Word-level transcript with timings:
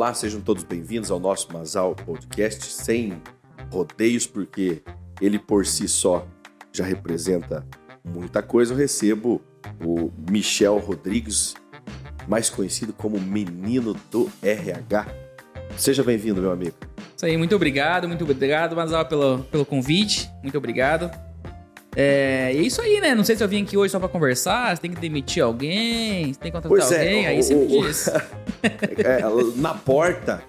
Olá, 0.00 0.14
sejam 0.14 0.40
todos 0.40 0.64
bem-vindos 0.64 1.10
ao 1.10 1.20
nosso 1.20 1.52
Masal 1.52 1.94
Podcast 1.94 2.64
sem 2.72 3.20
rodeios, 3.70 4.26
porque 4.26 4.82
ele 5.20 5.38
por 5.38 5.66
si 5.66 5.86
só 5.86 6.26
já 6.72 6.86
representa 6.86 7.66
muita 8.02 8.42
coisa. 8.42 8.72
Eu 8.72 8.78
recebo 8.78 9.42
o 9.84 10.10
Michel 10.30 10.78
Rodrigues, 10.78 11.52
mais 12.26 12.48
conhecido 12.48 12.94
como 12.94 13.20
Menino 13.20 13.94
do 14.10 14.32
RH. 14.42 15.06
Seja 15.76 16.02
bem-vindo, 16.02 16.40
meu 16.40 16.50
amigo. 16.50 16.76
Isso 17.14 17.26
aí, 17.26 17.36
muito 17.36 17.54
obrigado, 17.54 18.08
muito 18.08 18.24
obrigado, 18.24 18.74
Masal, 18.74 19.04
pelo, 19.04 19.40
pelo 19.50 19.66
convite. 19.66 20.30
Muito 20.42 20.56
obrigado. 20.56 21.10
É, 22.00 22.50
é 22.50 22.62
isso 22.62 22.80
aí, 22.80 23.00
né? 23.00 23.14
Não 23.14 23.24
sei 23.24 23.36
se 23.36 23.44
eu 23.44 23.48
vim 23.48 23.62
aqui 23.62 23.76
hoje 23.76 23.92
só 23.92 23.98
pra 23.98 24.08
conversar, 24.08 24.74
você 24.74 24.80
tem 24.82 24.90
que 24.90 25.00
demitir 25.00 25.42
alguém, 25.42 26.32
você 26.32 26.40
tem 26.40 26.50
que 26.50 26.58
contratar 26.60 26.68
Pois 26.68 26.90
é, 26.92 27.00
alguém, 27.00 27.26
aí 27.26 27.38
o- 27.38 27.42
você 27.42 27.54
me 27.54 27.64
o- 27.78 27.82
diz. 27.82 28.08
É, 29.04 29.22
na 29.56 29.74
porta, 29.74 30.42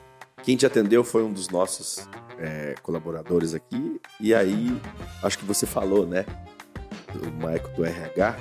quem 0.43 0.55
te 0.57 0.65
atendeu 0.65 1.03
foi 1.03 1.23
um 1.23 1.31
dos 1.31 1.49
nossos 1.49 2.07
é, 2.39 2.75
colaboradores 2.83 3.53
aqui. 3.53 3.99
E 4.19 4.33
aí, 4.33 4.75
acho 5.23 5.37
que 5.37 5.45
você 5.45 5.65
falou, 5.65 6.05
né? 6.07 6.25
Do 7.13 7.31
Maico 7.33 7.69
do 7.75 7.85
RH. 7.85 8.35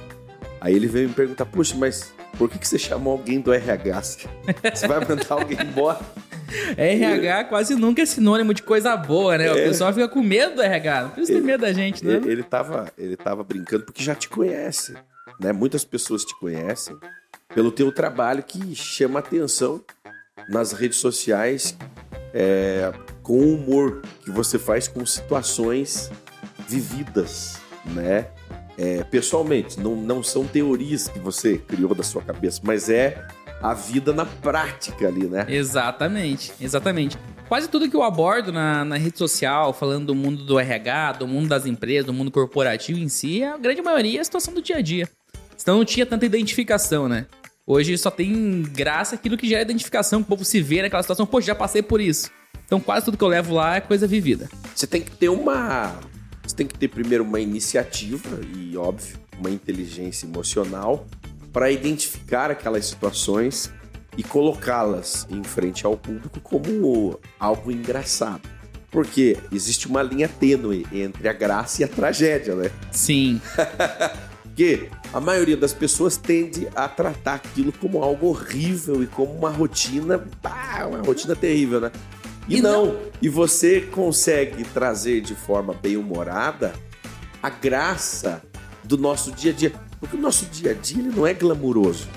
Aí 0.61 0.75
ele 0.75 0.87
veio 0.89 1.09
me 1.09 1.15
perguntar: 1.15 1.45
Puxa, 1.47 1.75
mas 1.77 2.13
por 2.41 2.49
que, 2.49 2.59
que 2.59 2.67
você 2.67 2.79
chamou 2.79 3.13
alguém 3.13 3.39
do 3.39 3.53
RH? 3.53 4.01
Você 4.73 4.89
vai 4.89 4.99
mandar 5.07 5.27
alguém 5.29 5.59
embora? 5.61 6.01
RH 6.75 7.45
quase 7.45 7.75
nunca 7.75 8.01
é 8.01 8.07
sinônimo 8.07 8.55
de 8.55 8.63
coisa 8.63 8.97
boa, 8.97 9.37
né? 9.37 9.53
O 9.53 9.59
É. 9.59 9.65
pessoal 9.69 9.93
fica 9.93 10.09
com 10.09 10.23
medo 10.23 10.55
do 10.55 10.63
RH. 10.63 11.03
Não 11.03 11.11
precisa 11.11 11.39
ter 11.39 11.45
medo 11.45 11.61
da 11.61 11.73
gente, 11.75 12.03
né? 12.03 12.15
Ele, 12.15 12.31
ele, 12.33 12.43
tava, 12.43 12.91
ele 12.97 13.15
tava 13.15 13.45
brincando 13.45 13.85
porque 13.85 14.03
já 14.03 14.15
te 14.15 14.27
conhece. 14.27 14.95
Né? 15.39 15.53
Muitas 15.53 15.85
pessoas 15.85 16.25
te 16.25 16.35
conhecem 16.41 16.97
pelo 17.55 17.71
teu 17.71 17.93
trabalho 17.93 18.43
que 18.43 18.75
chama 18.75 19.19
atenção 19.19 19.85
nas 20.49 20.73
redes 20.73 20.97
sociais 20.97 21.77
é, 22.33 22.91
com 23.23 23.35
o 23.39 23.55
humor 23.55 24.01
que 24.25 24.31
você 24.31 24.59
faz 24.59 24.89
com 24.89 25.05
situações 25.05 26.11
vividas, 26.67 27.59
né? 27.85 28.29
É, 28.79 29.05
pessoalmente, 29.05 29.79
não, 29.79 29.95
não 29.95 30.23
são 30.23 30.47
teorias 30.47 31.09
que 31.09 31.19
você 31.19 31.59
criou 31.59 31.95
da 31.95 32.03
sua 32.03 32.23
cabeça, 32.23 32.61
mas 32.65 32.89
é 32.89 33.27
a 33.63 33.75
vida 33.75 34.13
na 34.13 34.25
prática 34.25 35.07
ali, 35.07 35.27
né? 35.27 35.47
Exatamente, 35.49 36.53
exatamente. 36.61 37.19
Quase 37.49 37.69
tudo 37.69 37.91
que 37.91 37.97
eu 37.97 38.03
abordo 38.03 38.53
na, 38.53 38.85
na 38.85 38.97
rede 38.97 39.19
social, 39.19 39.73
falando 39.73 40.07
do 40.07 40.15
mundo 40.15 40.45
do 40.45 40.59
RH, 40.59 41.13
do 41.13 41.27
mundo 41.27 41.49
das 41.49 41.67
empresas, 41.67 42.07
do 42.07 42.13
mundo 42.13 42.31
corporativo 42.31 42.99
em 42.99 43.09
si, 43.09 43.43
a 43.43 43.59
grande 43.59 43.83
maioria 43.83 44.19
é 44.19 44.21
a 44.21 44.25
situação 44.25 44.55
do 44.55 44.63
dia 44.63 44.77
a 44.77 44.81
dia. 44.81 45.09
Senão 45.57 45.79
não 45.79 45.85
tinha 45.85 46.07
tanta 46.07 46.25
identificação, 46.25 47.09
né? 47.09 47.27
Hoje 47.67 47.97
só 47.99 48.11
tem 48.11 48.63
graça 48.63 49.15
aquilo 49.15 49.37
que 49.37 49.49
gera 49.49 49.63
identificação, 49.63 50.21
que 50.23 50.27
o 50.27 50.29
povo 50.29 50.45
se 50.45 50.61
vê 50.63 50.81
naquela 50.81 51.03
situação, 51.03 51.27
pô, 51.27 51.41
já 51.41 51.55
passei 51.55 51.83
por 51.83 52.01
isso. 52.01 52.31
Então 52.65 52.81
quase 52.81 53.05
tudo 53.05 53.19
que 53.19 53.25
eu 53.25 53.29
levo 53.29 53.55
lá 53.55 53.77
é 53.77 53.81
coisa 53.81 54.07
vivida. 54.07 54.49
Você 54.75 54.87
tem 54.87 55.03
que 55.03 55.11
ter 55.11 55.29
uma. 55.29 55.95
Você 56.51 56.57
tem 56.57 56.67
que 56.67 56.77
ter 56.77 56.89
primeiro 56.89 57.23
uma 57.23 57.39
iniciativa 57.39 58.41
e, 58.57 58.77
óbvio, 58.77 59.17
uma 59.39 59.49
inteligência 59.49 60.27
emocional 60.27 61.07
para 61.53 61.71
identificar 61.71 62.51
aquelas 62.51 62.87
situações 62.87 63.73
e 64.19 64.25
colocá-las 64.25 65.29
em 65.31 65.45
frente 65.45 65.87
ao 65.87 65.97
público 65.97 66.41
como 66.41 67.21
algo 67.39 67.71
engraçado. 67.71 68.49
Porque 68.91 69.39
existe 69.53 69.87
uma 69.87 70.03
linha 70.03 70.29
tênue 70.29 70.85
entre 70.93 71.29
a 71.29 71.33
graça 71.33 71.83
e 71.83 71.85
a 71.85 71.89
tragédia, 71.89 72.57
né? 72.57 72.73
Sim, 72.91 73.41
Porque 74.43 74.91
a 75.13 75.21
maioria 75.21 75.57
das 75.57 75.73
pessoas 75.73 76.17
tende 76.17 76.69
a 76.75 76.89
tratar 76.89 77.37
aquilo 77.37 77.73
como 77.73 78.03
algo 78.03 78.27
horrível 78.27 79.03
e 79.03 79.07
como 79.07 79.33
uma 79.33 79.49
rotina, 79.49 80.19
pá, 80.43 80.85
uma 80.87 80.99
rotina 80.99 81.37
terrível, 81.37 81.81
né? 81.81 81.93
E, 82.49 82.57
E 82.57 82.63
não. 82.63 82.97
e 83.21 83.29
você 83.29 83.81
consegue 83.81 84.65
trazer 84.65 85.21
de 85.21 85.35
forma 85.35 85.75
bem 85.75 85.97
humorada 85.97 86.73
a 87.43 87.49
graça 87.51 88.43
do 88.83 88.97
nosso 88.99 89.31
dia 89.33 89.53
a 89.53 89.55
dia, 89.55 89.73
porque 89.99 90.17
o 90.17 90.21
nosso 90.21 90.47
dia 90.47 90.73
a 90.73 90.75
dia 90.75 90.99
ele 90.99 91.15
não 91.15 91.27
é 91.27 91.33
glamuroso. 91.35 92.09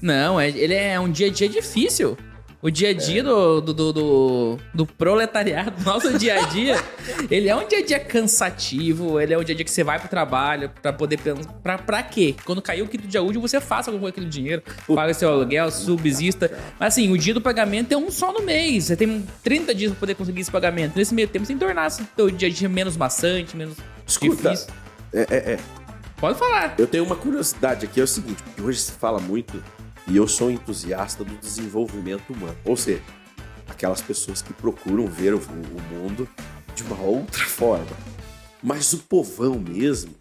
Não, 0.00 0.38
é, 0.38 0.48
ele 0.48 0.74
é 0.74 0.98
um 1.00 1.10
dia 1.10 1.28
a 1.28 1.30
dia 1.30 1.48
difícil. 1.48 2.16
O 2.64 2.70
dia 2.70 2.88
a 2.88 2.92
dia 2.94 3.22
do, 3.22 3.60
do, 3.60 3.74
do, 3.74 3.92
do, 3.92 4.58
do 4.72 4.86
proletariado, 4.86 5.74
nosso 5.84 6.16
dia 6.16 6.42
a 6.42 6.46
dia, 6.46 6.82
ele 7.30 7.46
é 7.46 7.54
um 7.54 7.68
dia 7.68 7.80
a 7.80 7.84
dia 7.84 8.00
cansativo, 8.00 9.20
ele 9.20 9.34
é 9.34 9.38
um 9.38 9.44
dia 9.44 9.52
a 9.52 9.56
dia 9.56 9.66
que 9.66 9.70
você 9.70 9.84
vai 9.84 9.98
pro 9.98 10.08
trabalho 10.08 10.70
pra 10.80 10.90
poder 10.90 11.18
pensar. 11.18 11.52
Pra, 11.62 11.76
pra 11.76 12.02
quê? 12.02 12.34
Quando 12.42 12.62
caiu 12.62 12.86
o 12.86 12.88
quinto 12.88 13.06
dia 13.06 13.22
útil, 13.22 13.38
você 13.38 13.60
faça 13.60 13.90
alguma 13.90 14.00
coisa 14.00 14.14
com 14.14 14.20
aquele 14.20 14.30
dinheiro, 14.30 14.62
paga 14.94 15.12
seu 15.12 15.28
aluguel, 15.28 15.70
subsista. 15.70 16.50
Mas 16.80 16.94
assim, 16.94 17.12
o 17.12 17.18
dia 17.18 17.34
do 17.34 17.40
pagamento 17.42 17.92
é 17.92 17.98
um 17.98 18.10
só 18.10 18.32
no 18.32 18.40
mês. 18.40 18.84
Você 18.84 18.96
tem 18.96 19.26
30 19.42 19.74
dias 19.74 19.90
pra 19.90 20.00
poder 20.00 20.14
conseguir 20.14 20.40
esse 20.40 20.50
pagamento. 20.50 20.96
Nesse 20.96 21.14
meio 21.14 21.28
tempo, 21.28 21.44
você 21.44 21.52
tem 21.52 21.58
que 21.58 21.66
tornar 21.66 21.92
o 22.16 22.30
dia 22.30 22.48
a 22.48 22.50
dia 22.50 22.68
menos 22.70 22.96
maçante, 22.96 23.54
menos 23.54 23.76
Escuta, 24.06 24.52
difícil. 24.52 24.72
é, 25.12 25.20
é, 25.20 25.36
é. 25.52 25.58
Pode 26.16 26.38
falar. 26.38 26.76
Eu 26.78 26.86
tenho 26.86 27.04
uma 27.04 27.16
curiosidade 27.16 27.84
aqui, 27.84 28.00
é 28.00 28.04
o 28.04 28.06
seguinte, 28.06 28.42
porque 28.42 28.62
hoje 28.62 28.78
se 28.78 28.92
fala 28.92 29.20
muito 29.20 29.62
e 30.06 30.16
eu 30.16 30.28
sou 30.28 30.50
entusiasta 30.50 31.24
do 31.24 31.34
desenvolvimento 31.36 32.32
humano. 32.32 32.56
Ou 32.64 32.76
seja, 32.76 33.02
aquelas 33.68 34.00
pessoas 34.00 34.42
que 34.42 34.52
procuram 34.52 35.06
ver 35.06 35.34
o, 35.34 35.40
mundo 35.92 36.28
de 36.74 36.82
uma 36.82 37.00
outra 37.00 37.44
forma. 37.44 37.96
Mas 38.62 38.92
o 38.92 38.98
povão 38.98 39.58
mesmo, 39.58 40.14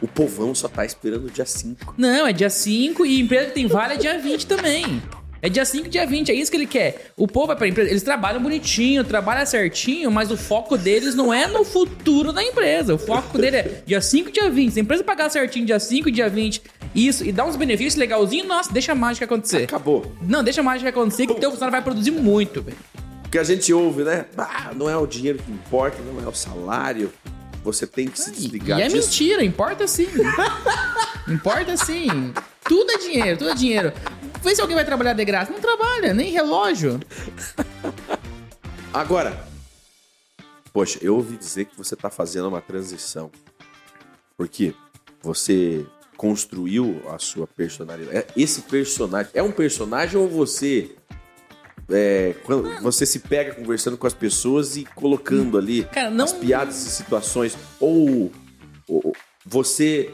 o 0.00 0.08
povão 0.08 0.54
só 0.54 0.68
tá 0.68 0.84
esperando 0.84 1.26
o 1.26 1.30
dia 1.30 1.46
5. 1.46 1.94
Não, 1.96 2.26
é 2.26 2.32
dia 2.32 2.50
5 2.50 3.04
e 3.04 3.20
empresa 3.20 3.46
que 3.46 3.54
tem 3.54 3.66
vale 3.66 3.94
é 3.94 3.96
dia 3.96 4.18
20 4.18 4.46
também. 4.46 5.02
É 5.40 5.48
dia 5.48 5.64
5 5.64 5.86
e 5.86 5.90
dia 5.90 6.06
20, 6.06 6.30
é 6.30 6.34
isso 6.34 6.50
que 6.50 6.56
ele 6.56 6.66
quer. 6.66 7.12
O 7.16 7.26
povo 7.28 7.48
vai 7.48 7.56
pra 7.56 7.68
empresa, 7.68 7.90
eles 7.90 8.02
trabalham 8.02 8.42
bonitinho, 8.42 9.04
trabalham 9.04 9.46
certinho, 9.46 10.10
mas 10.10 10.30
o 10.32 10.36
foco 10.36 10.76
deles 10.76 11.14
não 11.14 11.32
é 11.32 11.46
no 11.46 11.64
futuro 11.64 12.32
da 12.32 12.42
empresa. 12.42 12.94
O 12.94 12.98
foco 12.98 13.38
dele 13.38 13.56
é 13.58 13.82
dia 13.86 14.00
5 14.00 14.28
e 14.28 14.32
dia 14.32 14.50
20. 14.50 14.72
Se 14.72 14.80
a 14.80 14.82
empresa 14.82 15.04
pagar 15.04 15.30
certinho 15.30 15.64
dia 15.64 15.78
5 15.78 16.08
e 16.08 16.12
dia 16.12 16.28
20, 16.28 16.60
isso, 16.94 17.24
e 17.24 17.30
dar 17.30 17.44
uns 17.44 17.54
benefícios 17.54 17.94
legalzinhos, 17.94 18.48
nossa, 18.48 18.72
deixa 18.72 18.92
a 18.92 18.94
mágica 18.94 19.26
acontecer. 19.26 19.64
Acabou. 19.64 20.12
Não, 20.22 20.42
deixa 20.42 20.60
a 20.60 20.64
mágica 20.64 20.90
acontecer 20.90 21.26
que 21.26 21.32
o 21.32 21.36
teu 21.36 21.50
funcionário 21.50 21.72
vai 21.72 21.82
produzir 21.82 22.10
muito, 22.10 22.60
velho. 22.62 22.76
Porque 23.22 23.38
a 23.38 23.44
gente 23.44 23.72
ouve, 23.72 24.02
né? 24.04 24.24
Ah, 24.36 24.72
não 24.74 24.88
é 24.90 24.96
o 24.96 25.06
dinheiro 25.06 25.38
que 25.38 25.52
importa, 25.52 25.98
não 26.02 26.20
é 26.24 26.26
o 26.28 26.34
salário. 26.34 27.12
Você 27.62 27.86
tem 27.86 28.08
que 28.08 28.18
se 28.18 28.30
E, 28.30 28.32
desligar 28.32 28.78
e 28.78 28.82
é 28.82 28.88
disso. 28.88 29.08
mentira, 29.08 29.44
importa 29.44 29.86
sim. 29.86 30.08
importa 31.28 31.76
sim. 31.76 32.32
Tudo 32.68 32.90
é 32.92 32.98
dinheiro, 32.98 33.38
tudo 33.38 33.50
é 33.50 33.54
dinheiro. 33.54 33.92
Vê 34.42 34.54
se 34.54 34.60
alguém 34.60 34.76
vai 34.76 34.84
trabalhar 34.84 35.14
de 35.14 35.24
graça. 35.24 35.50
Não 35.50 35.60
trabalha, 35.60 36.12
nem 36.14 36.30
relógio. 36.30 37.00
Agora, 38.92 39.46
poxa, 40.72 40.98
eu 41.02 41.16
ouvi 41.16 41.36
dizer 41.36 41.64
que 41.66 41.76
você 41.76 41.96
tá 41.96 42.10
fazendo 42.10 42.48
uma 42.48 42.60
transição. 42.60 43.30
Porque 44.36 44.74
você 45.22 45.84
construiu 46.16 47.02
a 47.10 47.18
sua 47.18 47.46
personalidade. 47.46 48.16
É- 48.16 48.26
Esse 48.36 48.62
personagem 48.62 49.30
é 49.34 49.42
um 49.42 49.50
personagem 49.52 50.16
ou 50.18 50.28
você 50.28 50.90
é, 51.90 52.34
quando 52.44 52.68
você 52.82 53.06
se 53.06 53.20
pega 53.20 53.54
conversando 53.54 53.96
com 53.96 54.06
as 54.06 54.12
pessoas 54.12 54.76
e 54.76 54.84
colocando 54.84 55.56
ali 55.56 55.84
Cara, 55.84 56.10
não- 56.10 56.24
as 56.26 56.32
piadas 56.34 56.84
e 56.86 56.90
situações 56.90 57.56
ou, 57.80 58.30
ou 58.86 59.14
você 59.46 60.12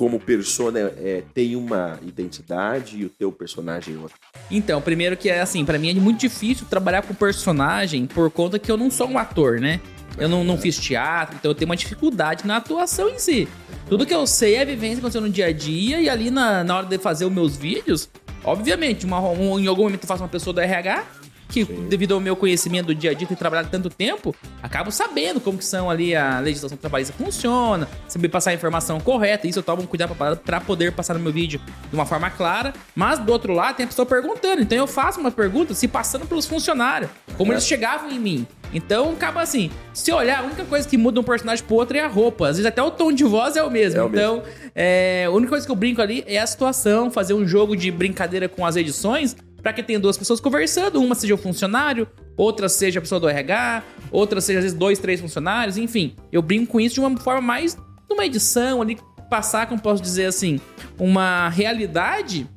como 0.00 0.18
persona 0.18 0.78
é, 0.96 1.22
tem 1.34 1.54
uma 1.54 1.98
identidade 2.06 2.96
e 2.98 3.04
o 3.04 3.10
teu 3.10 3.30
personagem 3.30 3.96
é 3.96 3.98
outra. 3.98 4.16
Então, 4.50 4.80
primeiro 4.80 5.14
que 5.14 5.28
é 5.28 5.42
assim, 5.42 5.62
pra 5.62 5.78
mim 5.78 5.90
é 5.90 5.92
muito 6.00 6.18
difícil 6.20 6.64
trabalhar 6.70 7.02
com 7.02 7.12
personagem 7.12 8.06
por 8.06 8.30
conta 8.30 8.58
que 8.58 8.72
eu 8.72 8.78
não 8.78 8.90
sou 8.90 9.06
um 9.06 9.18
ator, 9.18 9.60
né? 9.60 9.78
Eu 10.16 10.26
não, 10.26 10.42
não 10.42 10.56
fiz 10.56 10.78
teatro, 10.78 11.36
então 11.38 11.50
eu 11.50 11.54
tenho 11.54 11.68
uma 11.68 11.76
dificuldade 11.76 12.46
na 12.46 12.56
atuação 12.56 13.10
em 13.10 13.18
si. 13.18 13.46
Tudo 13.90 14.06
que 14.06 14.14
eu 14.14 14.26
sei 14.26 14.54
é 14.54 14.62
a 14.62 14.64
vivência 14.64 14.94
que 14.94 15.00
aconteceu 15.00 15.20
no 15.20 15.28
dia 15.28 15.48
a 15.48 15.52
dia 15.52 16.00
e 16.00 16.08
ali 16.08 16.30
na, 16.30 16.64
na 16.64 16.78
hora 16.78 16.86
de 16.86 16.96
fazer 16.96 17.26
os 17.26 17.32
meus 17.32 17.54
vídeos, 17.54 18.08
obviamente, 18.42 19.04
uma- 19.04 19.20
um- 19.20 19.60
em 19.60 19.66
algum 19.66 19.82
momento 19.82 20.04
eu 20.04 20.08
faço 20.08 20.22
uma 20.22 20.30
pessoa 20.30 20.54
do 20.54 20.60
RH, 20.62 21.04
que 21.50 21.64
devido 21.64 22.14
ao 22.14 22.20
meu 22.20 22.36
conhecimento 22.36 22.86
do 22.86 22.94
dia 22.94 23.10
a 23.10 23.14
dia, 23.14 23.26
ter 23.26 23.36
trabalhado 23.36 23.68
tanto 23.70 23.90
tempo, 23.90 24.34
acabo 24.62 24.90
sabendo 24.90 25.40
como 25.40 25.58
que 25.58 25.64
são 25.64 25.90
ali 25.90 26.14
a 26.14 26.40
legislação 26.40 26.78
trabalhista 26.78 27.12
funciona, 27.12 27.88
saber 28.08 28.28
passar 28.28 28.50
a 28.50 28.54
informação 28.54 29.00
correta, 29.00 29.46
isso 29.46 29.58
eu 29.58 29.62
tomo 29.62 29.86
cuidado 29.86 30.14
pra, 30.14 30.36
pra 30.36 30.60
poder 30.60 30.92
passar 30.92 31.14
no 31.14 31.20
meu 31.20 31.32
vídeo 31.32 31.60
de 31.88 31.94
uma 31.94 32.06
forma 32.06 32.30
clara, 32.30 32.72
mas 32.94 33.18
do 33.18 33.30
outro 33.32 33.52
lado 33.52 33.76
tem 33.76 33.84
a 33.84 33.88
pessoa 33.88 34.06
perguntando, 34.06 34.62
então 34.62 34.78
eu 34.78 34.86
faço 34.86 35.20
uma 35.20 35.30
pergunta 35.30 35.74
se 35.74 35.88
passando 35.88 36.26
pelos 36.26 36.46
funcionários, 36.46 37.10
como 37.36 37.52
eles 37.52 37.66
chegavam 37.66 38.10
em 38.10 38.18
mim. 38.18 38.46
Então 38.72 39.12
acaba 39.12 39.42
assim, 39.42 39.70
se 39.92 40.12
olhar, 40.12 40.40
a 40.40 40.42
única 40.44 40.64
coisa 40.64 40.88
que 40.88 40.96
muda 40.96 41.20
um 41.20 41.24
personagem 41.24 41.64
pro 41.64 41.76
outro 41.76 41.96
é 41.96 42.00
a 42.00 42.06
roupa, 42.06 42.48
às 42.48 42.56
vezes 42.56 42.66
até 42.66 42.82
o 42.82 42.90
tom 42.90 43.12
de 43.12 43.24
voz 43.24 43.56
é 43.56 43.62
o 43.62 43.70
mesmo. 43.70 44.00
É 44.00 44.04
o 44.04 44.08
então, 44.08 44.42
é, 44.74 45.24
a 45.26 45.30
única 45.30 45.50
coisa 45.50 45.66
que 45.66 45.72
eu 45.72 45.76
brinco 45.76 46.00
ali 46.00 46.22
é 46.26 46.38
a 46.38 46.46
situação, 46.46 47.10
fazer 47.10 47.34
um 47.34 47.46
jogo 47.46 47.76
de 47.76 47.90
brincadeira 47.90 48.48
com 48.48 48.64
as 48.64 48.76
edições, 48.76 49.36
pra 49.62 49.72
que 49.72 49.82
tenha 49.82 49.98
duas 49.98 50.16
pessoas 50.16 50.40
conversando, 50.40 51.00
uma 51.00 51.14
seja 51.14 51.34
o 51.34 51.38
funcionário, 51.38 52.08
outra 52.36 52.68
seja 52.68 52.98
a 52.98 53.02
pessoa 53.02 53.20
do 53.20 53.28
RH, 53.28 53.82
outra 54.10 54.40
seja 54.40 54.58
às 54.58 54.64
vezes 54.64 54.78
dois, 54.78 54.98
três 54.98 55.20
funcionários, 55.20 55.76
enfim. 55.76 56.14
Eu 56.32 56.42
brinco 56.42 56.72
com 56.72 56.80
isso 56.80 56.94
de 56.94 57.00
uma 57.00 57.16
forma 57.18 57.40
mais 57.40 57.76
numa 58.08 58.26
edição 58.26 58.82
ali, 58.82 58.98
passar, 59.28 59.66
como 59.66 59.80
posso 59.80 60.02
dizer 60.02 60.26
assim, 60.26 60.60
uma 60.98 61.48
realidade 61.48 62.48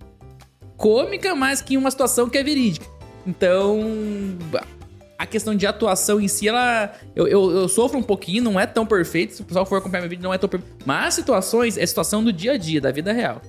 cômica, 0.76 1.36
mas 1.36 1.62
que 1.62 1.78
uma 1.78 1.92
situação 1.92 2.30
que 2.30 2.38
é 2.38 2.44
verídica. 2.44 2.86
Então, 3.26 3.80
a 5.18 5.26
questão 5.26 5.56
de 5.56 5.66
atuação 5.66 6.20
em 6.20 6.28
si, 6.28 6.48
ela. 6.48 6.94
Eu, 7.16 7.28
eu, 7.28 7.52
eu, 7.52 7.70
sofro 7.70 7.98
um 7.98 8.04
pouquinho, 8.04 8.44
não 8.44 8.60
é 8.60 8.66
tão 8.66 8.86
perfeito. 8.86 9.34
Se 9.34 9.42
o 9.42 9.46
pessoal 9.46 9.66
for 9.66 9.78
acompanhar 9.78 10.02
meu 10.02 10.10
vídeo, 10.10 10.24
não 10.24 10.34
é 10.34 10.38
tão 10.38 10.50
perfeito. 10.50 10.76
Mas 10.86 11.14
situações 11.14 11.78
é 11.78 11.86
situação 11.86 12.24
do 12.24 12.34
dia 12.34 12.54
a 12.54 12.58
dia, 12.58 12.82
da 12.82 12.92
vida 12.92 13.14
real. 13.14 13.42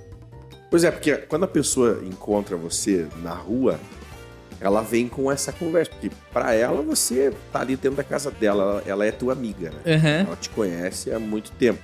Pois 0.75 0.83
é, 0.83 0.91
porque 0.91 1.17
quando 1.17 1.45
a 1.45 1.47
pessoa 1.47 2.03
encontra 2.05 2.57
você 2.57 3.07
na 3.23 3.33
rua, 3.33 3.79
ela 4.61 4.83
vem 4.83 5.07
com 5.07 5.31
essa 5.31 5.53
conversa. 5.53 5.93
Porque 5.93 6.11
para 6.33 6.53
ela, 6.53 6.83
você 6.83 7.33
tá 7.53 7.61
ali 7.61 7.77
dentro 7.77 7.99
da 7.99 8.03
casa 8.03 8.29
dela, 8.29 8.83
ela 8.85 9.07
é 9.07 9.13
tua 9.13 9.35
amiga, 9.35 9.71
né? 9.71 9.95
Uhum. 9.95 10.27
Ela 10.27 10.35
te 10.37 10.51
conhece 10.51 11.13
há 11.13 11.21
muito 11.21 11.53
tempo. 11.53 11.79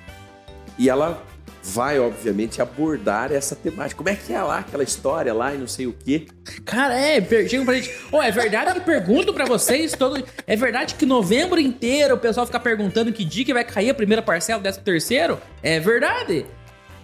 E 0.76 0.90
ela 0.90 1.22
vai, 1.62 2.00
obviamente, 2.00 2.60
abordar 2.60 3.30
essa 3.30 3.54
temática. 3.54 3.96
Como 3.96 4.08
é 4.08 4.16
que 4.16 4.32
é 4.32 4.42
lá, 4.42 4.58
aquela 4.58 4.82
história 4.82 5.32
lá 5.32 5.54
e 5.54 5.58
não 5.58 5.68
sei 5.68 5.86
o 5.86 5.92
quê? 5.92 6.26
Cara, 6.64 6.98
é, 6.98 7.20
chegam 7.48 7.64
pra 7.64 7.74
gente. 7.74 7.94
Oh, 8.10 8.20
é 8.20 8.32
verdade 8.32 8.74
que 8.74 8.80
pergunto 8.80 9.32
para 9.32 9.44
vocês 9.44 9.92
todo. 9.92 10.20
É 10.48 10.56
verdade 10.56 10.96
que 10.96 11.06
novembro 11.06 11.60
inteiro 11.60 12.16
o 12.16 12.18
pessoal 12.18 12.44
fica 12.44 12.58
perguntando 12.58 13.12
que 13.12 13.24
dia 13.24 13.44
que 13.44 13.54
vai 13.54 13.62
cair 13.62 13.90
a 13.90 13.94
primeira 13.94 14.20
parcela, 14.20 14.60
décimo 14.60 14.84
terceiro? 14.84 15.38
É 15.62 15.78
verdade. 15.78 16.44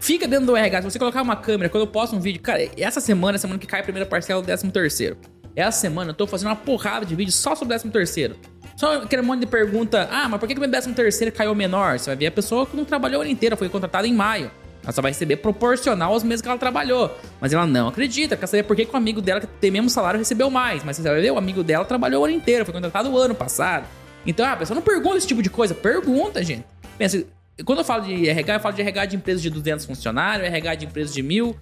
Fica 0.06 0.29
dentro 0.29 0.47
do 0.47 0.56
RH. 0.56 0.82
Se 0.82 0.91
você 0.93 0.99
colocar 1.00 1.20
uma 1.20 1.35
câmera, 1.35 1.69
quando 1.69 1.82
eu 1.82 1.88
posto 1.88 2.14
um 2.14 2.20
vídeo, 2.20 2.41
cara, 2.41 2.70
essa 2.79 3.00
semana 3.00 3.37
semana 3.38 3.58
que 3.58 3.67
cai 3.67 3.81
a 3.81 3.82
primeira 3.82 4.08
parcela 4.08 4.41
do 4.41 4.47
décimo 4.47 4.70
terceiro. 4.70 5.17
Essa 5.56 5.81
semana 5.81 6.11
eu 6.11 6.14
tô 6.14 6.29
fazendo 6.29 6.47
uma 6.47 6.55
porrada 6.55 7.05
de 7.05 7.17
vídeos 7.17 7.35
só 7.35 7.56
sobre 7.56 7.75
o 7.75 7.76
décimo 7.76 7.91
terceiro. 7.91 8.37
Só 8.76 9.03
aquele 9.03 9.23
monte 9.23 9.41
de 9.41 9.47
pergunta, 9.47 10.08
ah, 10.12 10.29
mas 10.29 10.38
por 10.38 10.47
que, 10.47 10.55
que 10.55 10.61
o 10.61 10.62
meu 10.62 10.70
décimo 10.70 10.94
terceiro 10.94 11.35
caiu 11.35 11.53
menor? 11.56 11.99
Você 11.99 12.11
vai 12.11 12.14
ver 12.14 12.26
a 12.26 12.31
pessoa 12.31 12.64
que 12.64 12.76
não 12.76 12.85
trabalhou 12.85 13.19
o 13.19 13.23
ano 13.23 13.32
inteiro, 13.32 13.56
foi 13.56 13.69
contratada 13.69 14.06
em 14.06 14.14
maio. 14.14 14.49
Ela 14.85 14.93
só 14.93 15.03
vai 15.03 15.11
receber 15.11 15.38
proporcional 15.38 16.12
aos 16.12 16.23
meses 16.23 16.41
que 16.41 16.47
ela 16.47 16.56
trabalhou. 16.56 17.11
Mas 17.41 17.53
ela 17.53 17.67
não 17.67 17.88
acredita, 17.88 18.37
quer 18.37 18.47
saber 18.47 18.62
por 18.62 18.76
que, 18.76 18.85
que 18.85 18.94
o 18.94 18.97
amigo 18.97 19.20
dela 19.20 19.41
que 19.41 19.49
tem 19.49 19.73
mesmo 19.73 19.91
salário 19.91 20.19
recebeu 20.19 20.49
mais. 20.49 20.85
Mas 20.85 20.99
você 20.99 21.03
vai 21.03 21.20
ver, 21.20 21.32
o 21.32 21.37
amigo 21.37 21.64
dela 21.64 21.85
trabalhou 21.85 22.23
o 22.23 22.26
ano 22.26 22.35
inteiro, 22.35 22.64
foi 22.64 22.73
contratado 22.73 23.11
o 23.11 23.19
ano 23.19 23.35
passado. 23.35 23.88
Então, 24.25 24.47
ah, 24.47 24.53
a 24.53 24.56
pessoa 24.56 24.76
não 24.76 24.82
pergunta 24.82 25.17
esse 25.17 25.26
tipo 25.26 25.43
de 25.43 25.50
coisa, 25.50 25.75
pergunta, 25.75 26.44
gente. 26.44 26.64
Pensa, 26.97 27.25
quando 27.64 27.79
eu 27.79 27.85
falo 27.85 28.05
de 28.05 28.29
RH, 28.29 28.55
eu 28.55 28.61
falo 28.61 28.75
de 28.75 28.82
RH 28.82 29.06
de 29.06 29.17
empresas 29.17 29.43
de 29.43 29.50
200 29.50 29.87
funcionários, 29.87 30.47
RH 30.47 30.75
de 30.75 30.87
empresas 30.87 31.14
de 31.14 31.23
mil. 31.23 31.56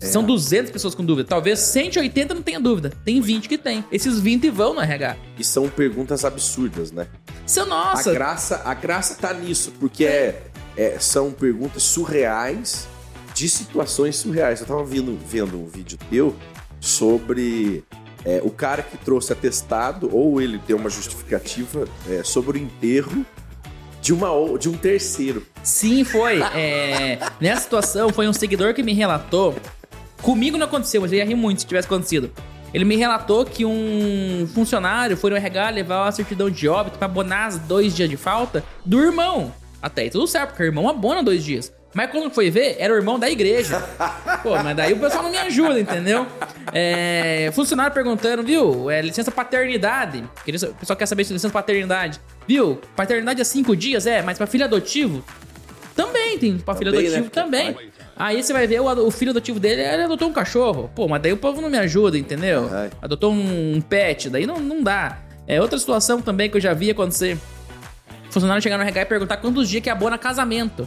É. 0.00 0.06
São 0.06 0.24
200 0.24 0.70
pessoas 0.70 0.94
com 0.94 1.04
dúvida. 1.04 1.28
Talvez 1.28 1.58
180 1.58 2.34
não 2.34 2.42
tenha 2.42 2.60
dúvida. 2.60 2.90
Tem 3.04 3.20
20 3.20 3.48
que 3.48 3.58
tem. 3.58 3.84
Esses 3.92 4.18
20 4.18 4.48
vão 4.48 4.74
no 4.74 4.80
RH. 4.80 5.16
E 5.38 5.44
são 5.44 5.68
perguntas 5.68 6.24
absurdas, 6.24 6.90
né? 6.90 7.06
Seu 7.44 7.66
nossa. 7.66 8.10
A 8.10 8.14
graça, 8.14 8.62
a 8.64 8.74
graça 8.74 9.16
tá 9.16 9.34
nisso, 9.34 9.72
porque 9.78 10.06
é, 10.06 10.42
é, 10.76 10.98
são 10.98 11.32
perguntas 11.32 11.82
surreais 11.82 12.88
de 13.34 13.48
situações 13.48 14.16
surreais. 14.16 14.60
Eu 14.60 14.66
tava 14.66 14.84
vendo, 14.84 15.18
vendo 15.26 15.60
um 15.60 15.66
vídeo 15.66 15.98
teu 16.08 16.34
sobre 16.80 17.84
é, 18.24 18.40
o 18.42 18.50
cara 18.50 18.82
que 18.82 18.96
trouxe 18.96 19.32
atestado, 19.32 20.08
ou 20.14 20.40
ele 20.40 20.58
deu 20.66 20.76
uma 20.76 20.88
justificativa 20.88 21.86
é, 22.08 22.22
sobre 22.22 22.58
o 22.58 22.62
enterro 22.62 23.26
de, 24.00 24.12
uma, 24.12 24.28
de 24.58 24.68
um 24.68 24.72
terceiro. 24.72 25.46
Sim, 25.62 26.04
foi. 26.04 26.40
É, 26.54 27.18
nessa 27.40 27.62
situação, 27.62 28.10
foi 28.10 28.28
um 28.28 28.32
seguidor 28.32 28.74
que 28.74 28.82
me 28.82 28.92
relatou 28.92 29.54
Comigo 30.22 30.58
não 30.58 30.66
aconteceu, 30.66 31.00
mas 31.00 31.12
eu 31.12 31.18
ia 31.18 31.24
rir 31.24 31.34
muito 31.34 31.60
se 31.60 31.66
tivesse 31.66 31.86
acontecido. 31.86 32.30
Ele 32.72 32.84
me 32.84 32.96
relatou 32.96 33.44
que 33.44 33.64
um 33.64 34.48
funcionário 34.54 35.16
foi 35.16 35.30
no 35.30 35.36
RH 35.36 35.70
levar 35.70 36.08
a 36.08 36.12
certidão 36.12 36.48
de 36.48 36.68
óbito 36.68 36.98
pra 36.98 37.06
abonar 37.06 37.50
dois 37.60 37.94
dias 37.96 38.08
de 38.08 38.16
falta 38.16 38.62
do 38.84 39.00
irmão. 39.00 39.52
Até 39.82 40.02
aí 40.02 40.10
tudo 40.10 40.26
certo, 40.26 40.50
porque 40.50 40.62
o 40.62 40.66
irmão 40.66 40.88
abona 40.88 41.22
dois 41.22 41.42
dias. 41.42 41.72
Mas 41.92 42.10
quando 42.10 42.30
foi 42.30 42.50
ver, 42.50 42.76
era 42.78 42.94
o 42.94 42.96
irmão 42.96 43.18
da 43.18 43.28
igreja. 43.28 43.80
Pô, 44.42 44.50
mas 44.62 44.76
daí 44.76 44.92
o 44.92 44.98
pessoal 44.98 45.24
não 45.24 45.30
me 45.30 45.38
ajuda, 45.38 45.80
entendeu? 45.80 46.26
É, 46.72 47.50
funcionário 47.52 47.92
perguntando, 47.92 48.42
viu? 48.42 48.88
É, 48.88 49.02
licença 49.02 49.30
paternidade. 49.30 50.22
O 50.22 50.74
pessoal 50.74 50.96
quer 50.96 51.06
saber 51.06 51.24
se 51.24 51.32
licença 51.32 51.52
paternidade. 51.52 52.20
Viu? 52.46 52.80
Paternidade 52.94 53.40
é 53.40 53.44
cinco 53.44 53.74
dias? 53.74 54.06
É, 54.06 54.22
mas 54.22 54.38
pra 54.38 54.46
filho 54.46 54.64
adotivo? 54.64 55.24
Também 55.96 56.38
tem 56.38 56.58
pra 56.58 56.74
filho 56.74 56.92
também, 56.92 57.10
né? 57.10 57.16
adotivo 57.16 57.24
né? 57.24 57.42
também. 57.42 57.90
Aí 58.16 58.42
você 58.42 58.52
vai 58.52 58.66
ver 58.66 58.80
o, 58.80 59.06
o 59.06 59.10
filho 59.10 59.30
adotivo 59.30 59.58
dele, 59.58 59.82
ele 59.82 60.02
adotou 60.02 60.28
um 60.28 60.32
cachorro. 60.32 60.90
Pô, 60.94 61.08
mas 61.08 61.22
daí 61.22 61.32
o 61.32 61.36
povo 61.36 61.60
não 61.60 61.70
me 61.70 61.78
ajuda, 61.78 62.16
entendeu? 62.18 62.62
Uhum. 62.62 62.90
Adotou 63.02 63.32
um, 63.32 63.76
um, 63.76 63.80
pet, 63.80 64.28
daí 64.30 64.46
não, 64.46 64.60
não 64.60 64.82
dá. 64.82 65.18
É 65.46 65.60
outra 65.60 65.78
situação 65.78 66.22
também 66.22 66.48
que 66.48 66.56
eu 66.56 66.60
já 66.60 66.72
vi 66.72 66.90
acontecer. 66.90 67.36
Funcionário 68.30 68.62
chegar 68.62 68.76
no 68.76 68.84
RH 68.84 69.02
e 69.02 69.06
perguntar 69.06 69.38
quantos 69.38 69.68
dias 69.68 69.82
que 69.82 69.88
é 69.88 69.92
abona 69.92 70.16
casamento. 70.16 70.86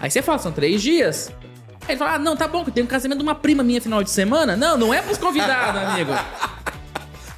Aí 0.00 0.10
você 0.10 0.22
fala, 0.22 0.38
são 0.38 0.52
três 0.52 0.82
dias. 0.82 1.32
Aí 1.82 1.90
ele 1.90 1.98
fala, 1.98 2.14
ah, 2.14 2.18
não, 2.18 2.36
tá 2.36 2.48
bom, 2.48 2.64
que 2.64 2.70
tem 2.70 2.82
um 2.82 2.86
casamento 2.86 3.18
de 3.18 3.24
uma 3.24 3.34
prima 3.34 3.62
minha 3.62 3.80
final 3.80 4.02
de 4.02 4.10
semana. 4.10 4.56
Não, 4.56 4.76
não 4.76 4.94
é 4.94 5.02
pros 5.02 5.18
convidados, 5.18 5.80
amigo. 5.90 6.12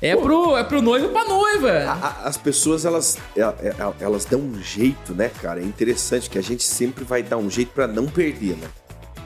É 0.00 0.14
pro, 0.14 0.56
é 0.56 0.62
pro 0.62 0.82
noivo 0.82 1.08
pra 1.08 1.24
noiva. 1.24 1.70
A, 1.70 1.92
a, 1.92 2.28
as 2.28 2.36
pessoas, 2.36 2.84
elas, 2.84 3.18
elas, 3.34 3.94
elas 4.00 4.24
dão 4.24 4.40
um 4.40 4.62
jeito, 4.62 5.14
né, 5.14 5.30
cara? 5.40 5.60
É 5.60 5.64
interessante 5.64 6.28
que 6.28 6.38
a 6.38 6.42
gente 6.42 6.62
sempre 6.62 7.02
vai 7.04 7.22
dar 7.22 7.38
um 7.38 7.50
jeito 7.50 7.72
para 7.72 7.86
não 7.86 8.06
perder, 8.06 8.56
né? 8.56 8.68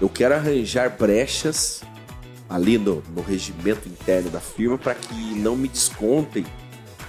Eu 0.01 0.09
quero 0.09 0.35
arranjar 0.35 0.89
brechas 0.91 1.83
ali 2.49 2.79
no, 2.79 3.03
no 3.15 3.23
regimento 3.23 3.89
interno 3.89 4.31
da 4.31 4.41
firma 4.41 4.79
para 4.79 4.95
que 4.95 5.15
não 5.39 5.57
me 5.57 5.69
descontem. 5.69 6.47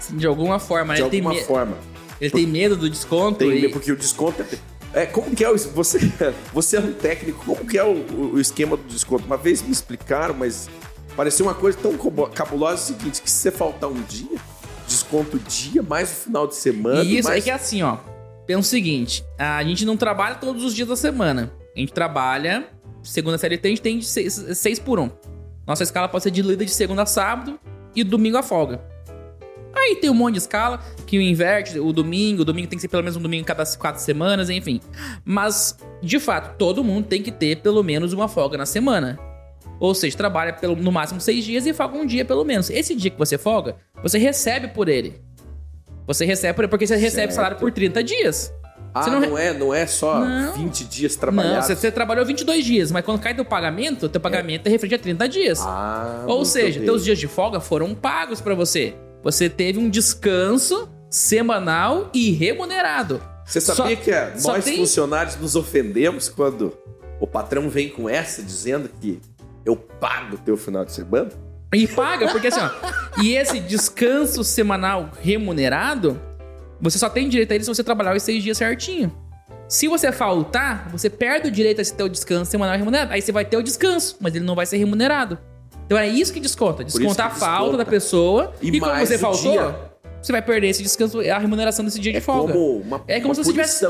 De 0.09 0.27
alguma 0.27 0.59
forma, 0.59 0.94
De 0.95 1.01
né? 1.01 1.06
alguma 1.06 1.33
ele 1.33 1.44
forma. 1.44 1.77
Ele 2.19 2.31
tem 2.31 2.45
medo 2.45 2.75
do 2.75 2.89
desconto? 2.89 3.39
Tem 3.39 3.51
e... 3.51 3.69
porque 3.69 3.91
o 3.91 3.95
desconto 3.95 4.41
é... 4.41 4.45
é. 4.94 5.06
como 5.06 5.36
que 5.36 5.44
é 5.44 5.50
o, 5.50 5.58
você, 5.58 6.00
você 6.54 6.78
é 6.78 6.80
um 6.80 6.94
técnico, 6.94 7.44
como 7.46 7.66
que 7.66 7.78
é 7.78 7.84
o, 7.84 8.34
o 8.34 8.40
esquema 8.40 8.78
do 8.78 8.84
desconto? 8.84 9.26
Uma 9.26 9.38
vez 9.38 9.62
me 9.62 9.72
explicaram, 9.72 10.34
mas 10.34 10.70
parecia 11.16 11.46
uma 11.46 11.54
coisa 11.54 11.78
tão 11.78 11.94
cabulosa 12.30 12.74
é 12.74 12.76
o 12.76 12.98
seguinte, 12.98 13.22
que 13.22 13.30
se 13.30 13.40
você 13.40 13.52
faltar 13.52 13.90
um 13.90 14.02
dia, 14.04 14.38
desconto 14.88 15.40
dia, 15.40 15.82
mais 15.82 16.12
o 16.12 16.16
final 16.16 16.48
de 16.48 16.56
semana. 16.56 17.04
E 17.04 17.18
isso 17.18 17.28
mais... 17.28 17.40
é 17.40 17.44
que 17.44 17.50
é 17.50 17.54
assim, 17.54 17.82
ó. 17.82 17.98
Pensa 18.46 18.60
o 18.60 18.64
seguinte, 18.64 19.24
a 19.38 19.64
gente 19.64 19.86
não 19.86 19.96
trabalha 19.96 20.36
todos 20.36 20.64
os 20.64 20.76
dias 20.76 20.88
da 20.88 20.96
semana. 20.96 21.54
A 21.76 21.80
gente 21.80 21.94
trabalha 21.94 22.68
segunda 23.04 23.38
série 23.38 23.60
a 23.62 23.68
gente 23.68 23.82
tem 23.82 24.02
seis, 24.02 24.34
seis 24.56 24.80
por 24.80 25.00
um. 25.00 25.10
Nossa 25.66 25.84
escala 25.84 26.08
pode 26.08 26.24
ser 26.24 26.32
diluída 26.32 26.66
de 26.66 26.72
segunda 26.72 27.04
a 27.04 27.06
sábado 27.06 27.60
e 27.96 28.04
domingo 28.04 28.38
a 28.38 28.44
folga. 28.44 28.82
Aí 29.75 29.95
tem 29.95 30.09
um 30.09 30.13
monte 30.13 30.33
de 30.33 30.39
escala 30.39 30.79
que 31.06 31.18
inverte 31.18 31.79
o 31.79 31.91
domingo, 31.94 32.41
o 32.41 32.45
domingo 32.45 32.68
tem 32.68 32.77
que 32.77 32.81
ser 32.81 32.88
pelo 32.88 33.03
menos 33.03 33.15
um 33.15 33.21
domingo 33.21 33.45
cada 33.45 33.65
quatro 33.77 34.01
semanas, 34.01 34.50
enfim. 34.50 34.79
Mas, 35.23 35.77
de 36.01 36.19
fato, 36.19 36.57
todo 36.57 36.83
mundo 36.83 37.07
tem 37.07 37.21
que 37.21 37.31
ter 37.31 37.57
pelo 37.57 37.83
menos 37.83 38.13
uma 38.13 38.27
folga 38.27 38.57
na 38.57 38.65
semana. 38.65 39.19
Ou 39.79 39.95
seja, 39.95 40.15
trabalha 40.15 40.53
pelo, 40.53 40.75
no 40.75 40.91
máximo 40.91 41.19
seis 41.19 41.44
dias 41.44 41.65
e 41.65 41.73
folga 41.73 41.97
um 41.97 42.06
dia 42.06 42.23
pelo 42.23 42.44
menos. 42.44 42.69
Esse 42.69 42.95
dia 42.95 43.09
que 43.09 43.18
você 43.18 43.38
folga, 43.38 43.77
você 44.03 44.18
recebe 44.18 44.68
por 44.68 44.88
ele. 44.88 45.19
Você 46.06 46.25
recebe 46.25 46.53
por 46.53 46.63
ele 46.63 46.69
porque 46.69 46.85
você 46.85 46.94
certo. 46.94 47.04
recebe 47.04 47.33
salário 47.33 47.57
por 47.57 47.71
30 47.71 48.04
dias. 48.04 48.54
Ah, 48.94 49.09
não, 49.09 49.21
não, 49.21 49.37
é, 49.37 49.54
não 49.54 49.73
é 49.73 49.87
só 49.87 50.19
não. 50.19 50.54
20 50.54 50.83
dias 50.83 51.16
trabalhados? 51.16 51.59
Não, 51.59 51.63
você, 51.63 51.75
você, 51.75 51.92
trabalhou 51.92 52.25
22 52.25 52.66
dias, 52.66 52.92
mas 52.92 53.06
quando 53.06 53.21
cai 53.21 53.33
teu 53.33 53.45
pagamento, 53.45 54.09
teu 54.09 54.19
pagamento 54.19 54.68
é, 54.68 54.69
é 54.69 54.71
referente 54.71 54.95
a 54.95 54.99
30 54.99 55.30
dias. 55.30 55.61
Ah, 55.61 56.25
Ou 56.28 56.44
seja, 56.44 56.80
bem. 56.80 56.85
teus 56.85 57.04
dias 57.04 57.18
de 57.18 57.28
folga 57.28 57.61
foram 57.61 57.95
pagos 57.95 58.42
para 58.42 58.54
você. 58.54 58.94
Você 59.23 59.49
teve 59.49 59.80
um 59.80 59.90
descanso 59.90 60.90
semanal 61.09 62.09
e 62.13 62.31
remunerado. 62.31 63.21
Você 63.45 63.59
sabia 63.59 63.95
só, 63.95 64.01
que 64.01 64.11
é, 64.11 64.33
nós 64.44 64.63
tem... 64.63 64.78
funcionários 64.78 65.35
nos 65.35 65.56
ofendemos 65.56 66.30
quando 66.30 66.78
o 67.19 67.28
patrão 67.28 67.69
vem 67.69 67.90
com 67.90 68.09
essa 68.09 68.42
dizendo 68.42 68.90
que 68.99 69.19
eu 69.66 69.75
pago 69.75 70.37
teu 70.37 70.57
final 70.57 70.85
de 70.85 70.94
semana? 70.94 71.30
E 71.73 71.87
paga, 71.87 72.30
porque 72.31 72.47
assim, 72.47 72.59
ó, 72.59 73.21
e 73.21 73.35
esse 73.35 73.59
descanso 73.59 74.44
semanal 74.44 75.09
remunerado 75.21 76.19
você 76.81 76.97
só 76.97 77.07
tem 77.07 77.30
direito 77.30 77.51
a 77.51 77.56
ele 77.56 77.63
se 77.63 77.69
você 77.69 77.83
trabalhar 77.83 78.16
os 78.16 78.23
seis 78.23 78.42
dias 78.42 78.57
certinho. 78.57 79.16
Se 79.69 79.87
você 79.87 80.11
faltar, 80.11 80.90
você 80.90 81.09
perde 81.09 81.47
o 81.47 81.51
direito 81.51 81.80
a 81.80 81.81
esse 81.81 81.94
teu 81.94 82.09
descanso 82.09 82.49
semanal 82.49 82.75
remunerado. 82.75 83.13
Aí 83.13 83.21
você 83.21 83.31
vai 83.31 83.45
ter 83.45 83.56
o 83.56 83.61
descanso, 83.61 84.18
mas 84.19 84.35
ele 84.35 84.44
não 84.44 84.56
vai 84.56 84.66
ser 84.66 84.78
remunerado. 84.78 85.37
Então 85.92 86.00
é 86.00 86.07
isso 86.07 86.31
que 86.31 86.40
desconta. 86.40 86.86
Desconta 86.86 87.26
a 87.26 87.30
falta 87.30 87.76
da 87.76 87.83
pessoa. 87.83 88.54
E, 88.62 88.69
e 88.69 88.80
como 88.80 88.95
você 88.95 89.18
faltou, 89.18 89.52
dia. 89.52 89.76
você 90.21 90.31
vai 90.31 90.42
perder 90.42 90.69
esse 90.69 90.81
descanso, 90.81 91.19
a 91.19 91.38
remuneração 91.38 91.83
desse 91.83 92.00
dia 92.00 92.14
é 92.14 92.16
de 92.16 92.21
folga. 92.21 92.54
Como 92.54 92.78
uma, 92.78 93.04
é 93.10 93.19
como 93.19 93.33
uma 93.33 93.36
se 93.36 93.44
você 93.44 93.52
tivesse. 93.52 93.86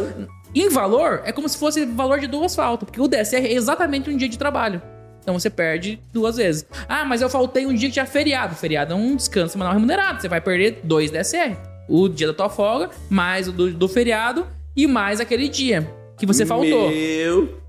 Em 0.55 0.67
valor, 0.67 1.21
é 1.25 1.31
como 1.31 1.47
se 1.47 1.59
fosse 1.59 1.85
valor 1.85 2.19
de 2.19 2.25
duas 2.25 2.55
faltas. 2.55 2.87
Porque 2.87 2.99
o 2.99 3.07
DSR 3.07 3.45
é 3.45 3.53
exatamente 3.53 4.09
um 4.09 4.17
dia 4.17 4.27
de 4.27 4.35
trabalho. 4.35 4.81
Então 5.21 5.37
você 5.37 5.47
perde 5.47 6.01
duas 6.11 6.37
vezes. 6.37 6.65
Ah, 6.89 7.05
mas 7.05 7.21
eu 7.21 7.29
faltei 7.29 7.67
um 7.67 7.75
dia 7.75 7.87
que 7.87 7.93
tinha 7.93 8.07
feriado. 8.07 8.55
Feriado 8.55 8.93
é 8.93 8.95
um 8.95 9.15
descanso 9.15 9.51
semanal 9.51 9.75
remunerado. 9.75 10.23
Você 10.23 10.27
vai 10.27 10.41
perder 10.41 10.79
dois 10.83 11.11
DSR 11.11 11.55
o 11.87 12.09
dia 12.09 12.25
da 12.25 12.33
tua 12.33 12.49
folga, 12.49 12.89
mais 13.11 13.47
o 13.47 13.51
do, 13.51 13.71
do 13.71 13.87
feriado 13.87 14.47
e 14.75 14.87
mais 14.87 15.19
aquele 15.19 15.47
dia 15.47 15.87
que 16.17 16.25
você 16.25 16.47
faltou. 16.47 16.89
Meu. 16.89 17.60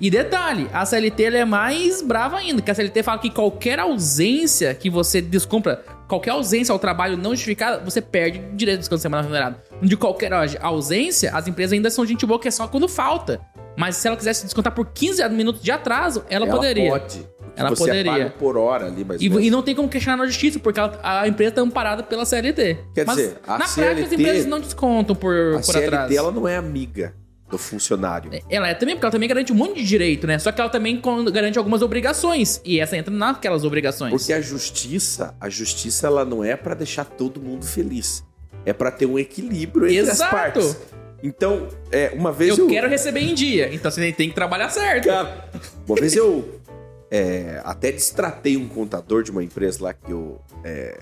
E 0.00 0.08
detalhe, 0.10 0.66
a 0.72 0.84
CLT 0.86 1.24
é 1.24 1.44
mais 1.44 2.00
brava 2.00 2.38
ainda, 2.38 2.62
que 2.62 2.70
a 2.70 2.74
CLT 2.74 3.02
fala 3.02 3.18
que 3.18 3.28
qualquer 3.30 3.78
ausência 3.78 4.74
que 4.74 4.88
você 4.88 5.20
descumpra, 5.20 5.84
qualquer 6.08 6.30
ausência 6.30 6.72
ao 6.72 6.78
trabalho 6.78 7.18
não 7.18 7.32
justificada, 7.32 7.84
você 7.84 8.00
perde 8.00 8.38
direito 8.54 8.78
de 8.78 8.80
descanso 8.80 9.02
semanal 9.02 9.24
remunerado. 9.24 9.56
De 9.82 9.96
qualquer 9.98 10.32
ausência, 10.62 11.30
as 11.36 11.46
empresas 11.46 11.74
ainda 11.74 11.90
são 11.90 12.06
gente 12.06 12.24
boa 12.24 12.40
que 12.40 12.48
é 12.48 12.50
só 12.50 12.66
quando 12.66 12.88
falta. 12.88 13.40
Mas 13.76 13.96
se 13.96 14.08
ela 14.08 14.16
quisesse 14.16 14.44
descontar 14.44 14.74
por 14.74 14.86
15 14.86 15.26
minutos 15.28 15.62
de 15.62 15.70
atraso, 15.70 16.24
ela, 16.30 16.46
ela 16.46 16.54
poderia. 16.56 16.90
Pode. 16.90 17.26
Ela 17.56 17.68
você 17.70 17.84
poderia. 17.84 18.12
é 18.24 18.28
por 18.30 18.56
hora 18.56 18.86
ali, 18.86 19.04
mas 19.04 19.20
E, 19.20 19.26
e 19.26 19.50
não 19.50 19.60
tem 19.62 19.74
como 19.74 19.88
questionar 19.88 20.16
na 20.16 20.24
justiça, 20.26 20.58
porque 20.58 20.80
ela- 20.80 20.98
a 21.02 21.28
empresa 21.28 21.50
está 21.50 21.60
amparada 21.62 22.02
pela 22.02 22.24
CLT. 22.24 22.78
Quer 22.94 23.04
Mas, 23.06 23.16
dizer, 23.16 23.36
a 23.46 23.58
na 23.58 23.58
prática, 23.58 23.64
as 23.64 23.70
CLT 24.08 24.14
empresas 24.14 24.46
não 24.46 24.60
descontam 24.60 25.14
por, 25.14 25.34
a 25.34 25.56
por 25.56 25.64
CLT 25.64 25.86
atraso. 25.86 26.16
ela 26.16 26.32
não 26.32 26.48
é 26.48 26.56
amiga 26.56 27.14
do 27.50 27.58
funcionário. 27.58 28.30
Ela 28.48 28.68
é 28.68 28.74
também, 28.74 28.94
porque 28.94 29.04
ela 29.04 29.12
também 29.12 29.28
garante 29.28 29.52
um 29.52 29.56
monte 29.56 29.74
de 29.76 29.84
direito, 29.84 30.26
né? 30.26 30.38
Só 30.38 30.52
que 30.52 30.60
ela 30.60 30.70
também 30.70 31.00
garante 31.32 31.58
algumas 31.58 31.82
obrigações. 31.82 32.60
E 32.64 32.78
essa 32.80 32.96
entra 32.96 33.12
naquelas 33.12 33.64
obrigações. 33.64 34.12
Porque 34.12 34.32
a 34.32 34.40
justiça, 34.40 35.34
a 35.40 35.48
justiça 35.48 36.06
ela 36.06 36.24
não 36.24 36.44
é 36.44 36.56
pra 36.56 36.74
deixar 36.74 37.04
todo 37.04 37.40
mundo 37.40 37.64
feliz. 37.66 38.24
É 38.64 38.72
pra 38.72 38.90
ter 38.90 39.06
um 39.06 39.18
equilíbrio 39.18 39.86
entre 39.86 39.98
Exato. 39.98 40.22
as 40.22 40.30
partes. 40.30 40.76
Então, 41.22 41.68
é, 41.90 42.12
uma 42.14 42.32
vez 42.32 42.56
eu 42.56 42.64
eu, 42.64 42.70
quero 42.70 42.88
receber 42.88 43.20
em 43.20 43.34
dia, 43.34 43.74
então 43.74 43.90
você 43.90 44.10
tem 44.12 44.28
que 44.28 44.34
trabalhar 44.34 44.70
certo. 44.70 45.06
Cara, 45.06 45.48
uma 45.86 45.96
vez 45.96 46.16
eu 46.16 46.60
é, 47.10 47.60
até 47.64 47.92
destratei 47.92 48.56
um 48.56 48.66
contador 48.66 49.22
de 49.22 49.30
uma 49.30 49.44
empresa 49.44 49.84
lá 49.84 49.92
que 49.92 50.10
eu 50.10 50.40
é, 50.64 50.98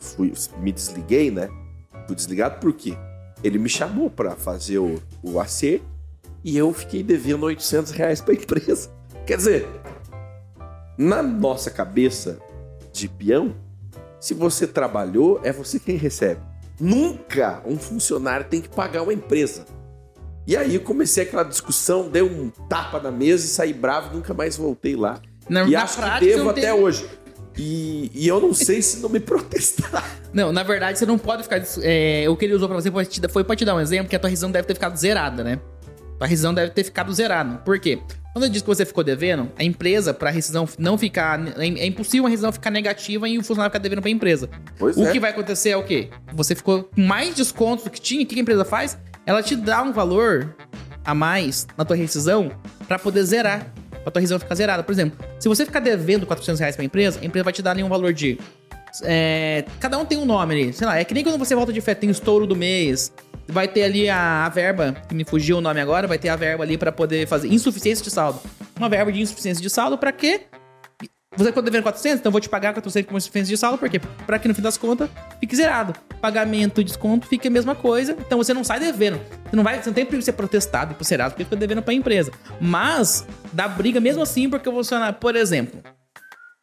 fui- 0.00 0.32
me 0.60 0.70
desliguei, 0.70 1.30
né? 1.30 1.48
Fui 2.06 2.14
desligado 2.14 2.60
por 2.60 2.72
quê? 2.72 2.96
Ele 3.42 3.58
me 3.58 3.68
chamou 3.68 4.10
pra 4.10 4.32
fazer 4.36 4.78
o, 4.78 5.00
o 5.22 5.38
AC 5.40 5.80
e 6.42 6.56
eu 6.56 6.72
fiquei 6.72 7.02
devendo 7.02 7.44
800 7.44 7.92
reais 7.92 8.20
pra 8.20 8.34
empresa. 8.34 8.90
Quer 9.26 9.36
dizer, 9.36 9.68
na 10.96 11.22
nossa 11.22 11.70
cabeça 11.70 12.38
de 12.92 13.08
peão, 13.08 13.54
se 14.20 14.32
você 14.34 14.66
trabalhou, 14.66 15.40
é 15.42 15.52
você 15.52 15.78
quem 15.78 15.96
recebe. 15.96 16.40
Nunca 16.80 17.62
um 17.66 17.76
funcionário 17.78 18.46
tem 18.48 18.60
que 18.60 18.68
pagar 18.68 19.02
uma 19.02 19.12
empresa. 19.12 19.64
E 20.46 20.56
aí 20.56 20.74
eu 20.76 20.80
comecei 20.80 21.24
aquela 21.24 21.42
discussão, 21.42 22.08
dei 22.08 22.22
um 22.22 22.50
tapa 22.68 23.00
na 23.00 23.10
mesa 23.10 23.44
e 23.44 23.48
saí 23.48 23.72
bravo, 23.72 24.14
nunca 24.14 24.32
mais 24.32 24.56
voltei 24.56 24.94
lá. 24.94 25.20
Na, 25.48 25.64
e 25.64 25.72
na 25.72 25.82
acho 25.82 25.96
prática, 25.96 26.20
que 26.20 26.36
devo 26.36 26.50
até 26.50 26.60
tem- 26.60 26.70
hoje. 26.72 27.08
E, 27.56 28.10
e 28.14 28.28
eu 28.28 28.40
não 28.40 28.52
sei 28.52 28.82
se 28.82 29.00
não 29.00 29.08
me 29.08 29.20
protestar. 29.20 30.04
Não, 30.32 30.52
na 30.52 30.62
verdade, 30.62 30.98
você 30.98 31.06
não 31.06 31.16
pode 31.16 31.42
ficar. 31.42 31.62
é, 31.82 32.26
o 32.28 32.36
que 32.36 32.44
ele 32.44 32.54
usou 32.54 32.68
pra 32.68 32.76
você 32.76 32.90
foi, 32.90 33.06
foi 33.30 33.44
pra 33.44 33.56
te 33.56 33.64
dar 33.64 33.74
um 33.74 33.80
exemplo, 33.80 34.08
que 34.08 34.16
a 34.16 34.18
tua 34.18 34.28
rescisão 34.28 34.50
deve 34.50 34.66
ter 34.66 34.74
ficado 34.74 34.96
zerada, 34.96 35.42
né? 35.42 35.58
Tua 36.18 36.26
rescisão 36.26 36.52
deve 36.52 36.72
ter 36.72 36.84
ficado 36.84 37.12
zerada. 37.12 37.58
Por 37.58 37.78
quê? 37.78 37.98
Quando 38.36 38.44
eu 38.44 38.50
disse 38.50 38.64
que 38.64 38.68
você 38.68 38.84
ficou 38.84 39.02
devendo, 39.02 39.50
a 39.58 39.64
empresa, 39.64 40.12
pra 40.12 40.28
rescisão 40.28 40.68
não 40.78 40.98
ficar. 40.98 41.40
É 41.58 41.66
é 41.66 41.86
impossível 41.86 42.26
a 42.26 42.28
rescisão 42.28 42.52
ficar 42.52 42.70
negativa 42.70 43.26
e 43.26 43.38
o 43.38 43.42
funcionário 43.42 43.70
ficar 43.70 43.82
devendo 43.82 44.02
pra 44.02 44.10
empresa. 44.10 44.50
Pois 44.78 44.94
o 44.94 45.06
é. 45.06 45.12
que 45.12 45.18
vai 45.18 45.30
acontecer 45.30 45.70
é 45.70 45.76
o 45.76 45.82
quê? 45.82 46.10
Você 46.34 46.54
ficou 46.54 46.84
com 46.84 47.00
mais 47.00 47.34
descontos 47.34 47.84
do 47.84 47.90
que 47.90 47.98
tinha. 47.98 48.22
O 48.22 48.26
que 48.26 48.38
a 48.38 48.42
empresa 48.42 48.62
faz? 48.62 48.98
Ela 49.24 49.42
te 49.42 49.56
dá 49.56 49.82
um 49.82 49.90
valor 49.90 50.54
a 51.02 51.14
mais 51.14 51.66
na 51.78 51.84
tua 51.86 51.96
rescisão 51.96 52.50
pra 52.86 52.98
poder 52.98 53.22
zerar. 53.22 53.72
Pra 54.06 54.12
tua 54.12 54.20
rescisão 54.20 54.38
ficar 54.38 54.54
zerada. 54.54 54.84
Por 54.84 54.92
exemplo, 54.92 55.18
se 55.36 55.48
você 55.48 55.66
ficar 55.66 55.80
devendo 55.80 56.26
400 56.26 56.60
reais 56.60 56.76
pra 56.76 56.84
empresa, 56.84 57.18
a 57.20 57.24
empresa 57.24 57.42
vai 57.42 57.52
te 57.52 57.60
dar 57.60 57.72
ali 57.72 57.82
um 57.82 57.88
valor 57.88 58.12
de. 58.12 58.38
é, 59.02 59.64
cada 59.80 59.98
um 59.98 60.04
tem 60.04 60.16
um 60.16 60.24
nome 60.24 60.54
ali. 60.54 60.72
Sei 60.72 60.86
lá, 60.86 60.96
é 60.96 61.04
que 61.04 61.12
nem 61.12 61.24
quando 61.24 61.36
você 61.36 61.56
volta 61.56 61.72
de 61.72 61.80
férias, 61.80 62.00
tem 62.02 62.08
o 62.08 62.12
estouro 62.12 62.46
do 62.46 62.54
mês. 62.54 63.12
Vai 63.48 63.66
ter 63.66 63.82
ali 63.82 64.08
a, 64.08 64.46
a 64.46 64.48
verba, 64.48 64.94
que 65.08 65.14
me 65.14 65.24
fugiu 65.24 65.58
o 65.58 65.60
nome 65.60 65.80
agora, 65.80 66.06
vai 66.06 66.18
ter 66.18 66.28
a 66.28 66.36
verba 66.36 66.62
ali 66.62 66.78
pra 66.78 66.92
poder 66.92 67.26
fazer 67.26 67.48
insuficiência 67.48 68.04
de 68.04 68.10
saldo. 68.12 68.38
Uma 68.76 68.88
verba 68.88 69.10
de 69.10 69.20
insuficiência 69.20 69.60
de 69.60 69.68
saldo 69.68 69.98
pra 69.98 70.12
quê? 70.12 70.42
Você 71.36 71.46
ficou 71.46 71.60
devendo 71.60 71.82
400, 71.82 72.20
então 72.20 72.30
eu 72.30 72.32
vou 72.32 72.40
te 72.40 72.48
pagar 72.48 72.74
400 72.74 73.08
como 73.08 73.18
insuficiência 73.18 73.52
de 73.52 73.58
saldo, 73.58 73.76
por 73.76 73.90
quê? 73.90 74.00
Pra 74.24 74.38
que 74.38 74.46
no 74.46 74.54
fim 74.54 74.62
das 74.62 74.78
contas 74.78 75.10
fique 75.40 75.56
zerado. 75.56 75.92
Pagamento 76.20 76.80
e 76.80 76.84
desconto 76.84 77.26
fica 77.26 77.48
a 77.48 77.50
mesma 77.50 77.74
coisa, 77.74 78.12
então 78.18 78.38
você 78.38 78.52
não 78.52 78.64
sai 78.64 78.80
devendo. 78.80 79.20
Você 79.44 79.56
não, 79.56 79.62
vai, 79.62 79.80
você 79.80 79.88
não 79.88 79.94
tem 79.94 80.04
perigo 80.04 80.20
de 80.20 80.24
ser 80.24 80.32
protestado 80.32 80.92
e 80.92 80.94
pro 80.94 81.04
Serasa 81.04 81.30
porque 81.30 81.44
fica 81.44 81.56
devendo 81.56 81.82
pra 81.82 81.94
empresa. 81.94 82.32
Mas 82.60 83.26
dá 83.52 83.68
briga 83.68 84.00
mesmo 84.00 84.22
assim, 84.22 84.48
porque 84.48 84.68
o 84.68 84.72
funcionário, 84.72 85.18
por 85.18 85.36
exemplo, 85.36 85.80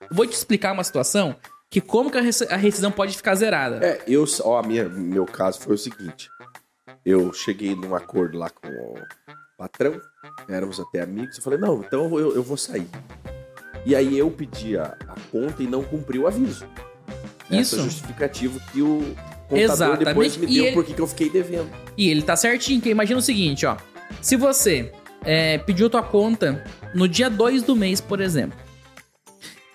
eu 0.01 0.15
vou 0.15 0.25
te 0.27 0.33
explicar 0.33 0.73
uma 0.73 0.83
situação 0.83 1.35
que 1.69 1.81
como 1.81 2.11
que 2.11 2.17
a 2.17 2.21
a 2.21 2.57
rescisão 2.57 2.91
pode 2.91 3.15
ficar 3.15 3.35
zerada. 3.35 3.85
É, 3.85 4.01
eu, 4.07 4.25
ó, 4.41 4.59
a 4.59 4.63
minha, 4.63 4.87
meu 4.87 5.25
caso 5.25 5.59
foi 5.59 5.75
o 5.75 5.77
seguinte. 5.77 6.29
Eu 7.05 7.33
cheguei 7.33 7.75
num 7.75 7.95
acordo 7.95 8.37
lá 8.37 8.49
com 8.49 8.67
o 8.67 8.95
patrão, 9.57 9.99
éramos 10.47 10.79
até 10.79 11.01
amigos, 11.01 11.37
eu 11.37 11.43
falei, 11.43 11.59
não, 11.59 11.79
então 11.79 12.19
eu, 12.19 12.35
eu 12.35 12.43
vou 12.43 12.57
sair. 12.57 12.87
E 13.85 13.95
aí 13.95 14.17
eu 14.17 14.29
pedi 14.31 14.77
a, 14.77 14.95
a 15.07 15.15
conta 15.31 15.61
e 15.61 15.67
não 15.67 15.83
cumpri 15.83 16.17
o 16.19 16.27
aviso. 16.27 16.65
Isso. 17.49 17.75
Essa 17.75 17.83
justificativa 17.83 18.59
que 18.71 18.81
o 18.81 19.15
contador 19.53 19.73
Exatamente. 19.73 20.05
depois 20.05 20.37
me 20.37 20.45
E 20.47 20.53
deu 20.55 20.63
ele- 20.65 20.73
porque 20.73 20.93
que 20.93 21.01
eu 21.01 21.07
fiquei 21.07 21.29
devendo. 21.29 21.69
E 21.97 22.09
ele 22.09 22.21
tá 22.21 22.35
certinho, 22.35 22.81
que 22.81 22.89
imagina 22.89 23.19
o 23.19 23.21
seguinte, 23.23 23.65
ó. 23.65 23.77
Se 24.21 24.35
você 24.35 24.91
é, 25.25 25.57
pediu 25.59 25.89
tua 25.89 26.03
conta 26.03 26.63
no 26.93 27.07
dia 27.07 27.29
2 27.29 27.63
do 27.63 27.75
mês, 27.75 27.99
por 28.01 28.19
exemplo, 28.21 28.57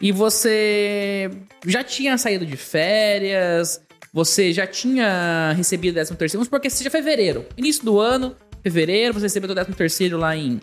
e 0.01 0.13
você 0.13 1.31
já 1.67 1.83
tinha 1.83 2.17
saído 2.19 2.47
de 2.47 2.57
férias, 2.57 3.81
você 4.13 4.53
já 4.53 4.67
tinha 4.67 5.53
recebido 5.57 5.95
13 5.95 6.15
terceiro, 6.15 6.39
vamos 6.39 6.47
supor 6.47 6.61
que 6.61 6.71
seja 6.71 6.91
fevereiro, 6.91 7.45
início 7.57 7.85
do 7.85 7.99
ano, 7.99 8.37
fevereiro, 8.63 9.15
você 9.15 9.27
recebeu 9.27 9.51
o 9.51 9.55
13 9.55 9.73
terceiro 9.73 10.17
lá 10.19 10.37
em, 10.37 10.61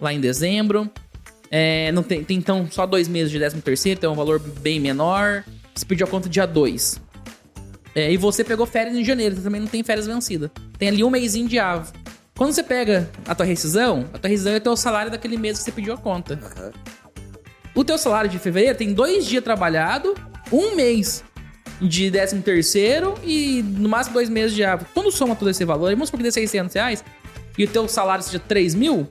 lá 0.00 0.12
em 0.12 0.20
dezembro, 0.20 0.90
é, 1.50 1.92
não 1.92 2.02
tem, 2.02 2.24
tem 2.24 2.38
então 2.38 2.66
só 2.70 2.86
dois 2.86 3.06
meses 3.06 3.30
de 3.30 3.38
13 3.38 3.60
terceiro, 3.60 3.98
então 3.98 4.10
é 4.10 4.12
um 4.12 4.16
valor 4.16 4.38
bem 4.40 4.80
menor, 4.80 5.44
você 5.74 5.84
pediu 5.84 6.06
a 6.06 6.10
conta 6.10 6.28
dia 6.28 6.46
2. 6.46 7.00
É, 7.94 8.10
e 8.10 8.16
você 8.16 8.42
pegou 8.42 8.66
férias 8.66 8.96
em 8.96 9.04
janeiro, 9.04 9.36
você 9.36 9.42
também 9.42 9.60
não 9.60 9.68
tem 9.68 9.82
férias 9.82 10.06
vencidas. 10.06 10.50
Tem 10.78 10.88
ali 10.88 11.04
um 11.04 11.10
mêsinho 11.10 11.48
de 11.48 11.58
avo. 11.58 11.92
Quando 12.36 12.52
você 12.52 12.62
pega 12.62 13.10
a 13.26 13.34
tua 13.34 13.44
rescisão, 13.44 14.08
a 14.12 14.18
tua 14.18 14.30
rescisão 14.30 14.54
é 14.54 14.56
o 14.56 14.60
teu 14.60 14.76
salário 14.76 15.10
daquele 15.10 15.36
mês 15.36 15.58
que 15.58 15.64
você 15.64 15.72
pediu 15.72 15.92
a 15.92 15.98
conta. 15.98 16.38
O 17.74 17.84
teu 17.84 17.98
salário 17.98 18.30
de 18.30 18.38
fevereiro 18.38 18.76
tem 18.76 18.92
dois 18.92 19.26
dias 19.26 19.44
trabalhado, 19.44 20.14
um 20.50 20.74
mês 20.74 21.22
de 21.80 22.10
13 22.10 22.40
terceiro 22.40 23.14
e 23.22 23.62
no 23.62 23.88
máximo 23.88 24.14
dois 24.14 24.30
meses 24.30 24.54
de 24.54 24.64
avo. 24.64 24.86
Quando 24.94 25.10
soma 25.10 25.36
todo 25.36 25.50
esse 25.50 25.64
valor, 25.64 25.90
vamos 25.90 26.08
supor 26.08 26.18
que 26.18 26.24
dê 26.24 26.32
600 26.32 26.74
reais, 26.74 27.04
e 27.58 27.64
o 27.64 27.68
teu 27.68 27.86
salário 27.86 28.24
seja 28.24 28.38
3 28.38 28.74
mil, 28.74 29.08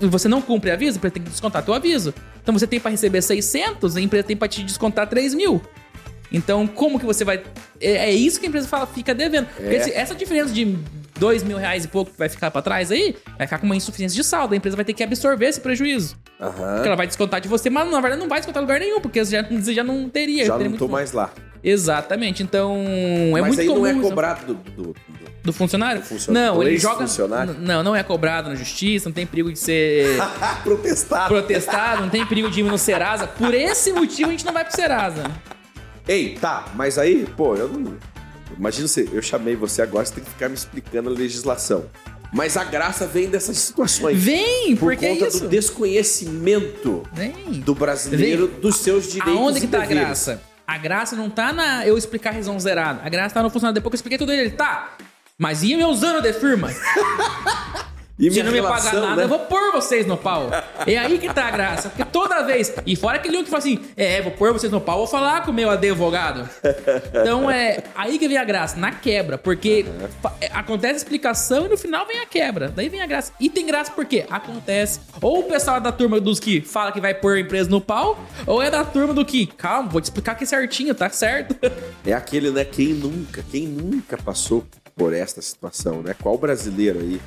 e 0.00 0.06
você 0.06 0.28
não 0.28 0.42
cumpre 0.42 0.70
aviso, 0.70 0.96
a 0.96 0.98
empresa 0.98 1.14
tem 1.14 1.22
que 1.22 1.30
descontar 1.30 1.64
teu 1.64 1.72
aviso. 1.72 2.12
Então 2.42 2.52
você 2.52 2.66
tem 2.66 2.80
para 2.80 2.90
receber 2.90 3.22
600, 3.22 3.96
a 3.96 4.00
empresa 4.00 4.26
tem 4.26 4.36
para 4.36 4.48
te 4.48 4.62
descontar 4.64 5.08
3 5.08 5.32
mil. 5.34 5.62
Então, 6.32 6.66
como 6.66 6.98
que 6.98 7.04
você 7.06 7.24
vai. 7.24 7.42
É, 7.80 8.08
é 8.08 8.10
isso 8.12 8.40
que 8.40 8.46
a 8.46 8.48
empresa 8.48 8.66
fala, 8.68 8.86
fica 8.86 9.14
devendo. 9.14 9.46
Porque 9.54 9.74
esse- 9.74 9.92
essa 9.92 10.14
diferença 10.14 10.52
de 10.52 10.76
dois 11.18 11.42
mil 11.42 11.58
reais 11.58 11.84
e 11.84 11.88
pouco 11.88 12.10
que 12.10 12.18
vai 12.18 12.28
ficar 12.28 12.50
pra 12.50 12.62
trás 12.62 12.90
aí, 12.90 13.14
vai 13.38 13.46
ficar 13.46 13.58
com 13.58 13.66
uma 13.66 13.76
insuficiência 13.76 14.16
de 14.16 14.24
saldo. 14.26 14.54
A 14.54 14.56
empresa 14.56 14.74
vai 14.74 14.84
ter 14.84 14.92
que 14.94 15.02
absorver 15.04 15.46
esse 15.46 15.60
prejuízo. 15.60 16.16
Aham. 16.40 16.74
Porque 16.74 16.88
ela 16.88 16.96
vai 16.96 17.06
descontar 17.06 17.40
de 17.40 17.48
você, 17.48 17.68
mas 17.68 17.88
na 17.90 18.00
verdade 18.00 18.20
não 18.20 18.28
vai 18.28 18.38
descontar 18.40 18.62
em 18.62 18.66
lugar 18.66 18.80
nenhum, 18.80 19.00
porque 19.00 19.24
você 19.24 19.32
já, 19.32 19.42
você 19.42 19.74
já 19.74 19.84
não 19.84 20.08
teria. 20.08 20.46
Já 20.46 20.54
teria 20.54 20.70
não 20.70 20.78
tô 20.78 20.86
fundo. 20.86 20.92
mais 20.92 21.12
lá. 21.12 21.30
Exatamente. 21.64 22.42
Então, 22.42 22.76
é 23.36 23.40
Mas 23.40 23.46
muito 23.48 23.60
aí 23.60 23.66
comum. 23.68 23.80
não 23.80 23.86
é 23.86 23.94
cobrado 24.02 24.46
do, 24.46 24.54
do- 24.54 24.82
do- 24.82 24.94
Do 25.44 25.52
funcionário? 25.52 26.00
Do 26.00 26.06
funcionário. 26.06 26.48
Não, 26.50 26.56
Do 26.56 26.62
ele 26.68 26.76
joga. 26.78 27.04
Não, 27.58 27.82
não 27.82 27.94
é 27.96 28.02
cobrado 28.02 28.48
na 28.48 28.54
justiça, 28.56 29.08
não 29.08 29.12
tem 29.14 29.24
perigo 29.26 29.52
de 29.52 29.58
ser 29.58 30.16
protestado. 30.64 31.28
protestado, 31.28 32.02
não 32.02 32.08
tem 32.08 32.24
perigo 32.26 32.50
de 32.50 32.60
ir 32.60 32.62
no 32.64 32.76
Serasa. 32.78 33.26
Por 33.28 33.52
esse 33.54 33.92
motivo 33.92 34.28
a 34.28 34.32
gente 34.32 34.44
não 34.46 34.52
vai 34.52 34.64
pro 34.64 34.74
Serasa. 34.74 35.24
Ei, 36.06 36.36
tá, 36.40 36.66
mas 36.74 36.98
aí, 36.98 37.26
pô, 37.36 37.54
eu 37.56 37.68
não. 37.68 37.96
Imagina 38.58 38.86
você, 38.86 39.08
eu 39.12 39.22
chamei 39.22 39.56
você 39.56 39.82
agora, 39.82 40.04
você 40.04 40.14
tem 40.14 40.24
que 40.24 40.30
ficar 40.30 40.48
me 40.48 40.54
explicando 40.54 41.08
a 41.08 41.12
legislação. 41.12 41.86
Mas 42.32 42.56
a 42.56 42.64
graça 42.64 43.06
vem 43.06 43.28
dessas 43.28 43.58
situações. 43.58 44.18
Vem, 44.18 44.74
por 44.76 44.92
porque 44.94 45.06
conta 45.06 45.26
é 45.26 45.30
do 45.30 45.48
desconhecimento 45.48 47.02
Vem. 47.12 47.32
do 47.60 47.74
brasileiro 47.74 48.46
dos 48.48 48.76
seus 48.76 49.04
direitos 49.12 49.36
Aonde 49.36 49.60
que 49.60 49.66
tá 49.66 49.78
a 49.78 49.80
deveres. 49.82 50.02
graça? 50.04 50.42
A 50.66 50.78
graça 50.78 51.14
não 51.14 51.28
tá 51.28 51.52
na 51.52 51.86
eu 51.86 51.98
explicar 51.98 52.30
a 52.30 52.32
razão 52.34 52.58
zerada. 52.58 53.02
A 53.04 53.08
graça 53.10 53.34
tá 53.34 53.42
no 53.42 53.50
funcionário. 53.50 53.74
Depois 53.74 53.90
que 53.90 53.94
eu 53.94 53.98
expliquei 53.98 54.18
tudo 54.18 54.32
ele, 54.32 54.50
tá. 54.50 54.96
Mas 55.38 55.62
e 55.62 55.76
meus 55.76 56.02
anos 56.02 56.22
de 56.22 56.32
firma? 56.32 56.70
E 58.22 58.30
Se 58.30 58.40
não 58.40 58.52
me 58.52 58.62
pagar 58.62 58.78
relação, 58.78 59.00
nada, 59.00 59.16
né? 59.16 59.24
eu 59.24 59.28
vou 59.28 59.40
pôr 59.40 59.72
vocês 59.72 60.06
no 60.06 60.16
pau. 60.16 60.48
É 60.86 60.96
aí 60.96 61.18
que 61.18 61.34
tá 61.34 61.46
a 61.46 61.50
graça. 61.50 61.88
Porque 61.88 62.04
toda 62.04 62.40
vez. 62.42 62.72
E 62.86 62.94
fora 62.94 63.16
aquele 63.16 63.36
um 63.36 63.42
que 63.42 63.50
fala 63.50 63.58
assim: 63.58 63.80
é, 63.96 64.22
vou 64.22 64.30
pôr 64.30 64.52
vocês 64.52 64.70
no 64.70 64.80
pau, 64.80 64.98
vou 64.98 65.08
falar 65.08 65.44
com 65.44 65.50
o 65.50 65.54
meu 65.54 65.68
advogado. 65.68 66.48
Então 67.12 67.50
é 67.50 67.82
aí 67.96 68.20
que 68.20 68.28
vem 68.28 68.36
a 68.36 68.44
graça, 68.44 68.76
na 68.76 68.92
quebra. 68.92 69.36
Porque 69.36 69.84
é, 70.40 70.46
acontece 70.52 70.94
a 70.94 70.96
explicação 70.98 71.66
e 71.66 71.68
no 71.68 71.76
final 71.76 72.06
vem 72.06 72.20
a 72.20 72.26
quebra. 72.26 72.68
Daí 72.68 72.88
vem 72.88 73.02
a 73.02 73.06
graça. 73.06 73.32
E 73.40 73.50
tem 73.50 73.66
graça 73.66 73.90
porque 73.90 74.24
acontece. 74.30 75.00
Ou 75.20 75.40
o 75.40 75.42
pessoal 75.42 75.78
é 75.78 75.80
da 75.80 75.90
turma 75.90 76.20
dos 76.20 76.38
que 76.38 76.60
fala 76.60 76.92
que 76.92 77.00
vai 77.00 77.14
pôr 77.14 77.38
a 77.38 77.40
empresa 77.40 77.68
no 77.68 77.80
pau, 77.80 78.24
ou 78.46 78.62
é 78.62 78.70
da 78.70 78.84
turma 78.84 79.12
do 79.12 79.24
que, 79.24 79.46
calma, 79.46 79.88
vou 79.88 80.00
te 80.00 80.04
explicar 80.04 80.32
aqui 80.32 80.46
certinho, 80.46 80.94
tá 80.94 81.10
certo? 81.10 81.56
É 82.04 82.12
aquele, 82.12 82.50
né? 82.50 82.64
Quem 82.64 82.88
nunca, 82.88 83.44
quem 83.50 83.66
nunca 83.66 84.16
passou 84.16 84.64
por 84.96 85.12
esta 85.12 85.40
situação, 85.40 86.02
né? 86.02 86.14
Qual 86.20 86.36
brasileiro 86.36 86.98
aí 87.00 87.20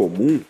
comum 0.00 0.40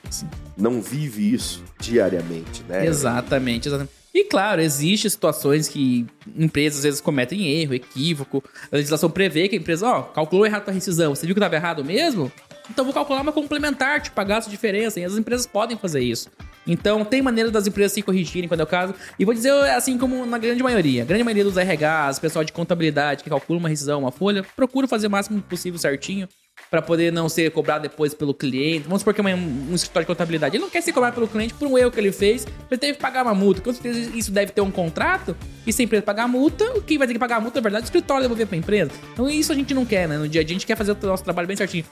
não 0.56 0.80
vive 0.80 1.34
isso 1.34 1.64
diariamente, 1.80 2.62
né? 2.68 2.86
Exatamente, 2.86 3.66
exatamente. 3.66 3.92
E 4.14 4.24
claro, 4.24 4.60
existem 4.60 5.10
situações 5.10 5.68
que 5.68 6.06
empresas 6.36 6.78
às 6.78 6.84
vezes 6.84 7.00
cometem 7.00 7.48
erro, 7.48 7.74
equívoco. 7.74 8.44
A 8.70 8.76
legislação 8.76 9.10
prevê 9.10 9.48
que 9.48 9.56
a 9.56 9.58
empresa, 9.58 9.88
ó, 9.88 10.02
calculou 10.02 10.46
errado 10.46 10.68
a 10.68 10.72
rescisão. 10.72 11.14
Você 11.14 11.26
viu 11.26 11.34
que 11.34 11.40
estava 11.40 11.56
errado 11.56 11.84
mesmo? 11.84 12.30
Então 12.68 12.84
vou 12.84 12.94
calcular 12.94 13.22
uma 13.22 13.32
complementar, 13.32 14.00
te 14.00 14.12
pagar 14.12 14.38
essa 14.38 14.50
diferença. 14.50 15.00
E 15.00 15.04
as 15.04 15.14
empresas 15.14 15.46
podem 15.46 15.76
fazer 15.76 16.00
isso. 16.00 16.28
Então, 16.66 17.04
tem 17.04 17.22
maneira 17.22 17.50
das 17.50 17.66
empresas 17.66 17.92
se 17.92 18.02
corrigirem 18.02 18.46
quando 18.46 18.60
é 18.60 18.64
o 18.64 18.66
caso. 18.66 18.94
E 19.18 19.24
vou 19.24 19.34
dizer, 19.34 19.52
assim 19.70 19.96
como 19.98 20.24
na 20.26 20.38
grande 20.38 20.62
maioria. 20.62 21.02
A 21.02 21.06
grande 21.06 21.24
maioria 21.24 21.44
dos 21.44 21.56
RHs, 21.56 22.18
pessoal 22.20 22.44
de 22.44 22.52
contabilidade 22.52 23.24
que 23.24 23.30
calcula 23.30 23.58
uma 23.58 23.68
rescisão, 23.68 24.00
uma 24.00 24.12
folha, 24.12 24.44
procura 24.54 24.86
fazer 24.86 25.06
o 25.06 25.10
máximo 25.10 25.40
possível 25.42 25.78
certinho 25.78 26.28
para 26.70 26.80
poder 26.80 27.12
não 27.12 27.28
ser 27.28 27.50
cobrado 27.50 27.82
depois 27.82 28.14
pelo 28.14 28.32
cliente. 28.32 28.84
Vamos 28.84 29.00
supor 29.00 29.12
que 29.12 29.20
é 29.20 29.24
um, 29.34 29.70
um 29.70 29.74
escritório 29.74 30.04
de 30.04 30.06
contabilidade. 30.06 30.56
Ele 30.56 30.62
não 30.62 30.70
quer 30.70 30.80
ser 30.80 30.92
cobrado 30.92 31.14
pelo 31.14 31.26
cliente 31.26 31.52
por 31.54 31.66
um 31.66 31.76
erro 31.76 31.90
que 31.90 31.98
ele 31.98 32.12
fez. 32.12 32.46
Ele 32.70 32.78
teve 32.78 32.94
que 32.94 33.00
pagar 33.00 33.22
uma 33.24 33.34
multa. 33.34 33.60
Com 33.60 33.72
certeza 33.72 34.10
isso 34.14 34.30
deve 34.30 34.52
ter 34.52 34.60
um 34.60 34.70
contrato. 34.70 35.36
E 35.66 35.72
se 35.72 35.82
a 35.82 35.84
empresa 35.84 36.02
pagar 36.02 36.24
a 36.24 36.28
multa, 36.28 36.64
quem 36.86 36.96
vai 36.96 37.08
ter 37.08 37.14
que 37.14 37.18
pagar 37.18 37.36
a 37.36 37.40
multa, 37.40 37.58
na 37.58 37.62
verdade, 37.62 37.82
é 37.82 37.86
o 37.86 37.88
escritório 37.88 38.22
devolver 38.22 38.46
para 38.46 38.56
a 38.56 38.58
empresa. 38.58 38.92
Então 39.12 39.28
isso 39.28 39.50
a 39.50 39.54
gente 39.54 39.74
não 39.74 39.84
quer, 39.84 40.08
né? 40.08 40.16
No 40.16 40.28
dia 40.28 40.42
a 40.42 40.44
dia 40.44 40.54
a 40.54 40.58
gente 40.58 40.66
quer 40.66 40.76
fazer 40.76 40.92
o 40.92 41.06
nosso 41.06 41.24
trabalho 41.24 41.48
bem 41.48 41.56
certinho. 41.56 41.84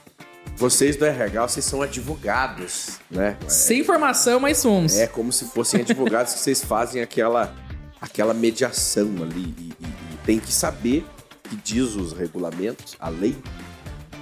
Vocês 0.55 0.95
do 0.95 1.05
RH, 1.05 1.47
vocês 1.47 1.65
são 1.65 1.81
advogados, 1.81 2.99
né? 3.11 3.37
Sem 3.47 3.83
formação, 3.83 4.39
mas 4.39 4.57
somos. 4.57 4.97
É 4.97 5.07
como 5.07 5.31
se 5.31 5.45
fossem 5.45 5.81
advogados 5.81 6.33
que 6.33 6.39
vocês 6.39 6.63
fazem 6.63 7.01
aquela, 7.01 7.53
aquela 8.01 8.33
mediação 8.33 9.09
ali. 9.21 9.53
E, 9.57 9.73
e, 9.79 9.87
e 9.87 10.17
tem 10.25 10.39
que 10.39 10.51
saber 10.53 11.05
que 11.43 11.55
diz 11.57 11.95
os 11.95 12.13
regulamentos, 12.13 12.95
a 12.99 13.09
lei, 13.09 13.35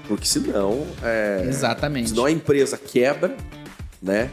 porque 0.08 0.26
senão. 0.26 0.86
É, 1.04 1.44
Exatamente. 1.48 2.10
Senão 2.10 2.26
a 2.26 2.32
empresa 2.32 2.78
quebra, 2.78 3.36
né? 4.02 4.30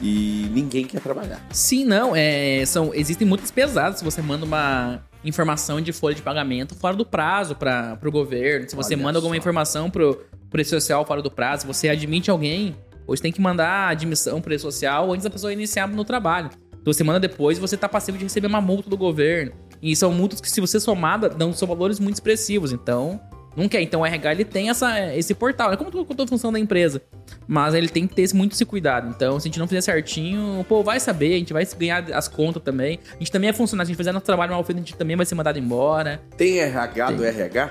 E 0.00 0.48
ninguém 0.52 0.84
quer 0.84 1.00
trabalhar. 1.00 1.44
Sim, 1.50 1.84
não. 1.84 2.14
É, 2.14 2.64
são, 2.66 2.92
existem 2.94 3.26
muitas 3.26 3.50
pesadas 3.50 3.98
se 3.98 4.04
você 4.04 4.20
manda 4.20 4.44
uma 4.44 5.02
informação 5.24 5.80
de 5.80 5.92
folha 5.92 6.14
de 6.14 6.22
pagamento 6.22 6.74
fora 6.74 6.96
do 6.96 7.06
prazo 7.06 7.54
para 7.54 7.98
o 8.04 8.10
governo. 8.10 8.68
Se 8.68 8.76
você 8.76 8.94
Olha 8.94 9.02
manda 9.02 9.18
alguma 9.18 9.34
só. 9.34 9.38
informação 9.38 9.90
pro 9.90 10.22
preço 10.50 10.70
social 10.70 11.04
fora 11.06 11.22
do 11.22 11.30
prazo, 11.30 11.62
se 11.62 11.66
você 11.66 11.88
admite 11.88 12.30
alguém, 12.30 12.76
hoje 13.06 13.22
tem 13.22 13.32
que 13.32 13.40
mandar 13.40 13.68
a 13.68 13.88
admissão 13.88 14.40
preço 14.40 14.62
social 14.62 15.10
antes 15.12 15.24
da 15.24 15.30
pessoa 15.30 15.52
iniciar 15.52 15.88
no 15.88 16.04
trabalho. 16.04 16.50
Então 16.80 16.92
você 16.92 17.02
manda 17.02 17.18
depois, 17.18 17.58
você 17.58 17.76
tá 17.76 17.88
passivo 17.88 18.18
de 18.18 18.24
receber 18.24 18.46
uma 18.46 18.60
multa 18.60 18.90
do 18.90 18.96
governo. 18.96 19.52
E 19.80 19.94
são 19.94 20.12
multas 20.12 20.40
que, 20.40 20.50
se 20.50 20.60
você 20.60 20.80
somada, 20.80 21.28
dão 21.28 21.52
são 21.52 21.68
valores 21.68 22.00
muito 22.00 22.14
expressivos. 22.14 22.72
Então, 22.72 23.20
não 23.56 23.68
quer. 23.68 23.80
Então 23.82 24.00
o 24.00 24.06
RH 24.06 24.32
ele 24.32 24.44
tem 24.44 24.70
essa, 24.70 25.14
esse 25.14 25.34
portal. 25.34 25.72
É 25.72 25.76
como 25.76 25.90
toda 25.90 26.26
função 26.26 26.52
da 26.52 26.58
empresa. 26.58 27.00
Mas 27.46 27.74
ele 27.74 27.88
tem 27.88 28.06
que 28.06 28.14
ter 28.14 28.22
esse- 28.22 28.34
muito 28.34 28.52
esse 28.52 28.64
cuidado. 28.64 29.08
Então, 29.14 29.38
se 29.38 29.46
a 29.46 29.48
gente 29.48 29.58
não 29.58 29.66
fizer 29.68 29.80
certinho, 29.80 30.64
pô, 30.68 30.82
vai 30.82 30.98
saber, 30.98 31.34
a 31.34 31.38
gente 31.38 31.52
vai 31.52 31.66
ganhar 31.78 32.10
as 32.12 32.26
contas 32.28 32.62
também. 32.62 32.98
A 33.14 33.18
gente 33.18 33.30
também 33.30 33.50
é 33.50 33.52
funcionário. 33.52 33.86
Se 33.86 33.90
a 33.90 33.92
gente 33.92 33.98
fizer 33.98 34.12
nosso 34.12 34.24
trabalho 34.26 34.52
mal 34.52 34.64
feito, 34.64 34.78
a 34.78 34.80
gente 34.80 34.96
também 34.96 35.16
vai 35.16 35.26
ser 35.26 35.34
mandado 35.34 35.58
embora. 35.58 36.22
Tem 36.36 36.58
RH 36.58 37.10
do 37.12 37.24
RH? 37.24 37.70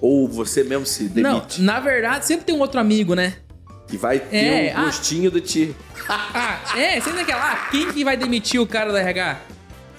Ou 0.00 0.28
você 0.28 0.64
mesmo 0.64 0.84
se 0.84 1.04
demite? 1.08 1.60
Não, 1.60 1.66
na 1.74 1.78
verdade, 1.80 2.26
sempre 2.26 2.44
tem 2.44 2.54
um 2.54 2.58
outro 2.60 2.80
amigo, 2.80 3.14
né? 3.14 3.34
Que 3.86 3.96
vai 3.96 4.18
ter 4.18 4.36
É, 4.36 4.74
um 4.76 4.80
ah. 4.80 4.84
gostinho 4.86 5.30
de 5.30 5.40
ti. 5.40 5.76
Ah, 6.08 6.58
é, 6.76 6.94
sempre 7.00 7.12
tem 7.12 7.22
aquela. 7.22 7.52
Ah, 7.52 7.68
quem 7.70 7.92
que 7.92 8.02
vai 8.04 8.16
demitir 8.16 8.60
o 8.60 8.66
cara 8.66 8.90
do 8.90 8.96
RH? 8.96 9.38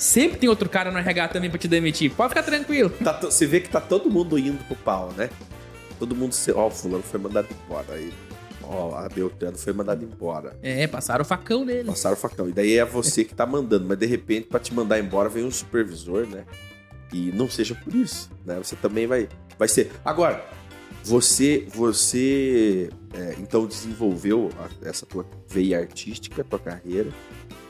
Sempre 0.03 0.37
tem 0.37 0.49
outro 0.49 0.67
cara 0.67 0.91
no 0.91 0.97
RH 0.97 1.29
também 1.29 1.49
pra 1.49 1.57
te 1.57 1.65
demitir. 1.67 2.11
Pode 2.11 2.29
ficar 2.29 2.43
tranquilo. 2.43 2.89
Tá 2.89 3.13
to- 3.13 3.31
você 3.31 3.47
vê 3.47 3.61
que 3.61 3.69
tá 3.69 3.79
todo 3.79 4.09
mundo 4.11 4.37
indo 4.37 4.61
pro 4.65 4.75
pau, 4.75 5.13
né? 5.15 5.29
Todo 5.97 6.13
mundo 6.13 6.33
se. 6.33 6.51
Ó, 6.51 6.67
o 6.67 6.69
fulano 6.69 7.01
foi 7.03 7.21
mandado 7.21 7.47
embora. 7.65 7.85
Aí, 7.93 8.11
ó, 8.63 8.95
a 8.97 9.07
Beltrano 9.07 9.57
foi 9.57 9.71
mandado 9.71 10.03
embora. 10.03 10.57
É, 10.61 10.85
passaram 10.87 11.21
o 11.21 11.25
facão 11.25 11.63
nele. 11.63 11.85
Passaram 11.87 12.17
o 12.17 12.19
facão. 12.19 12.49
E 12.49 12.51
daí 12.51 12.77
é 12.77 12.83
você 12.83 13.23
que 13.23 13.33
tá 13.33 13.45
mandando, 13.45 13.85
mas 13.87 13.97
de 13.97 14.05
repente, 14.05 14.47
pra 14.47 14.59
te 14.59 14.73
mandar 14.73 14.99
embora, 14.99 15.29
vem 15.29 15.45
um 15.45 15.51
supervisor, 15.51 16.27
né? 16.27 16.43
E 17.13 17.31
não 17.31 17.49
seja 17.49 17.73
por 17.73 17.95
isso, 17.95 18.29
né? 18.45 18.57
Você 18.57 18.75
também 18.75 19.07
vai, 19.07 19.29
vai 19.57 19.69
ser. 19.69 19.89
Agora, 20.03 20.43
você, 21.01 21.65
você 21.73 22.89
é, 23.13 23.35
então 23.39 23.65
desenvolveu 23.65 24.49
essa 24.83 25.05
tua 25.05 25.25
veia 25.47 25.79
artística, 25.79 26.43
tua 26.43 26.59
carreira, 26.59 27.09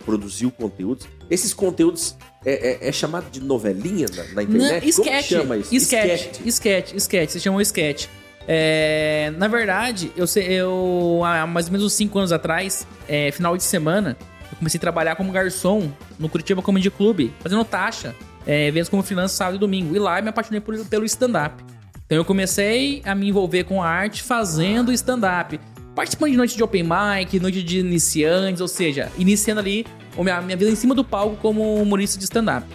produziu 0.05 0.51
conteúdos. 0.51 1.07
Esses 1.29 1.53
conteúdos 1.53 2.15
é, 2.45 2.85
é- 2.85 2.89
é 2.89 2.91
chamado 2.91 3.29
de 3.31 3.39
novelinha 3.41 4.07
na, 4.15 4.23
na 4.23 4.33
Não, 4.33 4.41
internet? 4.43 4.93
Como 4.93 5.07
sketch. 5.07 5.29
chama 5.29 5.57
isso? 5.57 5.75
Sketch. 5.75 6.39
Sketch, 6.45 6.93
sketch. 6.95 7.29
Se 7.31 7.39
chama 7.39 7.61
sketch. 7.61 8.07
É, 8.47 9.31
na 9.37 9.47
verdade, 9.47 10.11
eu, 10.17 10.27
sei- 10.27 10.45
eu 10.47 11.21
há 11.23 11.47
mais 11.47 11.67
ou 11.67 11.71
menos 11.71 11.85
uns 11.87 11.93
5 11.93 12.17
anos 12.19 12.31
atrás, 12.31 12.85
é, 13.07 13.31
final 13.31 13.55
de 13.55 13.63
semana, 13.63 14.17
eu 14.51 14.57
comecei 14.57 14.77
a 14.77 14.81
trabalhar 14.81 15.15
como 15.15 15.31
garçom 15.31 15.89
no 16.19 16.27
Curitiba 16.27 16.61
Comedy 16.61 16.91
Club, 16.91 17.29
fazendo 17.39 17.63
taxa, 17.63 18.13
é, 18.45 18.67
eventos 18.67 18.89
como 18.89 19.01
freelance 19.01 19.33
sábado 19.35 19.55
e 19.55 19.59
domingo. 19.59 19.95
E 19.95 19.99
lá 19.99 20.19
eu 20.19 20.23
me 20.23 20.29
apaixonei 20.29 20.59
por- 20.59 20.77
pelo 20.85 21.05
stand-up. 21.05 21.63
Então 22.05 22.17
eu 22.17 22.25
comecei 22.25 23.01
a 23.05 23.15
me 23.15 23.29
envolver 23.29 23.63
com 23.63 23.81
a 23.81 23.87
arte 23.87 24.21
fazendo 24.21 24.91
stand-up. 24.91 25.57
Participando 25.95 26.31
de 26.31 26.37
noite 26.37 26.57
de 26.57 26.63
open 26.63 26.83
mic, 26.83 27.39
noite 27.39 27.61
de 27.61 27.79
iniciantes, 27.79 28.61
ou 28.61 28.67
seja, 28.67 29.11
iniciando 29.17 29.59
ali 29.59 29.85
a 30.17 30.23
minha, 30.23 30.41
minha 30.41 30.57
vida 30.57 30.71
em 30.71 30.75
cima 30.75 30.95
do 30.95 31.03
palco 31.03 31.35
como 31.37 31.75
humorista 31.75 32.17
de 32.17 32.23
stand-up. 32.23 32.65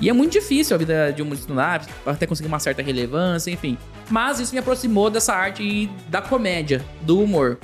E 0.00 0.08
é 0.08 0.12
muito 0.12 0.32
difícil 0.32 0.76
a 0.76 0.78
vida 0.78 1.12
de 1.12 1.20
um 1.20 1.34
stand-up, 1.34 1.86
até 2.06 2.24
conseguir 2.24 2.46
uma 2.46 2.60
certa 2.60 2.80
relevância, 2.80 3.50
enfim. 3.50 3.76
Mas 4.08 4.38
isso 4.38 4.52
me 4.52 4.60
aproximou 4.60 5.10
dessa 5.10 5.34
arte 5.34 5.90
da 6.08 6.22
comédia, 6.22 6.84
do 7.02 7.20
humor. 7.20 7.58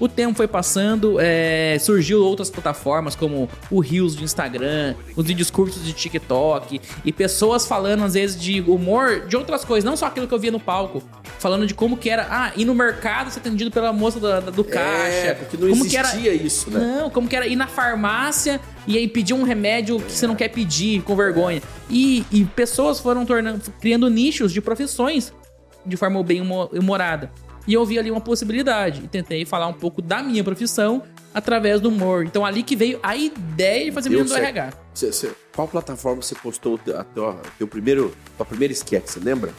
O 0.00 0.08
tempo 0.08 0.34
foi 0.34 0.48
passando, 0.48 1.18
é, 1.20 1.76
surgiu 1.78 2.24
outras 2.24 2.48
plataformas 2.48 3.14
como 3.14 3.48
o 3.70 3.80
Reels 3.80 4.16
de 4.16 4.24
Instagram, 4.24 4.94
os 5.14 5.26
vídeos 5.26 5.50
curtos 5.50 5.84
de 5.84 5.92
TikTok, 5.92 6.80
e 7.04 7.12
pessoas 7.12 7.66
falando 7.66 8.02
às 8.04 8.14
vezes 8.14 8.40
de 8.40 8.62
humor 8.62 9.26
de 9.26 9.36
outras 9.36 9.62
coisas, 9.64 9.84
não 9.84 9.96
só 9.96 10.06
aquilo 10.06 10.26
que 10.26 10.32
eu 10.34 10.38
via 10.38 10.50
no 10.50 10.58
palco. 10.58 11.02
Falando 11.38 11.66
de 11.66 11.74
como 11.74 11.96
que 11.98 12.08
era, 12.08 12.26
ah, 12.30 12.52
ir 12.56 12.64
no 12.64 12.74
mercado 12.74 13.30
ser 13.30 13.40
atendido 13.40 13.70
pela 13.70 13.92
moça 13.92 14.18
da- 14.18 14.40
da- 14.40 14.50
do 14.50 14.64
caixa. 14.64 14.80
É, 15.28 15.34
porque 15.34 15.56
não 15.56 15.68
como 15.68 15.86
que 15.86 15.96
existia 15.96 16.32
era, 16.34 16.42
isso, 16.42 16.70
né? 16.70 16.78
não, 17.00 17.10
como 17.10 17.28
que 17.28 17.36
era 17.36 17.46
ir 17.46 17.56
na 17.56 17.66
farmácia 17.66 18.58
e 18.86 18.96
aí 18.96 19.06
pedir 19.06 19.34
um 19.34 19.42
remédio 19.42 19.98
que 20.00 20.12
você 20.12 20.26
não 20.26 20.34
quer 20.34 20.48
pedir, 20.48 21.02
com 21.02 21.14
vergonha. 21.14 21.62
E, 21.90 22.24
e 22.32 22.44
pessoas 22.44 22.98
foram 23.00 23.26
tornando, 23.26 23.60
criando 23.80 24.08
nichos 24.08 24.52
de 24.52 24.60
profissões 24.62 25.32
de 25.84 25.96
forma 25.96 26.22
bem 26.22 26.40
humo- 26.40 26.68
humorada. 26.72 27.30
E 27.70 27.74
eu 27.74 27.86
vi 27.86 28.00
ali 28.00 28.10
uma 28.10 28.20
possibilidade 28.20 29.02
e 29.04 29.06
tentei 29.06 29.44
falar 29.44 29.68
um 29.68 29.72
pouco 29.72 30.02
da 30.02 30.20
minha 30.24 30.42
profissão 30.42 31.04
através 31.32 31.80
do 31.80 31.88
humor. 31.88 32.24
Então 32.24 32.44
ali 32.44 32.64
que 32.64 32.74
veio 32.74 32.98
a 33.00 33.14
ideia 33.14 33.84
de 33.84 33.92
fazer 33.92 34.08
Deu 34.08 34.18
menino 34.18 34.34
do. 34.36 34.42
RH. 34.42 34.72
Cê- 34.92 35.12
cê- 35.12 35.30
qual 35.54 35.68
plataforma 35.68 36.20
você 36.20 36.34
postou 36.34 36.80
a 36.98 37.04
tua- 37.04 37.36
teu 37.56 37.68
primeiro, 37.68 38.12
tua 38.36 38.44
primeira 38.44 38.72
sketch, 38.72 39.06
você 39.06 39.20
lembra? 39.20 39.52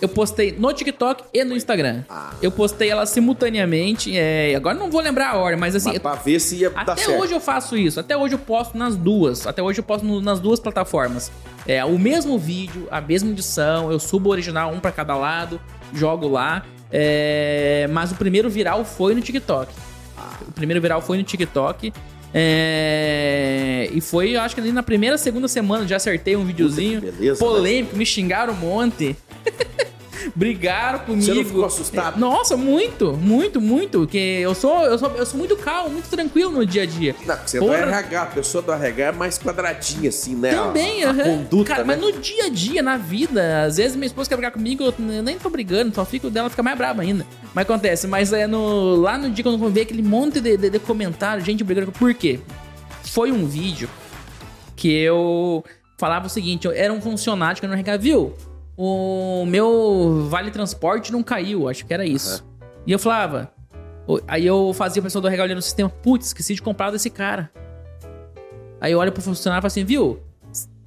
Eu 0.00 0.08
postei 0.08 0.52
no 0.52 0.72
TikTok 0.72 1.24
e 1.34 1.42
no 1.42 1.56
Instagram. 1.56 2.04
Ah. 2.08 2.34
Eu 2.40 2.52
postei 2.52 2.88
ela 2.88 3.04
simultaneamente. 3.04 4.16
É, 4.16 4.54
agora 4.54 4.78
não 4.78 4.88
vou 4.88 5.00
lembrar 5.00 5.30
a 5.30 5.36
ordem, 5.36 5.58
mas 5.58 5.74
assim, 5.74 5.88
Mas 5.88 5.98
pra 5.98 6.14
ver 6.14 6.38
se 6.38 6.56
ia 6.58 6.70
Até 6.72 6.94
certo. 7.02 7.20
hoje 7.20 7.32
eu 7.32 7.40
faço 7.40 7.76
isso. 7.76 7.98
Até 7.98 8.16
hoje 8.16 8.34
eu 8.34 8.38
posto 8.38 8.78
nas 8.78 8.94
duas. 8.94 9.44
Até 9.44 9.60
hoje 9.60 9.80
eu 9.80 9.84
posto 9.84 10.04
no- 10.06 10.20
nas 10.20 10.38
duas 10.38 10.60
plataformas. 10.60 11.32
É 11.66 11.84
o 11.84 11.98
mesmo 11.98 12.38
vídeo, 12.38 12.86
a 12.92 13.00
mesma 13.00 13.30
edição. 13.30 13.90
Eu 13.90 13.98
subo 13.98 14.28
o 14.28 14.32
original 14.32 14.70
um 14.72 14.78
pra 14.78 14.92
cada 14.92 15.16
lado, 15.16 15.60
jogo 15.92 16.28
lá. 16.28 16.64
É, 16.90 17.88
mas 17.90 18.12
o 18.12 18.14
primeiro 18.14 18.48
viral 18.48 18.84
foi 18.84 19.14
no 19.14 19.20
TikTok. 19.20 19.72
O 20.48 20.52
primeiro 20.52 20.80
viral 20.80 21.02
foi 21.02 21.18
no 21.18 21.22
TikTok. 21.22 21.92
É, 22.34 23.88
e 23.92 24.00
foi, 24.00 24.36
eu 24.36 24.40
acho 24.40 24.54
que 24.54 24.60
ali 24.60 24.72
na 24.72 24.82
primeira, 24.82 25.16
segunda 25.16 25.48
semana 25.48 25.86
já 25.86 25.96
acertei 25.96 26.36
um 26.36 26.44
videozinho. 26.44 27.00
beleza, 27.00 27.38
polêmico, 27.38 27.96
me 27.96 28.04
xingaram 28.04 28.52
um 28.52 28.56
monte. 28.56 29.16
Brigaram 30.34 31.00
comigo. 31.00 31.22
Você 31.22 31.34
não 31.34 31.44
ficou 31.44 31.64
assustado? 31.64 32.16
É, 32.16 32.18
Nossa, 32.18 32.56
muito, 32.56 33.12
muito, 33.14 33.60
muito. 33.60 33.98
Porque 34.00 34.18
eu 34.18 34.54
sou, 34.54 34.84
eu 34.84 34.98
sou, 34.98 35.10
eu 35.10 35.26
sou 35.26 35.38
muito 35.38 35.56
calmo, 35.56 35.90
muito 35.90 36.08
tranquilo 36.08 36.50
no 36.50 36.66
dia 36.66 36.82
a 36.82 36.86
dia. 36.86 37.14
Não, 37.26 37.34
porque 37.36 37.50
você 37.50 37.56
é 37.58 37.60
Porra. 37.60 37.76
do 37.76 37.82
RH, 37.84 38.22
a 38.22 38.26
pessoa 38.26 38.62
do 38.62 38.72
RH 38.72 39.04
é 39.04 39.12
mais 39.12 39.38
quadradinha, 39.38 40.08
assim, 40.08 40.34
né? 40.34 40.50
A- 40.54 40.62
Também, 40.64 41.04
a, 41.04 41.10
aham. 41.10 41.24
conduta, 41.24 41.64
Cara, 41.68 41.84
né? 41.84 41.96
mas 41.96 42.00
no 42.00 42.20
dia 42.20 42.44
a 42.46 42.48
dia, 42.48 42.82
na 42.82 42.96
vida, 42.96 43.64
às 43.64 43.76
vezes 43.76 43.96
minha 43.96 44.06
esposa 44.06 44.28
quer 44.28 44.36
brigar 44.36 44.52
comigo, 44.52 44.82
eu 44.84 44.94
nem 45.22 45.38
tô 45.38 45.48
brigando, 45.50 45.94
só 45.94 46.04
fico 46.04 46.28
dela 46.30 46.50
fica 46.50 46.62
mais 46.62 46.76
brava 46.76 47.02
ainda. 47.02 47.26
Mas 47.54 47.62
acontece, 47.62 48.06
mas 48.06 48.32
é 48.32 48.46
no, 48.46 48.96
lá 48.96 49.16
no 49.18 49.30
dia 49.30 49.42
quando 49.44 49.62
eu 49.62 49.70
vi 49.70 49.80
aquele 49.80 50.02
monte 50.02 50.40
de, 50.40 50.56
de, 50.56 50.70
de 50.70 50.78
comentário, 50.78 51.44
gente 51.44 51.62
brigando. 51.64 51.92
Por 51.92 52.12
quê? 52.14 52.40
Foi 53.04 53.30
um 53.32 53.46
vídeo 53.46 53.88
que 54.74 54.92
eu 54.92 55.64
falava 55.96 56.26
o 56.26 56.30
seguinte: 56.30 56.66
eu 56.66 56.72
era 56.72 56.92
um 56.92 57.00
funcionário 57.00 57.58
que 57.60 57.66
eu 57.66 57.70
não 57.70 57.98
viu? 57.98 58.34
O 58.76 59.44
meu 59.46 60.26
vale 60.28 60.50
transporte 60.50 61.10
não 61.10 61.22
caiu, 61.22 61.68
acho 61.68 61.86
que 61.86 61.94
era 61.94 62.04
isso. 62.04 62.44
E 62.86 62.92
eu 62.92 62.98
falava. 62.98 63.50
o- 64.06 64.20
Aí 64.28 64.46
eu 64.46 64.72
fazia 64.74 65.00
a 65.00 65.02
pessoa 65.02 65.20
do 65.22 65.26
RH 65.28 65.42
olhando 65.42 65.56
no 65.56 65.62
sistema, 65.62 65.88
putz, 65.88 66.26
esqueci 66.26 66.54
de 66.54 66.62
comprar 66.62 66.90
desse 66.90 67.10
cara. 67.10 67.50
Aí 68.80 68.92
eu 68.92 68.98
olho 68.98 69.10
pro 69.10 69.22
funcionário 69.22 69.60
e 69.60 69.62
falo 69.62 69.66
assim, 69.68 69.84
viu? 69.84 70.20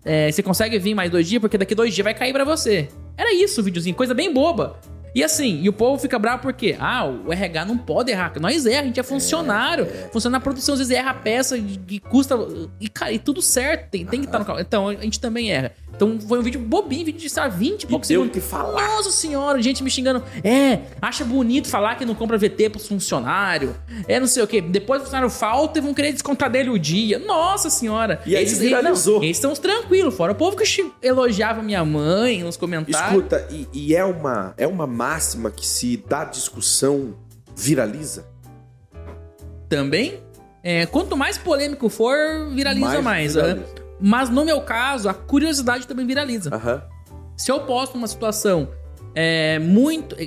É, 0.05 0.31
você 0.31 0.41
consegue 0.41 0.77
vir 0.79 0.93
mais 0.95 1.11
dois 1.11 1.27
dias? 1.27 1.41
Porque 1.41 1.57
daqui 1.57 1.75
dois 1.75 1.93
dias 1.93 2.03
vai 2.03 2.13
cair 2.13 2.31
pra 2.31 2.45
você. 2.45 2.87
Era 3.17 3.33
isso 3.33 3.59
o 3.59 3.63
videozinho, 3.63 3.95
coisa 3.95 4.13
bem 4.13 4.33
boba. 4.33 4.77
E 5.13 5.23
assim, 5.23 5.61
e 5.61 5.69
o 5.69 5.73
povo 5.73 5.99
fica 5.99 6.17
bravo 6.19 6.41
porque, 6.41 6.75
ah, 6.79 7.05
o 7.05 7.31
RH 7.31 7.65
não 7.65 7.77
pode 7.77 8.11
errar. 8.11 8.33
Nós 8.39 8.65
erra, 8.65 8.81
a 8.81 8.85
gente 8.85 8.99
é 8.99 9.03
funcionário. 9.03 9.87
Funciona 10.11 10.37
na 10.37 10.41
produção, 10.41 10.73
às 10.73 10.79
vezes 10.79 10.93
erra 10.93 11.11
a 11.11 11.13
peça 11.13 11.57
que 11.57 11.99
custa. 11.99 12.35
E, 12.79 12.87
cara, 12.89 13.11
e 13.11 13.19
tudo 13.19 13.41
certo, 13.41 13.89
tem, 13.89 14.05
tem 14.05 14.19
que 14.21 14.27
estar 14.27 14.39
no 14.39 14.45
carro. 14.45 14.59
Então, 14.59 14.87
a 14.89 14.95
gente 14.95 15.19
também 15.19 15.51
erra. 15.51 15.71
Então 15.99 16.17
foi 16.17 16.39
um 16.39 16.41
vídeo 16.41 16.61
bobinho, 16.61 17.03
vídeo 17.03 17.19
de 17.19 17.29
sei 17.29 17.43
lá, 17.43 17.49
20 17.49 17.83
e 17.83 17.87
poucos 17.87 18.07
deu 18.07 18.21
segundos. 18.21 18.41
que 18.41 18.49
falar. 18.49 18.87
Nossa 18.87 19.11
senhora, 19.11 19.61
gente 19.61 19.83
me 19.83 19.89
xingando. 19.89 20.23
É, 20.41 20.79
acha 21.01 21.25
bonito 21.25 21.67
falar 21.67 21.95
que 21.95 22.05
não 22.05 22.15
compra 22.15 22.37
VT 22.37 22.69
pros 22.69 22.87
funcionários. 22.87 23.73
É 24.07 24.17
não 24.17 24.27
sei 24.27 24.41
o 24.41 24.47
quê. 24.47 24.61
Depois 24.61 25.01
o 25.01 25.03
funcionário 25.03 25.29
falta 25.29 25.79
e 25.79 25.81
vão 25.81 25.93
querer 25.93 26.13
descontar 26.13 26.49
dele 26.49 26.69
o 26.69 26.79
dia. 26.79 27.19
Nossa 27.19 27.69
senhora. 27.69 28.21
E 28.25 28.33
aí 28.33 28.43
esses 28.43 28.59
viralizou. 28.59 29.19
Não, 29.19 29.25
esses 29.25 29.41
são 29.41 29.51
os 29.51 29.59
tranquilos. 29.59 30.15
Fora 30.15 30.31
o 30.31 30.35
povo 30.35 30.55
que 30.55 30.63
elogiava 31.01 31.61
minha 31.61 31.83
mãe 31.83 32.43
nos 32.43 32.55
comentários. 32.55 33.11
Escuta, 33.11 33.45
e, 33.51 33.67
e 33.73 33.93
é, 33.93 34.05
uma, 34.05 34.53
é 34.55 34.65
uma 34.65 34.87
máxima 34.99 35.49
que 35.49 35.65
se 35.65 35.95
dá 35.95 36.25
discussão, 36.25 37.15
viraliza? 37.55 38.27
Também. 39.69 40.21
É, 40.61 40.85
quanto 40.87 41.15
mais 41.15 41.37
polêmico 41.37 41.87
for, 41.87 42.17
viraliza 42.53 43.01
mais. 43.01 43.35
né? 43.35 43.41
viraliza. 43.41 43.75
Mas 43.97 44.29
no 44.29 44.43
meu 44.43 44.59
caso, 44.59 45.07
a 45.07 45.13
curiosidade 45.13 45.87
também 45.87 46.05
viraliza. 46.05 46.51
Se 47.37 47.49
eu 47.49 47.61
posto 47.61 47.97
uma 47.97 48.07
situação 48.07 48.67
é, 49.15 49.57
muito. 49.59 50.17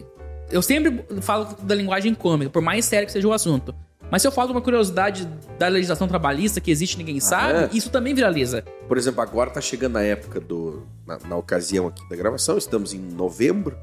Eu 0.50 0.62
sempre 0.62 1.04
falo 1.20 1.54
da 1.62 1.74
linguagem 1.74 2.14
cômica, 2.14 2.50
por 2.50 2.62
mais 2.62 2.86
sério 2.86 3.06
que 3.06 3.12
seja 3.12 3.28
o 3.28 3.32
assunto. 3.32 3.74
Mas 4.10 4.22
se 4.22 4.28
eu 4.28 4.32
falo 4.32 4.48
de 4.48 4.52
uma 4.54 4.60
curiosidade 4.60 5.26
da 5.58 5.68
legislação 5.68 6.08
trabalhista 6.08 6.60
que 6.60 6.70
existe 6.70 6.94
e 6.94 6.98
ninguém 6.98 7.20
sabe, 7.20 7.64
é? 7.64 7.70
isso 7.72 7.90
também 7.90 8.14
viraliza. 8.14 8.62
Por 8.88 8.98
exemplo, 8.98 9.20
agora 9.20 9.50
tá 9.50 9.60
chegando 9.60 9.96
a 9.96 10.02
época 10.02 10.40
do. 10.40 10.86
Na, 11.06 11.18
na 11.28 11.36
ocasião 11.36 11.88
aqui 11.88 12.06
da 12.08 12.16
gravação, 12.16 12.56
estamos 12.56 12.94
em 12.94 12.98
novembro, 12.98 13.76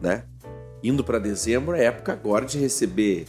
né? 0.00 0.24
Indo 0.82 1.04
pra 1.04 1.18
dezembro, 1.18 1.76
é 1.76 1.84
época 1.84 2.12
agora 2.12 2.44
de 2.46 2.58
receber 2.58 3.26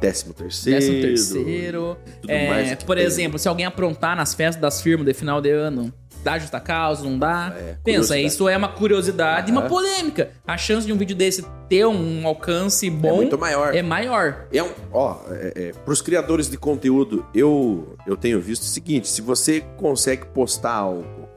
décimo 0.00 0.32
terceiro. 0.34 0.78
Décimo 0.80 1.00
terceiro. 1.00 1.96
tudo 2.20 2.30
É, 2.30 2.48
mais 2.48 2.82
por 2.84 2.96
tem. 2.96 3.04
exemplo, 3.04 3.38
se 3.38 3.46
alguém 3.48 3.66
aprontar 3.66 4.16
nas 4.16 4.34
festas 4.34 4.60
das 4.60 4.80
firmas 4.82 5.06
de 5.06 5.14
final 5.14 5.40
de 5.40 5.50
ano, 5.50 5.92
dá 6.24 6.38
justa 6.38 6.58
causa, 6.58 7.04
não 7.04 7.18
dá? 7.18 7.54
É, 7.56 7.76
Pensa, 7.84 8.18
isso 8.18 8.48
é 8.48 8.56
uma 8.56 8.68
curiosidade 8.68 9.50
e 9.50 9.52
uma 9.52 9.68
polêmica. 9.68 10.30
A 10.46 10.56
chance 10.56 10.84
de 10.86 10.92
um 10.92 10.96
vídeo 10.96 11.14
desse 11.14 11.44
ter 11.68 11.86
um 11.86 12.26
alcance 12.26 12.88
É 12.88 12.90
bom 12.90 13.16
muito 13.16 13.38
maior. 13.38 13.74
é 13.74 13.82
maior. 13.82 14.46
É 14.52 14.62
um, 14.62 14.70
ó, 14.92 15.20
é, 15.30 15.52
é, 15.54 15.72
pros 15.84 16.02
criadores 16.02 16.50
de 16.50 16.56
conteúdo, 16.56 17.24
eu, 17.34 17.96
eu 18.06 18.16
tenho 18.16 18.40
visto 18.40 18.62
o 18.62 18.66
seguinte: 18.66 19.06
se 19.06 19.22
você 19.22 19.60
consegue 19.76 20.26
postar 20.26 20.72
algo 20.74 21.28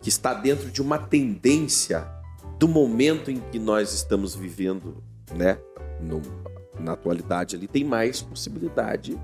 que 0.00 0.08
está 0.08 0.34
dentro 0.34 0.70
de 0.70 0.80
uma 0.82 0.98
tendência 0.98 2.06
do 2.64 2.68
momento 2.68 3.30
em 3.30 3.42
que 3.52 3.58
nós 3.58 3.92
estamos 3.92 4.34
vivendo, 4.34 5.02
né? 5.36 5.58
no- 6.00 6.22
na 6.80 6.92
atualidade 6.92 7.54
ali, 7.56 7.68
tem 7.68 7.84
mais 7.84 8.20
possibilidade 8.22 9.18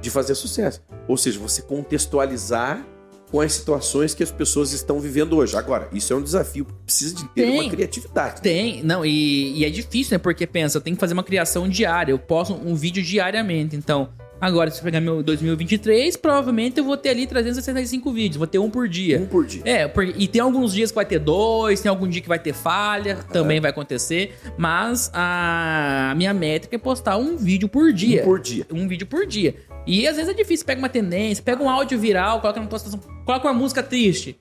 de 0.00 0.10
fazer 0.10 0.34
sucesso. 0.34 0.82
Ou 1.06 1.16
seja, 1.16 1.38
você 1.38 1.60
contextualizar 1.62 2.84
com 3.30 3.40
as 3.40 3.52
situações 3.52 4.14
que 4.14 4.22
as 4.22 4.30
pessoas 4.30 4.72
estão 4.72 4.98
vivendo 4.98 5.36
hoje. 5.36 5.56
Agora, 5.56 5.88
isso 5.92 6.12
é 6.12 6.16
um 6.16 6.22
desafio, 6.22 6.64
precisa 6.84 7.14
de 7.14 7.24
ter 7.28 7.42
Tem. 7.42 7.60
uma 7.60 7.70
criatividade. 7.70 8.40
Tem, 8.40 8.82
não, 8.82 9.04
e, 9.04 9.58
e 9.58 9.64
é 9.64 9.70
difícil, 9.70 10.14
né? 10.14 10.18
Porque 10.18 10.46
pensa, 10.46 10.78
eu 10.78 10.82
tenho 10.82 10.96
que 10.96 11.00
fazer 11.00 11.12
uma 11.14 11.24
criação 11.24 11.68
diária. 11.68 12.12
Eu 12.12 12.18
posto 12.18 12.54
um 12.54 12.74
vídeo 12.74 13.02
diariamente. 13.02 13.76
Então, 13.76 14.08
agora, 14.40 14.70
se 14.70 14.78
eu 14.78 14.84
pegar 14.84 15.00
meu 15.00 15.22
2023, 15.22 16.16
provavelmente 16.16 16.78
eu 16.78 16.84
vou 16.84 16.96
ter 16.96 17.10
ali 17.10 17.26
365 17.26 18.12
vídeos. 18.12 18.36
Vou 18.36 18.46
ter 18.46 18.58
um 18.58 18.70
por 18.70 18.88
dia. 18.88 19.20
Um 19.20 19.26
por 19.26 19.44
dia. 19.44 19.62
É, 19.64 19.90
e 20.16 20.28
tem 20.28 20.40
alguns 20.40 20.72
dias 20.72 20.90
que 20.90 20.94
vai 20.94 21.04
ter 21.04 21.18
dois, 21.18 21.80
tem 21.80 21.88
algum 21.88 22.08
dia 22.08 22.20
que 22.20 22.28
vai 22.28 22.38
ter 22.38 22.52
falha, 22.52 23.16
também 23.32 23.60
vai 23.60 23.70
acontecer. 23.70 24.34
Mas 24.56 25.10
a 25.14 26.14
minha 26.16 26.34
métrica 26.34 26.76
é 26.76 26.78
postar 26.78 27.16
um 27.16 27.36
vídeo 27.36 27.68
por 27.68 27.92
dia. 27.92 28.22
Um 28.22 28.24
por 28.24 28.40
dia. 28.40 28.66
Um 28.72 28.88
vídeo 28.88 29.06
por 29.06 29.26
dia. 29.26 29.54
E 29.86 30.06
às 30.06 30.16
vezes 30.16 30.30
é 30.30 30.34
difícil, 30.34 30.66
pega 30.66 30.80
uma 30.80 30.88
tendência, 30.88 31.42
pega 31.44 31.62
um 31.62 31.70
áudio 31.70 31.98
viral, 31.98 32.40
coloca 32.40 32.58
numa 32.58 32.78
situação, 32.78 33.00
coloca 33.24 33.46
uma 33.46 33.54
música 33.54 33.82
triste. 33.82 34.36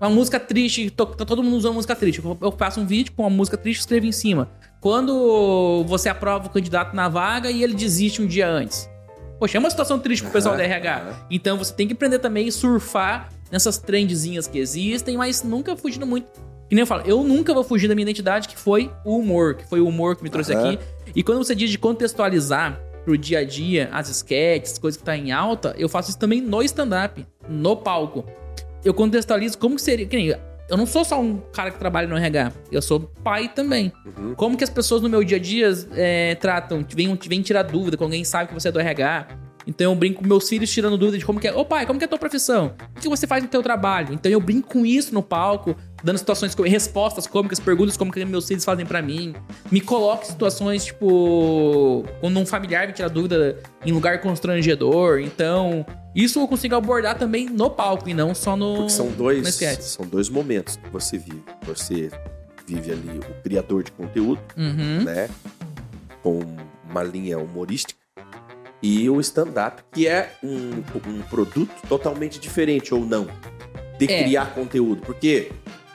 Uma 0.00 0.10
música 0.10 0.38
triste, 0.38 0.90
tá 0.90 1.04
todo 1.06 1.42
mundo 1.42 1.56
usando 1.56 1.74
música 1.74 1.96
triste. 1.96 2.22
Eu 2.22 2.38
eu 2.40 2.52
faço 2.52 2.80
um 2.80 2.86
vídeo 2.86 3.12
com 3.12 3.22
uma 3.22 3.30
música 3.30 3.56
triste 3.56 3.78
e 3.78 3.80
escrevo 3.80 4.06
em 4.06 4.12
cima. 4.12 4.50
Quando 4.80 5.82
você 5.86 6.08
aprova 6.08 6.46
o 6.46 6.50
candidato 6.50 6.94
na 6.94 7.08
vaga 7.08 7.50
e 7.50 7.62
ele 7.62 7.74
desiste 7.74 8.20
um 8.20 8.26
dia 8.26 8.46
antes. 8.46 8.88
Poxa, 9.44 9.58
é 9.58 9.60
uma 9.60 9.68
situação 9.68 9.98
triste 9.98 10.22
pro 10.22 10.32
pessoal 10.32 10.54
Aham, 10.56 10.62
da 10.62 10.64
RH. 10.64 10.96
aham. 10.96 11.26
Então 11.30 11.58
você 11.58 11.74
tem 11.74 11.86
que 11.86 11.92
aprender 11.92 12.18
também 12.18 12.48
a 12.48 12.52
surfar 12.52 13.28
nessas 13.52 13.76
trendzinhas 13.76 14.46
que 14.46 14.58
existem, 14.58 15.18
mas 15.18 15.42
nunca 15.42 15.76
fugindo 15.76 16.06
muito. 16.06 16.26
Que 16.66 16.74
nem 16.74 16.80
eu 16.80 16.86
falo, 16.86 17.02
eu 17.04 17.22
nunca 17.22 17.52
vou 17.52 17.62
fugir 17.62 17.86
da 17.86 17.94
minha 17.94 18.04
identidade, 18.04 18.48
que 18.48 18.56
foi 18.56 18.90
o 19.04 19.18
humor, 19.18 19.56
que 19.56 19.68
foi 19.68 19.80
o 19.82 19.86
humor 19.86 20.16
que 20.16 20.22
me 20.22 20.30
trouxe 20.30 20.54
Aham. 20.54 20.70
aqui. 20.72 20.78
E 21.14 21.22
quando 21.22 21.44
você 21.44 21.54
diz 21.54 21.68
de 21.70 21.76
contextualizar 21.78 22.80
pro 23.04 23.18
dia 23.18 23.40
a 23.40 23.44
dia, 23.44 23.90
as 23.92 24.08
sketches, 24.08 24.78
coisas 24.78 24.96
que 24.96 25.04
tá 25.04 25.14
em 25.14 25.30
alta, 25.30 25.74
eu 25.76 25.90
faço 25.90 26.08
isso 26.08 26.18
também 26.18 26.40
no 26.40 26.62
stand-up, 26.62 27.26
no 27.46 27.76
palco. 27.76 28.24
Eu 28.82 28.94
contextualizo 28.94 29.58
como 29.58 29.76
que 29.76 29.82
seria. 29.82 30.06
Que 30.06 30.16
nem, 30.16 30.34
eu 30.68 30.76
não 30.76 30.86
sou 30.86 31.04
só 31.04 31.20
um 31.20 31.38
cara 31.52 31.70
que 31.70 31.78
trabalha 31.78 32.08
no 32.08 32.16
RH, 32.16 32.52
eu 32.72 32.80
sou 32.80 33.00
pai 33.22 33.48
também. 33.48 33.92
Uhum. 34.16 34.34
Como 34.34 34.56
que 34.56 34.64
as 34.64 34.70
pessoas 34.70 35.02
no 35.02 35.08
meu 35.08 35.22
dia 35.22 35.36
a 35.36 35.40
dia 35.40 35.70
é, 35.92 36.34
tratam? 36.36 36.84
Vêm, 36.88 37.18
vêm 37.26 37.42
tirar 37.42 37.62
dúvida, 37.62 37.96
quando 37.96 38.10
alguém 38.10 38.24
sabe 38.24 38.48
que 38.48 38.54
você 38.54 38.68
é 38.68 38.72
do 38.72 38.80
RH. 38.80 39.28
Então 39.66 39.90
eu 39.90 39.96
brinco 39.96 40.22
com 40.22 40.28
meus 40.28 40.48
filhos 40.48 40.70
tirando 40.70 40.96
dúvida 40.98 41.18
de 41.18 41.24
como 41.24 41.40
que 41.40 41.48
é. 41.48 41.54
Ô 41.54 41.64
pai, 41.64 41.86
como 41.86 41.98
que 41.98 42.04
é 42.04 42.06
a 42.06 42.08
tua 42.08 42.18
profissão? 42.18 42.74
O 42.96 43.00
que 43.00 43.08
você 43.08 43.26
faz 43.26 43.42
no 43.42 43.48
teu 43.48 43.62
trabalho? 43.62 44.12
Então 44.12 44.30
eu 44.30 44.40
brinco 44.40 44.68
com 44.68 44.84
isso 44.84 45.14
no 45.14 45.22
palco, 45.22 45.76
dando 46.04 46.18
situações, 46.18 46.54
com- 46.54 46.62
respostas 46.64 47.26
cômicas, 47.26 47.58
perguntas 47.58 47.96
como 47.96 48.12
que 48.12 48.22
meus 48.24 48.46
filhos 48.46 48.64
fazem 48.64 48.84
pra 48.84 49.00
mim. 49.00 49.34
Me 49.72 49.80
coloco 49.80 50.22
em 50.22 50.26
situações, 50.26 50.84
tipo, 50.84 52.04
quando 52.20 52.38
um 52.38 52.44
familiar 52.46 52.86
me 52.86 52.92
tira 52.92 53.08
dúvida 53.08 53.58
em 53.84 53.90
lugar 53.90 54.20
constrangedor. 54.20 55.18
Então, 55.20 55.84
isso 56.14 56.38
eu 56.38 56.46
consigo 56.46 56.74
abordar 56.74 57.18
também 57.18 57.46
no 57.48 57.70
palco 57.70 58.08
e 58.08 58.14
não 58.14 58.34
só 58.34 58.54
no. 58.56 58.76
Porque 58.76 58.92
são 58.92 59.10
dois, 59.10 59.54
são 59.80 60.06
dois 60.06 60.28
momentos 60.28 60.76
que 60.76 60.90
você 60.90 61.16
vive. 61.16 61.42
Você 61.66 62.10
vive 62.66 62.92
ali 62.92 63.18
o 63.18 63.42
criador 63.42 63.82
de 63.82 63.90
conteúdo, 63.92 64.40
Uhum. 64.56 65.04
né? 65.04 65.28
Com 66.22 66.40
uma 66.88 67.02
linha 67.02 67.38
humorística. 67.38 67.98
E 68.82 69.08
o 69.08 69.18
stand-up, 69.20 69.82
que 69.92 70.06
é 70.06 70.32
um, 70.42 70.82
um 71.08 71.22
produto 71.30 71.72
totalmente 71.88 72.38
diferente, 72.38 72.92
ou 72.94 73.00
não, 73.00 73.26
de 73.98 74.04
É. 74.12 74.22
criar 74.24 74.54
conteúdo. 74.54 75.00
Porque 75.02 75.50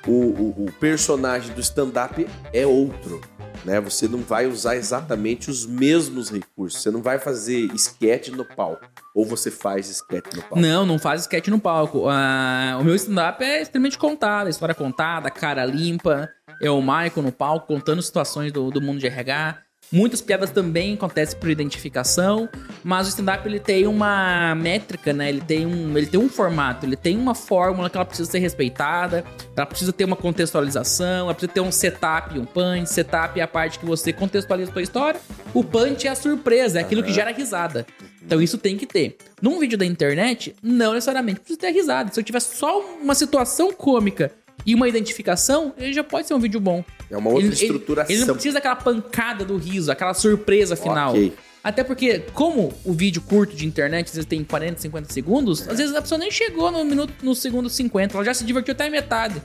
o, 0.10 0.62
o- 0.62 0.66
o 0.66 0.72
personagem 0.74 1.54
do 1.54 1.62
stand-up 1.62 2.28
é 2.54 2.66
outro. 2.66 3.22
Né? 3.66 3.80
Você 3.82 4.08
não 4.08 4.20
vai 4.20 4.48
usar 4.48 4.76
exatamente 4.78 5.50
os 5.50 5.66
mesmos 5.66 6.30
recursos. 6.32 6.82
Você 6.82 6.90
não 6.90 7.02
vai 7.02 7.20
fazer 7.20 7.70
sketch 7.76 8.30
no 8.30 8.46
palco. 8.46 8.86
Ou 9.14 9.26
você 9.26 9.52
faz 9.52 9.90
sketch 9.90 10.34
no 10.34 10.42
palco. 10.42 10.60
Não, 10.60 10.86
não 10.86 10.98
faz 10.98 11.22
sketch 11.22 11.48
no 11.50 11.60
palco. 11.60 12.08
Ah, 12.08 12.78
o 12.80 12.84
meu 12.86 12.96
stand-up 12.96 13.44
é 13.44 13.62
extremamente 13.62 13.98
contado, 13.98 14.50
história 14.50 14.74
contada, 14.74 15.30
cara 15.30 15.66
limpa. 15.66 16.30
É 16.62 16.70
o 16.72 16.82
Michael 16.82 17.22
no 17.24 17.32
palco 17.34 17.68
contando 17.68 18.02
situações 18.02 18.52
do, 18.52 18.70
do 18.72 18.82
mundo 18.82 19.00
de 19.00 19.08
RH. 19.08 19.58
Muitas 19.92 20.22
piadas 20.22 20.52
também 20.52 20.94
acontecem 20.94 21.40
por 21.40 21.50
identificação, 21.50 22.48
mas 22.84 23.08
o 23.08 23.10
stand-up 23.10 23.48
ele 23.48 23.60
tem 23.60 23.88
uma 23.88 24.54
métrica, 24.54 25.12
né? 25.12 25.30
Ele 25.30 25.42
tem 25.42 25.66
um, 25.66 25.98
ele 25.98 26.06
tem 26.06 26.20
um 26.20 26.30
formato, 26.30 26.86
ele 26.86 26.96
tem 26.96 27.18
uma 27.18 27.34
fórmula 27.34 27.90
que 27.90 27.98
ela 27.98 28.06
precisa 28.06 28.30
ser 28.30 28.40
respeitada, 28.40 29.24
ela 29.56 29.66
precisa 29.66 29.92
ter 29.92 30.06
uma 30.06 30.16
contextualização, 30.16 31.26
ela 31.26 31.34
precisa 31.34 31.52
ter 31.52 31.62
um 31.62 31.72
setup 31.72 32.36
e 32.36 32.40
um 32.40 32.46
punch. 32.46 32.90
Setup 32.90 33.40
é 33.40 33.44
a 33.44 33.48
parte 33.48 33.80
que 33.80 33.86
você 33.86 34.14
contextualiza 34.14 34.70
a 34.70 34.74
sua 34.74 34.84
história, 34.84 35.20
o 35.54 35.64
punch 35.64 36.08
é 36.08 36.12
a 36.12 36.16
surpresa, 36.16 36.80
é 36.80 36.82
aquilo 36.82 37.02
que 37.02 37.12
gera 37.12 37.32
risada. 37.32 37.86
Então 38.24 38.40
isso 38.40 38.60
tem 38.60 38.78
que 38.78 38.86
ter. 38.86 39.18
Num 39.42 39.58
vídeo 39.58 39.76
da 39.76 39.86
internet, 39.86 40.56
não 40.62 40.94
necessariamente 40.94 41.40
precisa 41.40 41.60
ter 41.60 41.72
risada. 41.72 42.14
Se 42.14 42.20
eu 42.20 42.24
tiver 42.24 42.40
só 42.40 42.80
uma 43.02 43.16
situação 43.16 43.74
cômica 43.74 44.32
e 44.66 44.76
uma 44.76 44.88
identificação, 44.88 45.74
ele 45.78 45.94
já 45.94 46.04
pode 46.04 46.28
ser 46.28 46.34
um 46.34 46.40
vídeo 46.40 46.60
bom. 46.60 46.84
É 47.10 47.18
uma 47.18 47.30
outra 47.30 47.46
Ele- 47.46 47.56
ele- 47.56 47.62
estruturação. 47.66 48.16
Ele, 48.16 48.26
não 48.26 48.34
precisa 48.34 48.56
daquela 48.56 48.76
pancada 48.76 49.44
do 49.46 49.58
riso, 49.58 49.92
aquela 49.92 50.14
surpresa 50.14 50.76
final. 50.76 51.12
Ok. 51.12 51.34
Até 51.64 51.84
porque, 51.84 52.20
como 52.34 52.72
o 52.86 52.94
vídeo 52.94 53.22
curto 53.22 53.54
de 53.56 53.66
internet 53.66 54.08
às 54.08 54.14
vezes 54.14 54.26
tem 54.30 54.44
40, 54.44 54.80
50 54.80 55.12
segundos, 55.12 55.68
às 55.68 55.78
vezes 55.78 55.94
a 55.94 56.02
pessoa 56.02 56.18
nem 56.18 56.32
chegou 56.32 56.72
no 56.72 56.86
minuto, 56.86 57.14
no 57.22 57.36
segundo 57.36 57.70
50, 57.70 58.16
ela 58.16 58.24
já 58.24 58.34
se 58.34 58.46
divertiu 58.46 58.72
até 58.72 58.88
a 58.88 58.90
metade. 58.90 59.42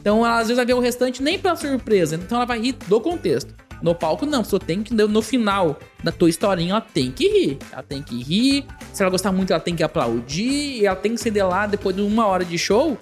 Então, 0.00 0.24
ela 0.24 0.36
às 0.38 0.42
vezes 0.46 0.56
vai 0.56 0.64
ver 0.64 0.74
o 0.74 0.80
restante 0.80 1.22
nem 1.22 1.38
pela 1.38 1.56
surpresa, 1.56 2.14
então 2.14 2.38
ela 2.38 2.46
vai 2.46 2.60
rir 2.60 2.72
do 2.86 3.00
contexto. 3.00 3.52
No 3.82 3.94
palco, 3.94 4.26
não, 4.26 4.42
pessoa 4.42 4.60
tem 4.60 4.82
que, 4.82 4.92
no 4.94 5.22
final 5.22 5.78
da 6.04 6.12
tua 6.12 6.28
historinha, 6.28 6.72
ela 6.72 6.80
tem 6.82 7.10
que 7.10 7.26
rir. 7.28 7.58
Ela 7.72 7.82
tem 7.82 8.02
que 8.02 8.22
rir, 8.22 8.64
se 8.92 9.02
ela 9.02 9.10
gostar 9.10 9.32
muito, 9.32 9.52
ela 9.52 9.60
tem 9.60 9.74
que 9.74 9.82
aplaudir, 9.82 10.80
e 10.80 10.86
ela 10.86 10.96
tem 10.96 11.14
que 11.14 11.20
ceder 11.20 11.46
lá 11.48 11.66
depois 11.66 11.96
de 11.96 12.02
uma 12.02 12.26
hora 12.26 12.44
de 12.44 12.58
show. 12.58 12.96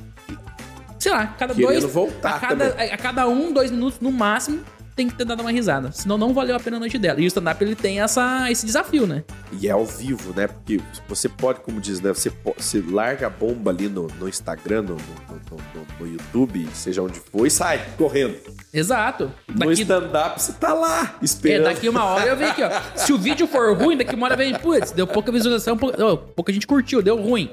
Sei 0.99 1.13
lá, 1.13 1.27
cada 1.39 1.55
Querendo 1.55 1.81
dois. 1.81 1.85
voltar 1.93 2.37
a, 2.37 2.41
cada, 2.41 2.71
também. 2.71 2.93
a 2.93 2.97
cada 2.97 3.29
um, 3.29 3.53
dois 3.53 3.71
minutos 3.71 4.01
no 4.01 4.11
máximo, 4.11 4.61
tem 4.97 5.09
que 5.09 5.15
ter 5.15 5.25
dado 5.25 5.41
uma 5.43 5.53
risada. 5.53 5.93
Senão 5.93 6.19
não 6.19 6.35
valeu 6.35 6.57
a 6.57 6.59
pena 6.61 6.77
a 6.77 6.81
noite 6.81 6.99
dela. 6.99 7.21
E 7.21 7.25
o 7.25 7.29
stand-up 7.29 7.63
ele 7.63 7.77
tem 7.77 8.01
essa, 8.01 8.51
esse 8.51 8.67
desafio, 8.67 9.07
né? 9.07 9.23
E 9.53 9.69
é 9.69 9.71
ao 9.71 9.87
vivo, 9.87 10.35
né? 10.37 10.49
Porque 10.49 10.81
você 11.09 11.29
pode, 11.29 11.61
como 11.61 11.81
diz, 11.81 12.01
né? 12.01 12.09
Você, 12.13 12.33
você 12.57 12.83
larga 12.85 13.29
a 13.29 13.31
bomba 13.31 13.71
ali 13.71 13.89
no, 13.89 14.09
no 14.19 14.29
Instagram, 14.29 14.83
no, 14.83 14.95
no, 14.97 14.97
no- 14.99 15.59
no- 15.75 15.87
no 16.01 16.13
YouTube, 16.13 16.69
seja 16.75 17.01
onde 17.01 17.21
for, 17.21 17.47
e 17.47 17.51
sai 17.51 17.81
correndo. 17.97 18.35
Exato. 18.75 19.31
No 19.47 19.55
Daqui, 19.69 19.83
stand-up 19.83 20.43
você 20.43 20.53
tá 20.55 20.75
lá 20.75 21.17
é, 21.21 21.25
esperando. 21.25 21.73
daqui 21.73 21.89
uma 21.89 22.05
hora 22.05 22.27
eu 22.31 22.37
venho 22.37 22.51
aqui, 22.51 22.63
ó. 22.65 22.71
Se 22.97 23.13
o 23.13 23.19
vídeo 23.19 23.47
for 23.47 23.77
ruim, 23.77 23.97
daqui 23.97 24.17
uma 24.17 24.27
hora 24.27 24.37
vem, 24.37 24.53
putz, 24.59 24.91
deu 24.91 25.07
pouca 25.07 25.31
visualização, 25.31 25.77
pouca, 25.77 26.05
ó, 26.05 26.17
pouca 26.17 26.53
gente 26.53 26.67
curtiu, 26.67 27.01
deu 27.03 27.17
ruim. 27.23 27.51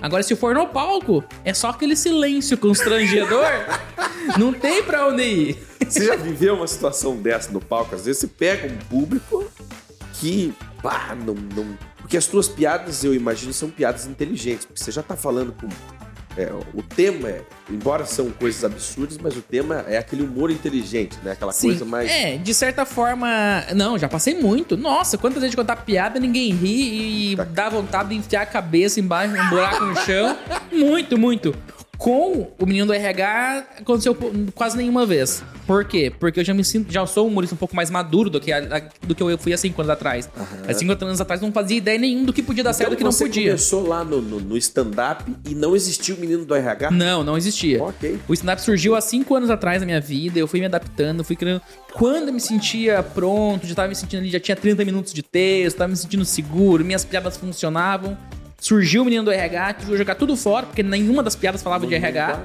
Agora, 0.00 0.22
se 0.22 0.34
for 0.34 0.54
no 0.54 0.66
palco, 0.66 1.22
é 1.44 1.52
só 1.52 1.70
aquele 1.70 1.94
silêncio 1.94 2.56
constrangedor. 2.56 3.44
não 4.38 4.52
tem 4.52 4.82
pra 4.82 5.08
onde 5.08 5.22
ir. 5.22 5.58
Você 5.86 6.06
já 6.06 6.16
viveu 6.16 6.54
uma 6.54 6.66
situação 6.66 7.16
dessa 7.16 7.50
no 7.50 7.60
palco? 7.60 7.94
Às 7.94 8.06
vezes 8.06 8.20
você 8.20 8.26
pega 8.26 8.72
um 8.72 8.76
público 8.88 9.44
que, 10.14 10.54
pá, 10.82 11.14
não, 11.14 11.34
não... 11.34 11.78
Porque 11.98 12.16
as 12.16 12.26
tuas 12.26 12.48
piadas, 12.48 13.04
eu 13.04 13.14
imagino, 13.14 13.52
são 13.52 13.70
piadas 13.70 14.06
inteligentes. 14.06 14.64
Porque 14.64 14.82
você 14.82 14.90
já 14.90 15.02
tá 15.02 15.16
falando 15.16 15.52
com... 15.52 15.68
é, 16.36 16.50
o 16.74 16.82
tema, 16.82 17.28
é, 17.28 17.42
embora 17.70 18.04
são 18.04 18.30
coisas 18.30 18.64
absurdas, 18.64 19.18
mas 19.18 19.36
o 19.36 19.42
tema 19.42 19.84
é 19.88 19.98
aquele 19.98 20.22
humor 20.22 20.50
inteligente, 20.50 21.18
né? 21.24 21.32
Aquela 21.32 21.52
coisa 21.52 21.84
mais... 21.84 22.10
É, 22.10 22.36
de 22.36 22.54
certa 22.54 22.84
forma. 22.84 23.28
Não, 23.74 23.98
já 23.98 24.08
passei 24.08 24.40
muito. 24.40 24.76
Nossa, 24.76 25.18
quantas 25.18 25.40
vezes 25.42 25.54
contar 25.56 25.76
piada, 25.76 26.18
ninguém 26.20 26.52
ri 26.52 27.32
e 27.32 27.36
Tá. 27.36 27.44
dá 27.44 27.68
vontade 27.68 28.10
de 28.10 28.14
enfiar 28.16 28.42
a 28.42 28.46
cabeça 28.46 29.00
embaixo, 29.00 29.34
um 29.34 29.48
buraco 29.50 29.84
no 29.84 29.96
chão. 29.96 30.36
Muito, 30.72 31.18
muito. 31.18 31.54
Com 32.00 32.48
o 32.58 32.64
menino 32.64 32.86
do 32.86 32.94
RH, 32.94 33.66
aconteceu 33.80 34.16
quase 34.54 34.74
nenhuma 34.74 35.04
vez. 35.04 35.44
Por 35.66 35.84
quê? 35.84 36.10
Porque 36.18 36.40
eu 36.40 36.44
já 36.44 36.54
me 36.54 36.64
sinto, 36.64 36.90
já 36.90 37.04
sou 37.06 37.26
um 37.26 37.28
humorista 37.30 37.54
um 37.54 37.58
pouco 37.58 37.76
mais 37.76 37.90
maduro 37.90 38.30
do 38.30 38.40
que, 38.40 38.50
a- 38.50 38.88
do 39.06 39.14
que 39.14 39.22
eu 39.22 39.36
fui 39.36 39.52
há 39.52 39.58
cinco 39.58 39.82
anos 39.82 39.90
atrás. 39.90 40.26
Há 40.66 40.72
cinco 40.72 40.92
anos 41.04 41.20
atrás 41.20 41.42
não 41.42 41.52
fazia 41.52 41.76
ideia 41.76 41.98
nenhum 41.98 42.24
do 42.24 42.32
que 42.32 42.42
podia 42.42 42.64
dar 42.64 42.72
certo 42.72 42.88
e 42.88 42.94
do 42.94 42.96
que 42.96 43.04
não 43.04 43.10
Então 43.10 43.18
você 43.18 43.26
podia. 43.26 43.50
começou 43.50 43.86
lá 43.86 44.02
no, 44.02 44.22
no- 44.22 44.40
no 44.40 44.56
stand-up 44.56 45.30
e 45.46 45.54
não 45.54 45.76
existiu 45.76 46.16
o 46.16 46.18
menino 46.20 46.42
do 46.46 46.54
RH? 46.54 46.90
Não, 46.90 47.22
não 47.22 47.36
existia. 47.36 47.82
Ok. 47.84 48.18
O 48.26 48.32
stand-up 48.32 48.62
surgiu 48.62 48.94
há 48.96 49.00
cinco 49.02 49.34
anos 49.34 49.50
atrás 49.50 49.82
na 49.82 49.86
minha 49.86 50.00
vida, 50.00 50.38
eu 50.38 50.48
fui 50.48 50.58
me 50.58 50.64
adaptando, 50.66 51.22
fui 51.22 51.36
criando. 51.36 51.60
Quando 51.92 52.28
eu 52.28 52.32
me 52.32 52.40
sentia 52.40 53.02
pronto, 53.02 53.66
já 53.66 53.74
tava 53.74 53.88
me 53.88 53.94
sentindo 53.94 54.20
ali, 54.20 54.30
já 54.30 54.40
tinha 54.40 54.56
30 54.56 54.86
minutos 54.86 55.12
de 55.12 55.22
texto, 55.22 55.76
tava 55.76 55.90
me 55.90 55.96
sentindo 55.98 56.24
seguro, 56.24 56.82
minhas 56.82 57.04
piadas 57.04 57.36
funcionavam. 57.36 58.16
Surgiu 58.60 59.02
o 59.02 59.04
menino 59.04 59.24
do 59.24 59.32
RH, 59.32 59.74
tive 59.74 59.92
que 59.92 59.98
jogar 59.98 60.14
tudo 60.14 60.36
fora, 60.36 60.66
porque 60.66 60.82
nenhuma 60.82 61.22
das 61.22 61.34
piadas 61.34 61.62
falava 61.62 61.86
de 61.86 61.94
RH. 61.94 62.38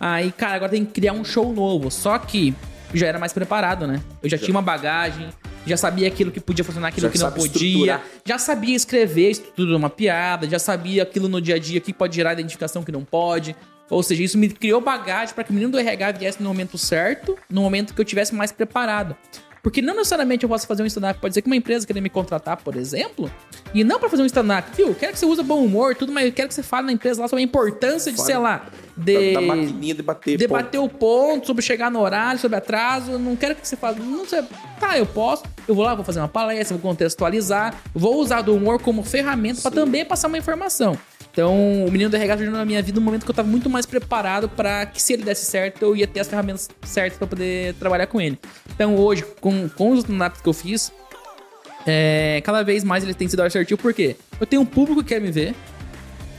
Aí, 0.00 0.32
cara, 0.32 0.54
agora 0.54 0.70
tem 0.70 0.84
que 0.84 0.92
criar 0.92 1.12
um 1.12 1.24
show 1.24 1.52
novo. 1.52 1.90
Só 1.90 2.18
que 2.18 2.54
já 2.94 3.06
era 3.06 3.18
mais 3.18 3.32
preparado, 3.32 3.86
né? 3.86 4.00
Eu 4.22 4.30
já 4.30 4.38
tinha 4.38 4.50
uma 4.50 4.62
bagagem, 4.62 5.28
já 5.66 5.76
sabia 5.76 6.08
aquilo 6.08 6.30
que 6.30 6.40
podia 6.40 6.64
funcionar, 6.64 6.88
aquilo 6.88 7.06
Já 7.06 7.12
que 7.12 7.18
não 7.18 7.30
podia. 7.32 7.68
estruturar. 7.68 8.02
Já 8.24 8.38
sabia 8.38 8.74
escrever 8.74 9.32
de 9.56 9.62
uma 9.74 9.90
piada, 9.90 10.48
já 10.48 10.58
sabia 10.58 11.02
aquilo 11.02 11.28
no 11.28 11.40
dia 11.40 11.56
a 11.56 11.58
dia 11.58 11.80
que 11.80 11.92
pode 11.92 12.16
gerar 12.16 12.32
identificação 12.32 12.82
que 12.82 12.90
não 12.90 13.04
pode. 13.04 13.54
Ou 13.90 14.02
seja, 14.02 14.22
isso 14.22 14.36
me 14.36 14.48
criou 14.48 14.80
bagagem 14.80 15.34
para 15.34 15.44
que 15.44 15.50
o 15.50 15.54
menino 15.54 15.72
do 15.72 15.78
RH 15.78 16.12
viesse 16.12 16.42
no 16.42 16.48
momento 16.48 16.76
certo, 16.76 17.36
no 17.50 17.62
momento 17.62 17.94
que 17.94 18.00
eu 18.00 18.04
tivesse 18.04 18.34
mais 18.34 18.52
preparado. 18.52 19.16
Porque 19.62 19.82
não 19.82 19.94
necessariamente 19.94 20.44
eu 20.44 20.48
posso 20.48 20.66
fazer 20.66 20.82
um 20.82 20.86
stand-up. 20.86 21.20
Pode 21.20 21.34
ser 21.34 21.42
que 21.42 21.46
uma 21.48 21.56
empresa 21.56 21.86
queira 21.86 22.00
me 22.00 22.08
contratar, 22.08 22.56
por 22.58 22.76
exemplo, 22.76 23.30
e 23.74 23.84
não 23.84 23.98
para 23.98 24.08
fazer 24.08 24.22
um 24.22 24.26
stand-up. 24.26 24.68
Viu, 24.76 24.94
quero 24.94 25.12
que 25.12 25.18
você 25.18 25.26
use 25.26 25.42
bom 25.42 25.64
humor, 25.64 25.94
tudo, 25.94 26.12
mas 26.12 26.26
eu 26.26 26.32
quero 26.32 26.48
que 26.48 26.54
você 26.54 26.62
fale 26.62 26.86
na 26.86 26.92
empresa 26.92 27.20
lá 27.20 27.28
sobre 27.28 27.42
a 27.42 27.44
importância 27.44 28.10
de, 28.10 28.18
Fale 28.18 28.26
sei 28.26 28.38
lá, 28.38 28.66
de 28.96 29.32
Da, 29.34 29.40
da 29.40 29.46
maquininha 29.46 29.94
de 29.94 30.02
bater 30.02 30.38
debater 30.38 30.80
o 30.80 30.88
ponto, 30.88 31.46
sobre 31.46 31.62
chegar 31.62 31.90
no 31.90 32.00
horário, 32.00 32.40
sobre 32.40 32.56
atraso. 32.56 33.12
Eu 33.12 33.18
Não 33.18 33.36
quero 33.36 33.54
que 33.54 33.66
você 33.66 33.76
fale. 33.76 34.00
Não 34.00 34.26
sei. 34.26 34.42
Tá, 34.80 34.98
eu 34.98 35.06
posso. 35.06 35.44
Eu 35.66 35.74
vou 35.74 35.84
lá, 35.84 35.94
vou 35.94 36.04
fazer 36.04 36.20
uma 36.20 36.28
palestra, 36.28 36.76
vou 36.76 36.90
contextualizar. 36.90 37.74
Vou 37.94 38.16
usar 38.16 38.42
do 38.42 38.54
humor 38.54 38.80
como 38.80 39.02
ferramenta 39.02 39.60
para 39.60 39.70
também 39.70 40.04
passar 40.04 40.28
uma 40.28 40.38
informação. 40.38 40.96
Então, 41.38 41.84
o 41.84 41.92
menino 41.92 42.10
do 42.10 42.16
RH 42.16 42.38
surgiu 42.38 42.52
na 42.52 42.64
minha 42.64 42.82
vida 42.82 42.98
no 42.98 43.04
momento 43.04 43.24
que 43.24 43.30
eu 43.30 43.34
tava 43.34 43.46
muito 43.46 43.70
mais 43.70 43.86
preparado 43.86 44.48
para 44.48 44.84
que 44.86 45.00
se 45.00 45.12
ele 45.12 45.22
desse 45.22 45.44
certo, 45.44 45.80
eu 45.84 45.94
ia 45.94 46.04
ter 46.04 46.18
as 46.18 46.26
ferramentas 46.26 46.68
certas 46.82 47.16
para 47.16 47.28
poder 47.28 47.74
trabalhar 47.74 48.08
com 48.08 48.20
ele. 48.20 48.36
Então, 48.74 48.96
hoje, 48.96 49.24
com, 49.40 49.68
com 49.68 49.92
os 49.92 50.00
stand-ups 50.00 50.40
que 50.40 50.48
eu 50.48 50.52
fiz, 50.52 50.90
é, 51.86 52.42
cada 52.42 52.64
vez 52.64 52.82
mais 52.82 53.04
ele 53.04 53.14
tem 53.14 53.28
sido 53.28 53.40
assertivo, 53.40 53.80
porque 53.80 54.16
eu 54.40 54.48
tenho 54.48 54.62
um 54.62 54.66
público 54.66 55.00
que 55.00 55.10
quer 55.10 55.20
me 55.20 55.30
ver, 55.30 55.54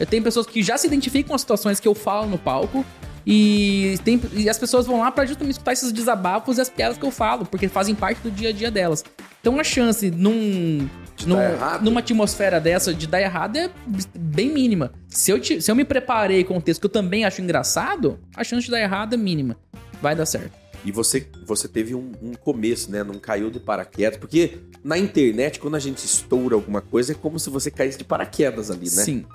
eu 0.01 0.05
tenho 0.05 0.21
pessoas 0.21 0.45
que 0.45 0.61
já 0.61 0.77
se 0.77 0.87
identificam 0.87 1.29
com 1.29 1.35
as 1.35 1.39
situações 1.39 1.79
que 1.79 1.87
eu 1.87 1.95
falo 1.95 2.27
no 2.27 2.37
palco. 2.37 2.85
E, 3.31 3.99
tem, 4.03 4.19
e 4.33 4.49
as 4.49 4.57
pessoas 4.57 4.87
vão 4.87 5.01
lá 5.01 5.11
pra 5.11 5.23
justamente 5.23 5.53
escutar 5.53 5.71
esses 5.73 5.91
desabafos 5.91 6.57
e 6.57 6.61
as 6.61 6.67
piadas 6.69 6.97
que 6.97 7.05
eu 7.05 7.11
falo, 7.11 7.45
porque 7.45 7.67
fazem 7.67 7.93
parte 7.93 8.21
do 8.23 8.31
dia 8.31 8.49
a 8.49 8.51
dia 8.51 8.71
delas. 8.71 9.03
Então 9.39 9.59
a 9.59 9.63
chance 9.63 10.09
num, 10.09 10.89
num- 11.27 11.35
numa 11.83 11.99
atmosfera 11.99 12.59
dessa 12.59 12.91
de 12.91 13.05
dar 13.05 13.21
errado 13.21 13.55
é 13.57 13.69
bem 14.15 14.49
mínima. 14.51 14.91
Se 15.07 15.29
eu, 15.29 15.39
te- 15.39 15.61
se 15.61 15.69
eu 15.69 15.75
me 15.75 15.85
preparei 15.85 16.43
com 16.43 16.57
um 16.57 16.61
texto 16.61 16.79
que 16.81 16.87
eu 16.87 16.91
também 16.91 17.23
acho 17.23 17.39
engraçado, 17.39 18.19
a 18.35 18.43
chance 18.43 18.65
de 18.65 18.71
dar 18.71 18.81
errado 18.81 19.13
é 19.13 19.17
mínima. 19.17 19.55
Vai 20.01 20.15
dar 20.15 20.25
certo. 20.25 20.51
E 20.83 20.91
você, 20.91 21.27
você 21.45 21.67
teve 21.67 21.93
um, 21.93 22.13
um 22.23 22.33
começo, 22.33 22.89
né? 22.89 23.03
Não 23.03 23.15
caiu 23.15 23.51
de 23.51 23.59
paraquedas. 23.59 24.17
Porque 24.17 24.59
na 24.83 24.97
internet, 24.97 25.59
quando 25.59 25.75
a 25.75 25.79
gente 25.79 25.97
estoura 26.05 26.55
alguma 26.55 26.79
coisa, 26.81 27.11
é 27.11 27.15
como 27.15 27.37
se 27.37 27.49
você 27.49 27.69
caísse 27.69 27.97
de 27.97 28.05
paraquedas 28.05 28.71
ali, 28.71 28.85
né? 28.85 29.03
Sim. 29.03 29.25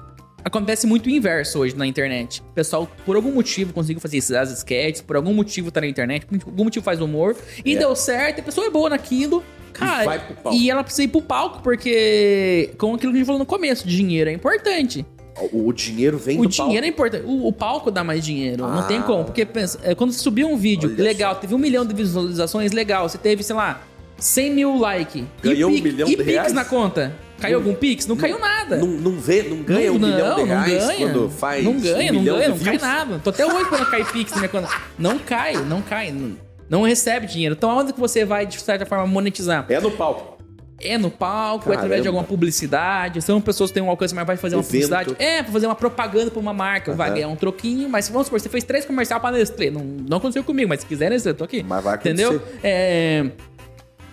Acontece 0.44 0.87
muito 0.87 1.07
o 1.07 1.11
inverso 1.11 1.59
hoje 1.61 1.74
na 1.74 1.87
internet. 1.87 2.40
O 2.42 2.52
pessoal, 2.54 2.87
por 3.07 3.16
algum 3.16 3.33
motivo, 3.33 3.72
conseguiu 3.72 4.00
fazer 4.00 4.18
esses 4.18 4.30
as 4.33 4.50
sketches, 4.59 5.00
por 5.00 5.16
algum 5.16 5.33
motivo 5.33 5.70
tá 5.70 5.80
na 5.80 5.87
internet, 5.87 6.26
por 6.26 6.38
algum 6.46 6.64
motivo 6.64 6.85
faz 6.85 7.00
humor, 7.00 7.35
e 7.64 7.74
É. 7.74 7.78
deu 7.78 7.96
certo, 7.96 8.40
a 8.40 8.42
pessoa 8.42 8.66
é 8.66 8.70
boa 8.70 8.90
naquilo. 8.90 9.42
Cara, 9.72 10.04
vai 10.04 10.18
pro 10.20 10.37
palco. 10.37 10.57
e 10.59 10.70
ela 10.70 10.85
precisa 10.85 11.02
ir 11.02 11.09
pro 11.09 11.20
palco, 11.22 11.61
porque, 11.62 12.70
como 12.78 12.94
aquilo 12.94 13.11
que 13.11 13.16
a 13.16 13.18
gente 13.20 13.26
falou 13.26 13.38
no 13.40 13.46
começo, 13.46 13.88
dinheiro 13.88 14.30
é 14.30 14.33
importante. 14.33 15.04
O, 15.52 15.66
o 15.68 15.72
dinheiro 15.72 16.16
vem 16.16 16.38
O 16.38 16.42
do 16.42 16.48
dinheiro 16.48 16.87
é 16.87 16.88
importante. 16.90 17.24
O, 17.26 17.48
o 17.48 17.52
palco 17.52 17.90
dá 17.90 18.04
mais 18.04 18.24
dinheiro. 18.24 18.64
Ah. 18.64 18.74
Não 18.76 18.87
tem 18.87 19.02
como. 19.02 19.24
Porque 19.24 19.44
pensa, 19.44 19.80
é, 19.83 19.92
quando 19.94 20.12
você 20.12 20.20
subiu 20.20 20.46
um 20.48 20.57
vídeo 20.57 20.88
Olha 20.94 21.02
legal, 21.02 21.35
teve 21.37 21.52
um 21.54 21.59
milhão 21.59 21.85
de 21.85 21.92
visualizações, 21.92 22.70
legal. 22.70 23.09
Você 23.09 23.18
teve, 23.18 23.42
sei 23.42 23.57
lá, 23.57 23.83
100 24.18 24.50
mil 24.55 24.79
likes. 24.79 25.24
Ganhou 25.42 25.70
e 25.70 25.81
um 25.81 25.83
milhão 25.83 26.09
e 26.09 26.16
de 26.16 26.22
reais? 26.22 26.53
na 26.53 26.64
conta. 26.64 27.12
Caiu 27.40 27.59
Não- 27.61 27.66
algum 27.66 27.79
Pix? 27.79 28.07
Não, 28.07 28.16
caiu 28.16 28.38
nada. 28.38 28.77
Não, 28.77 28.87
não, 28.87 29.12
vê, 29.18 29.42
não 29.42 29.57
ganha 29.59 29.92
um 29.92 29.98
não, 29.98 30.09
milhão 30.09 30.35
de 30.37 30.40
não 30.42 30.46
reais 30.46 30.87
ganha. 30.87 30.98
quando 31.11 31.31
faz 31.31 31.64
Não 31.64 31.79
ganha, 31.79 32.12
um 32.12 32.16
não 32.16 32.24
ganha, 32.24 32.48
não 32.48 32.59
cai 32.59 32.79
nada. 32.79 33.20
Tô 33.22 33.31
até 33.31 33.44
hoje 33.44 33.68
quando 33.68 33.90
cai 33.90 34.05
Pix 34.05 34.31
na 34.33 34.38
minha 34.38 34.48
conta. 34.48 34.68
Não 34.98 35.18
cai, 35.18 35.55
não 35.57 35.83
cai. 35.83 36.11
Não, 36.12 36.37
não 36.70 36.83
recebe 36.83 37.27
dinheiro. 37.27 37.55
Então 37.59 37.70
aonde 37.70 37.92
que 37.92 38.00
você 38.00 38.24
vai, 38.24 38.46
de 38.46 38.59
certa 38.61 38.87
forma, 38.87 39.07
monetizar? 39.07 39.66
É 39.68 39.81
no 39.81 39.90
palco. 39.90 40.33
É 40.81 40.96
no 40.98 41.11
palco, 41.11 41.64
é 41.64 41.66
Caramba. 41.66 41.74
através 41.81 42.03
de 42.03 42.09
alguma 42.09 42.24
publicidade. 42.24 43.20
São 43.20 43.40
pessoas 43.40 43.70
que 43.70 43.74
têm 43.74 43.83
um 43.83 43.90
alcance 43.90 44.14
maior, 44.14 44.27
vai 44.27 44.37
fazer 44.37 44.55
uma 44.57 44.61
Evento. 44.61 44.70
publicidade. 44.70 45.16
É, 45.18 45.42
pra 45.42 45.53
fazer 45.53 45.66
uma 45.66 45.74
propaganda 45.74 46.31
pra 46.31 46.40
uma 46.40 46.53
marca. 46.55 46.92
Vai 46.94 47.09
Aham. 47.09 47.14
ganhar 47.14 47.29
um 47.29 47.37
troquinho, 47.37 47.88
mas 47.88 48.09
vamos 48.09 48.27
supor, 48.27 48.40
você 48.40 48.48
fez 48.48 48.64
três 48.64 48.85
comercial 48.85 49.20
pra 49.20 49.31
Nestlé. 49.33 49.70
Não, 49.70 49.83
não 49.83 50.16
aconteceu 50.18 50.42
comigo, 50.44 50.68
mas 50.68 50.81
se 50.81 50.87
quiser, 50.87 51.11
Nestlé, 51.11 51.33
eu 51.33 51.35
tô 51.37 51.44
aqui. 51.44 51.62
Mas 51.62 51.83
vai 51.85 51.94
acontecer. 51.94 52.12
Entendeu? 52.24 52.42
É. 52.62 53.27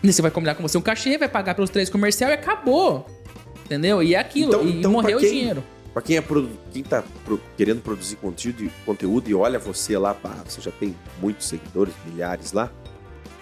e 0.04 0.12
Você 0.12 0.22
vai 0.22 0.32
combinar 0.32 0.56
com 0.56 0.64
você 0.64 0.78
um 0.78 0.82
cachê, 0.82 1.18
vai 1.18 1.30
pagar 1.30 1.56
pelos 1.56 1.70
três 1.70 1.90
comercial 1.90 2.30
e 2.32 2.34
acabou. 2.34 3.06
Entendeu? 3.66 4.02
E 4.04 4.16
é 4.16 4.20
aquilo. 4.20 4.50
Então- 4.54 4.68
e 4.68 4.80
então, 4.80 4.92
morreu 4.92 5.18
pra 5.18 5.18
o 5.18 5.30
quem- 5.30 5.40
dinheiro. 5.40 5.64
Pra 5.94 6.02
quem, 6.02 6.18
é 6.18 6.24
quem 6.72 6.84
tá 6.84 7.04
pro- 7.26 7.40
querendo 7.58 7.82
produzir 7.82 8.16
conteúdo, 8.16 8.72
conteúdo 8.86 9.30
e 9.30 9.36
olha 9.36 9.60
você 9.60 9.98
lá, 9.98 10.14
pá, 10.14 10.38
você 10.48 10.62
já 10.62 10.72
tem 10.72 10.96
muitos 11.22 11.48
seguidores, 11.48 11.94
milhares 12.06 12.54
lá, 12.54 12.72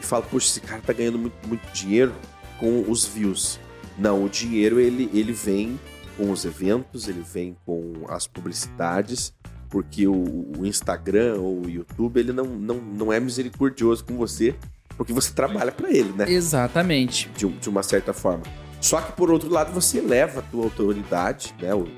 e 0.02 0.04
fala, 0.06 0.24
poxa, 0.24 0.48
esse 0.48 0.60
cara 0.62 0.82
tá 0.84 0.92
ganhando 0.92 1.20
muito, 1.20 1.36
muito 1.48 1.62
dinheiro 1.72 2.12
com 2.60 2.86
os 2.90 3.06
views. 3.06 3.60
Não, 4.00 4.24
o 4.26 4.30
dinheiro 4.30 4.80
ele, 4.80 5.12
ele 5.14 5.32
vem 5.32 5.80
com 6.18 6.32
os 6.32 6.44
eventos, 6.44 7.08
ele 7.08 7.22
vem 7.22 7.56
com 7.68 7.94
as 8.10 8.26
publicidades, 8.26 9.32
porque 9.70 10.08
o, 10.08 10.52
o 10.58 10.66
Instagram 10.66 11.36
ou 11.40 11.62
o 11.66 11.70
YouTube 11.70 12.20
ele 12.20 12.34
não, 12.34 12.46
não, 12.46 12.76
não 12.76 13.14
é 13.14 13.20
misericordioso 13.20 14.04
com 14.04 14.16
você, 14.18 14.56
porque 15.00 15.14
você 15.14 15.32
trabalha 15.32 15.72
pra 15.72 15.90
ele, 15.90 16.12
né? 16.14 16.30
Exatamente. 16.30 17.30
de, 17.38 17.48
de 17.48 17.70
uma 17.70 17.82
certa 17.82 18.12
forma. 18.12 18.44
Só 18.82 19.00
que 19.00 19.14
por 19.14 19.32
outro 19.32 19.50
lado 19.50 19.72
você 19.72 20.00
eleva 20.00 20.42
a 20.42 20.44
tua 20.44 20.66
autoridade, 20.66 21.56
né, 21.62 21.74
o, 21.74 21.84
o 21.84 21.90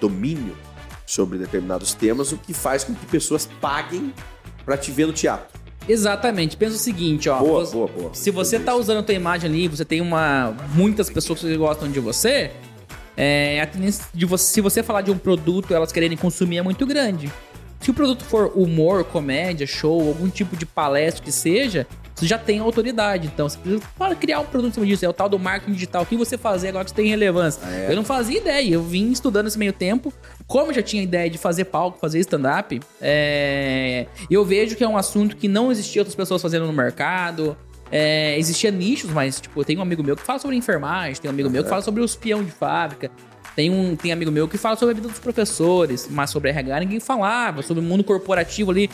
domínio 0.00 0.56
sobre 1.04 1.36
determinados 1.36 1.94
temas, 1.94 2.30
o 2.30 2.38
que 2.38 2.54
faz 2.54 2.84
com 2.84 2.94
que 2.94 3.06
pessoas 3.06 3.48
paguem 3.60 4.14
pra 4.64 4.76
te 4.76 4.92
ver 4.92 5.06
no 5.08 5.12
teatro. 5.12 5.58
Exatamente. 5.88 6.56
Pensa 6.56 6.76
o 6.76 6.78
seguinte, 6.78 7.28
ó. 7.28 7.40
boa, 7.40 7.64
você- 7.66 7.72
boa, 7.72 7.88
boa. 7.88 8.14
Se 8.14 8.30
você 8.30 8.60
tá 8.60 8.72
usando 8.76 8.98
a 8.98 9.02
tua 9.02 9.14
imagem 9.16 9.50
ali, 9.50 9.66
você 9.66 9.84
tem 9.84 10.00
uma 10.00 10.54
muitas 10.74 11.10
pessoas 11.10 11.40
que 11.40 11.56
gostam 11.56 11.90
de 11.90 11.98
você, 11.98 12.52
é, 13.16 13.60
a 13.60 13.66
tendência 13.66 14.04
de 14.14 14.24
você, 14.24 14.44
se 14.44 14.60
você 14.60 14.80
falar 14.80 15.00
de 15.02 15.10
um 15.10 15.18
produto, 15.18 15.74
elas 15.74 15.90
quererem 15.90 16.16
consumir 16.16 16.58
é 16.58 16.62
muito 16.62 16.86
grande. 16.86 17.30
Se 17.80 17.90
o 17.90 17.94
produto 17.94 18.24
for 18.24 18.52
humor, 18.54 19.04
comédia, 19.04 19.66
show, 19.66 20.00
algum 20.08 20.30
tipo 20.30 20.56
de 20.56 20.64
palestra 20.64 21.22
que 21.22 21.30
seja, 21.30 21.86
você 22.14 22.26
já 22.26 22.38
tem 22.38 22.60
autoridade. 22.60 23.26
Então, 23.26 23.48
você 23.48 23.58
precisa 23.58 23.82
para 23.98 24.14
criar 24.14 24.40
um 24.40 24.46
produto 24.46 24.70
em 24.70 24.74
cima 24.74 24.86
disso. 24.86 25.04
É 25.04 25.08
o 25.08 25.12
tal 25.12 25.28
do 25.28 25.38
marketing 25.38 25.72
digital. 25.72 26.02
O 26.02 26.06
que 26.06 26.16
você 26.16 26.38
fazer 26.38 26.68
agora 26.68 26.84
que 26.84 26.90
você 26.90 26.96
tem 26.96 27.08
relevância? 27.08 27.60
É. 27.66 27.90
Eu 27.90 27.96
não 27.96 28.04
fazia 28.04 28.38
ideia. 28.38 28.74
Eu 28.74 28.82
vim 28.82 29.10
estudando 29.10 29.48
esse 29.48 29.58
meio 29.58 29.72
tempo. 29.72 30.12
Como 30.46 30.70
eu 30.70 30.74
já 30.74 30.82
tinha 30.82 31.02
ideia 31.02 31.28
de 31.28 31.38
fazer 31.38 31.64
palco, 31.64 31.98
fazer 31.98 32.20
stand-up, 32.20 32.80
é, 33.00 34.06
eu 34.30 34.44
vejo 34.44 34.76
que 34.76 34.84
é 34.84 34.88
um 34.88 34.96
assunto 34.96 35.36
que 35.36 35.48
não 35.48 35.72
existia 35.72 36.02
outras 36.02 36.14
pessoas 36.14 36.40
fazendo 36.40 36.66
no 36.66 36.72
mercado. 36.72 37.56
é, 37.90 38.38
existia 38.38 38.70
nichos, 38.70 39.10
mas, 39.10 39.40
tipo, 39.40 39.64
tem 39.64 39.78
um 39.78 39.82
amigo 39.82 40.02
meu 40.02 40.16
que 40.16 40.22
fala 40.22 40.38
sobre 40.38 40.56
enfermagem, 40.56 41.20
tem 41.20 41.30
um 41.30 41.34
amigo 41.34 41.48
meu 41.50 41.62
que 41.62 41.68
fala 41.68 41.82
sobre 41.82 42.02
os 42.02 42.16
peão 42.16 42.42
de 42.42 42.50
fábrica, 42.50 43.10
tem 43.54 43.70
um 43.70 43.94
tem 43.94 44.10
amigo 44.10 44.32
meu 44.32 44.48
que 44.48 44.58
fala 44.58 44.76
sobre 44.76 44.92
a 44.92 44.94
vida 44.96 45.08
dos 45.08 45.18
professores, 45.18 46.08
mas 46.10 46.30
sobre 46.30 46.50
RH 46.50 46.80
ninguém 46.80 46.98
falava, 46.98 47.62
sobre 47.62 47.82
o 47.82 47.86
mundo 47.86 48.02
corporativo 48.02 48.70
ali, 48.72 48.90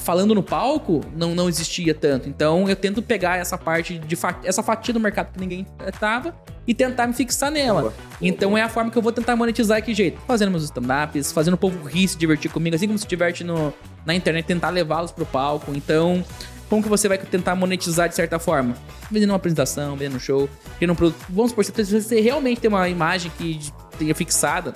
falando 0.00 0.34
no 0.34 0.42
palco, 0.42 1.00
não, 1.14 1.34
não 1.34 1.48
existia 1.48 1.94
tanto. 1.94 2.28
Então 2.28 2.68
eu 2.68 2.76
tento 2.76 3.02
pegar 3.02 3.38
essa 3.38 3.58
parte 3.58 3.98
de 3.98 4.16
fa- 4.16 4.40
essa 4.44 4.62
fatia 4.62 4.92
do 4.94 5.00
mercado 5.00 5.32
que 5.32 5.40
ninguém 5.40 5.66
tava 6.00 6.34
e 6.66 6.72
tentar 6.74 7.06
me 7.06 7.12
fixar 7.12 7.50
nela. 7.50 7.82
Boa. 7.82 7.94
Então 8.20 8.56
é 8.56 8.62
a 8.62 8.68
forma 8.68 8.90
que 8.90 8.96
eu 8.96 9.02
vou 9.02 9.12
tentar 9.12 9.36
monetizar 9.36 9.82
que 9.82 9.92
jeito? 9.94 10.20
Fazendo 10.26 10.50
meus 10.50 10.64
stand-ups, 10.64 11.32
fazendo 11.32 11.54
o 11.54 11.58
povo 11.58 11.86
rir, 11.86 12.08
se 12.08 12.16
divertir 12.16 12.50
comigo, 12.50 12.76
assim 12.76 12.86
como 12.86 12.98
se 12.98 13.06
diverte 13.06 13.44
no, 13.44 13.72
na 14.06 14.14
internet, 14.14 14.46
tentar 14.46 14.70
levá-los 14.70 15.10
pro 15.12 15.26
palco. 15.26 15.72
Então, 15.74 16.24
como 16.68 16.82
que 16.82 16.88
você 16.88 17.08
vai 17.08 17.18
tentar 17.18 17.54
monetizar 17.54 18.08
de 18.08 18.14
certa 18.14 18.38
forma? 18.38 18.74
Vendendo 19.10 19.30
uma 19.30 19.36
apresentação, 19.36 19.96
vendendo 19.96 20.16
um 20.16 20.20
show, 20.20 20.48
criando 20.78 20.92
um 20.92 20.96
produto. 20.96 21.20
Vamos 21.28 21.50
supor, 21.50 21.64
se 21.64 22.00
você 22.00 22.20
realmente 22.20 22.60
tem 22.60 22.68
uma 22.68 22.88
imagem 22.88 23.30
que 23.36 23.60
tenha 23.98 24.14
fixada, 24.14 24.72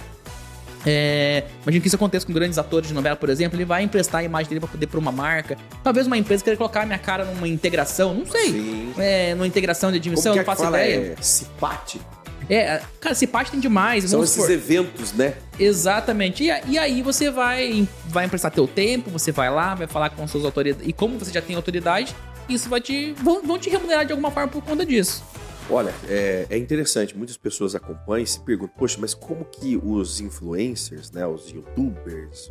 é, 0.87 1.43
imagina 1.65 1.83
que 1.83 1.89
isso 1.89 1.97
aconteça 1.97 2.25
com 2.25 2.33
grandes 2.33 2.59
atores 2.59 2.87
de 2.87 2.95
novela, 2.95 3.17
por 3.17 3.29
exemplo, 3.29 3.57
ele 3.57 3.65
vai 3.65 3.83
emprestar 3.83 4.21
a 4.21 4.25
imagem 4.25 4.49
dele 4.49 4.61
pra 4.61 4.69
poder 4.69 4.87
pra 4.87 5.01
uma 5.01 5.11
marca. 5.11 5.59
Talvez 5.83 6.07
uma 6.07 6.17
empresa 6.17 6.45
queira 6.45 6.57
colocar 6.57 6.83
a 6.83 6.87
minha 6.87 6.99
cara 6.99 7.25
numa 7.25 7.49
integração, 7.49 8.15
não 8.15 8.25
sei. 8.25 8.53
Sim. 8.53 8.95
É, 8.97 9.35
numa 9.35 9.49
integração 9.49 9.91
de 9.91 9.99
Como 9.99 10.13
admissão, 10.13 10.33
que 10.33 10.37
não 10.39 10.43
é 10.43 10.47
faço 10.47 10.63
fala? 10.63 10.81
ideia. 10.81 11.17
É 11.19 11.23
Cipate? 11.23 12.01
É, 12.49 12.81
cara, 13.01 13.17
parte 13.33 13.51
tem 13.51 13.59
demais. 13.59 14.05
São 14.05 14.23
esses 14.23 14.37
supor. 14.37 14.51
eventos, 14.53 15.13
né? 15.13 15.35
Exatamente. 15.59 16.45
E, 16.45 16.53
e 16.69 16.79
aí 16.79 17.03
você 17.03 17.29
vai, 17.31 17.89
vai 18.07 18.25
emprestar 18.25 18.53
teu 18.53 18.69
tempo, 18.69 19.11
você 19.11 19.33
vai 19.33 19.51
lá, 19.51 19.75
vai 19.75 19.89
falar 19.89 20.11
com 20.11 20.27
suas 20.29 20.45
autoridades. 20.45 20.87
E 20.87 20.93
como 20.93 21.19
você 21.19 21.33
já 21.33 21.43
tem 21.43 21.57
autoridade, 21.57 22.15
isso 22.49 22.69
vai 22.69 22.81
te. 22.81 23.13
vão, 23.15 23.43
vão 23.43 23.59
te 23.59 23.69
remunerar 23.69 24.07
de 24.07 24.13
alguma 24.13 24.31
forma 24.31 24.49
por 24.49 24.63
conta 24.63 24.87
disso. 24.87 25.25
Olha, 25.69 25.93
é, 26.09 26.47
é 26.49 26.57
interessante, 26.57 27.17
muitas 27.17 27.37
pessoas 27.37 27.75
acompanham 27.75 28.23
e 28.23 28.27
se 28.27 28.39
perguntam, 28.41 28.77
poxa, 28.79 28.99
mas 29.01 29.15
como 29.15 29.45
que 29.45 29.77
os 29.77 30.21
influencers, 30.21 31.11
né, 31.11 31.27
os 31.27 31.51
youtubers, 31.51 32.49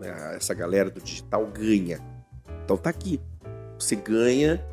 né, 0.00 0.34
essa 0.34 0.54
galera 0.54 0.88
do 0.88 1.00
digital 1.00 1.46
ganha? 1.46 2.00
Então 2.64 2.76
tá 2.76 2.88
aqui, 2.88 3.20
você 3.78 3.94
ganha 3.94 4.64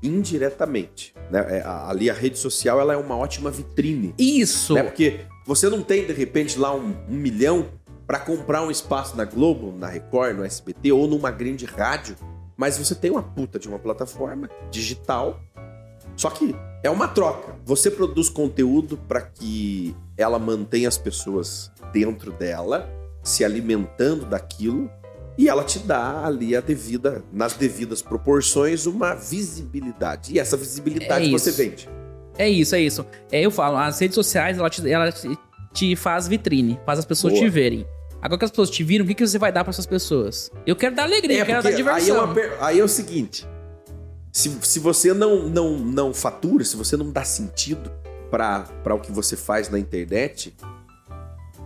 indiretamente, 0.00 1.12
né? 1.30 1.58
É, 1.58 1.62
ali 1.64 2.08
a 2.08 2.14
rede 2.14 2.38
social 2.38 2.80
ela 2.80 2.94
é 2.94 2.96
uma 2.96 3.16
ótima 3.16 3.50
vitrine, 3.50 4.14
Isso! 4.16 4.74
né? 4.74 4.82
Porque 4.82 5.20
você 5.44 5.68
não 5.68 5.82
tem 5.82 6.06
de 6.06 6.12
repente 6.12 6.58
lá 6.58 6.74
um, 6.74 6.94
um 7.08 7.16
milhão 7.16 7.68
para 8.06 8.18
comprar 8.20 8.62
um 8.62 8.70
espaço 8.70 9.16
na 9.16 9.24
Globo, 9.24 9.76
na 9.76 9.88
Record, 9.88 10.36
no 10.36 10.44
SBT 10.44 10.92
ou 10.92 11.06
numa 11.06 11.30
grande 11.30 11.66
rádio, 11.66 12.16
mas 12.56 12.78
você 12.78 12.94
tem 12.94 13.10
uma 13.10 13.22
puta 13.22 13.58
de 13.58 13.68
uma 13.68 13.78
plataforma 13.78 14.48
digital 14.70 15.40
só 16.20 16.28
que 16.28 16.54
é 16.82 16.90
uma 16.90 17.08
troca. 17.08 17.54
Você 17.64 17.90
produz 17.90 18.28
conteúdo 18.28 18.98
para 19.08 19.22
que 19.22 19.94
ela 20.18 20.38
mantenha 20.38 20.86
as 20.86 20.98
pessoas 20.98 21.72
dentro 21.94 22.30
dela, 22.32 22.86
se 23.22 23.42
alimentando 23.42 24.26
daquilo, 24.26 24.90
e 25.38 25.48
ela 25.48 25.64
te 25.64 25.78
dá 25.78 26.26
ali 26.26 26.54
a 26.54 26.60
devida, 26.60 27.24
nas 27.32 27.54
devidas 27.54 28.02
proporções, 28.02 28.84
uma 28.84 29.14
visibilidade. 29.14 30.34
E 30.34 30.38
essa 30.38 30.56
visibilidade 30.56 31.26
É 31.26 31.30
você 31.30 31.50
vende. 31.50 31.88
É 32.36 32.48
isso, 32.48 32.74
é 32.74 32.80
isso. 32.80 33.06
É, 33.32 33.40
eu 33.40 33.50
falo, 33.50 33.78
as 33.78 33.98
redes 33.98 34.14
sociais, 34.14 34.58
ela 34.58 34.68
te, 34.68 34.90
ela 34.90 35.10
te, 35.72 35.96
faz 35.96 36.28
vitrine, 36.28 36.78
faz 36.84 36.98
as 36.98 37.04
pessoas 37.06 37.32
Boa. 37.32 37.44
te 37.44 37.48
verem. 37.50 37.86
Agora 38.20 38.38
que 38.38 38.44
as 38.44 38.50
pessoas 38.50 38.68
te 38.68 38.84
viram, 38.84 39.06
o 39.06 39.08
que, 39.08 39.14
que 39.14 39.26
você 39.26 39.38
vai 39.38 39.50
dar 39.50 39.64
para 39.64 39.70
essas 39.70 39.86
pessoas? 39.86 40.50
Eu 40.66 40.76
quero 40.76 40.94
dar 40.94 41.04
alegria, 41.04 41.38
eu 41.38 41.46
quero 41.46 41.62
dar 41.62 41.68
aí, 41.70 41.74
é 41.74 41.76
diversão. 41.78 42.34
per- 42.34 42.58
aí 42.60 42.78
é 42.78 42.84
o 42.84 42.88
seguinte: 42.88 43.46
se, 44.32 44.58
se 44.62 44.78
você 44.78 45.12
não, 45.12 45.48
não, 45.48 45.78
não 45.78 46.14
fatura, 46.14 46.64
se 46.64 46.76
você 46.76 46.96
não 46.96 47.10
dá 47.10 47.24
sentido 47.24 47.90
para 48.30 48.94
o 48.94 48.98
que 49.00 49.10
você 49.10 49.36
faz 49.36 49.68
na 49.68 49.78
internet, 49.78 50.54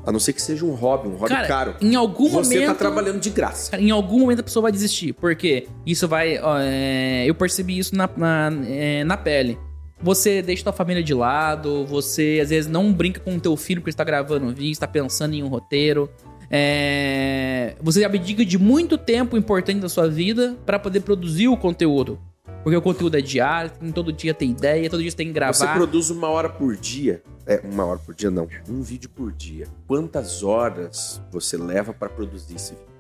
a 0.06 0.12
não 0.12 0.20
ser 0.20 0.32
que 0.32 0.42
seja 0.42 0.64
um 0.64 0.74
hobby, 0.74 1.08
um 1.08 1.16
hobby 1.16 1.28
Cara, 1.30 1.48
caro, 1.48 1.76
Em 1.80 1.94
algum 1.94 2.28
você 2.28 2.54
momento. 2.54 2.68
tá 2.68 2.74
trabalhando 2.74 3.20
de 3.20 3.30
graça. 3.30 3.70
Cara, 3.70 3.82
em 3.82 3.90
algum 3.90 4.20
momento 4.20 4.40
a 4.40 4.42
pessoa 4.42 4.62
vai 4.64 4.72
desistir. 4.72 5.12
Porque 5.14 5.66
isso 5.86 6.06
vai. 6.06 6.38
ó, 6.38 6.58
é, 6.58 7.24
eu 7.26 7.34
percebi 7.34 7.78
isso 7.78 7.94
na, 7.96 8.08
na, 8.16 8.50
é, 8.66 9.04
na 9.04 9.16
pele. 9.16 9.58
Você 10.02 10.42
deixa 10.42 10.62
tua 10.62 10.72
família 10.72 11.02
de 11.02 11.14
lado, 11.14 11.86
você 11.86 12.40
às 12.42 12.50
vezes 12.50 12.70
não 12.70 12.92
brinca 12.92 13.20
com 13.20 13.36
o 13.36 13.40
teu 13.40 13.56
filho 13.56 13.80
porque 13.80 13.90
está 13.90 14.04
gravando 14.04 14.44
um 14.46 14.52
vídeo, 14.52 14.72
está 14.72 14.86
pensando 14.86 15.34
em 15.34 15.42
um 15.42 15.48
roteiro. 15.48 16.10
É, 16.50 17.74
você 17.80 18.04
abdica 18.04 18.44
de 18.44 18.58
muito 18.58 18.98
tempo 18.98 19.36
importante 19.36 19.80
da 19.80 19.88
sua 19.88 20.06
vida 20.08 20.56
para 20.66 20.78
poder 20.78 21.00
produzir 21.00 21.48
o 21.48 21.56
conteúdo. 21.56 22.18
Porque 22.64 22.76
o 22.76 22.82
conteúdo 22.82 23.18
é 23.18 23.20
diário, 23.20 23.70
todo 23.94 24.10
dia 24.10 24.32
tem 24.32 24.50
ideia, 24.50 24.88
todo 24.88 25.02
dia 25.02 25.12
tem 25.12 25.26
que 25.26 25.34
gravar. 25.34 25.52
Você 25.52 25.66
produz 25.66 26.08
uma 26.08 26.28
hora 26.28 26.48
por 26.48 26.74
dia. 26.74 27.22
É, 27.46 27.60
uma 27.62 27.84
hora 27.84 27.98
por 27.98 28.14
dia 28.14 28.30
não. 28.30 28.48
Um 28.66 28.80
vídeo 28.80 29.10
por 29.10 29.30
dia. 29.32 29.66
Quantas 29.86 30.42
horas 30.42 31.20
você 31.30 31.58
leva 31.58 31.92
para 31.92 32.08
produzir 32.08 32.56
esse 32.56 32.72
vídeo? 32.72 32.93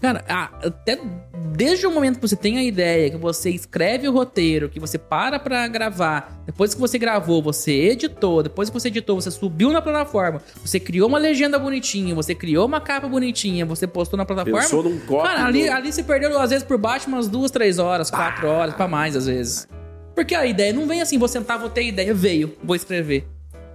Cara, 0.00 0.22
até 0.28 0.98
desde 1.54 1.86
o 1.86 1.90
momento 1.90 2.16
que 2.16 2.28
você 2.28 2.36
tem 2.36 2.58
a 2.58 2.62
ideia, 2.62 3.08
que 3.10 3.16
você 3.16 3.48
escreve 3.50 4.06
o 4.06 4.12
roteiro, 4.12 4.68
que 4.68 4.78
você 4.78 4.98
para 4.98 5.38
pra 5.38 5.66
gravar, 5.68 6.42
depois 6.44 6.74
que 6.74 6.80
você 6.80 6.98
gravou, 6.98 7.42
você 7.42 7.72
editou, 7.72 8.42
depois 8.42 8.68
que 8.68 8.74
você 8.78 8.88
editou, 8.88 9.18
você 9.18 9.30
subiu 9.30 9.70
na 9.72 9.80
plataforma, 9.80 10.42
você 10.62 10.78
criou 10.78 11.08
uma 11.08 11.18
legenda 11.18 11.58
bonitinha, 11.58 12.14
você 12.14 12.34
criou 12.34 12.66
uma 12.66 12.78
capa 12.80 13.08
bonitinha, 13.08 13.64
você 13.64 13.86
postou 13.86 14.18
na 14.18 14.26
plataforma. 14.26 14.60
Pensou 14.60 14.82
num 14.82 14.98
copo. 15.00 15.22
Cara, 15.24 15.46
ali, 15.46 15.66
ali 15.66 15.90
você 15.90 16.02
perdeu 16.02 16.38
às 16.38 16.50
vezes 16.50 16.64
por 16.64 16.76
baixo 16.76 17.08
umas 17.08 17.26
duas, 17.26 17.50
três 17.50 17.78
horas, 17.78 18.10
quatro 18.10 18.46
horas, 18.48 18.74
pra 18.74 18.86
mais 18.86 19.16
às 19.16 19.26
vezes. 19.26 19.66
Porque 20.14 20.34
a 20.34 20.44
ideia 20.44 20.74
não 20.74 20.86
vem 20.86 21.00
assim, 21.00 21.18
vou 21.18 21.28
sentar, 21.28 21.58
vou 21.58 21.70
ter 21.70 21.84
ideia, 21.84 22.12
veio, 22.12 22.54
vou 22.62 22.76
escrever. 22.76 23.26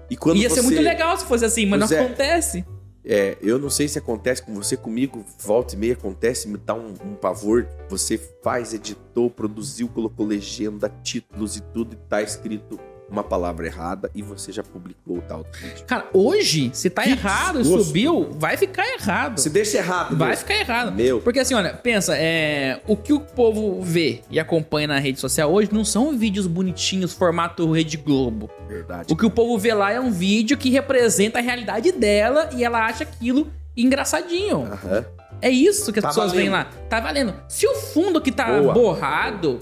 E 0.09 0.15
quando 0.15 0.37
Ia 0.37 0.49
ser 0.49 0.57
você- 0.57 0.61
muito 0.61 0.81
legal 0.81 1.17
se 1.17 1.25
fosse 1.25 1.45
assim, 1.45 1.65
mas 1.65 1.79
Pois 1.79 1.91
não 1.91 1.97
é. 1.97 2.01
acontece. 2.01 2.65
É, 3.03 3.37
eu 3.41 3.57
não 3.57 3.69
sei 3.69 3.87
se 3.87 3.97
acontece 3.97 4.43
com 4.43 4.53
você, 4.53 4.77
comigo, 4.77 5.25
volta 5.39 5.73
e 5.73 5.77
meia 5.77 5.93
acontece, 5.93 6.47
me 6.47 6.57
dá 6.57 6.73
um, 6.73 6.93
um 7.03 7.15
pavor. 7.15 7.67
Você 7.89 8.17
faz, 8.43 8.73
editou, 8.73 9.29
produziu, 9.29 9.87
colocou 9.87 10.25
legenda, 10.25 10.89
títulos 11.03 11.57
e 11.57 11.61
tudo, 11.61 11.93
e 11.93 11.97
tá 12.07 12.21
escrito 12.21 12.79
uma 13.11 13.23
palavra 13.23 13.65
errada 13.67 14.09
e 14.15 14.21
você 14.21 14.51
já 14.51 14.63
publicou 14.63 15.17
o 15.17 15.21
tal 15.21 15.45
vídeo. 15.59 15.83
Cara, 15.85 16.05
hoje, 16.13 16.71
se 16.73 16.89
tá 16.89 17.03
Que 17.03 17.09
errado 17.11 17.59
e 17.59 17.65
subiu, 17.65 18.29
vai 18.39 18.55
ficar 18.55 18.87
errado. 18.87 19.37
Se 19.39 19.49
deixa 19.49 19.77
errado, 19.79 20.15
Vai 20.15 20.29
mesmo. 20.29 20.41
ficar 20.47 20.55
errado. 20.59 20.91
Meu. 20.95 21.19
Porque 21.19 21.39
assim, 21.39 21.53
olha, 21.53 21.73
pensa, 21.73 22.15
é, 22.17 22.79
o 22.87 22.95
que 22.95 23.11
o 23.11 23.19
povo 23.19 23.81
vê 23.81 24.21
e 24.29 24.39
acompanha 24.39 24.87
na 24.87 24.99
rede 24.99 25.19
social 25.19 25.51
hoje 25.51 25.69
não 25.73 25.83
são 25.83 26.17
vídeos 26.17 26.47
bonitinhos, 26.47 27.13
formato 27.13 27.69
Rede 27.71 27.97
Globo. 27.97 28.49
Verdade. 28.67 29.11
O 29.13 29.17
que 29.17 29.25
o 29.25 29.29
povo 29.29 29.57
vê 29.57 29.73
lá 29.73 29.91
é 29.91 29.99
um 29.99 30.11
vídeo 30.11 30.57
que 30.57 30.69
representa 30.69 31.39
a 31.39 31.41
realidade 31.41 31.91
dela 31.91 32.49
e 32.55 32.63
ela 32.63 32.85
acha 32.85 33.03
aquilo 33.03 33.47
engraçadinho. 33.75 34.63
Aham. 34.71 35.05
É 35.41 35.49
isso 35.49 35.91
que 35.91 35.97
as 35.99 36.03
Tá 36.03 36.09
pessoas 36.09 36.31
veem 36.33 36.49
lá. 36.49 36.63
valendo. 36.65 36.87
Tá 36.87 36.99
valendo. 36.99 37.33
Se 37.49 37.65
o 37.67 37.73
fundo 37.75 38.21
que 38.21 38.31
tá 38.31 38.59
Boa. 38.61 38.73
borrado, 38.73 39.59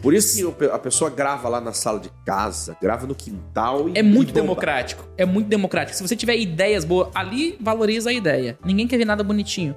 Por 0.00 0.14
isso 0.14 0.52
que 0.54 0.64
a 0.66 0.78
pessoa 0.78 1.10
grava 1.10 1.48
lá 1.48 1.60
na 1.60 1.72
sala 1.72 2.00
de 2.00 2.10
casa, 2.24 2.76
grava 2.80 3.06
no 3.06 3.14
quintal 3.14 3.88
e. 3.88 3.98
é 3.98 4.02
muito 4.02 4.28
bomba. 4.28 4.40
democrático. 4.40 5.04
É 5.16 5.26
muito 5.26 5.48
democrático. 5.48 5.96
Se 5.96 6.02
você 6.02 6.16
tiver 6.16 6.36
ideias 6.36 6.84
boas, 6.84 7.08
ali 7.14 7.56
valoriza 7.60 8.10
a 8.10 8.12
ideia. 8.12 8.58
Ninguém 8.64 8.86
quer 8.88 8.96
ver 8.96 9.04
nada 9.04 9.22
bonitinho. 9.22 9.74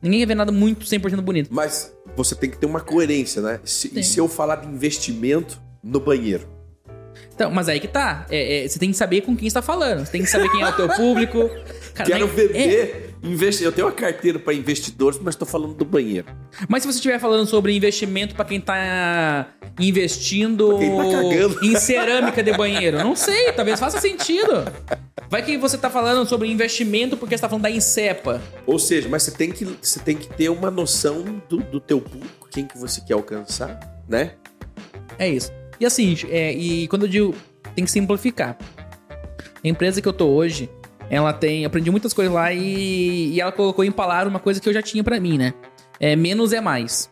Ninguém 0.00 0.18
quer 0.20 0.26
ver 0.26 0.34
nada 0.34 0.50
muito 0.50 0.84
100% 0.84 1.20
bonito. 1.20 1.48
Mas 1.52 1.94
você 2.16 2.34
tem 2.34 2.50
que 2.50 2.58
ter 2.58 2.66
uma 2.66 2.80
coerência, 2.80 3.40
né? 3.40 3.60
Se, 3.64 3.92
e 3.96 4.02
se 4.02 4.18
eu 4.18 4.26
falar 4.26 4.56
de 4.56 4.66
investimento 4.66 5.60
no 5.82 6.00
banheiro? 6.00 6.48
Então, 7.34 7.50
mas 7.50 7.68
aí 7.68 7.78
que 7.78 7.88
tá. 7.88 8.26
É, 8.28 8.64
é, 8.64 8.68
você 8.68 8.78
tem 8.78 8.90
que 8.90 8.96
saber 8.96 9.20
com 9.20 9.36
quem 9.36 9.46
está 9.46 9.62
falando. 9.62 10.04
Você 10.04 10.12
tem 10.12 10.22
que 10.22 10.28
saber 10.28 10.48
quem 10.50 10.60
é 10.62 10.68
o 10.68 10.72
teu 10.72 10.88
público. 10.88 11.48
Cara, 11.94 12.10
Quero 12.10 12.26
mas- 12.26 12.36
vender. 12.36 13.11
Investi- 13.22 13.64
Eu 13.64 13.72
tenho 13.72 13.86
uma 13.86 13.92
carteira 13.92 14.38
para 14.38 14.52
investidores, 14.54 15.18
mas 15.22 15.36
tô 15.36 15.44
falando 15.46 15.74
do 15.74 15.84
banheiro. 15.84 16.26
mas 16.68 16.82
se 16.82 16.86
você 16.92 16.96
estiver 16.96 17.18
falando 17.18 17.46
sobre 17.46 17.74
investimento 17.76 18.34
pra 18.34 18.44
quem 18.44 18.60
tá 18.60 19.48
investindo 19.78 20.76
quem 20.78 20.96
tá 20.96 21.04
cagando. 21.04 21.64
em 21.64 21.76
cerâmica 21.76 22.42
de 22.42 22.52
banheiro, 22.56 22.98
não 22.98 23.14
sei, 23.16 23.52
talvez 23.52 23.78
faça 23.80 24.00
sentido. 24.00 24.64
Vai 25.30 25.42
que 25.42 25.56
você 25.56 25.78
tá 25.78 25.88
falando 25.88 26.28
sobre 26.28 26.50
investimento 26.50 27.16
porque 27.16 27.36
você 27.36 27.40
tá 27.42 27.48
falando 27.48 27.62
da 27.62 27.70
Incepa. 27.70 28.40
Ou 28.66 28.78
seja, 28.78 29.08
mas 29.08 29.22
você 29.22 29.30
tem 29.30 29.50
que, 29.50 29.64
você 29.64 29.98
tem 30.00 30.16
que 30.16 30.28
ter 30.28 30.48
uma 30.50 30.70
noção 30.70 31.24
do, 31.48 31.56
do 31.58 31.80
teu 31.80 32.00
público, 32.00 32.48
quem 32.50 32.66
que 32.66 32.76
você 32.76 33.00
quer 33.00 33.14
alcançar, 33.14 33.80
né? 34.08 34.32
É 35.18 35.28
isso. 35.28 35.50
E 35.80 35.86
assim, 35.86 36.14
é, 36.28 36.52
e 36.52 36.86
quando 36.88 37.02
eu 37.02 37.08
digo 37.08 37.34
tem 37.74 37.84
que 37.84 37.90
simplificar. 37.90 38.58
A 39.64 39.68
empresa 39.68 40.02
que 40.02 40.08
eu 40.08 40.12
tô 40.12 40.26
hoje, 40.26 40.68
ela 41.10 41.32
tem. 41.32 41.64
Aprendi 41.64 41.90
muitas 41.90 42.12
coisas 42.12 42.32
lá 42.32 42.52
e, 42.52 43.34
e 43.34 43.40
ela 43.40 43.52
colocou 43.52 43.84
em 43.84 43.92
palavra 43.92 44.28
uma 44.28 44.40
coisa 44.40 44.60
que 44.60 44.68
eu 44.68 44.72
já 44.72 44.82
tinha 44.82 45.02
pra 45.04 45.18
mim, 45.20 45.38
né? 45.38 45.54
É, 46.00 46.16
menos 46.16 46.52
é 46.52 46.60
mais. 46.60 47.10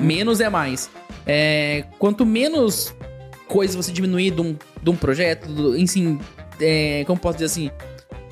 Menos 0.00 0.40
é 0.40 0.48
mais. 0.48 0.90
É, 1.26 1.84
quanto 1.98 2.24
menos 2.24 2.94
coisas 3.46 3.76
você 3.76 3.92
diminuir 3.92 4.30
de 4.30 4.40
um, 4.40 4.56
de 4.82 4.90
um 4.90 4.96
projeto, 4.96 5.48
do, 5.48 5.76
enfim, 5.76 6.18
é, 6.60 7.04
como 7.06 7.18
posso 7.18 7.38
dizer 7.38 7.46
assim, 7.46 7.70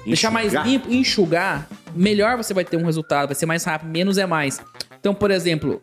deixar 0.06 0.30
mais 0.30 0.46
Enxugar. 0.52 0.66
limpo, 0.66 0.90
enxugar, 0.92 1.68
melhor 1.94 2.37
você 2.37 2.54
vai 2.54 2.64
ter 2.64 2.76
um 2.76 2.84
resultado, 2.84 3.28
vai 3.28 3.34
ser 3.34 3.46
mais 3.46 3.64
rápido, 3.64 3.90
menos 3.90 4.16
é 4.16 4.26
mais. 4.26 4.61
Então, 4.99 5.14
por 5.14 5.30
exemplo, 5.30 5.82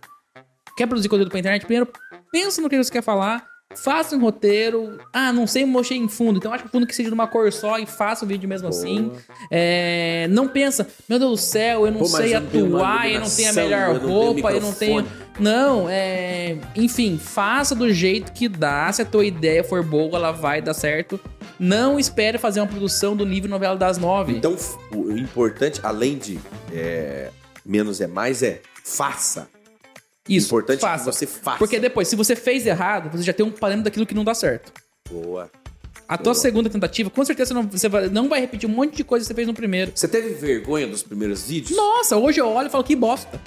quer 0.78 0.88
produzir 0.88 1.10
conteúdo 1.10 1.30
pra 1.30 1.40
internet? 1.40 1.66
Primeiro, 1.66 1.88
pensa 2.32 2.62
no 2.62 2.70
que 2.70 2.78
você 2.78 2.92
quer 2.92 3.04
falar, 3.04 3.46
faça 3.74 4.16
um 4.16 4.20
roteiro. 4.20 4.98
Ah, 5.12 5.34
não 5.34 5.48
sei 5.48 5.66
mexer 5.66 5.96
em 5.96 6.08
fundo, 6.08 6.38
então 6.38 6.54
acho 6.54 6.64
que 6.64 6.70
o 6.70 6.72
fundo 6.72 6.86
que 6.86 6.96
seja 6.96 7.10
de 7.10 7.14
uma 7.14 7.28
cor 7.28 7.52
só 7.52 7.80
e 7.80 7.86
faça 7.86 8.26
o 8.26 8.28
vídeo 8.28 8.48
mesmo 8.48 8.68
assim. 8.68 9.12
É, 9.52 10.28
não 10.30 10.48
pensa, 10.48 10.88
meu 11.10 11.18
Deus 11.18 11.32
do 11.32 11.38
céu, 11.38 11.86
eu 11.86 11.92
não 11.92 12.00
Pô, 12.00 12.06
sei 12.06 12.34
eu 12.34 12.40
atuar, 12.40 13.10
eu 13.10 13.20
não 13.20 13.30
tenho 13.30 13.50
a 13.50 13.54
melhor 13.54 13.96
eu 13.96 14.08
roupa, 14.08 14.52
eu 14.52 14.62
não 14.62 14.74
tenho. 14.74 15.06
Não, 15.40 15.88
é. 15.90 16.58
Enfim, 16.76 17.18
faça 17.18 17.76
do 17.76 17.92
jeito 17.92 18.32
que 18.32 18.48
dá. 18.48 18.92
Se 18.92 19.02
a 19.02 19.06
tua 19.06 19.26
ideia 19.26 19.64
for 19.64 19.84
boa, 19.84 20.18
ela 20.18 20.32
vai 20.32 20.62
dar 20.62 20.74
certo. 20.74 21.20
Não 21.60 22.00
espere 22.00 22.38
fazer 22.38 22.62
uma 22.62 22.68
produção 22.68 23.16
do 23.16 23.26
nível 23.26 23.50
novela 23.50 23.76
das 23.76 23.98
nove. 23.98 24.34
Então, 24.34 24.56
o 24.94 25.12
importante, 25.12 25.80
além 25.84 26.18
de 26.18 26.40
é, 26.72 27.30
menos 27.66 28.00
é 28.00 28.08
mais, 28.08 28.44
é 28.44 28.62
faça. 28.84 29.50
Isso, 30.28 30.48
importante 30.48 30.78
é 30.78 30.78
que 30.78 30.82
faça. 30.82 31.12
você 31.12 31.26
faça. 31.28 31.58
Porque 31.58 31.80
depois, 31.80 32.08
se 32.08 32.16
você 32.16 32.36
fez 32.36 32.66
errado, 32.66 33.10
você 33.16 33.24
já 33.24 33.34
tem 33.34 33.46
um 33.46 33.52
parâmetro 33.52 33.86
daquilo 33.86 34.06
que 34.06 34.14
não 34.16 34.24
dá 34.24 34.34
certo. 34.34 34.72
Boa. 35.10 35.50
A 36.08 36.18
tua 36.18 36.36
segunda 36.36 36.70
tentativa, 36.70 37.10
com 37.10 37.26
certeza 37.26 37.50
você 37.50 37.54
não, 37.54 37.64
você 37.68 37.90
vai- 37.90 38.10
não 38.10 38.30
vai 38.30 38.40
repetir 38.40 38.70
um 38.70 38.74
monte 38.74 38.96
de 38.96 39.04
coisa 39.04 39.24
que 39.24 39.28
você 39.28 39.34
fez 39.34 39.48
no 39.48 39.54
primeiro. 39.54 39.92
Você 39.94 40.08
teve 40.08 40.30
vergonha 40.36 40.86
dos 40.88 41.02
primeiros 41.04 41.48
vídeos? 41.48 41.76
Nossa, 41.78 42.16
hoje 42.18 42.40
eu 42.40 42.48
olho 42.48 42.68
e 42.68 42.70
falo 42.70 42.84
que 42.84 42.96
bosta. 42.96 43.40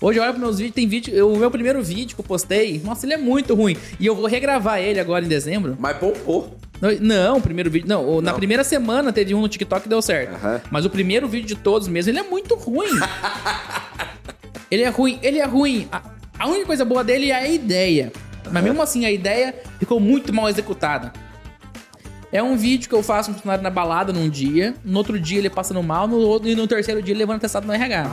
Hoje 0.00 0.18
eu 0.18 0.22
olho 0.22 0.32
pros 0.32 0.42
meus 0.42 0.56
vídeos, 0.58 0.74
tem 0.74 0.86
vídeo. 0.88 1.14
eu- 1.14 1.32
o 1.32 1.36
meu 1.38 1.50
primeiro 1.50 1.82
vídeo 1.82 2.14
que 2.14 2.20
eu 2.20 2.24
postei, 2.24 2.80
nossa, 2.84 3.06
ele 3.06 3.14
é 3.14 3.18
muito 3.18 3.54
ruim. 3.54 3.76
E 4.00 4.04
eu 4.06 4.14
vou 4.14 4.26
regravar 4.26 4.78
ele 4.80 4.98
agora 5.00 5.24
em 5.24 5.28
dezembro. 5.28 5.76
Mas 5.78 5.96
bombou. 5.98 6.56
Não, 6.80 6.90
Não, 7.00 7.36
o 7.38 7.40
primeiro 7.40 7.70
vídeo. 7.70 7.88
Não, 7.88 8.06
o- 8.16 8.20
na 8.20 8.32
Não. 8.32 8.38
primeira 8.38 8.64
semana 8.64 9.12
teve 9.12 9.34
um 9.34 9.40
no 9.40 9.48
TikTok 9.48 9.82
que 9.84 9.88
deu 9.88 10.02
certo. 10.02 10.38
Mas 10.70 10.84
o 10.84 10.90
primeiro 10.90 11.26
vídeo 11.28 11.48
de 11.48 11.54
todos 11.56 11.86
mesmo, 11.88 12.10
ele 12.10 12.18
é 12.18 12.22
muito 12.22 12.54
ruim. 12.54 12.88
ele 14.74 14.82
é 14.82 14.88
ruim, 14.88 15.18
ele 15.22 15.38
é 15.38 15.44
ruim. 15.44 15.88
A, 15.90 16.02
a 16.38 16.46
única 16.48 16.66
coisa 16.66 16.84
boa 16.84 17.02
dele 17.02 17.30
é 17.30 17.34
a 17.34 17.48
ideia. 17.48 18.12
Mas 18.50 18.62
mesmo 18.62 18.82
assim, 18.82 19.06
a 19.06 19.10
ideia 19.10 19.54
ficou 19.78 19.98
muito 19.98 20.32
mal 20.32 20.48
executada. 20.48 21.12
É 22.32 22.42
um 22.42 22.56
vídeo 22.56 22.88
que 22.88 22.94
eu 22.94 23.02
faço 23.02 23.30
um 23.30 23.34
funcionário 23.34 23.62
na 23.62 23.70
balada 23.70 24.12
num 24.12 24.28
dia, 24.28 24.74
no 24.84 24.98
outro 24.98 25.18
dia 25.20 25.38
ele 25.38 25.48
passando 25.48 25.82
mal, 25.82 26.08
no 26.08 26.16
outro, 26.16 26.48
e 26.48 26.56
no 26.56 26.66
terceiro 26.66 27.00
dia 27.00 27.12
ele 27.12 27.20
levando 27.20 27.40
testado 27.40 27.66
no 27.66 27.72
RH. 27.72 28.10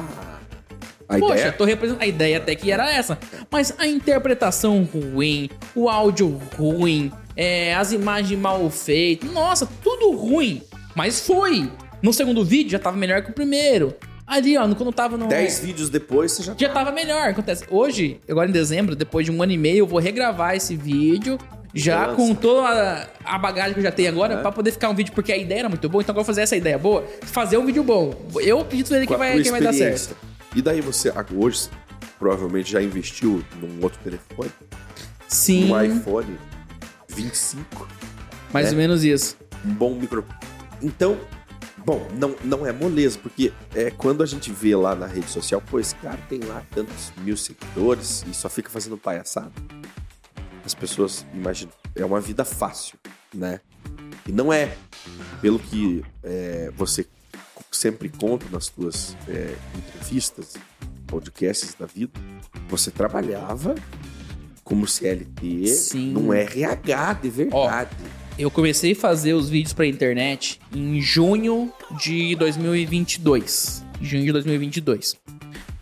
A 1.10 1.18
Poxa, 1.18 1.34
ideia 1.34 1.52
tô 1.52 1.66
representando. 1.66 2.04
A 2.04 2.08
ideia 2.08 2.38
até 2.38 2.56
que 2.56 2.72
era 2.72 2.90
essa. 2.90 3.18
Mas 3.50 3.74
a 3.78 3.86
interpretação 3.86 4.84
ruim, 4.84 5.50
o 5.76 5.90
áudio 5.90 6.40
ruim, 6.58 7.12
é, 7.36 7.74
as 7.76 7.92
imagens 7.92 8.40
mal 8.40 8.70
feitas. 8.70 9.30
Nossa, 9.32 9.68
tudo 9.84 10.12
ruim. 10.12 10.62
Mas 10.96 11.26
foi. 11.26 11.70
No 12.02 12.14
segundo 12.14 12.46
vídeo 12.46 12.72
já 12.72 12.80
tava 12.80 12.96
melhor 12.96 13.24
que 13.24 13.32
o 13.32 13.34
primeiro. 13.34 13.94
Ali, 14.32 14.58
ó, 14.58 14.62
quando 14.76 14.94
tava 14.94 15.18
no. 15.18 15.28
10 15.28 15.60
vídeos 15.60 15.90
depois, 15.90 16.32
você 16.32 16.44
já 16.44 16.56
Já 16.58 16.70
tava 16.70 16.90
melhor. 16.92 17.28
Acontece. 17.28 17.66
Hoje, 17.70 18.22
agora 18.30 18.48
em 18.48 18.52
dezembro, 18.54 18.96
depois 18.96 19.26
de 19.26 19.32
um 19.32 19.44
ano 19.44 19.52
e 19.52 19.58
meio, 19.58 19.80
eu 19.80 19.86
vou 19.88 20.00
regravar 20.00 20.56
esse 20.56 20.74
vídeo. 20.74 21.38
Já 21.74 22.08
Nossa. 22.08 22.16
com 22.16 22.34
toda 22.36 23.10
a, 23.26 23.36
a 23.36 23.38
bagagem 23.38 23.74
que 23.74 23.80
eu 23.80 23.84
já 23.84 23.92
tenho 23.92 24.08
agora, 24.10 24.36
É. 24.36 24.38
pra 24.42 24.50
poder 24.52 24.72
ficar 24.72 24.90
um 24.90 24.96
vídeo, 24.96 25.12
porque 25.14 25.34
a 25.34 25.38
ideia 25.38 25.60
era 25.60 25.70
muito 25.70 25.88
boa, 25.90 26.02
então 26.02 26.14
agora 26.14 26.24
fazer 26.26 26.42
essa 26.42 26.56
ideia 26.56 26.78
boa, 26.78 27.06
fazer 27.24 27.58
um 27.58 27.66
vídeo 27.66 27.84
bom. 27.84 28.14
Eu 28.42 28.62
acredito 28.62 28.92
nele 28.94 29.06
que 29.08 29.16
vai, 29.18 29.42
que 29.42 29.52
vai 29.52 29.60
dar 29.62 29.74
certo. 29.74 30.16
E 30.56 30.62
daí 30.62 30.80
você, 30.82 31.12
hoje, 31.34 31.70
provavelmente 32.20 32.72
já 32.72 32.82
investiu 32.82 33.44
num 33.62 33.82
outro 33.84 34.00
telefone, 34.04 34.50
Sim. 35.28 35.72
um 35.74 35.82
iPhone 35.82 36.38
25, 37.10 37.88
Mais 38.54 38.68
né? 38.68 38.72
ou 38.72 38.78
menos 38.78 39.04
isso. 39.04 39.38
um 39.66 39.74
bom 39.74 39.96
micro. 39.96 40.26
Então, 40.82 41.18
bom, 41.86 42.08
não, 42.18 42.36
não 42.44 42.66
é 42.66 42.72
moleza, 42.72 43.18
porque 43.20 43.52
é 43.76 43.92
quando 43.92 44.24
a 44.24 44.26
gente 44.26 44.52
vê 44.52 44.76
lá 44.76 44.96
na 44.96 45.06
rede 45.06 45.30
social, 45.30 45.62
pô, 45.62 45.80
esse 45.80 45.96
cara 45.96 46.20
tem 46.30 46.40
lá 46.40 46.64
tantos 46.72 47.12
mil 47.18 47.38
seguidores 47.38 48.24
e 48.30 48.34
só 48.34 48.50
fica 48.50 48.70
fazendo 48.70 48.98
palhaçada. 48.98 49.52
As 50.64 50.74
pessoas 50.74 51.26
imaginam, 51.34 51.74
é 51.96 52.06
uma 52.06 52.22
vida 52.22 52.46
fácil, 52.46 52.98
né? 53.34 53.60
E 54.28 54.32
não 54.32 54.54
é. 54.54 54.76
Pelo 55.42 55.58
que 55.58 56.04
é, 56.24 56.72
você 56.76 57.06
sempre 57.72 58.10
conta 58.10 58.46
nas 58.52 58.66
suas 58.66 59.18
é, 59.28 59.56
entrevistas, 59.76 60.54
podcasts 61.08 61.74
da 61.74 61.86
vida, 61.86 62.14
você 62.70 62.92
trabalhava 62.92 63.76
como 64.64 64.88
CLT 64.88 65.68
Sim. 65.68 66.14
num 66.14 66.32
RH 66.32 67.14
de 67.14 67.30
verdade. 67.30 67.96
Eu 68.42 68.50
comecei 68.50 68.94
a 68.94 68.96
fazer 68.96 69.34
os 69.34 69.52
vídeos 69.52 69.72
pra 69.72 69.86
internet 69.86 70.60
em 70.76 71.00
junho 71.00 71.72
de 71.92 72.36
2022. 72.38 73.86
Junho 74.02 74.26
de 74.26 74.32
2022. 74.32 75.16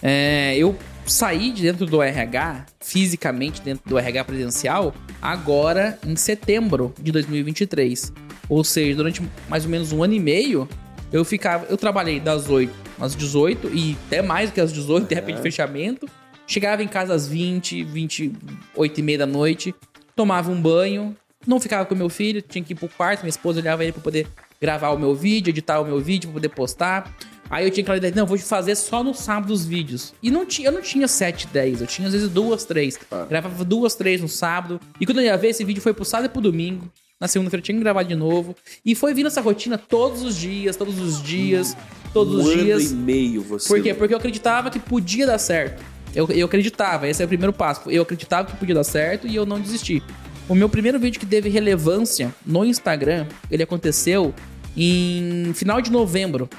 É, 0.03 0.57
eu 0.57 0.77
saí 1.05 1.53
de 1.53 1.61
dentro 1.61 1.85
do 1.85 2.01
RH, 2.01 2.65
fisicamente 2.81 3.61
dentro 3.61 3.89
do 3.89 3.97
RH 3.97 4.25
presencial, 4.25 4.93
agora 5.21 5.97
em 6.05 6.17
setembro 6.17 6.93
de 6.99 7.13
2023. 7.13 8.11
Ou 8.49 8.61
seja, 8.61 8.97
durante 8.97 9.21
mais 9.47 9.63
ou 9.63 9.71
menos 9.71 9.93
um 9.93 10.03
ano 10.03 10.15
e 10.15 10.19
meio, 10.19 10.67
eu 11.13 11.23
ficava. 11.23 11.65
Eu 11.69 11.77
trabalhei 11.77 12.19
das 12.19 12.49
8 12.49 12.73
às 12.99 13.15
18 13.15 13.69
e 13.73 13.97
até 14.07 14.21
mais 14.21 14.49
do 14.49 14.55
que 14.55 14.59
às 14.59 14.73
18, 14.73 15.07
de 15.07 15.15
repente 15.15 15.39
fechamento. 15.39 16.09
Chegava 16.45 16.83
em 16.83 16.89
casa 16.89 17.13
às 17.13 17.25
20, 17.25 17.85
28 17.85 18.99
e 18.99 19.01
meia 19.01 19.19
da 19.19 19.25
noite, 19.25 19.73
tomava 20.13 20.51
um 20.51 20.61
banho, 20.61 21.15
não 21.47 21.59
ficava 21.59 21.85
com 21.85 21.95
meu 21.95 22.09
filho, 22.09 22.41
tinha 22.41 22.63
que 22.63 22.73
ir 22.73 22.75
pro 22.75 22.89
quarto, 22.89 23.21
minha 23.21 23.29
esposa 23.29 23.59
olhava 23.59 23.83
ele 23.83 23.93
pra 23.93 24.01
poder 24.01 24.27
gravar 24.61 24.89
o 24.89 24.99
meu 24.99 25.15
vídeo, 25.15 25.49
editar 25.49 25.79
o 25.79 25.85
meu 25.85 25.99
vídeo, 25.99 26.29
pra 26.29 26.33
poder 26.35 26.49
postar. 26.49 27.15
Aí 27.49 27.65
eu 27.65 27.71
tinha 27.71 27.81
aquela 27.81 27.97
ideia, 27.97 28.13
não, 28.15 28.25
vou 28.25 28.37
fazer 28.37 28.75
só 28.75 29.03
no 29.03 29.13
sábado 29.13 29.51
os 29.51 29.65
vídeos. 29.65 30.13
E 30.21 30.29
não 30.29 30.45
tinha, 30.45 30.67
eu 30.67 30.71
não 30.71 30.81
tinha 30.81 31.07
7, 31.07 31.47
10, 31.47 31.81
eu 31.81 31.87
tinha 31.87 32.07
às 32.07 32.13
vezes 32.13 32.29
duas, 32.29 32.63
três. 32.63 32.99
Ah. 33.09 33.25
Gravava 33.27 33.65
duas, 33.65 33.95
três 33.95 34.21
no 34.21 34.27
sábado. 34.27 34.79
E 34.99 35.05
quando 35.05 35.19
eu 35.19 35.25
ia 35.25 35.37
ver, 35.37 35.49
esse 35.49 35.63
vídeo 35.63 35.81
foi 35.81 35.93
pro 35.93 36.05
sábado 36.05 36.27
e 36.27 36.29
pro 36.29 36.41
domingo. 36.41 36.91
Na 37.19 37.27
segunda-feira 37.27 37.61
tinha 37.61 37.75
que 37.75 37.83
gravar 37.83 38.03
de 38.03 38.15
novo. 38.15 38.55
E 38.85 38.93
foi 38.93 39.13
vindo 39.13 39.27
essa 39.27 39.41
rotina 39.41 39.77
todos 39.77 40.21
os 40.21 40.35
dias, 40.37 40.75
todos 40.75 40.99
os 40.99 41.21
dias, 41.21 41.75
todos 42.13 42.35
um 42.35 42.37
os 42.39 42.49
ano 42.49 42.63
dias. 42.63 42.91
e 42.91 42.95
meio 42.95 43.41
você. 43.41 43.67
Por 43.67 43.81
quê? 43.81 43.93
Porque 43.93 44.13
eu 44.13 44.17
acreditava 44.17 44.69
que 44.69 44.79
podia 44.79 45.25
dar 45.25 45.39
certo. 45.39 45.83
Eu, 46.15 46.27
eu 46.29 46.45
acreditava, 46.45 47.07
esse 47.07 47.21
é 47.21 47.25
o 47.25 47.27
primeiro 47.27 47.51
passo. 47.51 47.89
Eu 47.89 48.03
acreditava 48.03 48.49
que 48.49 48.57
podia 48.57 48.75
dar 48.75 48.83
certo 48.83 49.27
e 49.27 49.35
eu 49.35 49.45
não 49.45 49.59
desisti. 49.59 50.01
O 50.49 50.55
meu 50.55 50.67
primeiro 50.67 50.99
vídeo 50.99 51.19
que 51.19 51.27
teve 51.27 51.47
relevância 51.47 52.33
no 52.43 52.65
Instagram, 52.65 53.27
ele 53.51 53.61
aconteceu 53.61 54.33
em 54.75 55.53
final 55.53 55.79
de 55.79 55.91
novembro. 55.91 56.49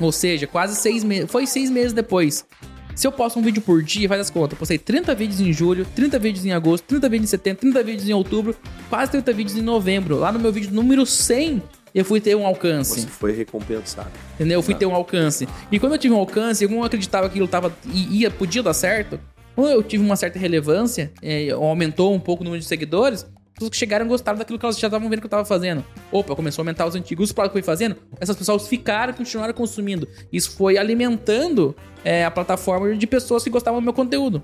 Ou 0.00 0.10
seja, 0.10 0.46
quase 0.46 0.76
seis 0.76 1.04
meses. 1.04 1.30
Foi 1.30 1.46
seis 1.46 1.68
meses 1.68 1.92
depois. 1.92 2.46
Se 2.94 3.06
eu 3.06 3.12
posto 3.12 3.38
um 3.38 3.42
vídeo 3.42 3.60
por 3.60 3.82
dia, 3.82 4.08
faz 4.08 4.22
as 4.22 4.30
contas. 4.30 4.52
Eu 4.52 4.58
postei 4.58 4.78
30 4.78 5.14
vídeos 5.14 5.40
em 5.42 5.52
julho, 5.52 5.86
30 5.94 6.18
vídeos 6.18 6.46
em 6.46 6.52
agosto, 6.52 6.84
30 6.84 7.08
vídeos 7.10 7.28
em 7.28 7.30
setembro, 7.30 7.60
30 7.60 7.82
vídeos 7.82 8.08
em 8.08 8.12
outubro, 8.14 8.56
quase 8.88 9.10
30 9.12 9.32
vídeos 9.34 9.58
em 9.58 9.62
novembro. 9.62 10.16
Lá 10.16 10.32
no 10.32 10.38
meu 10.38 10.50
vídeo 10.50 10.72
número 10.72 11.04
100, 11.04 11.62
eu 11.94 12.06
fui 12.06 12.18
ter 12.18 12.34
um 12.34 12.46
alcance. 12.46 13.02
Você 13.02 13.06
foi 13.06 13.32
recompensado. 13.32 14.10
Entendeu? 14.34 14.58
Eu 14.58 14.62
fui 14.62 14.74
ter 14.74 14.86
um 14.86 14.94
alcance. 14.94 15.46
E 15.70 15.78
quando 15.78 15.92
eu 15.92 15.98
tive 15.98 16.14
um 16.14 16.18
alcance, 16.18 16.64
eu 16.64 16.70
não 16.70 16.82
acreditava 16.82 17.28
que 17.28 17.32
aquilo 17.32 17.48
tava, 17.48 17.74
ia, 17.92 18.30
podia 18.30 18.62
dar 18.62 18.72
certo. 18.72 19.20
Quando 19.54 19.70
eu 19.70 19.82
tive 19.82 20.04
uma 20.04 20.16
certa 20.16 20.38
relevância, 20.38 21.12
é, 21.22 21.50
aumentou 21.50 22.14
um 22.14 22.20
pouco 22.20 22.42
o 22.42 22.44
número 22.44 22.60
de 22.60 22.66
seguidores, 22.66 23.22
as 23.24 23.54
pessoas 23.54 23.70
que 23.70 23.76
chegaram 23.76 24.08
gostaram 24.08 24.38
daquilo 24.38 24.58
que 24.58 24.64
elas 24.64 24.78
já 24.78 24.88
estavam 24.88 25.08
vendo 25.10 25.20
que 25.20 25.26
eu 25.26 25.30
tava 25.30 25.44
fazendo. 25.44 25.84
Opa, 26.10 26.34
começou 26.34 26.62
a 26.62 26.64
aumentar 26.64 26.86
os 26.86 26.94
antigos, 26.94 27.28
os 27.28 27.32
produtos 27.32 27.52
que 27.52 27.58
eu 27.58 27.62
fui 27.62 27.66
fazendo, 27.66 27.96
essas 28.18 28.34
pessoas 28.34 28.66
ficaram 28.66 29.12
e 29.12 29.16
continuaram 29.16 29.52
consumindo. 29.52 30.08
Isso 30.32 30.52
foi 30.52 30.78
alimentando 30.78 31.76
é, 32.04 32.24
a 32.24 32.30
plataforma 32.30 32.94
de 32.96 33.06
pessoas 33.06 33.44
que 33.44 33.50
gostavam 33.50 33.80
do 33.80 33.84
meu 33.84 33.92
conteúdo. 33.92 34.42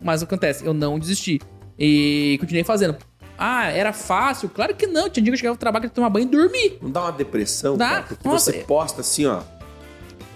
Mas 0.00 0.22
acontece, 0.22 0.64
eu 0.64 0.72
não 0.72 0.98
desisti. 0.98 1.40
E 1.78 2.36
continuei 2.40 2.64
fazendo. 2.64 2.96
Ah, 3.38 3.66
era 3.70 3.92
fácil? 3.92 4.48
Claro 4.48 4.74
que 4.74 4.86
não. 4.86 5.10
Tinha 5.10 5.22
dia 5.22 5.30
que 5.30 5.30
eu 5.34 5.36
chegava 5.36 5.54
no 5.54 5.58
trabalho, 5.60 5.84
ia 5.84 5.90
tomar 5.90 6.08
banho 6.08 6.24
e 6.26 6.30
dormir. 6.30 6.78
Não 6.80 6.90
dá 6.90 7.02
uma 7.02 7.12
depressão, 7.12 7.76
Dá. 7.76 7.88
cara? 7.88 8.02
Porque 8.04 8.26
Nossa, 8.26 8.50
você 8.50 8.58
é- 8.58 8.62
posta 8.62 9.02
assim, 9.02 9.26
ó. 9.26 9.42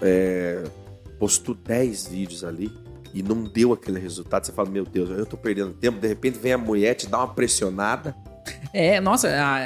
É, 0.01 0.63
postou 1.19 1.55
10 1.55 2.07
vídeos 2.07 2.43
ali 2.43 2.71
e 3.13 3.21
não 3.23 3.43
deu 3.43 3.73
aquele 3.73 3.99
resultado. 3.99 4.45
Você 4.45 4.51
fala, 4.51 4.69
meu 4.69 4.85
Deus, 4.85 5.09
eu 5.09 5.25
tô 5.25 5.37
perdendo 5.37 5.71
tempo. 5.73 5.99
De 5.99 6.07
repente 6.07 6.37
vem 6.39 6.53
a 6.53 6.57
mulher, 6.57 6.93
te 6.95 7.07
dá 7.07 7.19
uma 7.19 7.27
pressionada. 7.27 8.15
É, 8.73 8.99
nossa, 8.99 9.27
a, 9.29 9.57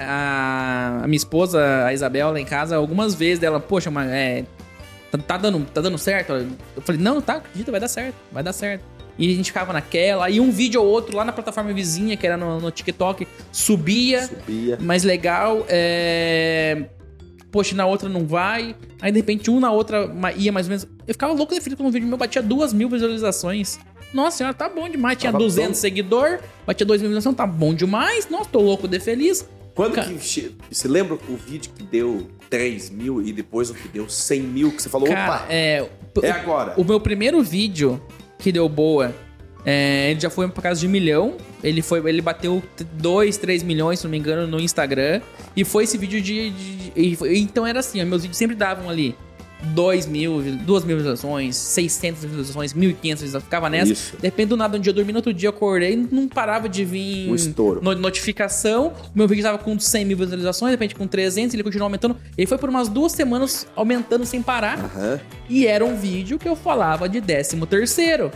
a- 0.99 1.03
a 1.03 1.07
minha 1.07 1.17
esposa, 1.17 1.85
a 1.85 1.93
Isabel, 1.93 2.31
lá 2.31 2.39
em 2.39 2.45
casa, 2.45 2.75
algumas 2.75 3.15
vezes 3.15 3.39
dela, 3.39 3.59
poxa, 3.59 3.89
mas 3.91 4.09
é. 4.11 4.43
Tá, 5.11 5.17
tá 5.19 5.37
dando, 5.37 5.65
tá 5.65 5.79
dando 5.81 5.97
certo? 5.97 6.33
Eu 6.75 6.81
falei, 6.81 6.99
não, 6.99 7.21
tá, 7.21 7.35
acredita, 7.35 7.71
vai 7.71 7.79
dar 7.79 7.87
certo, 7.87 8.15
vai 8.31 8.43
dar 8.43 8.51
certo. 8.53 8.83
E 9.17 9.31
a 9.31 9.35
gente 9.35 9.45
ficava 9.45 9.71
naquela, 9.71 10.29
e 10.29 10.41
um 10.41 10.51
vídeo 10.51 10.81
ou 10.81 10.87
outro 10.87 11.15
lá 11.15 11.23
na 11.23 11.31
plataforma 11.31 11.71
vizinha, 11.71 12.17
que 12.17 12.27
era 12.27 12.35
no, 12.35 12.59
no 12.59 12.69
TikTok, 12.69 13.25
subia, 13.49 14.23
Subia. 14.27 14.77
mais 14.81 15.03
legal, 15.05 15.65
é. 15.69 16.83
Poxa, 17.55 17.73
na 17.73 17.85
outra 17.85 18.09
não 18.09 18.27
vai. 18.27 18.75
Aí 18.99 19.13
de 19.13 19.17
repente 19.19 19.49
um 19.49 19.61
na 19.61 19.71
outra 19.71 20.13
ia 20.35 20.51
mais 20.51 20.65
ou 20.65 20.71
menos. 20.71 20.85
Eu 21.07 21.13
ficava 21.13 21.31
louco 21.31 21.53
de 21.55 21.61
feliz 21.61 21.77
quando 21.77 21.87
um 21.87 21.91
vídeo 21.91 22.05
meu 22.05 22.17
batia 22.17 22.41
duas 22.41 22.73
mil 22.73 22.89
visualizações. 22.89 23.79
Nossa 24.13 24.35
senhora, 24.39 24.53
tá 24.53 24.67
bom 24.67 24.89
demais. 24.89 25.17
Tinha 25.17 25.31
Tava 25.31 25.41
200 25.41 25.69
bom. 25.69 25.73
seguidor, 25.75 26.39
batia 26.67 26.85
2 26.85 26.99
mil 27.01 27.09
visualizações, 27.11 27.37
tá 27.37 27.47
bom 27.47 27.73
demais. 27.73 28.27
Nossa, 28.29 28.49
tô 28.49 28.59
louco 28.59 28.89
de 28.89 28.99
feliz. 28.99 29.47
Quando 29.73 29.93
Ca- 29.93 30.03
que. 30.03 30.53
Você 30.69 30.87
lembra 30.89 31.15
o 31.29 31.37
vídeo 31.37 31.71
que 31.73 31.83
deu 31.83 32.27
3 32.49 32.89
mil 32.89 33.21
e 33.21 33.31
depois 33.31 33.69
o 33.69 33.73
que 33.73 33.87
deu 33.87 34.09
100 34.09 34.41
mil? 34.41 34.71
Que 34.73 34.81
você 34.81 34.89
falou, 34.89 35.07
Cara, 35.07 35.35
opa, 35.37 35.45
é, 35.49 35.89
é 36.23 36.31
agora. 36.31 36.73
o 36.75 36.83
meu 36.83 36.99
primeiro 36.99 37.41
vídeo 37.41 38.01
que 38.37 38.51
deu 38.51 38.67
boa 38.67 39.15
É, 39.65 40.11
ele 40.11 40.19
já 40.19 40.29
foi 40.29 40.47
pra 40.47 40.61
casa 40.61 40.79
de 40.79 40.87
milhão. 40.87 41.35
Ele 41.63 41.81
foi, 41.81 41.99
ele 42.07 42.21
bateu 42.21 42.61
2, 42.93 43.37
3 43.37 43.63
milhões, 43.63 43.99
se 43.99 44.05
não 44.05 44.11
me 44.11 44.17
engano, 44.17 44.45
no 44.45 44.59
Instagram. 44.59 45.21
E 45.55 45.63
foi 45.63 45.85
esse 45.85 45.97
vídeo 45.97 46.21
de. 46.21 46.51
de- 46.51 46.91
e 46.95 47.15
foi- 47.15 47.37
então 47.39 47.65
era 47.65 47.79
assim, 47.79 48.01
ó, 48.01 48.05
meus 48.05 48.21
vídeos 48.21 48.37
sempre 48.37 48.55
davam 48.55 48.89
ali 48.89 49.15
2 49.73 50.05
mil, 50.05 50.39
2 50.63 50.83
mil 50.83 50.97
visualizações, 50.97 51.55
600 51.55 52.23
visualizações, 52.23 52.73
1.500 52.73 53.21
visualizações. 53.21 53.43
Ficava 53.43 53.67
nessa. 53.69 53.91
Isso. 53.93 54.15
De 54.17 54.21
repente, 54.27 54.49
do 54.49 54.57
nada, 54.57 54.77
um 54.77 54.79
dia 54.79 54.91
eu 54.91 54.93
dormi, 54.93 55.11
no 55.11 55.17
outro 55.17 55.33
dia 55.33 55.47
eu 55.47 55.53
acordei, 55.53 55.95
não 56.11 56.27
parava 56.27 56.69
de 56.69 56.85
vir 56.85 57.27
Um 57.31 57.33
estouro. 57.33 57.81
no- 57.81 57.95
notificação. 57.95 58.93
O 59.15 59.17
meu 59.17 59.27
vídeo 59.27 59.43
tava 59.43 59.57
com 59.57 59.79
100 59.79 60.05
mil 60.05 60.17
visualizações, 60.17 60.69
de 60.69 60.73
repente 60.75 60.93
com 60.93 61.07
300, 61.07 61.55
ele 61.55 61.63
continuou 61.63 61.85
aumentando. 61.87 62.15
Ele 62.37 62.45
foi 62.45 62.59
por 62.59 62.69
umas 62.69 62.87
duas 62.87 63.13
semanas 63.13 63.65
aumentando 63.75 64.25
sem 64.25 64.43
parar. 64.43 64.77
Aham. 64.77 65.19
E 65.49 65.65
era 65.65 65.83
um 65.83 65.95
vídeo 65.95 66.37
que 66.37 66.47
eu 66.47 66.55
falava 66.55 67.09
de 67.09 67.19
13 67.21 67.65
terceiro. 67.65 68.31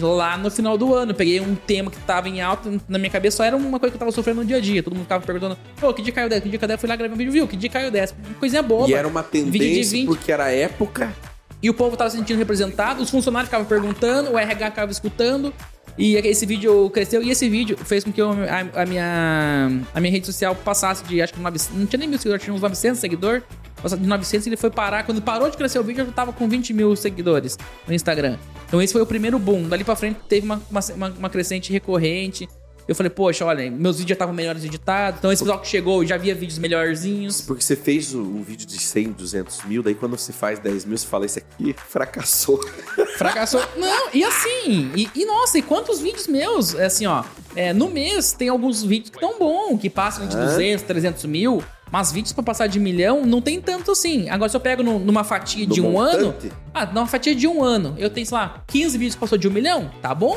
Lá 0.00 0.36
no 0.36 0.50
final 0.50 0.76
do 0.76 0.94
ano, 0.94 1.14
peguei 1.14 1.40
um 1.40 1.54
tema 1.54 1.90
que 1.90 1.98
tava 2.00 2.28
em 2.28 2.40
alta 2.40 2.70
na 2.88 2.98
minha 2.98 3.10
cabeça, 3.10 3.36
só 3.38 3.44
era 3.44 3.56
uma 3.56 3.78
coisa 3.78 3.92
que 3.92 3.96
eu 3.96 4.00
tava 4.00 4.10
sofrendo 4.12 4.40
no 4.40 4.46
dia 4.46 4.56
a 4.56 4.60
dia. 4.60 4.82
Todo 4.82 4.94
mundo 4.94 5.04
ficava 5.04 5.24
perguntando, 5.24 5.56
pô, 5.80 5.92
que 5.94 6.02
dia 6.02 6.12
caiu 6.12 6.28
10? 6.28 6.42
Que 6.42 6.48
dia 6.48 6.58
caiu 6.58 6.68
10? 6.68 6.76
Eu 6.76 6.80
fui 6.80 6.88
lá 6.88 6.96
gravar 6.96 7.14
um 7.14 7.16
vídeo, 7.16 7.32
viu? 7.32 7.46
Que 7.46 7.56
dia 7.56 7.70
caiu 7.70 7.90
10? 7.90 8.14
Coisinha 8.40 8.62
boba. 8.62 8.88
E 8.88 8.94
era 8.94 9.06
uma 9.06 9.22
tendência 9.22 9.92
20. 9.98 10.06
porque 10.06 10.32
era 10.32 10.44
a 10.44 10.50
época. 10.50 11.14
E 11.62 11.70
o 11.70 11.74
povo 11.74 11.96
tava 11.96 12.10
se 12.10 12.16
sentindo 12.16 12.38
representado, 12.38 13.02
os 13.02 13.08
funcionários 13.10 13.48
ficavam 13.48 13.66
perguntando, 13.66 14.32
o 14.32 14.38
RH 14.38 14.70
ficava 14.70 14.92
escutando. 14.92 15.52
E 15.96 16.16
esse 16.16 16.44
vídeo 16.44 16.90
cresceu. 16.90 17.22
E 17.22 17.30
esse 17.30 17.48
vídeo 17.48 17.76
fez 17.78 18.02
com 18.02 18.12
que 18.12 18.20
eu- 18.20 18.30
a, 18.32 18.82
a 18.82 18.86
minha, 18.86 19.70
a 19.94 20.00
minha 20.00 20.10
rede 20.12 20.26
social 20.26 20.54
passasse 20.54 21.04
de, 21.04 21.22
acho 21.22 21.32
que 21.34 21.40
900, 21.40 21.78
não 21.78 21.86
tinha 21.86 21.98
nem 22.00 22.08
mil 22.08 22.18
seguidores, 22.18 22.42
tinha 22.44 22.54
uns 22.54 22.60
900 22.60 22.98
seguidores. 23.00 23.42
De 23.84 24.06
900 24.06 24.46
e 24.46 24.48
ele 24.48 24.56
foi 24.56 24.70
parar. 24.70 25.04
Quando 25.04 25.20
parou 25.20 25.50
de 25.50 25.56
crescer 25.58 25.78
o 25.78 25.84
vídeo, 25.84 26.04
eu 26.06 26.10
tava 26.12 26.32
com 26.32 26.48
20 26.48 26.72
mil 26.72 26.96
seguidores 26.96 27.58
no 27.86 27.92
Instagram. 27.94 28.38
Então 28.66 28.80
esse 28.80 28.92
foi 28.94 29.02
o 29.02 29.06
primeiro 29.06 29.38
boom. 29.38 29.68
Dali 29.68 29.84
pra 29.84 29.94
frente 29.94 30.18
teve 30.26 30.46
uma, 30.46 30.60
uma- 30.70 31.08
uma 31.18 31.28
crescente 31.30 31.70
recorrente. 31.70 32.48
Eu 32.86 32.94
falei, 32.94 33.08
poxa, 33.10 33.44
olha, 33.46 33.70
meus 33.70 33.96
vídeos 33.96 34.10
já 34.10 34.12
estavam 34.14 34.34
melhores 34.34 34.62
editados. 34.64 35.18
Então 35.18 35.32
esse 35.32 35.42
pessoal 35.42 35.58
que 35.60 35.66
chegou 35.68 36.04
já 36.04 36.16
via 36.18 36.34
vídeos 36.34 36.58
melhorzinhos. 36.58 37.40
Porque 37.40 37.62
você 37.62 37.74
fez 37.76 38.14
um 38.14 38.42
vídeo 38.42 38.66
de 38.66 38.78
100, 38.78 39.12
200 39.12 39.64
mil, 39.64 39.82
daí 39.82 39.94
quando 39.94 40.18
você 40.18 40.32
faz 40.32 40.58
10 40.58 40.84
mil, 40.84 40.98
você 40.98 41.06
fala, 41.06 41.24
esse 41.24 41.38
aqui 41.38 41.74
fracassou. 41.88 42.60
Fracassou. 43.16 43.62
Não, 43.76 44.08
e 44.12 44.24
assim, 44.24 44.90
e, 44.94 45.08
e, 45.14 45.24
nossa, 45.24 45.56
e 45.58 45.62
quantos 45.62 46.00
vídeos 46.00 46.26
meus? 46.26 46.74
É 46.74 46.86
assim, 46.86 47.06
ó, 47.06 47.22
é, 47.54 47.72
no 47.72 47.88
mês 47.88 48.32
tem 48.32 48.48
alguns 48.48 48.82
vídeos 48.82 49.10
que 49.10 49.18
tão 49.20 49.38
bom, 49.38 49.78
que 49.78 49.88
passam 49.88 50.26
de 50.26 50.36
Hã? 50.36 50.44
200, 50.46 50.84
300 50.84 51.24
mil, 51.26 51.62
mas 51.92 52.10
vídeos 52.10 52.32
pra 52.32 52.42
passar 52.42 52.66
de 52.66 52.80
milhão 52.80 53.24
não 53.24 53.40
tem 53.40 53.60
tanto 53.60 53.92
assim. 53.92 54.28
Agora, 54.28 54.48
se 54.50 54.56
eu 54.56 54.60
pego 54.60 54.82
no- 54.82 54.98
numa 54.98 55.22
fatia 55.22 55.64
de 55.64 55.80
No 55.80 55.90
um 55.90 56.00
ano, 56.00 56.26
montante? 56.26 56.52
ah, 56.74 56.84
numa 56.86 57.06
fatia 57.06 57.34
de 57.34 57.46
um 57.46 57.62
ano, 57.62 57.94
eu 57.98 58.10
tenho, 58.10 58.26
sei 58.26 58.36
lá, 58.36 58.64
15 58.66 58.98
vídeos 58.98 59.14
que 59.14 59.20
passou 59.20 59.38
de 59.38 59.46
um 59.46 59.50
milhão, 59.52 59.90
tá 60.02 60.12
bom? 60.14 60.36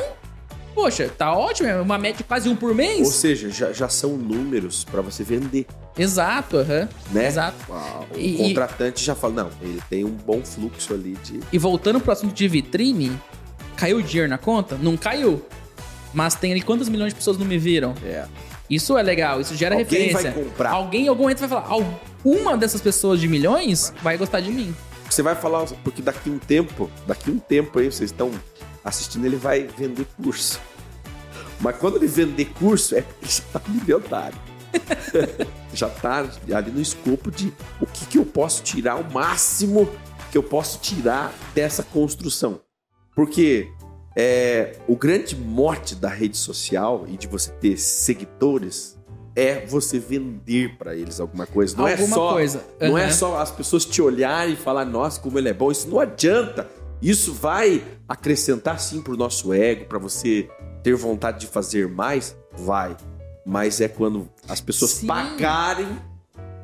Poxa, 0.74 1.08
tá 1.16 1.32
ótimo, 1.32 1.68
é 1.68 1.80
uma 1.80 1.98
média 1.98 2.18
de 2.18 2.24
quase 2.24 2.48
um 2.48 2.54
por 2.54 2.70
Ou 2.70 2.74
mês. 2.76 3.08
seja, 3.08 3.50
já, 3.50 3.72
já 3.72 3.88
são 3.88 4.16
números 4.16 4.84
pra 4.84 5.00
você 5.00 5.24
vender, 5.24 5.66
Exato, 5.98 6.58
aham. 6.58 6.88
né? 7.10 7.26
Exato. 7.26 7.56
O 8.14 8.16
E- 8.18 8.36
contratante 8.38 9.04
já 9.04 9.14
fala, 9.14 9.34
não, 9.44 9.50
ele 9.60 9.82
tem 9.90 10.04
um 10.04 10.10
bom 10.12 10.40
fluxo 10.44 10.94
ali 10.94 11.16
de... 11.24 11.40
E 11.52 11.58
voltando 11.58 11.98
pro 12.00 12.12
assunto 12.12 12.32
de 12.32 12.46
vitrine, 12.46 13.10
caiu 13.76 14.00
dinheiro 14.00 14.30
na 14.30 14.38
conta? 14.38 14.76
Não 14.80 14.96
caiu. 14.96 15.44
Mas 16.14 16.34
tem 16.36 16.52
ali 16.52 16.62
quantas 16.62 16.88
milhões 16.88 17.12
de 17.12 17.16
pessoas 17.16 17.36
não 17.36 17.44
me 17.44 17.58
viram? 17.58 17.94
É. 18.04 18.24
Isso 18.70 18.96
é 18.96 19.02
legal, 19.02 19.40
isso 19.40 19.56
gera 19.56 19.74
Alguém 19.74 19.84
referência. 20.06 20.30
vai 20.30 20.44
comprar. 20.44 20.70
Alguém 20.70 21.08
algum 21.08 21.22
momento 21.22 21.40
vai 21.40 21.48
falar, 21.48 21.66
alguma 21.68 22.56
dessas 22.56 22.80
pessoas 22.80 23.18
de 23.18 23.26
milhões 23.26 23.92
vai 24.02 24.16
gostar 24.16 24.40
de 24.40 24.50
mim. 24.52 24.74
Você 25.10 25.22
vai 25.22 25.34
falar, 25.34 25.64
porque 25.82 26.02
daqui 26.02 26.28
um 26.30 26.38
tempo, 26.38 26.88
daqui 27.06 27.30
um 27.30 27.38
tempo 27.38 27.78
aí, 27.78 27.90
vocês 27.90 28.10
estão 28.10 28.30
assistindo, 28.84 29.24
ele 29.24 29.36
vai 29.36 29.64
vender 29.64 30.06
curso. 30.22 30.60
Mas 31.60 31.76
quando 31.76 31.96
ele 31.96 32.06
vender 32.06 32.46
curso, 32.54 32.94
é 32.94 33.02
porque 33.02 33.26
já 33.26 33.42
tá 33.52 33.60
milionário. 33.68 34.38
já 35.72 35.88
tá 35.88 36.28
ali 36.54 36.70
no 36.70 36.80
escopo 36.80 37.30
de 37.30 37.52
o 37.80 37.86
que, 37.86 38.06
que 38.06 38.18
eu 38.18 38.24
posso 38.26 38.62
tirar, 38.62 38.96
o 38.96 39.12
máximo 39.12 39.88
que 40.30 40.38
eu 40.38 40.42
posso 40.42 40.78
tirar 40.80 41.32
dessa 41.54 41.82
construção. 41.82 42.60
Porque 43.14 43.68
é, 44.16 44.76
o 44.86 44.96
grande 44.96 45.34
mote 45.36 45.94
da 45.94 46.08
rede 46.08 46.36
social 46.36 47.04
e 47.08 47.16
de 47.16 47.26
você 47.26 47.50
ter 47.52 47.76
seguidores 47.76 48.98
é 49.34 49.64
você 49.64 49.98
vender 49.98 50.76
para 50.76 50.96
eles 50.96 51.20
alguma 51.20 51.46
coisa. 51.46 51.76
Não 51.76 51.86
Alguma 51.86 52.04
é 52.04 52.08
só, 52.08 52.32
coisa. 52.32 52.64
não 52.80 52.98
é 52.98 53.10
só 53.10 53.38
as 53.38 53.52
pessoas 53.52 53.84
te 53.84 54.02
olharem 54.02 54.54
e 54.54 54.56
falar, 54.56 54.84
nossa, 54.84 55.20
como 55.20 55.38
ele 55.38 55.48
é 55.48 55.54
bom. 55.54 55.70
Isso 55.70 55.88
não 55.88 56.00
adianta. 56.00 56.68
Isso 57.00 57.32
vai 57.32 57.80
acrescentar 58.08 58.80
sim 58.80 59.02
pro 59.02 59.16
nosso 59.16 59.52
ego, 59.52 59.84
para 59.84 59.98
você 59.98 60.48
ter 60.82 60.94
vontade 60.94 61.40
de 61.40 61.46
fazer 61.46 61.88
mais, 61.88 62.36
vai. 62.56 62.96
Mas 63.44 63.80
é 63.80 63.88
quando 63.88 64.28
as 64.48 64.60
pessoas 64.60 64.92
Sim. 64.92 65.06
pagarem 65.06 65.88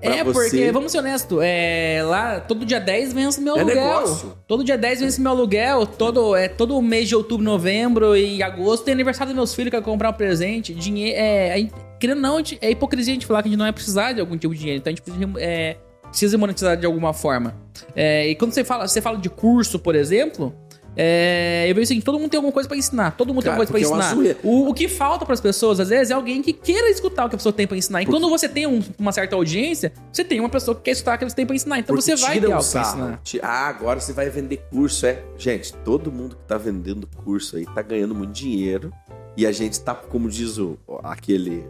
É, 0.01 0.23
você. 0.23 0.51
porque, 0.51 0.71
vamos 0.73 0.93
ser 0.93 0.99
honestos, 0.99 1.39
é, 1.43 2.03
lá 2.05 2.39
todo 2.41 2.65
dia 2.67 2.79
10 2.79 3.13
vence 3.15 3.41
meu 3.41 3.57
É 3.57 3.61
aluguel. 3.61 3.77
negócio. 3.77 4.39
Todo 4.47 4.63
dia 4.63 4.77
10 4.77 5.01
vence 5.01 5.21
meu 5.21 5.31
aluguel. 5.33 5.87
Todo, 5.87 6.37
é, 6.37 6.47
todo 6.49 6.81
mês 6.83 7.09
de 7.09 7.17
outubro, 7.17 7.45
novembro 7.45 8.15
e 8.17 8.43
agosto 8.43 8.85
tem 8.85 8.93
aniversário 8.93 9.33
dos 9.33 9.37
meus 9.37 9.55
filhos 9.55 9.71
que 9.71 9.77
eu 9.77 9.83
comprar 9.83 10.11
um 10.11 10.13
presente. 10.13 10.75
Dinheiro. 10.75 11.17
É, 11.19 11.59
é, 11.61 11.71
querendo 11.99 12.21
não, 12.21 12.39
é 12.61 12.71
hipocrisia 12.71 13.13
a 13.13 13.15
gente 13.15 13.27
falar 13.27 13.43
que 13.43 13.49
a 13.49 13.51
gente 13.51 13.59
não 13.59 13.65
vai 13.65 13.73
precisar 13.73 14.13
de 14.13 14.21
algum 14.21 14.37
tipo 14.37 14.53
de 14.53 14.61
dinheiro. 14.61 14.79
Então 14.81 14.91
a 14.91 14.95
gente 14.95 15.03
precisa, 15.03 15.33
é, 15.39 15.77
precisa 16.11 16.37
monetizar 16.37 16.77
de 16.77 16.85
alguma 16.85 17.15
forma. 17.15 17.57
É, 17.97 18.29
e 18.29 18.35
quando 18.35 18.53
você 18.53 18.63
fala, 18.63 18.87
você 18.87 19.01
fala 19.01 19.17
de 19.17 19.31
curso, 19.31 19.79
por 19.79 19.95
exemplo. 19.95 20.55
É, 20.97 21.67
eu 21.69 21.75
vejo 21.75 21.85
o 21.85 21.87
seguinte, 21.89 22.05
todo 22.05 22.19
mundo 22.19 22.31
tem 22.31 22.39
alguma 22.39 22.53
coisa 22.53 22.69
pra 22.69 22.77
ensinar, 22.79 23.11
todo 23.17 23.35
mundo 23.35 23.43
Cara, 23.45 23.57
tem 23.57 23.63
alguma 23.63 23.81
coisa 23.83 23.89
porque 23.91 24.05
é 24.05 24.09
ensinar. 24.09 24.15
zoeira. 24.15 24.39
O, 24.45 24.69
o 24.71 24.75
que 24.75 24.89
falta 24.89 25.27
pras 25.27 25.41
pessoas, 25.41 25.81
às 25.81 25.89
vezes, 25.89 26.11
é 26.11 26.15
alguém 26.15 26.41
que 26.43 26.53
queira 26.53 26.89
escutar 26.91 27.25
o 27.25 27.29
que 27.29 27.35
a 27.35 27.39
pessoa 27.39 27.53
tem 27.53 27.67
pra 27.67 27.77
ensinar. 27.77 28.03
E 28.03 28.07
quando 28.07 28.29
você 28.29 28.49
tem 28.49 28.67
um- 28.67 28.83
uma 28.99 29.13
certa 29.13 29.35
audiência, 29.37 29.93
você 30.13 30.23
tem 30.25 30.39
uma 30.41 30.49
pessoa 30.49 30.75
que 30.77 30.83
quer 30.83 30.91
escutar 30.93 31.17
o 31.17 31.19
que 31.19 31.29
você 31.29 31.37
tem 31.37 31.47
pra 31.47 31.57
ensinar. 31.57 31.79
Então 31.79 31.97
Porque 31.97 32.03
você 32.17 32.17
vai 32.25 32.39
ter 32.41 32.47
o 32.47 32.53
algo 32.53 32.65
ensinar. 32.65 33.21
Ah, 33.43 33.69
agora 33.69 33.99
você 34.01 34.13
vai 34.13 34.31
vender 34.31 34.59
curso, 34.71 35.07
é. 35.07 35.23
Gente, 35.37 35.73
todo 35.85 36.13
mundo 36.13 36.37
que 36.37 36.43
tá 36.47 36.57
vendendo 36.57 37.09
curso 37.25 37.57
aí 37.57 37.65
tá 37.67 37.83
ganhando 37.83 38.15
muito 38.15 38.33
dinheiro. 38.33 38.93
E 39.37 39.45
a 39.47 39.51
gente 39.53 39.81
tá, 39.81 39.95
como 39.95 40.29
diz 40.29 40.59
o, 40.59 40.79
aquele 41.03 41.67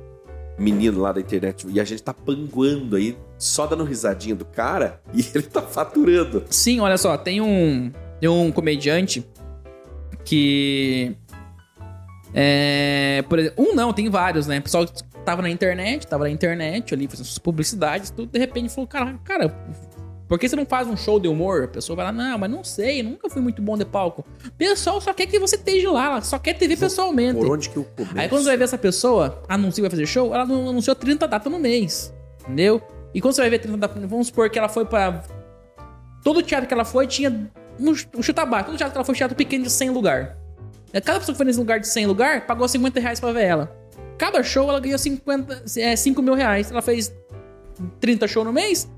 menino 0.58 1.00
lá 1.00 1.10
da 1.12 1.20
internet, 1.20 1.66
e 1.68 1.80
a 1.80 1.84
gente 1.84 2.02
tá 2.02 2.14
panguando 2.14 2.94
aí, 2.94 3.16
só 3.38 3.66
dando 3.66 3.82
risadinha 3.84 4.34
do 4.36 4.44
cara, 4.44 5.00
e 5.12 5.20
ele 5.34 5.44
tá 5.44 5.62
faturando. 5.62 6.44
Sim, 6.50 6.78
olha 6.80 6.96
só, 6.96 7.16
tem 7.16 7.40
um, 7.40 7.90
tem 8.24 8.30
um 8.30 8.50
comediante 8.50 9.22
que. 10.24 11.14
É, 12.32 13.22
por 13.28 13.38
exemplo, 13.38 13.62
um 13.62 13.74
não, 13.74 13.92
tem 13.92 14.08
vários, 14.08 14.46
né? 14.46 14.58
O 14.58 14.62
pessoal 14.62 14.86
tava 15.26 15.42
na 15.42 15.50
internet, 15.50 16.06
tava 16.06 16.24
na 16.24 16.30
internet 16.30 16.94
ali 16.94 17.06
fazendo 17.06 17.26
suas 17.26 17.38
publicidades, 17.38 18.08
tudo, 18.08 18.30
de 18.32 18.38
repente 18.38 18.74
falou: 18.74 18.88
cara, 18.88 19.20
cara, 19.22 19.54
por 20.26 20.38
que 20.38 20.48
você 20.48 20.56
não 20.56 20.64
faz 20.64 20.88
um 20.88 20.96
show 20.96 21.20
de 21.20 21.28
humor? 21.28 21.64
A 21.64 21.68
pessoa 21.68 21.96
vai 21.96 22.06
lá, 22.06 22.12
não, 22.12 22.38
mas 22.38 22.50
não 22.50 22.64
sei, 22.64 23.02
nunca 23.02 23.28
fui 23.28 23.42
muito 23.42 23.60
bom 23.60 23.76
de 23.76 23.84
palco. 23.84 24.24
O 24.46 24.52
pessoal 24.52 25.02
só 25.02 25.12
quer 25.12 25.26
que 25.26 25.38
você 25.38 25.56
esteja 25.56 25.90
lá, 25.90 26.22
só 26.22 26.38
quer 26.38 26.54
te 26.54 26.66
ver 26.66 26.78
pessoalmente. 26.78 27.38
Por 27.38 27.52
onde 27.52 27.68
que 27.68 27.76
eu 27.76 27.84
começo? 27.84 28.18
Aí 28.18 28.26
quando 28.30 28.42
você 28.42 28.48
vai 28.48 28.56
ver 28.56 28.64
essa 28.64 28.78
pessoa, 28.78 29.42
anuncia 29.46 29.76
que 29.76 29.82
vai 29.82 29.90
fazer 29.90 30.06
show, 30.06 30.34
ela 30.34 30.46
não 30.46 30.70
anunciou 30.70 30.96
30 30.96 31.28
datas 31.28 31.52
no 31.52 31.58
mês. 31.58 32.10
Entendeu? 32.40 32.82
E 33.12 33.20
quando 33.20 33.34
você 33.34 33.42
vai 33.42 33.50
ver 33.50 33.58
30 33.58 33.76
datas, 33.76 34.02
vamos 34.02 34.28
supor 34.28 34.48
que 34.48 34.58
ela 34.58 34.70
foi 34.70 34.86
pra. 34.86 35.22
Todo 36.22 36.42
teatro 36.42 36.66
que 36.66 36.72
ela 36.72 36.86
foi 36.86 37.06
tinha. 37.06 37.50
Um 37.78 38.22
chuta 38.22 38.44
baixo. 38.46 38.66
Todo 38.66 38.76
teatro 38.78 38.92
que 38.92 38.98
ela 38.98 39.04
foi, 39.04 39.14
teatro 39.14 39.36
pequeno 39.36 39.64
de 39.64 39.70
100 39.70 39.90
lugar. 39.90 40.36
E 40.92 41.00
Cada 41.00 41.18
pessoa 41.18 41.34
que 41.34 41.36
foi 41.36 41.46
nesse 41.46 41.58
lugar 41.58 41.80
de 41.80 41.88
100 41.88 42.06
lugar 42.06 42.46
pagou 42.46 42.68
50 42.68 43.00
reais 43.00 43.20
pra 43.20 43.32
ver 43.32 43.44
ela. 43.44 43.76
Cada 44.16 44.42
show 44.42 44.68
ela 44.68 44.78
ganhou 44.78 44.98
50, 44.98 45.64
é, 45.78 45.96
5 45.96 46.22
mil 46.22 46.34
reais. 46.34 46.70
Ela 46.70 46.80
fez 46.82 47.12
30 48.00 48.28
shows 48.28 48.46
no 48.46 48.52
mês, 48.52 48.88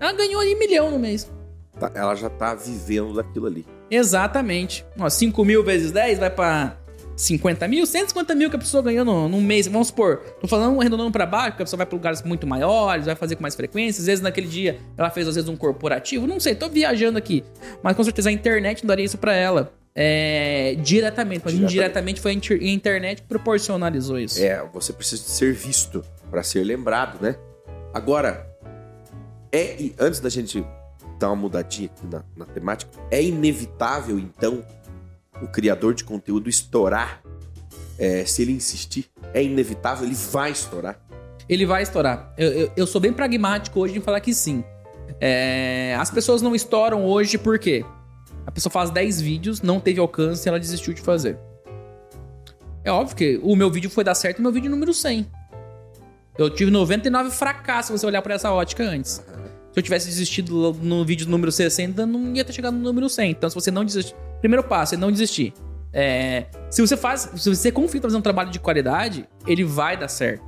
ela 0.00 0.12
ganhou 0.12 0.40
aí 0.40 0.54
milhão 0.56 0.90
no 0.90 0.98
mês. 0.98 1.30
Tá, 1.78 1.90
ela 1.94 2.14
já 2.14 2.28
tá 2.28 2.54
vivendo 2.54 3.14
daquilo 3.14 3.46
ali. 3.46 3.66
Exatamente. 3.90 4.84
Ó, 4.98 5.08
5 5.08 5.44
mil 5.44 5.62
vezes 5.62 5.92
10 5.92 6.18
vai 6.18 6.30
pra 6.30 6.76
50 7.16 7.68
mil, 7.68 7.86
150 7.86 8.34
mil 8.34 8.50
que 8.50 8.56
a 8.56 8.58
pessoa 8.58 8.82
ganhou 8.82 9.04
no, 9.04 9.28
num 9.28 9.40
mês. 9.40 9.66
Vamos 9.68 9.88
supor, 9.88 10.18
tô 10.40 10.48
falando 10.48 10.78
arredondando 10.80 11.10
pra 11.12 11.24
baixo, 11.26 11.56
que 11.56 11.62
a 11.62 11.64
pessoa 11.64 11.78
vai 11.78 11.86
pra 11.86 11.96
lugares 11.96 12.22
muito 12.22 12.46
maiores, 12.46 13.06
vai 13.06 13.14
fazer 13.14 13.36
com 13.36 13.42
mais 13.42 13.54
frequência. 13.54 14.00
Às 14.00 14.06
vezes 14.06 14.22
naquele 14.22 14.46
dia 14.48 14.78
ela 14.96 15.10
fez, 15.10 15.28
às 15.28 15.34
vezes, 15.36 15.48
um 15.48 15.56
corporativo. 15.56 16.26
Não 16.26 16.40
sei, 16.40 16.54
tô 16.54 16.68
viajando 16.68 17.16
aqui. 17.18 17.44
Mas 17.82 17.96
com 17.96 18.02
certeza 18.02 18.28
a 18.28 18.32
internet 18.32 18.82
não 18.82 18.88
daria 18.88 19.04
isso 19.04 19.18
pra 19.18 19.32
ela. 19.34 19.72
É, 19.96 20.74
diretamente, 20.82 21.42
mas 21.44 21.52
Diretamente. 21.54 21.72
indiretamente 21.72 22.20
foi 22.20 22.30
a 22.32 22.34
inter- 22.34 22.60
a 22.60 22.66
internet 22.66 23.22
que 23.22 23.28
proporcionalizou 23.28 24.18
isso. 24.18 24.42
É, 24.42 24.60
você 24.72 24.92
precisa 24.92 25.22
de 25.22 25.28
ser 25.28 25.52
visto 25.54 26.04
para 26.30 26.42
ser 26.42 26.64
lembrado, 26.64 27.22
né? 27.22 27.36
Agora, 27.94 28.44
é 29.52 29.80
e 29.80 29.94
antes 30.00 30.18
da 30.18 30.28
gente 30.28 30.66
dar 31.20 31.28
uma 31.28 31.36
mudadinha 31.36 31.88
aqui 31.94 32.06
na, 32.08 32.24
na 32.36 32.44
temática, 32.44 32.90
é 33.08 33.22
inevitável 33.22 34.18
então 34.18 34.64
o 35.42 35.46
criador 35.46 35.94
de 35.94 36.04
conteúdo 36.04 36.48
estourar 36.48 37.22
é, 37.98 38.24
se 38.24 38.42
ele 38.42 38.52
insistir. 38.52 39.06
É 39.32 39.42
inevitável, 39.42 40.06
ele 40.06 40.14
vai 40.14 40.50
estourar. 40.50 40.98
Ele 41.48 41.66
vai 41.66 41.82
estourar. 41.82 42.32
Eu, 42.36 42.52
eu, 42.52 42.72
eu 42.76 42.86
sou 42.86 43.00
bem 43.00 43.12
pragmático 43.12 43.78
hoje 43.80 43.98
em 43.98 44.00
falar 44.00 44.20
que 44.20 44.32
sim. 44.32 44.64
É, 45.20 45.96
as 45.98 46.10
pessoas 46.10 46.42
não 46.42 46.54
estouram 46.54 47.04
hoje 47.04 47.36
por 47.38 47.58
quê? 47.58 47.84
A 48.46 48.50
pessoa 48.50 48.70
faz 48.70 48.90
10 48.90 49.20
vídeos, 49.20 49.62
não 49.62 49.80
teve 49.80 50.00
alcance 50.00 50.46
e 50.46 50.48
ela 50.48 50.58
desistiu 50.58 50.92
de 50.92 51.00
fazer. 51.00 51.38
É 52.82 52.90
óbvio 52.90 53.16
que 53.16 53.40
o 53.42 53.56
meu 53.56 53.70
vídeo 53.70 53.88
foi 53.88 54.04
dar 54.04 54.14
certo 54.14 54.38
o 54.38 54.42
meu 54.42 54.52
vídeo 54.52 54.70
número 54.70 54.92
100. 54.92 55.26
Eu 56.36 56.50
tive 56.50 56.70
99 56.70 57.30
fracassos 57.30 57.86
se 57.86 57.92
você 57.92 58.06
olhar 58.06 58.20
por 58.20 58.32
essa 58.32 58.52
ótica 58.52 58.82
antes. 58.84 59.12
Se 59.12 59.80
eu 59.80 59.82
tivesse 59.82 60.06
desistido 60.06 60.72
no 60.74 61.04
vídeo 61.04 61.28
número 61.28 61.50
60, 61.50 62.06
não 62.06 62.34
ia 62.34 62.44
ter 62.44 62.52
chegado 62.52 62.74
no 62.74 62.82
número 62.82 63.08
100. 63.08 63.30
Então, 63.30 63.48
se 63.48 63.54
você 63.54 63.70
não 63.70 63.84
desistir... 63.84 64.14
Primeiro 64.44 64.62
passo 64.62 64.94
é 64.94 64.98
não 64.98 65.10
desistir. 65.10 65.54
É, 65.90 66.44
se 66.68 66.82
você 66.82 66.98
faz... 66.98 67.30
Se 67.34 67.48
você 67.48 67.72
confia 67.72 67.98
fazer 67.98 68.18
um 68.18 68.20
trabalho 68.20 68.50
de 68.50 68.58
qualidade, 68.58 69.26
ele 69.46 69.64
vai 69.64 69.96
dar 69.96 70.06
certo. 70.06 70.44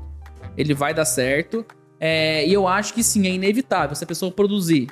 Ele 0.54 0.74
vai 0.74 0.92
dar 0.92 1.06
certo. 1.06 1.64
É, 1.98 2.46
e 2.46 2.52
eu 2.52 2.68
acho 2.68 2.92
que 2.92 3.02
sim, 3.02 3.26
é 3.26 3.30
inevitável 3.30 3.96
se 3.96 4.04
a 4.04 4.06
pessoa 4.06 4.30
produzir. 4.30 4.88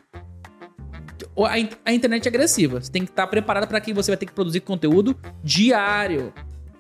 A, 1.37 1.91
a 1.91 1.93
internet 1.93 2.25
é 2.25 2.29
agressiva. 2.31 2.81
Você 2.81 2.91
tem 2.91 3.05
que 3.05 3.11
estar 3.11 3.27
preparado 3.27 3.69
para 3.69 3.79
que 3.79 3.93
você 3.93 4.11
vai 4.11 4.17
ter 4.17 4.25
que 4.25 4.33
produzir 4.33 4.61
conteúdo 4.61 5.15
diário. 5.43 6.33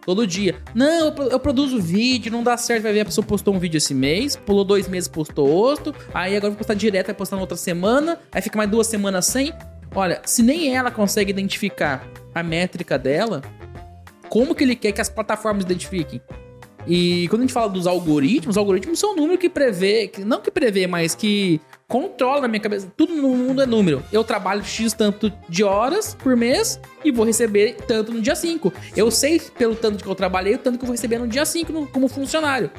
Todo 0.06 0.26
dia. 0.26 0.56
Não, 0.74 1.08
eu, 1.08 1.28
eu, 1.28 1.38
produzo 1.38 1.78
vídeo, 1.78 2.32
não 2.32 2.42
dá 2.42 2.56
certo. 2.56 2.84
Vai 2.84 2.94
ver, 2.94 3.00
a 3.00 3.04
pessoa 3.04 3.26
postou 3.26 3.54
um 3.54 3.58
vídeo 3.58 3.76
esse 3.76 3.92
mês, 3.92 4.34
pulou 4.34 4.64
dois 4.64 4.88
meses, 4.88 5.08
postou 5.08 5.46
outro. 5.46 5.94
Aí 6.14 6.34
agora 6.34 6.52
vai 6.52 6.56
postar 6.56 6.72
direto, 6.72 7.06
vai 7.06 7.14
postar 7.14 7.36
na 7.36 7.42
outra 7.42 7.56
semana. 7.56 8.18
Aí 8.32 8.40
fica 8.40 8.56
mais 8.56 8.70
duas 8.70 8.86
semanas 8.86 9.26
sem. 9.26 9.52
Olha, 9.94 10.20
se 10.24 10.42
nem 10.42 10.74
ela 10.74 10.90
consegue 10.90 11.30
identificar 11.30 12.06
a 12.34 12.42
métrica 12.42 12.98
dela, 12.98 13.42
como 14.28 14.54
que 14.54 14.64
ele 14.64 14.74
quer 14.74 14.92
que 14.92 15.00
as 15.00 15.08
plataformas 15.08 15.64
identifiquem? 15.64 16.20
E 16.86 17.28
quando 17.28 17.42
a 17.42 17.44
gente 17.44 17.52
fala 17.52 17.68
dos 17.68 17.86
algoritmos, 17.86 18.54
os 18.54 18.58
algoritmos 18.58 18.98
são 18.98 19.12
um 19.12 19.16
número 19.16 19.38
que 19.38 19.48
prevê, 19.48 20.08
que, 20.08 20.22
não 20.22 20.40
que 20.40 20.50
prevê, 20.50 20.86
mas 20.86 21.14
que 21.14 21.60
controla 21.88 22.42
na 22.42 22.48
minha 22.48 22.60
cabeça. 22.60 22.92
Tudo 22.94 23.14
no 23.14 23.28
mundo 23.28 23.62
é 23.62 23.66
número. 23.66 24.02
Eu 24.12 24.22
trabalho 24.22 24.62
X 24.62 24.92
tanto 24.92 25.32
de 25.48 25.64
horas 25.64 26.14
por 26.14 26.36
mês 26.36 26.78
e 27.04 27.10
vou 27.10 27.24
receber 27.24 27.76
tanto 27.86 28.12
no 28.12 28.20
dia 28.20 28.34
5. 28.34 28.72
Eu 28.96 29.10
sei 29.10 29.40
pelo 29.40 29.74
tanto 29.74 30.02
que 30.02 30.10
eu 30.10 30.14
trabalhei, 30.14 30.56
o 30.56 30.58
tanto 30.58 30.76
que 30.76 30.84
eu 30.84 30.88
vou 30.88 30.94
receber 30.94 31.18
no 31.18 31.28
dia 31.28 31.46
5 31.46 31.72
no, 31.72 31.86
como 31.86 32.08
funcionário. 32.08 32.70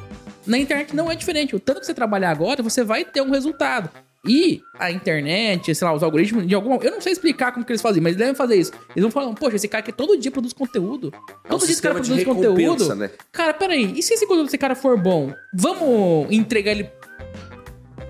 Na 0.46 0.58
internet 0.58 0.96
não 0.96 1.12
é 1.12 1.16
diferente. 1.16 1.56
O 1.56 1.60
tanto 1.60 1.80
que 1.80 1.86
você 1.88 1.94
trabalhar 1.94 2.30
agora, 2.30 2.62
você 2.62 2.84
vai 2.84 3.04
ter 3.04 3.22
um 3.22 3.32
resultado. 3.32 3.90
E 4.28 4.62
a 4.80 4.92
internet, 4.92 5.74
sei 5.76 5.88
lá, 5.88 5.94
os 5.94 6.02
algoritmos, 6.02 6.48
de 6.48 6.56
alguma. 6.56 6.78
Eu 6.84 6.92
não 6.92 7.02
sei 7.02 7.12
explicar 7.14 7.52
como 7.52 7.64
que 7.66 7.72
eles 7.72 7.82
fazem, 7.82 8.02
mas 8.02 8.12
eles 8.12 8.18
devem 8.20 8.34
fazer 8.36 8.56
isso. 8.56 8.72
Eles 8.96 9.02
vão 9.04 9.12
falar, 9.12 9.34
poxa, 9.36 9.56
esse 9.56 9.68
cara 9.68 9.84
que 9.84 9.92
todo 9.92 10.18
dia 10.18 10.32
produz 10.32 10.52
conteúdo. 10.54 11.14
É 11.44 11.48
Todo 11.48 11.62
um 11.62 11.66
dia 11.66 11.74
esse 11.74 11.82
cara 11.82 11.96
produz 11.96 12.24
conteúdo. 12.24 12.96
né? 12.96 13.12
Cara, 13.32 13.54
peraí, 13.54 13.94
e 13.98 14.02
se 14.02 14.14
esse 14.14 14.26
conteúdo 14.26 14.46
desse 14.46 14.58
cara 14.58 14.76
for 14.76 14.98
bom? 15.00 15.34
Vamos 15.54 16.28
entregar 16.32 16.72
ele. 16.72 16.90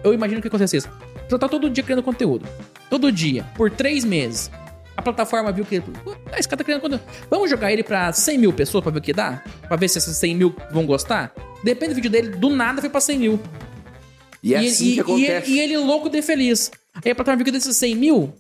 Eu 0.04 0.14
imagino 0.14 0.42
que 0.42 0.48
acontece 0.48 0.78
isso. 0.78 0.90
Você 1.28 1.38
tá 1.40 1.50
todo 1.50 1.70
dia 1.70 1.84
criando 1.84 2.04
conteúdo. 2.04 2.46
Todo 2.90 3.12
dia, 3.12 3.44
por 3.56 3.70
três 3.72 4.06
meses. 4.06 4.50
A 4.96 5.02
plataforma 5.02 5.52
viu 5.52 5.66
que. 5.66 5.82
Ah, 6.32 6.40
esse 6.40 6.48
cara 6.48 6.60
tá 6.60 6.64
criando 6.64 6.82
conteúdo. 6.82 7.04
Vamos 7.30 7.50
jogar 7.50 7.74
ele 7.74 7.84
pra 7.84 8.14
100 8.14 8.38
mil 8.38 8.54
pessoas 8.54 8.82
pra 8.84 8.92
ver 8.94 9.00
o 9.00 9.02
que 9.02 9.12
dá? 9.12 9.44
Pra 9.68 9.76
ver 9.76 9.90
se 9.90 9.98
essas 9.98 10.16
100 10.18 10.36
mil 10.36 10.56
vão 10.72 10.86
gostar? 10.86 11.34
Depende 11.64 11.94
do 11.94 11.96
vídeo 11.96 12.10
dele, 12.12 12.30
do 12.30 12.50
nada 12.52 12.80
foi 12.80 12.90
pra 12.90 13.02
100 13.02 13.20
mil. 13.20 13.40
E 14.46 14.54
é 14.54 14.64
E, 14.64 14.68
assim 14.68 14.86
ele, 14.86 14.94
que 14.94 14.98
e- 15.00 15.02
acontece. 15.02 15.52
e 15.52 15.56
e 15.56 15.60
ele 15.60 15.78
louco 15.78 16.08
de 16.08 16.22
feliz. 16.22 16.72
Aí 17.04 17.12
a 17.12 17.16
plataforma 17.16 17.38
viu 17.38 17.46
que 17.46 17.52
desses 17.52 17.76
100 17.76 17.96
mil, 17.96 18.34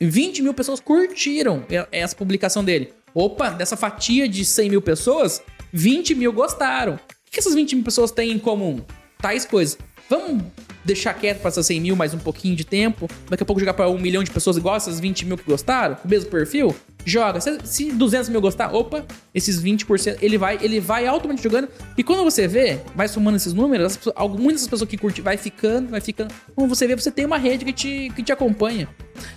20 0.00 0.42
mil 0.42 0.52
pessoas 0.52 0.80
curtiram 0.80 1.64
e- 1.70 1.86
essa 1.92 2.14
publicação 2.16 2.64
dele. 2.64 2.92
Opa, 3.14 3.50
dessa 3.50 3.76
fatia 3.76 4.28
de 4.28 4.44
100 4.44 4.70
mil 4.70 4.82
pessoas, 4.82 5.40
20 5.72 6.14
mil 6.14 6.32
gostaram. 6.32 6.94
O 6.94 7.30
que 7.30 7.38
essas 7.38 7.54
20 7.54 7.76
mil 7.76 7.84
pessoas 7.84 8.10
têm 8.10 8.32
em 8.32 8.38
comum? 8.38 8.80
Tais 9.20 9.44
coisas. 9.44 9.78
Vamos 10.10 10.42
deixar 10.84 11.14
quieto 11.14 11.40
para 11.40 11.48
essas 11.48 11.66
100 11.66 11.80
mil 11.80 11.96
mais 11.96 12.14
um 12.14 12.18
pouquinho 12.18 12.56
de 12.56 12.64
tempo. 12.64 13.08
Daqui 13.28 13.42
a 13.42 13.46
pouco 13.46 13.60
jogar 13.60 13.74
para 13.74 13.88
um 13.88 13.98
milhão 13.98 14.22
de 14.22 14.30
pessoas 14.30 14.56
igual 14.56 14.76
essas 14.76 14.98
20 14.98 15.26
mil 15.26 15.36
que 15.36 15.44
gostaram, 15.44 15.96
o 16.04 16.08
mesmo 16.08 16.30
perfil. 16.30 16.74
Joga. 17.04 17.40
Se, 17.40 17.58
se 17.64 17.92
200 17.92 18.28
mil 18.28 18.40
gostar, 18.40 18.72
opa, 18.72 19.04
esses 19.34 19.62
20%, 19.62 20.18
ele 20.22 20.38
vai, 20.38 20.58
ele 20.62 20.80
vai 20.80 21.06
automaticamente 21.06 21.42
jogando. 21.42 21.68
E 21.96 22.02
quando 22.02 22.22
você 22.22 22.46
vê, 22.46 22.78
vai 22.94 23.08
somando 23.08 23.36
esses 23.36 23.52
números, 23.52 23.86
as 23.86 23.96
pessoas, 23.96 24.14
algumas 24.16 24.52
dessas 24.54 24.68
pessoas 24.68 24.88
que 24.88 24.96
curtem 24.96 25.22
vai 25.22 25.36
ficando, 25.36 25.90
vai 25.90 26.00
ficando. 26.00 26.32
Quando 26.54 26.68
você 26.68 26.86
vê, 26.86 26.94
você 26.94 27.10
tem 27.10 27.24
uma 27.24 27.38
rede 27.38 27.64
que 27.64 27.72
te, 27.72 28.12
que 28.14 28.22
te 28.22 28.32
acompanha. 28.32 28.88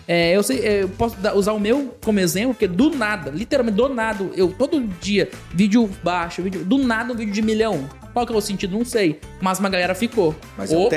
É, 0.07 0.35
eu, 0.35 0.43
sei, 0.43 0.59
é, 0.59 0.83
eu 0.83 0.89
posso 0.89 1.15
usar 1.35 1.53
o 1.53 1.59
meu 1.59 1.95
como 2.03 2.19
exemplo, 2.19 2.53
porque 2.53 2.67
do 2.67 2.91
nada, 2.91 3.31
literalmente 3.31 3.75
do 3.75 3.89
nada, 3.89 4.23
eu 4.35 4.51
todo 4.53 4.81
dia, 5.01 5.29
vídeo 5.53 5.89
baixo, 6.03 6.41
vídeo, 6.41 6.63
do 6.63 6.77
nada 6.77 7.13
um 7.13 7.15
vídeo 7.15 7.33
de 7.33 7.41
milhão. 7.41 7.87
Qual 8.15 8.25
que 8.25 8.31
é 8.31 8.35
o 8.37 8.39
sentido? 8.39 8.77
Não 8.77 8.85
sei. 8.85 9.19
Mas 9.41 9.59
uma 9.59 9.67
galera 9.67 9.93
ficou. 9.93 10.33
Mas 10.57 10.71
é 10.71 10.77
um 10.77 10.83
Opa! 10.83 10.95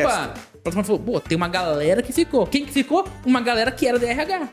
A 0.55 0.59
plataforma 0.63 0.85
falou, 0.85 1.01
pô, 1.01 1.21
tem 1.21 1.35
uma 1.37 1.49
galera 1.49 2.01
que 2.01 2.13
ficou. 2.13 2.47
Quem 2.47 2.65
que 2.65 2.71
ficou? 2.71 3.05
Uma 3.27 3.41
galera 3.41 3.73
que 3.73 3.89
era 3.89 3.99
DRH. 3.99 4.49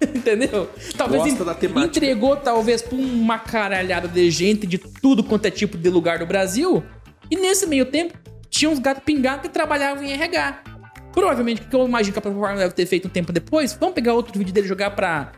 Entendeu? 0.02 0.68
Talvez 0.96 1.22
en- 1.26 1.36
entregou, 1.84 2.34
talvez, 2.34 2.82
pra 2.82 2.96
uma 2.96 3.38
caralhada 3.38 4.08
de 4.08 4.28
gente 4.32 4.66
de 4.66 4.78
tudo 4.78 5.22
quanto 5.22 5.46
é 5.46 5.50
tipo 5.52 5.78
de 5.78 5.88
lugar 5.88 6.18
do 6.18 6.26
Brasil. 6.26 6.82
E 7.30 7.36
nesse 7.36 7.68
meio 7.68 7.86
tempo, 7.86 8.14
tinha 8.50 8.68
uns 8.68 8.80
gatos 8.80 9.04
pingados 9.04 9.42
que 9.42 9.48
trabalhavam 9.48 10.02
em 10.02 10.10
RH. 10.12 10.64
Provavelmente, 11.12 11.60
porque 11.60 11.76
eu 11.76 11.86
imagino 11.86 12.12
que 12.14 12.18
a 12.18 12.22
plataforma 12.22 12.56
deve 12.56 12.74
ter 12.74 12.86
feito 12.86 13.06
um 13.06 13.10
tempo 13.10 13.32
depois. 13.32 13.72
Vamos 13.74 13.94
pegar 13.94 14.12
outro 14.14 14.36
vídeo 14.36 14.52
dele 14.52 14.66
e 14.66 14.68
jogar 14.68 14.90
pra 14.90 15.30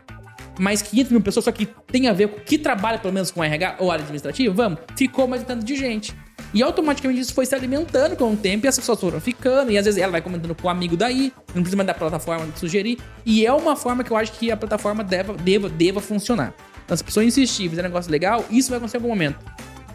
mais 0.59 0.81
500 0.81 1.11
mil 1.11 1.21
pessoas, 1.21 1.45
só 1.45 1.51
que 1.51 1.67
tem 1.91 2.07
a 2.07 2.13
ver 2.13 2.27
com 2.27 2.39
que 2.39 2.57
trabalha 2.57 2.97
pelo 2.97 3.13
menos 3.13 3.29
com 3.29 3.43
RH 3.43 3.75
ou 3.79 3.91
área 3.91 4.01
administrativa? 4.03 4.51
Vamos. 4.53 4.79
Ficou 4.97 5.27
mais 5.27 5.43
um 5.43 5.45
tanto 5.45 5.63
de 5.63 5.75
gente. 5.75 6.13
E 6.53 6.61
automaticamente 6.61 7.21
isso 7.21 7.33
foi 7.33 7.45
se 7.45 7.55
alimentando 7.55 8.15
com 8.15 8.33
o 8.33 8.35
tempo 8.37 8.65
e 8.65 8.67
as 8.67 8.77
pessoas 8.77 8.99
foram 8.99 9.19
ficando. 9.21 9.71
E 9.71 9.77
às 9.77 9.85
vezes 9.85 10.01
ela 10.01 10.11
vai 10.11 10.21
comentando 10.21 10.53
com 10.53 10.67
um 10.67 10.71
amigo 10.71 10.97
daí, 10.97 11.31
não 11.55 11.61
precisa 11.63 11.83
da 11.83 11.93
plataforma 11.93 12.47
sugerir. 12.57 12.99
E 13.25 13.45
é 13.45 13.53
uma 13.53 13.75
forma 13.75 14.03
que 14.03 14.11
eu 14.11 14.17
acho 14.17 14.33
que 14.33 14.51
a 14.51 14.57
plataforma 14.57 15.03
deva, 15.03 15.33
deva, 15.33 15.69
deva 15.69 16.01
funcionar. 16.01 16.53
Então, 16.83 16.97
se 16.97 17.03
a 17.03 17.05
pessoa 17.05 17.23
insistir, 17.23 17.69
fizer 17.69 17.81
um 17.81 17.85
negócio 17.85 18.11
legal, 18.11 18.43
isso 18.49 18.69
vai 18.69 18.77
acontecer 18.77 18.97
em 18.97 18.99
algum 18.99 19.09
momento. 19.09 19.39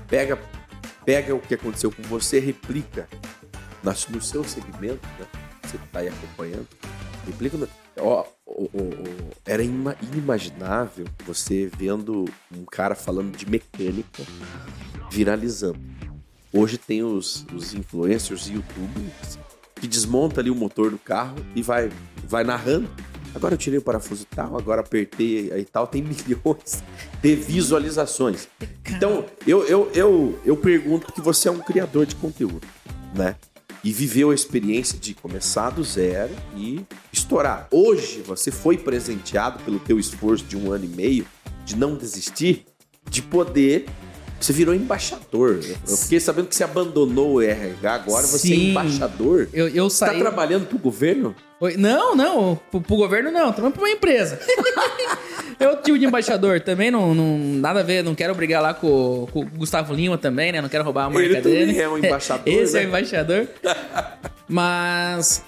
Pega, 0.09 0.39
pega 1.05 1.35
o 1.35 1.41
que 1.41 1.55
aconteceu 1.55 1.93
com 1.93 2.03
você, 2.05 2.39
replica 2.39 3.07
no 3.83 4.23
seu 4.23 4.43
segmento, 4.43 5.07
né? 5.19 5.27
Você 5.63 5.79
tá 5.93 5.99
aí 6.01 6.09
acompanhando. 6.09 6.67
Replica 7.27 7.57
no, 7.59 7.69
ó, 7.99 8.25
ó, 8.47 8.63
ó, 8.63 8.67
era 9.45 9.63
ima- 9.63 9.97
inimaginável 10.01 11.07
você 11.27 11.71
vendo 11.77 12.25
um 12.57 12.65
cara 12.65 12.95
falando 12.95 13.37
de 13.37 13.49
mecânica 13.49 14.23
viralizando. 15.11 15.79
Hoje 16.53 16.79
tem 16.79 17.03
os, 17.03 17.45
os 17.55 17.75
influencers 17.75 18.49
e 18.49 18.53
youtubers 18.53 19.39
que 19.81 19.87
desmonta 19.87 20.41
ali 20.41 20.51
o 20.51 20.55
motor 20.55 20.91
do 20.91 20.99
carro 20.99 21.37
e 21.55 21.63
vai, 21.63 21.91
vai 22.27 22.45
narrando. 22.45 22.89
Agora 23.35 23.55
eu 23.55 23.59
tirei 23.59 23.79
o 23.79 23.83
parafuso 23.83 24.27
tal, 24.35 24.57
agora 24.57 24.81
apertei 24.81 25.53
e 25.55 25.65
tal. 25.65 25.87
Tem 25.87 26.01
milhões 26.03 26.83
de 27.23 27.35
visualizações. 27.37 28.49
Então, 28.89 29.27
eu, 29.47 29.65
eu, 29.67 29.91
eu, 29.95 30.41
eu 30.45 30.57
pergunto 30.57 31.13
que 31.13 31.21
você 31.21 31.49
é 31.49 31.51
um 31.51 31.59
criador 31.59 32.07
de 32.07 32.15
conteúdo, 32.15 32.67
né? 33.15 33.37
E 33.85 33.93
viveu 33.93 34.31
a 34.31 34.35
experiência 34.35 34.99
de 34.99 35.15
começar 35.15 35.71
do 35.71 35.85
zero 35.85 36.35
e 36.57 36.85
estourar. 37.13 37.69
Hoje, 37.71 38.23
você 38.23 38.51
foi 38.51 38.79
presenteado 38.79 39.63
pelo 39.63 39.79
teu 39.79 40.01
esforço 40.01 40.45
de 40.45 40.57
um 40.57 40.73
ano 40.73 40.87
e 40.87 40.89
meio 40.89 41.27
de 41.65 41.77
não 41.77 41.95
desistir, 41.97 42.65
de 43.09 43.23
poder... 43.23 43.87
Você 44.47 44.53
virou 44.53 44.73
embaixador. 44.73 45.59
Eu 45.89 45.97
fiquei 45.97 46.21
sabendo 46.21 46.47
que 46.47 46.55
você 46.55 46.63
abandonou 46.63 47.33
o 47.35 47.43
RH, 47.43 47.93
agora 47.93 48.25
você 48.25 48.47
é 48.47 48.57
Sim. 48.57 48.71
embaixador. 48.71 49.49
Eu, 49.53 49.67
eu 49.67 49.91
Você 49.91 50.05
tá 50.05 50.13
saí. 50.13 50.21
trabalhando 50.21 50.67
pro 50.69 50.79
governo? 50.79 51.35
Oi, 51.59 51.77
Não, 51.77 52.15
não, 52.15 52.55
pro, 52.71 52.81
pro 52.81 52.95
governo 52.95 53.33
não, 53.33 53.53
também 53.53 53.73
pra 53.73 53.83
uma 53.83 53.91
empresa. 53.91 54.39
eu 55.59 55.83
tive 55.83 55.99
de 55.99 56.05
embaixador 56.05 56.61
também, 56.61 56.93
não, 56.93 57.13
não, 57.13 57.37
nada 57.39 57.81
a 57.81 57.83
ver, 57.83 58.05
não 58.05 58.15
quero 58.15 58.37
brigar 58.37 58.63
lá 58.63 58.73
com, 58.73 59.27
com 59.33 59.41
o 59.41 59.47
Gustavo 59.47 59.93
Lima 59.93 60.17
também, 60.17 60.53
né? 60.53 60.63
Não 60.63 60.69
quero 60.69 60.85
roubar 60.85 61.07
a 61.07 61.11
marca 61.11 61.27
Ele 61.29 61.41
dele. 61.41 61.81
é 61.81 61.89
um 61.89 61.99
embaixador, 61.99 62.47
Esse 62.47 62.77
é 62.77 62.81
né? 62.83 62.87
o 62.87 62.89
embaixador. 62.89 63.49
mas, 64.49 65.43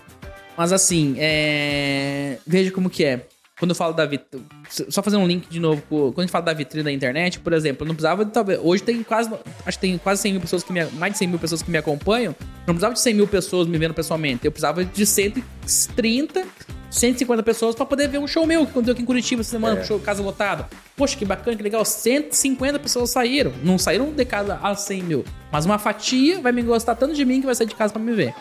mas 0.57 0.73
assim, 0.73 1.15
é... 1.19 2.39
veja 2.45 2.73
como 2.73 2.91
que 2.91 3.05
é. 3.05 3.21
Quando 3.59 3.73
eu 3.73 3.75
falo 3.75 3.93
da 3.93 4.07
vitrine. 4.07 4.45
Só 4.89 5.03
fazer 5.03 5.17
um 5.17 5.27
link 5.27 5.49
de 5.49 5.59
novo. 5.59 5.83
Quando 5.89 6.19
a 6.19 6.23
gente 6.23 6.31
fala 6.31 6.45
da 6.45 6.53
vitrine 6.53 6.85
da 6.85 6.93
internet, 6.93 7.41
por 7.41 7.53
exemplo, 7.53 7.85
eu 7.85 7.89
não 7.89 7.95
precisava 7.95 8.25
de 8.25 8.31
talvez. 8.31 8.61
Hoje 8.63 8.83
tem 8.85 9.03
quase. 9.03 9.31
Acho 9.67 9.79
que 9.79 9.87
tem 9.87 9.99
quase 9.99 10.23
100 10.23 10.33
mil 10.33 10.41
pessoas 10.41 10.63
que 10.63 10.73
me. 10.73 10.85
Mais 10.93 11.13
de 11.13 11.19
100 11.19 11.29
mil 11.29 11.39
pessoas 11.41 11.61
que 11.63 11.71
me 11.71 11.77
acompanham. 11.79 12.37
Não 12.67 12.75
precisava 12.75 12.95
de 12.95 13.01
100 13.01 13.15
mil 13.15 13.27
pessoas 13.27 13.67
me 13.67 13.77
vendo 13.77 13.95
pessoalmente. 13.95 14.45
Eu 14.45 14.53
precisava 14.53 14.85
de 14.85 15.05
130, 15.05 16.45
150 16.91 17.43
pessoas 17.43 17.75
pra 17.75 17.85
poder 17.85 18.09
ver 18.09 18.19
um 18.19 18.27
show 18.29 18.47
meu 18.47 18.65
que 18.65 18.71
aconteceu 18.71 18.93
aqui 18.93 19.03
em 19.03 19.07
Curitiba 19.07 19.41
essa 19.41 19.51
semana, 19.51 19.79
É. 19.81 19.83
um 19.83 19.85
show 19.85 19.99
casa 19.99 20.23
lotado. 20.23 20.65
Poxa, 20.97 21.17
que 21.17 21.25
bacana, 21.25 21.57
que 21.57 21.63
legal. 21.63 21.85
150 21.85 22.79
pessoas 22.79 23.11
saíram. 23.11 23.53
Não 23.65 23.77
saíram 23.77 24.13
de 24.13 24.25
casa 24.25 24.59
a 24.63 24.75
100 24.75 25.03
mil. 25.03 25.25
Mas 25.51 25.67
uma 25.67 25.79
fatia 25.79 26.41
vai 26.41 26.53
me 26.53 26.63
gostar 26.63 26.95
tanto 26.95 27.15
de 27.15 27.25
mim 27.25 27.41
que 27.41 27.47
vai 27.47 27.55
sair 27.55 27.67
de 27.67 27.75
casa 27.75 27.93
pra 27.93 28.01
me 28.01 28.13
ver. 28.13 28.33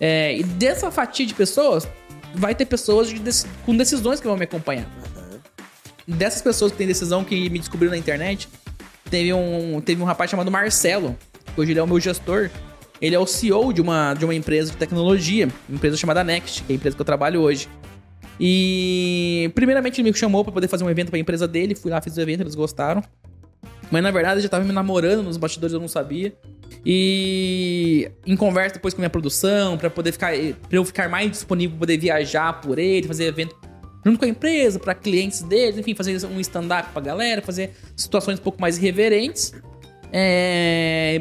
É, 0.00 0.36
e 0.36 0.42
dessa 0.42 0.90
fatia 0.90 1.24
de 1.24 1.32
pessoas, 1.32 1.86
vai 2.34 2.54
ter 2.54 2.66
pessoas 2.66 3.08
de 3.08 3.20
com 3.64 3.76
decisões 3.76 4.20
que 4.20 4.26
vão 4.26 4.36
me 4.36 4.44
acompanhar. 4.44 4.86
Dessas 6.06 6.42
pessoas 6.42 6.72
que 6.72 6.78
têm 6.78 6.86
decisão 6.86 7.24
que 7.24 7.48
me 7.48 7.58
descobriram 7.58 7.92
na 7.92 7.98
internet, 7.98 8.48
teve 9.08 9.32
um, 9.32 9.80
teve 9.80 10.02
um 10.02 10.04
rapaz 10.04 10.30
chamado 10.30 10.50
Marcelo, 10.50 11.16
que 11.54 11.60
hoje 11.60 11.72
ele 11.72 11.80
é 11.80 11.82
o 11.82 11.86
meu 11.86 12.00
gestor. 12.00 12.50
Ele 13.00 13.16
é 13.16 13.18
o 13.18 13.26
CEO 13.26 13.72
de 13.72 13.80
uma, 13.80 14.14
de 14.14 14.24
uma 14.24 14.34
empresa 14.34 14.70
de 14.70 14.76
tecnologia, 14.76 15.48
uma 15.68 15.76
empresa 15.76 15.96
chamada 15.96 16.22
Next, 16.22 16.62
que 16.62 16.72
é 16.72 16.74
a 16.74 16.76
empresa 16.76 16.94
que 16.94 17.02
eu 17.02 17.06
trabalho 17.06 17.40
hoje. 17.40 17.68
E 18.38 19.50
primeiramente 19.54 20.00
ele 20.00 20.10
me 20.10 20.16
chamou 20.16 20.44
para 20.44 20.52
poder 20.52 20.68
fazer 20.68 20.84
um 20.84 20.90
evento 20.90 21.10
para 21.10 21.16
a 21.16 21.20
empresa 21.20 21.48
dele, 21.48 21.74
fui 21.74 21.90
lá, 21.90 22.00
fiz 22.00 22.16
o 22.16 22.20
evento, 22.20 22.40
eles 22.40 22.54
gostaram. 22.54 23.02
Mas 23.90 24.02
na 24.02 24.10
verdade 24.10 24.38
eu 24.38 24.42
já 24.42 24.48
tava 24.48 24.64
me 24.64 24.72
namorando 24.72 25.22
nos 25.22 25.36
bastidores, 25.36 25.74
eu 25.74 25.80
não 25.80 25.88
sabia. 25.88 26.32
E 26.84 28.10
em 28.26 28.36
conversa 28.36 28.74
depois 28.74 28.92
com 28.92 29.00
a 29.00 29.02
minha 29.02 29.10
produção, 29.10 29.78
pra 29.78 29.88
poder 29.88 30.12
ficar. 30.12 30.32
Pra 30.68 30.78
eu 30.78 30.84
ficar 30.84 31.08
mais 31.08 31.30
disponível, 31.30 31.78
poder 31.78 31.96
viajar 31.96 32.60
por 32.60 32.78
ele, 32.78 33.06
fazer 33.06 33.26
evento 33.26 33.56
junto 34.04 34.18
com 34.18 34.24
a 34.24 34.28
empresa, 34.28 34.80
para 34.80 34.94
clientes 34.94 35.42
deles, 35.42 35.78
enfim, 35.78 35.94
fazer 35.94 36.26
um 36.26 36.40
stand-up 36.40 36.90
pra 36.92 37.00
galera, 37.00 37.40
fazer 37.40 37.70
situações 37.96 38.38
um 38.38 38.42
pouco 38.42 38.60
mais 38.60 38.78
irreverentes. 38.78 39.52
É... 40.12 41.20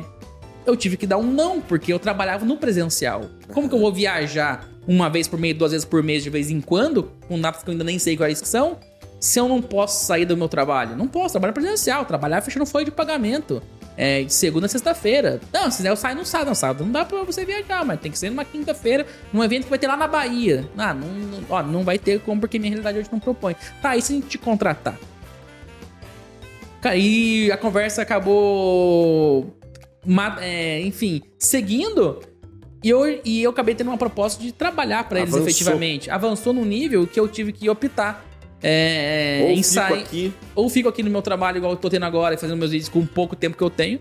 Eu 0.66 0.76
tive 0.76 0.98
que 0.98 1.08
dar 1.08 1.18
um 1.18 1.32
não, 1.32 1.62
porque 1.62 1.92
eu 1.92 2.00
trabalhava 2.00 2.46
no 2.46 2.58
presencial. 2.58 3.26
Como 3.54 3.68
que 3.70 3.76
eu 3.76 3.80
vou 3.80 3.92
viajar 3.92 4.70
uma 4.88 5.10
vez 5.10 5.28
por 5.28 5.40
mês, 5.40 5.56
duas 5.56 5.72
vezes 5.72 5.86
por 5.86 6.04
mês, 6.04 6.24
de 6.24 6.30
vez 6.30 6.50
em 6.50 6.62
quando, 6.62 7.12
com 7.28 7.40
datas 7.40 7.64
que 7.64 7.70
eu 7.70 7.72
ainda 7.72 7.84
nem 7.84 8.00
sei 8.00 8.18
quais 8.18 8.40
são, 8.40 8.80
se 9.20 9.40
eu 9.40 9.48
não 9.48 9.62
posso 9.62 10.06
sair 10.06 10.26
do 10.26 10.36
meu 10.36 10.48
trabalho? 10.48 10.96
Não 10.96 11.08
posso, 11.08 11.34
trabalhar 11.34 11.54
presencial, 11.54 12.06
trabalhar 12.06 12.42
fechando 12.42 12.66
folha 12.66 12.86
de 12.86 12.92
pagamento. 12.92 13.62
É, 13.98 14.24
de 14.24 14.34
segunda 14.34 14.66
a 14.66 14.70
sexta-feira. 14.70 15.40
Não, 15.54 15.70
se 15.70 15.78
quiser 15.78 15.90
eu 15.90 15.96
saio 15.96 16.16
no 16.16 16.26
sábado. 16.26 16.48
Não, 16.48 16.56
sábado 16.56 16.86
não 16.86 16.92
dá 16.92 17.06
pra 17.06 17.24
você 17.24 17.46
viajar, 17.46 17.86
mas 17.86 18.00
tem 18.00 18.12
que 18.12 18.18
ser 18.18 18.30
numa 18.30 18.46
quinta-feira, 18.46 19.06
num 19.32 19.44
evento 19.44 19.66
que 19.66 19.70
vai 19.70 19.78
ter 19.78 19.88
lá 19.88 19.98
na 19.98 20.08
Bahia. 20.08 20.68
Ah, 20.78 20.94
não, 20.94 21.08
não, 21.08 21.44
ó, 21.50 21.62
não 21.62 21.84
vai 21.84 22.00
ter 22.00 22.20
como, 22.22 22.42
porque 22.42 22.58
minha 22.58 22.70
realidade 22.70 23.00
hoje 23.00 23.10
não 23.12 23.20
propõe. 23.20 23.56
Tá, 23.82 23.96
e 23.96 24.02
se 24.02 24.14
a 24.14 24.16
gente 24.16 24.28
te 24.28 24.38
contratar? 24.38 24.98
E 26.96 27.52
a 27.52 27.58
conversa 27.58 28.02
acabou. 28.02 29.56
É, 30.40 30.82
enfim, 30.82 31.22
seguindo. 31.38 32.20
E 32.84 32.90
eu, 32.90 33.22
e 33.24 33.44
eu 33.44 33.52
acabei 33.52 33.76
tendo 33.76 33.90
uma 33.90 33.98
proposta 33.98 34.42
de 34.42 34.52
trabalhar 34.52 35.08
para 35.08 35.20
eles 35.20 35.36
efetivamente. 35.36 36.10
Avançou 36.10 36.52
num 36.52 36.66
nível 36.66 37.06
que 37.06 37.20
eu 37.20 37.28
tive 37.28 37.52
que 37.52 37.70
optar. 37.70 38.26
É, 38.64 39.48
ou 39.50 39.64
fico 39.64 39.94
aqui. 39.94 40.34
Ou 40.56 40.70
fico 40.70 40.90
aqui 40.90 41.04
no 41.04 41.10
meu 41.10 41.22
trabalho, 41.22 41.58
igual 41.58 41.74
eu 41.74 41.78
tô 41.78 41.90
tendo 41.90 42.06
agora, 42.06 42.38
fazendo 42.38 42.58
meus 42.58 42.72
vídeos 42.72 42.90
com 42.90 43.06
pouco 43.06 43.36
tempo 43.36 43.58
que 43.58 43.64
eu 43.64 43.70
tenho. 43.70 44.00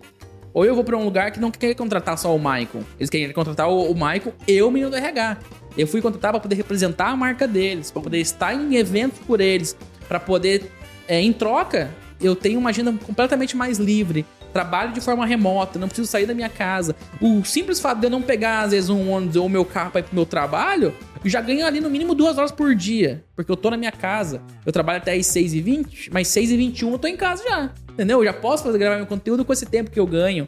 Ou 0.53 0.65
eu 0.65 0.75
vou 0.75 0.83
para 0.83 0.97
um 0.97 1.05
lugar 1.05 1.31
que 1.31 1.41
não 1.41 1.51
quer 1.51 1.75
contratar 1.75 2.19
só 2.19 2.35
o 2.35 2.39
Michael. 2.39 2.85
Eles 2.99 3.09
querem 3.09 3.33
contratar 3.33 3.69
o, 3.69 3.91
o 3.91 3.95
Michael 3.95 4.35
e 4.47 4.63
o 4.63 4.71
menino 4.71 4.91
do 4.91 4.97
RH. 4.97 5.39
Eu 5.79 5.87
fui 5.87 6.03
contratar 6.03 6.33
para 6.33 6.41
poder 6.41 6.57
representar 6.57 7.09
a 7.09 7.17
marca 7.17 7.47
deles, 7.47 7.91
para 7.91 8.03
poder 8.03 8.19
estar 8.19 8.55
em 8.55 8.77
eventos 8.77 9.21
por 9.21 9.41
eles, 9.41 9.77
para 10.09 10.19
poder, 10.19 10.71
é, 11.07 11.21
em 11.21 11.33
troca, 11.33 11.91
eu 12.21 12.35
tenho 12.35 12.59
uma 12.59 12.71
agenda 12.71 12.93
completamente 12.93 13.57
mais 13.57 13.79
livre. 13.79 14.27
Trabalho 14.53 14.93
de 14.93 15.01
forma 15.01 15.25
remota, 15.25 15.79
não 15.79 15.87
preciso 15.87 16.09
sair 16.09 16.27
da 16.27 16.35
minha 16.35 16.49
casa. 16.49 16.97
O 17.21 17.45
simples 17.45 17.79
fato 17.79 18.01
de 18.01 18.07
eu 18.07 18.11
não 18.11 18.21
pegar, 18.21 18.63
às 18.63 18.73
vezes, 18.73 18.91
um 18.91 19.09
ônibus 19.09 19.37
ou 19.37 19.49
meu 19.49 19.65
carro 19.65 19.93
para 19.93 20.01
ir 20.01 20.05
pro 20.05 20.15
meu 20.17 20.27
trabalho, 20.27 20.93
já 21.25 21.41
ganho 21.41 21.67
ali 21.67 21.81
no 21.81 21.91
mínimo 21.91 22.15
duas 22.15 22.39
horas 22.39 22.51
por 22.51 22.75
dia. 22.75 23.25
Porque 23.37 23.51
eu 23.51 23.57
tô 23.57 23.71
na 23.71 23.77
minha 23.77 23.93
casa. 23.93 24.43
Eu 24.65 24.73
trabalho 24.73 24.99
até 24.99 25.13
as 25.13 25.27
6h20, 25.27 26.09
mas 26.13 26.29
6h21 26.29 26.93
eu 26.93 26.99
tô 26.99 27.09
em 27.09 27.17
casa 27.17 27.43
já. 27.43 27.71
Entendeu? 27.93 28.19
Eu 28.21 28.25
já 28.25 28.33
posso 28.33 28.65
fazer 28.65 28.79
gravar 28.79 28.97
meu 28.97 29.07
conteúdo 29.07 29.45
com 29.45 29.53
esse 29.53 29.67
tempo 29.67 29.91
que 29.91 30.01
eu 30.01 30.07
ganho. 30.07 30.47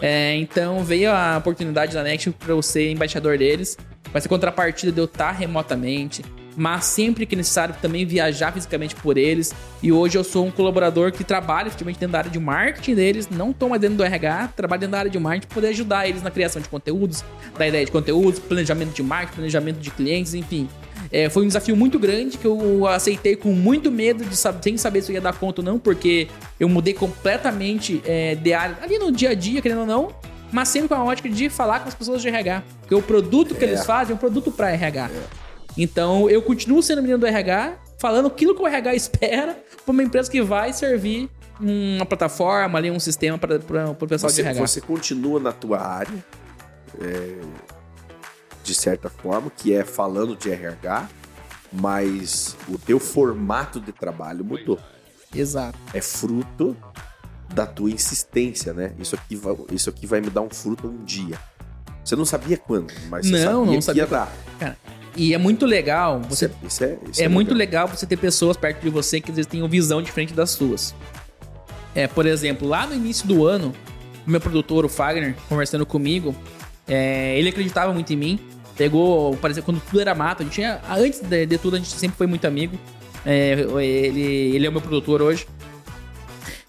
É, 0.00 0.36
então 0.36 0.84
veio 0.84 1.10
a 1.10 1.38
oportunidade 1.38 1.94
da 1.94 2.02
Next 2.02 2.30
para 2.32 2.52
eu 2.52 2.62
ser 2.62 2.90
embaixador 2.90 3.38
deles. 3.38 3.76
Vai 4.12 4.20
ser 4.20 4.28
contrapartida 4.28 4.92
de 4.92 5.00
eu 5.00 5.06
estar 5.06 5.32
remotamente 5.32 6.22
mas 6.56 6.84
sempre 6.84 7.26
que 7.26 7.34
necessário 7.34 7.74
também 7.80 8.06
viajar 8.06 8.52
fisicamente 8.52 8.94
por 8.94 9.18
eles. 9.18 9.52
E 9.82 9.92
hoje 9.92 10.16
eu 10.16 10.24
sou 10.24 10.46
um 10.46 10.50
colaborador 10.50 11.12
que 11.12 11.24
trabalha 11.24 11.68
efetivamente 11.68 11.98
dentro 11.98 12.12
da 12.12 12.18
área 12.18 12.30
de 12.30 12.38
marketing 12.38 12.94
deles, 12.94 13.28
não 13.30 13.50
estou 13.50 13.68
mais 13.68 13.80
dentro 13.80 13.96
do 13.96 14.04
RH, 14.04 14.52
trabalho 14.56 14.80
dentro 14.80 14.92
da 14.92 14.98
área 14.98 15.10
de 15.10 15.18
marketing 15.18 15.46
para 15.46 15.54
poder 15.54 15.68
ajudar 15.68 16.08
eles 16.08 16.22
na 16.22 16.30
criação 16.30 16.60
de 16.60 16.68
conteúdos, 16.68 17.24
da 17.58 17.66
ideia 17.66 17.84
de 17.84 17.90
conteúdos, 17.90 18.38
planejamento 18.38 18.94
de 18.94 19.02
marketing, 19.02 19.34
planejamento 19.34 19.78
de 19.78 19.90
clientes, 19.90 20.34
enfim. 20.34 20.68
É, 21.10 21.28
foi 21.28 21.44
um 21.44 21.46
desafio 21.46 21.76
muito 21.76 21.98
grande 21.98 22.38
que 22.38 22.46
eu 22.46 22.86
aceitei 22.86 23.36
com 23.36 23.50
muito 23.50 23.90
medo, 23.90 24.24
de 24.24 24.36
saber, 24.36 24.62
sem 24.62 24.76
saber 24.76 25.02
se 25.02 25.12
eu 25.12 25.14
ia 25.14 25.20
dar 25.20 25.34
conta 25.34 25.60
ou 25.60 25.64
não, 25.64 25.78
porque 25.78 26.28
eu 26.58 26.68
mudei 26.68 26.94
completamente 26.94 28.00
é, 28.04 28.34
de 28.34 28.52
área, 28.52 28.78
ali 28.82 28.98
no 28.98 29.12
dia 29.12 29.30
a 29.30 29.34
dia, 29.34 29.60
querendo 29.60 29.80
ou 29.80 29.86
não, 29.86 30.08
mas 30.50 30.68
sempre 30.68 30.88
com 30.88 30.94
a 30.94 31.04
ótica 31.04 31.28
de 31.28 31.48
falar 31.50 31.80
com 31.80 31.88
as 31.88 31.94
pessoas 31.94 32.22
de 32.22 32.28
RH. 32.28 32.62
Porque 32.80 32.94
o 32.94 33.02
produto 33.02 33.54
que 33.54 33.64
é. 33.64 33.68
eles 33.68 33.84
fazem 33.84 34.12
é 34.12 34.14
um 34.14 34.18
produto 34.18 34.50
para 34.50 34.70
RH. 34.70 35.10
Então 35.76 36.28
eu 36.30 36.42
continuo 36.42 36.82
sendo 36.82 37.02
menino 37.02 37.18
do 37.18 37.26
RH, 37.26 37.78
falando 37.98 38.28
aquilo 38.28 38.54
que 38.54 38.62
o 38.62 38.66
RH 38.66 38.94
espera 38.94 39.58
para 39.84 39.92
uma 39.92 40.02
empresa 40.02 40.30
que 40.30 40.42
vai 40.42 40.72
servir 40.72 41.28
uma 41.60 42.06
plataforma 42.06 42.78
ali, 42.78 42.90
um 42.90 43.00
sistema 43.00 43.38
para 43.38 43.56
o 43.56 44.06
pessoal 44.06 44.30
você, 44.30 44.42
de 44.42 44.48
RH. 44.48 44.66
Você 44.66 44.80
continua 44.80 45.40
na 45.40 45.52
tua 45.52 45.80
área, 45.80 46.24
é, 47.00 47.40
de 48.62 48.74
certa 48.74 49.08
forma, 49.08 49.50
que 49.50 49.72
é 49.72 49.84
falando 49.84 50.36
de 50.36 50.50
RH, 50.50 51.08
mas 51.72 52.56
o 52.68 52.78
teu 52.78 52.98
formato 52.98 53.80
de 53.80 53.92
trabalho 53.92 54.44
mudou. 54.44 54.78
Exato. 55.34 55.78
É 55.92 56.00
fruto 56.00 56.76
da 57.52 57.66
tua 57.66 57.90
insistência, 57.90 58.72
né? 58.72 58.92
Isso 58.98 59.14
aqui 59.14 59.36
vai, 59.36 59.56
isso 59.72 59.90
aqui 59.90 60.06
vai 60.06 60.20
me 60.20 60.30
dar 60.30 60.40
um 60.40 60.50
fruto 60.50 60.88
um 60.88 61.04
dia. 61.04 61.38
Você 62.04 62.16
não 62.16 62.24
sabia 62.24 62.56
quando, 62.56 62.92
mas 63.08 63.26
você 63.26 63.32
não, 63.32 63.38
sabia 63.38 63.72
não 63.72 63.74
que 63.78 63.82
sabia 63.82 64.02
ia 64.02 64.06
dar. 64.06 64.32
Cara, 64.58 64.78
e 65.16 65.34
é 65.34 65.38
muito 65.38 65.64
legal 65.64 66.20
você. 66.20 66.46
Isso 66.46 66.54
é, 66.54 66.66
isso 66.66 66.84
é, 66.84 67.10
isso 67.10 67.22
é, 67.22 67.24
é 67.24 67.28
muito 67.28 67.54
legal 67.54 67.88
você 67.88 68.06
ter 68.06 68.16
pessoas 68.16 68.56
perto 68.56 68.82
de 68.82 68.90
você 68.90 69.20
que 69.20 69.30
às 69.30 69.36
vezes 69.36 69.50
tenham 69.50 69.68
visão 69.68 70.02
diferente 70.02 70.34
das 70.34 70.50
suas. 70.50 70.94
É, 71.94 72.06
por 72.06 72.26
exemplo, 72.26 72.66
lá 72.66 72.86
no 72.86 72.94
início 72.94 73.26
do 73.26 73.46
ano, 73.46 73.72
o 74.26 74.30
meu 74.30 74.40
produtor, 74.40 74.84
o 74.84 74.88
Fagner, 74.88 75.36
conversando 75.48 75.86
comigo, 75.86 76.34
é, 76.88 77.38
ele 77.38 77.48
acreditava 77.48 77.92
muito 77.92 78.12
em 78.12 78.16
mim. 78.16 78.40
Pegou, 78.76 79.36
parecia 79.36 79.62
quando 79.62 79.80
tudo 79.80 80.00
era 80.00 80.14
mato. 80.14 80.42
A 80.42 80.44
gente 80.44 80.54
tinha, 80.54 80.80
antes 80.90 81.20
de, 81.20 81.46
de 81.46 81.58
tudo, 81.58 81.76
a 81.76 81.78
gente 81.78 81.92
sempre 81.92 82.16
foi 82.16 82.26
muito 82.26 82.44
amigo. 82.46 82.76
É, 83.24 83.52
ele, 83.80 84.56
ele 84.56 84.66
é 84.66 84.68
o 84.68 84.72
meu 84.72 84.80
produtor 84.80 85.22
hoje. 85.22 85.46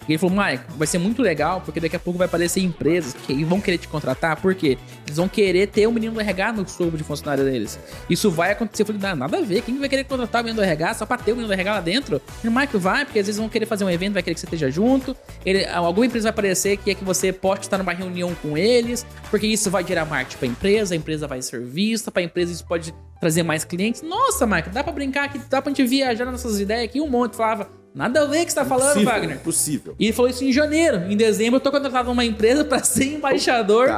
E 0.08 0.12
ele 0.12 0.18
falou, 0.18 0.36
Mike, 0.36 0.64
vai 0.76 0.86
ser 0.86 0.98
muito 0.98 1.20
legal, 1.22 1.60
porque 1.60 1.80
daqui 1.80 1.96
a 1.96 1.98
pouco 1.98 2.18
vai 2.18 2.26
aparecer 2.26 2.60
empresas 2.60 3.12
que 3.12 3.44
vão 3.44 3.60
querer 3.60 3.78
te 3.78 3.88
contratar, 3.88 4.40
porque 4.40 4.78
eles 5.04 5.16
vão 5.16 5.28
querer 5.28 5.66
ter 5.68 5.86
o 5.86 5.90
um 5.90 5.92
menino 5.92 6.14
do 6.14 6.20
RH 6.20 6.52
no 6.52 6.68
scope 6.68 6.96
de 6.96 7.04
funcionário 7.04 7.44
deles. 7.44 7.78
Isso 8.08 8.30
vai 8.30 8.52
acontecer. 8.52 8.82
Eu 8.82 8.86
falei, 8.86 9.00
não, 9.02 9.16
nada 9.16 9.38
a 9.38 9.40
ver. 9.40 9.62
Quem 9.62 9.78
vai 9.78 9.88
querer 9.88 10.04
contratar 10.04 10.42
o 10.42 10.44
menino 10.44 10.62
do 10.62 10.64
RH 10.64 10.94
só 10.94 11.06
pra 11.06 11.16
ter 11.16 11.32
o 11.32 11.36
menino 11.36 11.48
do 11.48 11.54
RH 11.54 11.72
lá 11.72 11.80
dentro? 11.80 12.20
E 12.42 12.48
o 12.48 12.52
Mike 12.52 12.76
vai, 12.76 13.04
porque 13.04 13.18
às 13.18 13.26
vezes 13.26 13.38
vão 13.38 13.48
querer 13.48 13.66
fazer 13.66 13.84
um 13.84 13.90
evento, 13.90 14.14
vai 14.14 14.22
querer 14.22 14.34
que 14.34 14.40
você 14.40 14.46
esteja 14.46 14.70
junto. 14.70 15.16
Ele, 15.44 15.64
alguma 15.66 16.06
empresa 16.06 16.24
vai 16.24 16.30
aparecer 16.30 16.76
que 16.76 16.90
é 16.90 16.94
que 16.94 17.04
você 17.04 17.32
pode 17.32 17.62
estar 17.62 17.78
numa 17.78 17.92
reunião 17.92 18.34
com 18.42 18.56
eles, 18.56 19.06
porque 19.30 19.46
isso 19.46 19.70
vai 19.70 19.84
gerar 19.84 20.04
marketing 20.04 20.38
pra 20.38 20.48
empresa, 20.48 20.94
a 20.94 20.96
empresa 20.96 21.26
vai 21.26 21.42
ser 21.42 21.60
vista, 21.62 22.10
pra 22.10 22.22
empresa 22.22 22.52
isso 22.52 22.66
pode 22.66 22.94
trazer 23.20 23.42
mais 23.42 23.64
clientes. 23.64 24.02
Nossa, 24.02 24.46
Mike, 24.46 24.70
dá 24.70 24.84
pra 24.84 24.92
brincar 24.92 25.24
aqui, 25.24 25.38
dá 25.50 25.60
pra 25.62 25.70
gente 25.70 25.84
viajar 25.84 26.24
nas 26.24 26.44
nossas 26.44 26.60
ideias 26.60 26.84
aqui 26.84 27.00
um 27.00 27.08
monte. 27.08 27.36
Falava, 27.36 27.68
Nada 27.96 28.20
a 28.20 28.26
ver 28.26 28.44
que 28.44 28.52
você 28.52 28.56
tá 28.56 28.64
falando, 28.66 28.90
impossível, 28.90 29.10
Wagner. 29.10 29.36
Impossível. 29.36 29.96
E 29.98 30.04
ele 30.04 30.12
falou 30.12 30.30
isso 30.30 30.44
em 30.44 30.52
janeiro. 30.52 31.10
Em 31.10 31.16
dezembro, 31.16 31.56
eu 31.56 31.60
tô 31.60 31.72
contratado 31.72 32.10
numa 32.10 32.26
empresa 32.26 32.62
para 32.62 32.84
ser 32.84 33.14
embaixador, 33.14 33.88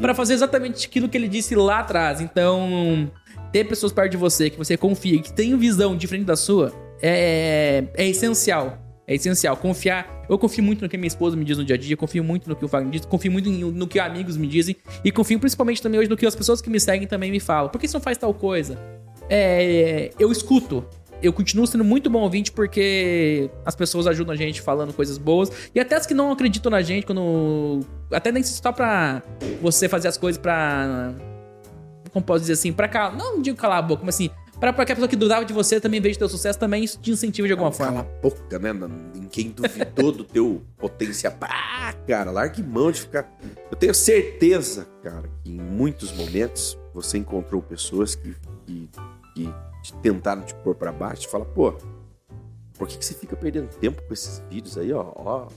para 0.00 0.14
fazer 0.14 0.34
exatamente 0.34 0.86
aquilo 0.86 1.08
que 1.08 1.18
ele 1.18 1.26
disse 1.26 1.56
lá 1.56 1.80
atrás. 1.80 2.20
Então, 2.20 3.10
ter 3.50 3.64
pessoas 3.64 3.90
perto 3.90 4.12
de 4.12 4.16
você, 4.16 4.48
que 4.48 4.56
você 4.56 4.76
confia, 4.76 5.20
que 5.20 5.32
tem 5.32 5.56
visão 5.56 5.96
diferente 5.96 6.26
da 6.26 6.36
sua, 6.36 6.72
é, 7.02 7.82
é 7.94 8.08
essencial. 8.08 8.78
É 9.08 9.16
essencial. 9.16 9.56
Confiar. 9.56 10.24
Eu 10.30 10.38
confio 10.38 10.62
muito 10.62 10.82
no 10.82 10.88
que 10.88 10.96
minha 10.96 11.08
esposa 11.08 11.36
me 11.36 11.44
diz 11.44 11.58
no 11.58 11.64
dia 11.64 11.74
a 11.74 11.78
dia, 11.78 11.96
confio 11.96 12.22
muito 12.22 12.48
no 12.48 12.54
que 12.54 12.64
o 12.64 12.68
Wagner 12.68 12.92
diz, 12.92 13.06
confio 13.06 13.32
muito 13.32 13.50
no 13.50 13.88
que 13.88 13.98
amigos 13.98 14.36
me 14.36 14.46
dizem, 14.46 14.76
e 15.02 15.10
confio 15.10 15.40
principalmente 15.40 15.82
também 15.82 15.98
hoje 15.98 16.08
no 16.08 16.16
que 16.16 16.24
as 16.24 16.36
pessoas 16.36 16.60
que 16.60 16.70
me 16.70 16.78
seguem 16.78 17.08
também 17.08 17.32
me 17.32 17.40
falam. 17.40 17.70
Por 17.70 17.80
que 17.80 17.88
você 17.88 17.96
não 17.96 18.00
faz 18.00 18.16
tal 18.18 18.32
coisa? 18.32 18.78
É, 19.28 20.10
eu 20.16 20.30
escuto 20.30 20.84
eu 21.22 21.32
continuo 21.32 21.66
sendo 21.66 21.84
muito 21.84 22.08
bom 22.08 22.20
ouvinte 22.20 22.52
porque 22.52 23.50
as 23.64 23.74
pessoas 23.74 24.06
ajudam 24.06 24.34
a 24.34 24.36
gente 24.36 24.60
falando 24.60 24.92
coisas 24.92 25.18
boas. 25.18 25.50
E 25.74 25.80
até 25.80 25.96
as 25.96 26.06
que 26.06 26.14
não 26.14 26.32
acreditam 26.32 26.70
na 26.70 26.82
gente, 26.82 27.06
quando. 27.06 27.80
Até 28.10 28.30
nem 28.32 28.42
só 28.42 28.72
pra 28.72 29.22
você 29.60 29.88
fazer 29.88 30.08
as 30.08 30.16
coisas 30.16 30.40
pra. 30.40 31.12
Como 32.12 32.24
posso 32.24 32.40
dizer 32.40 32.54
assim? 32.54 32.72
Pra 32.72 32.88
calar. 32.88 33.16
Não 33.16 33.42
digo 33.42 33.56
calar 33.56 33.78
a 33.78 33.82
boca, 33.82 34.02
mas 34.04 34.14
assim. 34.14 34.30
Pra, 34.58 34.72
pra 34.72 34.84
que 34.84 34.90
a 34.90 34.94
pessoa 34.96 35.08
que 35.08 35.14
dudava 35.14 35.44
de 35.44 35.52
você 35.52 35.80
também 35.80 36.00
veja 36.00 36.18
teu 36.18 36.28
sucesso, 36.28 36.58
também 36.58 36.82
isso 36.82 36.98
te 36.98 37.12
incentiva 37.12 37.46
de 37.46 37.52
alguma 37.52 37.70
forma. 37.70 38.02
Cala 38.02 38.08
a 38.18 38.20
boca, 38.20 38.58
né? 38.58 38.72
Em 39.14 39.28
quem 39.28 39.50
duvidou 39.50 40.10
do 40.10 40.24
teu 40.24 40.62
potencial. 40.76 41.32
Ah, 41.42 41.94
cara, 42.08 42.32
largue 42.32 42.60
mão 42.60 42.90
de 42.90 43.02
ficar. 43.02 43.30
Eu 43.70 43.76
tenho 43.76 43.94
certeza, 43.94 44.88
cara, 45.00 45.30
que 45.44 45.50
em 45.52 45.60
muitos 45.60 46.12
momentos 46.12 46.76
você 46.92 47.18
encontrou 47.18 47.62
pessoas 47.62 48.16
que, 48.16 48.34
que, 48.66 48.88
que 49.38 49.54
te 49.82 49.92
tentaram 49.94 50.42
te 50.42 50.54
pôr 50.54 50.74
para 50.74 50.90
baixo, 50.90 51.22
te 51.22 51.28
fala, 51.28 51.44
pô, 51.44 51.72
por 52.76 52.88
que, 52.88 52.98
que 52.98 53.04
você 53.04 53.14
fica 53.14 53.36
perdendo 53.36 53.68
tempo 53.68 54.02
com 54.02 54.12
esses 54.12 54.42
vídeos 54.50 54.76
aí, 54.76 54.92
ó, 54.92 55.12
ó, 55.14 55.48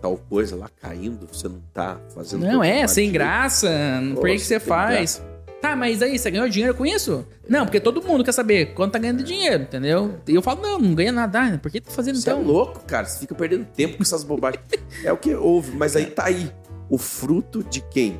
tal 0.00 0.16
coisa 0.16 0.54
lá 0.54 0.68
caindo, 0.80 1.26
você 1.26 1.48
não 1.48 1.60
tá 1.72 2.00
fazendo. 2.14 2.46
Não, 2.46 2.62
é, 2.62 2.86
sem 2.86 3.10
graça, 3.10 3.68
por 4.14 4.26
que, 4.26 4.34
que 4.34 4.40
você 4.40 4.60
faz? 4.60 5.16
Graça. 5.16 5.30
Tá, 5.60 5.76
mas 5.76 6.00
aí, 6.00 6.18
você 6.18 6.30
ganhou 6.30 6.48
dinheiro 6.48 6.74
com 6.74 6.86
isso? 6.86 7.26
Não, 7.46 7.66
porque 7.66 7.78
todo 7.78 8.02
mundo 8.02 8.24
quer 8.24 8.32
saber 8.32 8.72
quanto 8.72 8.92
tá 8.92 8.98
ganhando 8.98 9.22
dinheiro, 9.22 9.64
entendeu? 9.64 10.18
E 10.26 10.34
eu 10.34 10.40
falo, 10.40 10.62
não, 10.62 10.78
não 10.78 10.94
ganha 10.94 11.12
nada. 11.12 11.58
Por 11.58 11.70
que 11.70 11.82
tá 11.82 11.90
fazendo 11.90 12.16
você 12.16 12.30
então? 12.30 12.42
Você 12.42 12.48
é 12.48 12.52
louco, 12.52 12.80
cara. 12.86 13.04
Você 13.04 13.18
fica 13.18 13.34
perdendo 13.34 13.66
tempo 13.66 13.98
com 13.98 14.02
essas 14.02 14.24
bobagens. 14.24 14.64
é 15.04 15.12
o 15.12 15.18
que 15.18 15.34
houve, 15.34 15.76
mas 15.76 15.96
aí 15.96 16.06
tá 16.06 16.24
aí. 16.24 16.50
O 16.88 16.96
fruto 16.96 17.62
de 17.62 17.82
quem 17.82 18.18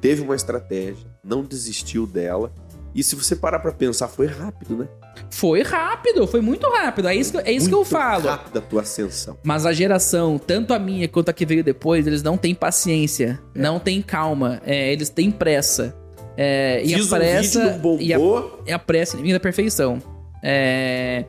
teve 0.00 0.22
uma 0.22 0.34
estratégia, 0.34 1.06
não 1.22 1.42
desistiu 1.42 2.06
dela 2.06 2.50
E 2.94 3.02
se 3.02 3.16
você 3.16 3.34
parar 3.34 3.58
pra 3.58 3.72
pensar, 3.72 4.08
foi 4.08 4.26
rápido, 4.26 4.76
né? 4.76 4.88
Foi 5.30 5.62
rápido, 5.62 6.26
foi 6.26 6.40
muito 6.40 6.68
rápido. 6.68 7.08
É 7.08 7.14
isso, 7.14 7.32
que- 7.32 7.38
é 7.48 7.52
isso 7.52 7.68
que 7.68 7.74
eu 7.74 7.78
Muito 7.78 7.90
falo. 7.90 8.28
rápido 8.28 8.58
a 8.58 8.60
tua 8.60 8.82
ascensão. 8.82 9.38
Mas 9.42 9.64
a 9.64 9.72
geração, 9.72 10.38
tanto 10.38 10.74
a 10.74 10.78
minha 10.78 11.08
quanto 11.08 11.28
a 11.30 11.32
que 11.32 11.46
veio 11.46 11.64
depois, 11.64 12.06
eles 12.06 12.22
não 12.22 12.36
têm 12.36 12.54
paciência, 12.54 13.40
não 13.54 13.78
têm 13.78 14.02
calma, 14.02 14.60
é, 14.66 14.92
eles 14.92 15.08
têm 15.08 15.30
pressa. 15.30 15.96
É, 16.36 16.82
e 16.84 16.94
a 16.94 16.98
um 16.98 17.08
pressa. 17.08 17.78
não 17.82 18.00
e 18.00 18.12
a, 18.14 18.18
é 18.66 18.72
a 18.72 18.78
pressa 18.78 19.14
inimiga 19.16 19.34
da 19.34 19.40
perfeição. 19.40 19.98
É, 20.42 21.24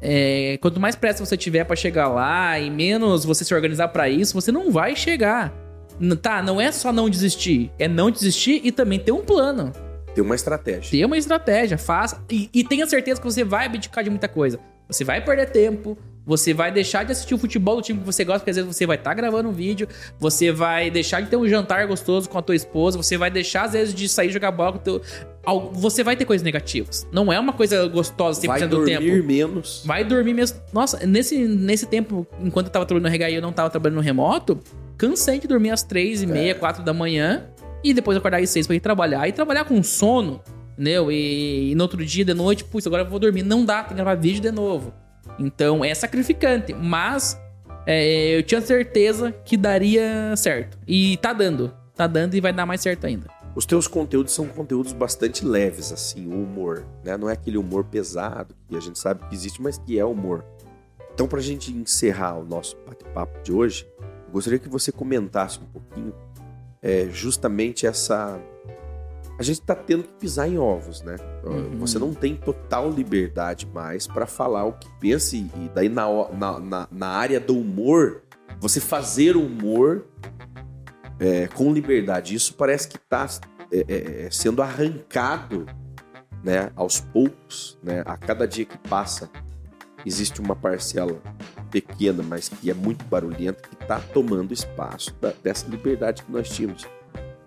é, 0.00 0.58
quanto 0.60 0.78
mais 0.80 0.94
pressa 0.96 1.24
você 1.24 1.36
tiver 1.36 1.64
pra 1.64 1.76
chegar 1.76 2.08
lá 2.08 2.58
e 2.58 2.70
menos 2.70 3.24
você 3.24 3.44
se 3.44 3.54
organizar 3.54 3.88
pra 3.88 4.08
isso, 4.08 4.34
você 4.34 4.50
não 4.52 4.70
vai 4.70 4.94
chegar. 4.96 5.52
Tá, 6.20 6.42
não 6.42 6.60
é 6.60 6.72
só 6.72 6.92
não 6.92 7.08
desistir, 7.08 7.70
é 7.78 7.86
não 7.86 8.10
desistir 8.10 8.60
e 8.64 8.72
também 8.72 8.98
ter 8.98 9.12
um 9.12 9.20
plano. 9.22 9.72
Tem 10.14 10.22
uma 10.22 10.34
estratégia. 10.34 10.90
Ter 10.90 11.04
uma 11.04 11.16
estratégia, 11.16 11.78
faça. 11.78 12.22
E, 12.30 12.48
e 12.52 12.64
tenha 12.64 12.86
certeza 12.86 13.20
que 13.20 13.26
você 13.26 13.44
vai 13.44 13.66
abdicar 13.66 14.04
de 14.04 14.10
muita 14.10 14.28
coisa. 14.28 14.58
Você 14.88 15.04
vai 15.04 15.24
perder 15.24 15.50
tempo, 15.50 15.96
você 16.24 16.52
vai 16.52 16.70
deixar 16.70 17.04
de 17.04 17.12
assistir 17.12 17.34
o 17.34 17.38
futebol 17.38 17.76
do 17.76 17.82
time 17.82 17.98
que 17.98 18.04
você 18.04 18.24
gosta, 18.24 18.40
porque 18.40 18.50
às 18.50 18.56
vezes 18.56 18.76
você 18.76 18.86
vai 18.86 18.96
estar 18.96 19.14
gravando 19.14 19.48
um 19.48 19.52
vídeo, 19.52 19.88
você 20.18 20.52
vai 20.52 20.90
deixar 20.90 21.20
de 21.20 21.30
ter 21.30 21.36
um 21.36 21.48
jantar 21.48 21.86
gostoso 21.86 22.28
com 22.28 22.38
a 22.38 22.42
tua 22.42 22.54
esposa, 22.54 22.96
você 22.98 23.16
vai 23.16 23.30
deixar 23.30 23.64
às 23.64 23.72
vezes 23.72 23.94
de 23.94 24.08
sair 24.08 24.30
jogar 24.30 24.50
bola 24.52 24.72
com 24.72 24.78
o 24.78 24.80
teu. 24.80 25.02
Você 25.72 26.04
vai 26.04 26.14
ter 26.14 26.24
coisas 26.24 26.44
negativas. 26.44 27.06
Não 27.10 27.32
é 27.32 27.40
uma 27.40 27.52
coisa 27.52 27.88
gostosa 27.88 28.40
100% 28.42 28.46
Vai 28.46 28.60
do 28.60 28.68
dormir 28.68 28.98
tempo. 28.98 29.26
menos. 29.26 29.82
Vai 29.84 30.04
dormir 30.04 30.34
mesmo. 30.34 30.60
Nossa, 30.72 31.04
nesse, 31.06 31.38
nesse 31.38 31.86
tempo, 31.86 32.26
enquanto 32.40 32.66
eu 32.66 32.72
tava 32.72 32.86
trabalhando 32.86 33.08
no 33.08 33.14
RH 33.14 33.30
e 33.30 33.34
eu 33.36 33.42
não 33.42 33.52
tava 33.52 33.70
trabalhando 33.70 33.96
no 33.96 34.02
remoto, 34.02 34.60
cansei 34.96 35.40
de 35.40 35.48
dormir 35.48 35.70
às 35.70 35.82
três 35.82 36.22
e 36.22 36.26
meia, 36.26 36.54
quatro 36.54 36.84
da 36.84 36.92
manhã 36.92 37.48
e 37.82 37.92
depois 37.94 38.16
acordar 38.16 38.40
às 38.40 38.50
seis 38.50 38.66
pra 38.66 38.76
ir 38.76 38.80
trabalhar. 38.80 39.26
E 39.28 39.32
trabalhar 39.32 39.64
com 39.64 39.82
sono, 39.82 40.40
entendeu? 40.72 41.10
E, 41.10 41.70
e 41.70 41.74
no 41.74 41.82
outro 41.82 42.04
dia 42.04 42.24
de 42.24 42.34
noite, 42.34 42.64
putz, 42.64 42.86
agora 42.86 43.02
eu 43.02 43.10
vou 43.10 43.18
dormir. 43.18 43.42
Não 43.42 43.64
dá, 43.64 43.80
tem 43.82 43.88
que 43.88 43.94
gravar 43.94 44.14
vídeo 44.14 44.40
de 44.40 44.50
novo. 44.50 44.92
Então 45.38 45.84
é 45.84 45.94
sacrificante, 45.94 46.74
mas 46.74 47.40
é, 47.86 48.36
eu 48.36 48.42
tinha 48.42 48.60
certeza 48.60 49.32
que 49.44 49.56
daria 49.56 50.34
certo. 50.36 50.78
E 50.86 51.16
tá 51.18 51.32
dando. 51.32 51.74
Tá 51.94 52.06
dando 52.06 52.34
e 52.34 52.40
vai 52.40 52.52
dar 52.52 52.66
mais 52.66 52.80
certo 52.80 53.06
ainda. 53.06 53.26
Os 53.54 53.66
teus 53.66 53.86
conteúdos 53.86 54.32
são 54.32 54.46
conteúdos 54.46 54.94
bastante 54.94 55.44
leves, 55.44 55.92
assim, 55.92 56.26
o 56.26 56.42
humor, 56.42 56.86
né? 57.04 57.18
Não 57.18 57.28
é 57.28 57.34
aquele 57.34 57.58
humor 57.58 57.84
pesado 57.84 58.54
que 58.66 58.74
a 58.74 58.80
gente 58.80 58.98
sabe 58.98 59.28
que 59.28 59.34
existe, 59.34 59.60
mas 59.60 59.76
que 59.76 59.98
é 59.98 60.04
humor. 60.04 60.42
Então, 61.12 61.28
pra 61.28 61.38
gente 61.38 61.70
encerrar 61.70 62.38
o 62.38 62.44
nosso 62.44 62.76
bate-papo 62.86 63.42
de 63.42 63.52
hoje, 63.52 63.86
gostaria 64.32 64.58
que 64.58 64.70
você 64.70 64.90
comentasse 64.90 65.58
um 65.60 65.66
pouquinho 65.66 66.14
é, 66.82 67.08
justamente 67.10 67.86
essa. 67.86 68.40
A 69.38 69.42
gente 69.42 69.62
tá 69.62 69.74
tendo 69.74 70.04
que 70.04 70.12
pisar 70.14 70.48
em 70.48 70.58
ovos, 70.58 71.02
né? 71.02 71.16
Uhum. 71.44 71.78
Você 71.78 71.98
não 71.98 72.12
tem 72.12 72.36
total 72.36 72.90
liberdade 72.90 73.66
mais 73.66 74.06
pra 74.06 74.26
falar 74.26 74.64
o 74.64 74.72
que 74.72 74.88
pensa, 75.00 75.36
e 75.36 75.48
daí 75.74 75.88
na, 75.88 76.06
na, 76.60 76.88
na, 76.90 77.08
área 77.08 77.40
do 77.40 77.58
humor, 77.58 78.22
você 78.60 78.78
fazer 78.78 79.36
humor 79.36 80.04
é, 81.18 81.48
com 81.48 81.72
liberdade. 81.72 82.34
Isso 82.34 82.54
parece 82.54 82.88
que 82.88 82.96
está 82.96 83.26
sendo 84.30 84.60
arrancado 84.60 85.66
né, 86.42 86.70
aos 86.74 87.00
poucos, 87.00 87.78
né, 87.82 88.02
a 88.04 88.16
cada 88.16 88.46
dia 88.46 88.64
que 88.64 88.76
passa. 88.88 89.30
Existe 90.04 90.40
uma 90.40 90.56
parcela 90.56 91.20
pequena, 91.70 92.22
mas 92.22 92.48
que 92.48 92.70
é 92.70 92.74
muito 92.74 93.04
barulhenta, 93.04 93.62
que 93.68 93.82
está 93.82 93.98
tomando 94.00 94.52
espaço 94.52 95.14
da- 95.20 95.32
dessa 95.42 95.66
liberdade 95.68 96.22
que 96.22 96.32
nós 96.32 96.48
tínhamos. 96.48 96.86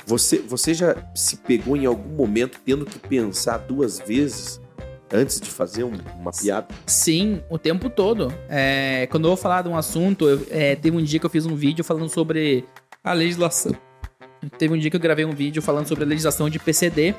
Você, 0.05 0.37
você 0.39 0.73
já 0.73 0.95
se 1.15 1.37
pegou 1.37 1.75
em 1.75 1.85
algum 1.85 2.09
momento 2.15 2.59
tendo 2.65 2.85
que 2.85 2.99
pensar 2.99 3.57
duas 3.57 3.99
vezes 3.99 4.61
antes 5.11 5.39
de 5.41 5.49
fazer 5.49 5.83
um- 5.83 5.93
uma 6.19 6.31
piada? 6.31 6.67
Sim, 6.85 7.41
o 7.49 7.57
tempo 7.57 7.89
todo. 7.89 8.33
É, 8.49 9.07
quando 9.11 9.25
eu 9.25 9.29
vou 9.29 9.37
falar 9.37 9.63
de 9.63 9.69
um 9.69 9.75
assunto, 9.75 10.27
eu- 10.29 10.45
é, 10.49 10.75
teve 10.75 10.95
um 10.95 11.03
dia 11.03 11.19
que 11.19 11.25
eu 11.25 11.29
fiz 11.29 11.45
um 11.45 11.55
vídeo 11.55 11.83
falando 11.83 12.09
sobre 12.09 12.65
a 13.03 13.13
legislação. 13.13 13.73
Teve 14.59 14.73
um 14.75 14.77
dia 14.77 14.91
que 14.91 14.95
eu 14.95 14.99
gravei 15.01 15.25
um 15.25 15.31
vídeo 15.31 15.59
falando 15.61 15.87
sobre 15.87 16.03
a 16.03 16.07
legislação 16.07 16.49
de 16.51 16.59
PCD, 16.59 17.15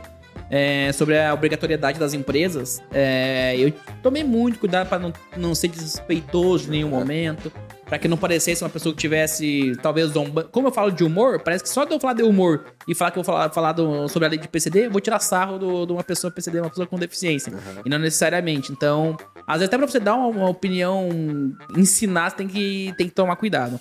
é, 0.50 0.90
sobre 0.92 1.18
a 1.18 1.32
obrigatoriedade 1.34 1.98
das 1.98 2.14
empresas. 2.14 2.82
É, 2.92 3.54
eu 3.58 3.72
tomei 4.02 4.22
muito 4.24 4.58
cuidado 4.58 4.88
para 4.88 4.98
não, 4.98 5.12
não 5.36 5.54
ser 5.54 5.68
desrespeitoso 5.68 6.68
em 6.68 6.70
nenhum 6.72 6.88
momento, 6.90 7.50
para 7.84 7.98
que 7.98 8.08
não 8.08 8.16
parecesse 8.16 8.64
uma 8.64 8.70
pessoa 8.70 8.92
que 8.94 9.00
tivesse, 9.00 9.72
talvez, 9.82 10.10
zombando. 10.10 10.48
Como 10.48 10.66
eu 10.68 10.72
falo 10.72 10.90
de 10.90 11.04
humor, 11.04 11.40
parece 11.42 11.62
que 11.62 11.70
só 11.70 11.84
de 11.84 11.92
eu 11.94 12.00
falar 12.00 12.14
de 12.14 12.22
humor 12.24 12.64
e 12.88 12.94
falar 12.94 13.10
que 13.12 13.18
eu 13.18 13.22
vou 13.22 13.32
falar, 13.34 13.50
falar 13.50 13.72
do- 13.72 14.08
sobre 14.08 14.26
a 14.26 14.30
lei 14.30 14.38
de 14.38 14.48
PCD, 14.48 14.86
eu 14.86 14.90
vou 14.90 15.00
tirar 15.00 15.20
sarro 15.20 15.58
do- 15.58 15.86
de 15.86 15.92
uma 15.92 16.02
pessoa 16.02 16.30
PCD, 16.30 16.60
uma 16.60 16.68
pessoa 16.68 16.86
com 16.86 16.96
deficiência. 16.98 17.52
E 17.84 17.88
não 17.88 17.98
necessariamente. 17.98 18.72
Então, 18.72 19.16
às 19.46 19.58
vezes 19.58 19.68
até 19.68 19.78
pra 19.78 19.86
você 19.86 20.00
dar 20.00 20.16
uma, 20.16 20.26
uma 20.26 20.48
opinião, 20.50 21.08
ensinar, 21.76 22.30
você 22.30 22.36
tem 22.36 22.48
que, 22.48 22.92
tem 22.96 23.06
que 23.08 23.14
tomar 23.14 23.36
cuidado. 23.36 23.78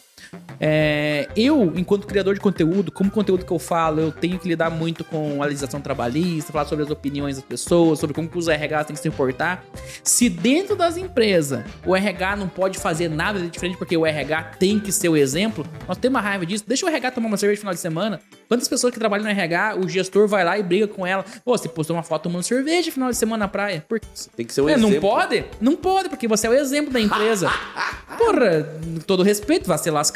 É, 0.59 1.27
eu, 1.35 1.73
enquanto 1.75 2.07
criador 2.07 2.33
de 2.33 2.39
conteúdo, 2.39 2.91
como 2.91 3.11
conteúdo 3.11 3.45
que 3.45 3.51
eu 3.51 3.59
falo, 3.59 3.99
eu 3.99 4.11
tenho 4.11 4.39
que 4.39 4.47
lidar 4.47 4.69
muito 4.69 5.03
com 5.03 5.41
a 5.43 5.45
legislação 5.45 5.81
trabalhista, 5.81 6.51
falar 6.53 6.65
sobre 6.65 6.85
as 6.85 6.91
opiniões 6.91 7.35
das 7.35 7.45
pessoas, 7.45 7.99
sobre 7.99 8.13
como 8.13 8.27
que 8.29 8.37
os 8.37 8.47
RH 8.47 8.85
têm 8.85 8.95
que 8.95 9.01
se 9.01 9.07
importar. 9.07 9.63
Se 10.03 10.29
dentro 10.29 10.75
das 10.75 10.97
empresas 10.97 11.63
o 11.85 11.95
RH 11.95 12.35
não 12.37 12.47
pode 12.47 12.77
fazer 12.79 13.09
nada 13.09 13.39
de 13.39 13.49
diferente 13.49 13.77
porque 13.77 13.97
o 13.97 14.05
RH 14.05 14.43
tem 14.59 14.79
que 14.79 14.91
ser 14.91 15.09
o 15.09 15.17
exemplo, 15.17 15.65
nós 15.87 15.97
temos 15.97 16.15
uma 16.15 16.21
raiva 16.21 16.45
disso. 16.45 16.63
Deixa 16.65 16.85
o 16.85 16.89
RH 16.89 17.11
tomar 17.11 17.27
uma 17.27 17.37
cerveja 17.37 17.57
no 17.57 17.61
final 17.61 17.73
de 17.73 17.79
semana. 17.79 18.19
Quantas 18.47 18.67
pessoas 18.67 18.93
que 18.93 18.99
trabalham 18.99 19.23
no 19.25 19.29
RH, 19.29 19.75
o 19.77 19.89
gestor 19.89 20.27
vai 20.27 20.43
lá 20.45 20.57
e 20.57 20.63
briga 20.63 20.87
com 20.87 21.05
ela. 21.05 21.25
Pô, 21.43 21.57
você 21.57 21.67
postou 21.67 21.95
uma 21.95 22.03
foto 22.03 22.23
tomando 22.23 22.43
cerveja 22.43 22.87
no 22.87 22.93
final 22.93 23.09
de 23.09 23.17
semana 23.17 23.45
na 23.45 23.47
praia. 23.47 23.83
Por? 23.87 23.99
Você 24.13 24.29
tem 24.35 24.45
que 24.45 24.53
ser 24.53 24.61
um 24.61 24.69
É, 24.69 24.77
não 24.77 24.89
exemplo. 24.89 25.09
pode? 25.09 25.45
Não 25.59 25.75
pode, 25.75 26.09
porque 26.09 26.27
você 26.27 26.47
é 26.47 26.49
o 26.49 26.53
exemplo 26.53 26.93
da 26.93 26.99
empresa. 27.01 27.49
Porra, 28.17 28.63
todo 29.05 29.23
respeito, 29.23 29.67
vai 29.67 29.77
se 29.77 29.89
lascar. 29.91 30.14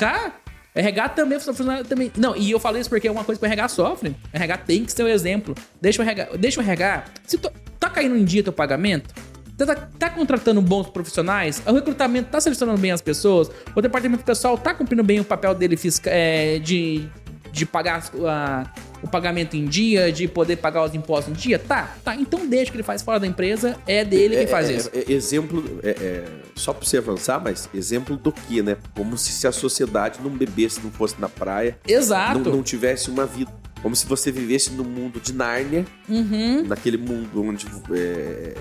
RH 0.76 1.10
também, 1.10 1.40
funcionário 1.40 1.84
também. 1.86 2.12
Não, 2.18 2.36
e 2.36 2.52
eu 2.52 2.60
falo 2.60 2.78
isso 2.78 2.90
porque 2.90 3.08
é 3.08 3.12
uma 3.12 3.24
coisa 3.24 3.40
que 3.40 3.46
o 3.46 3.48
RH 3.50 3.68
sofre. 3.70 4.10
O 4.10 4.16
RH 4.36 4.58
tem 4.60 4.86
que 4.86 4.92
ser 4.92 5.04
o 5.04 5.08
exemplo. 5.08 5.56
Deixa 5.82 6.02
o 6.02 6.06
RH. 6.06 6.38
Deixa 6.38 6.60
o 6.60 6.64
RH. 6.64 7.06
Se 7.26 7.38
tu, 7.38 7.52
tá 7.80 7.90
caindo 7.90 8.16
em 8.16 8.24
dia 8.24 8.44
teu 8.44 8.54
pagamento, 8.54 9.14
tá, 9.58 9.76
tá, 9.76 10.10
contratando 10.10 10.62
bons 10.62 10.88
profissionais, 10.90 11.62
o 11.66 11.74
recrutamento 11.74 12.30
tá 12.30 12.40
selecionando 12.40 12.80
bem 12.80 12.92
as 12.92 13.02
pessoas, 13.02 13.50
o 13.76 13.82
departamento 13.82 14.24
pessoal 14.24 14.58
tá 14.58 14.74
cumprindo 14.74 15.04
bem 15.04 15.20
o 15.20 15.24
papel 15.26 15.54
dele 15.56 15.76
fisca, 15.76 16.10
é, 16.10 16.60
de, 16.60 17.08
de 17.52 17.66
pagar 17.66 18.04
a- 18.28 18.64
o 19.02 19.08
pagamento 19.08 19.56
em 19.56 19.66
dia, 19.66 20.12
de 20.12 20.28
poder 20.28 20.58
pagar 20.58 20.84
os 20.84 20.94
impostos 20.94 21.32
em 21.34 21.36
dia? 21.36 21.58
Tá, 21.60 21.96
tá. 22.04 22.16
Então 22.16 22.48
deixa 22.48 22.70
o 22.70 22.72
que 22.72 22.78
ele 22.78 22.84
faz 22.84 23.02
fora 23.02 23.20
da 23.20 23.28
empresa, 23.28 23.78
é 23.88 24.04
dele 24.04 24.38
que 24.38 24.48
faz 24.48 24.70
é, 24.70 24.74
isso. 24.74 24.90
é, 24.94 25.12
exemplo, 25.12 25.80
é, 25.84 25.90
é, 25.90 26.26
só 26.56 26.74
pra 26.74 26.86
você 26.86 26.98
avançar, 26.98 27.42
mas 27.44 27.70
exemplo 27.74 28.18
do 28.18 28.32
que, 28.32 28.62
né? 28.62 28.78
Como 28.96 29.18
se, 29.18 29.32
se 29.32 29.48
a 29.48 29.52
sociedade 29.52 30.20
não 30.24 30.30
bebesse, 30.32 30.80
não 30.84 30.92
fosse 30.92 31.16
na 31.20 31.30
praia, 31.30 31.78
não, 31.88 31.96
Exato. 31.96 32.40
não 32.50 32.64
tivesse 32.64 33.10
uma 33.10 33.26
vida. 33.26 33.52
Como 33.82 33.96
se 33.96 34.06
você 34.06 34.30
vivesse 34.30 34.72
no 34.72 34.84
mundo 34.84 35.22
de 35.22 35.32
Nárnia, 35.32 35.86
Uhum. 36.10 36.66
naquele 36.68 36.98
mundo 36.98 37.42
onde 37.42 37.66
é, 37.94 38.54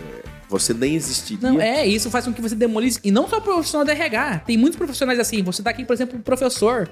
você 0.48 0.72
nem 0.72 0.94
existiria. 0.94 1.50
Não, 1.50 1.60
é, 1.60 1.84
isso 1.86 2.08
faz 2.10 2.24
com 2.24 2.32
que 2.32 2.40
você 2.40 2.54
demolize. 2.54 3.00
E 3.02 3.10
não 3.10 3.28
só 3.28 3.38
o 3.38 3.42
profissional 3.42 3.84
da 3.84 3.92
RH. 3.92 4.42
Tem 4.46 4.56
muitos 4.56 4.76
profissionais 4.76 5.18
assim. 5.18 5.42
Você 5.42 5.60
tá 5.62 5.70
aqui, 5.70 5.84
por 5.84 5.92
exemplo, 5.92 6.16
um 6.18 6.22
professor. 6.22 6.88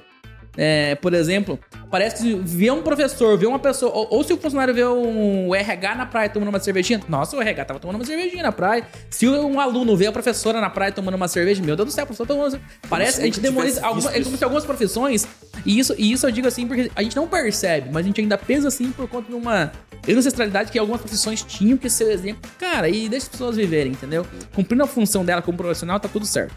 É, 0.57 0.95
por 0.95 1.13
exemplo, 1.13 1.59
parece 1.91 2.23
que 2.23 2.35
vê 2.35 2.71
um 2.71 2.83
professor, 2.83 3.37
vê 3.37 3.47
uma 3.47 3.59
pessoa. 3.59 3.93
Ou, 3.93 4.09
ou 4.11 4.25
se 4.25 4.33
o 4.33 4.37
funcionário 4.39 4.75
vê 4.75 4.85
um 4.87 5.55
RH 5.55 5.95
na 5.95 6.07
praia 6.07 6.29
tomando 6.29 6.49
uma 6.49 6.59
cervejinha. 6.59 7.01
Nossa, 7.09 7.37
o 7.37 7.41
RH 7.41 7.65
tava 7.67 7.81
tomando 7.81 7.97
uma 7.97 8.05
cervejinha 8.05 8.43
na 8.43 8.53
praia. 8.53 8.87
Se 9.11 9.29
um 9.29 9.61
aluno 9.61 9.97
vê 9.97 10.07
a 10.07 10.13
professora 10.13 10.61
na 10.61 10.71
praia 10.71 10.93
tomando 10.93 11.15
uma 11.15 11.29
cerveja, 11.29 11.63
meu 11.63 11.77
Deus 11.77 11.89
do 11.89 11.93
céu, 11.93 12.05
a 12.05 12.07
professora 12.07 12.29
tomando. 12.29 12.61
Parece 12.89 13.19
que 13.19 13.23
a 13.23 13.27
gente 13.27 13.37
nunca 13.37 13.49
demoliza. 13.49 13.75
tivesse 13.77 13.87
Alguma, 13.87 14.11
visto 14.11 14.21
é 14.21 14.25
como 14.25 14.37
se 14.37 14.45
algumas 14.45 14.65
profissões. 14.65 15.29
E 15.65 15.79
isso, 15.79 15.95
e 15.99 16.13
isso 16.13 16.27
eu 16.27 16.31
digo 16.31 16.49
assim 16.49 16.67
porque 16.67 16.91
a 16.95 17.03
gente 17.03 17.17
não 17.17 17.27
percebe, 17.27 17.91
mas 17.93 18.05
a 18.05 18.09
gente 18.09 18.21
ainda 18.21 18.39
pensa 18.39 18.69
assim 18.69 18.91
por 18.93 19.09
conta 19.09 19.29
de 19.29 19.35
uma 19.35 19.73
ancestralidade 20.09 20.71
que 20.71 20.79
algumas 20.79 21.01
profissões 21.01 21.43
tinham 21.43 21.77
que 21.77 21.91
ser 21.91 22.05
o 22.05 22.11
exemplo. 22.11 22.51
Cara, 22.59 22.89
e 22.89 23.09
deixa 23.09 23.27
as 23.27 23.31
pessoas 23.31 23.57
viverem, 23.57 23.93
entendeu? 23.93 24.27
Cumprindo 24.55 24.85
a 24.85 24.87
função 24.87 25.25
dela 25.25 25.43
como 25.43 25.59
profissional, 25.59 25.99
tá 25.99 26.09
tudo 26.09 26.25
certo. 26.25 26.55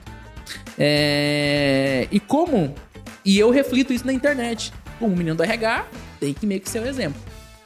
É, 0.78 2.08
E 2.12 2.20
como. 2.20 2.74
E 3.24 3.38
eu 3.38 3.50
reflito 3.50 3.94
isso 3.94 4.06
na 4.06 4.14
internet. 4.14 4.74
Como 4.98 5.16
menino 5.16 5.36
do 5.36 5.44
RH, 5.44 5.88
tem 6.20 6.34
que 6.34 6.46
meio 6.46 6.62
que 6.62 6.70
ser 6.70 6.82
o 6.82 6.86
exemplo. 6.86 7.22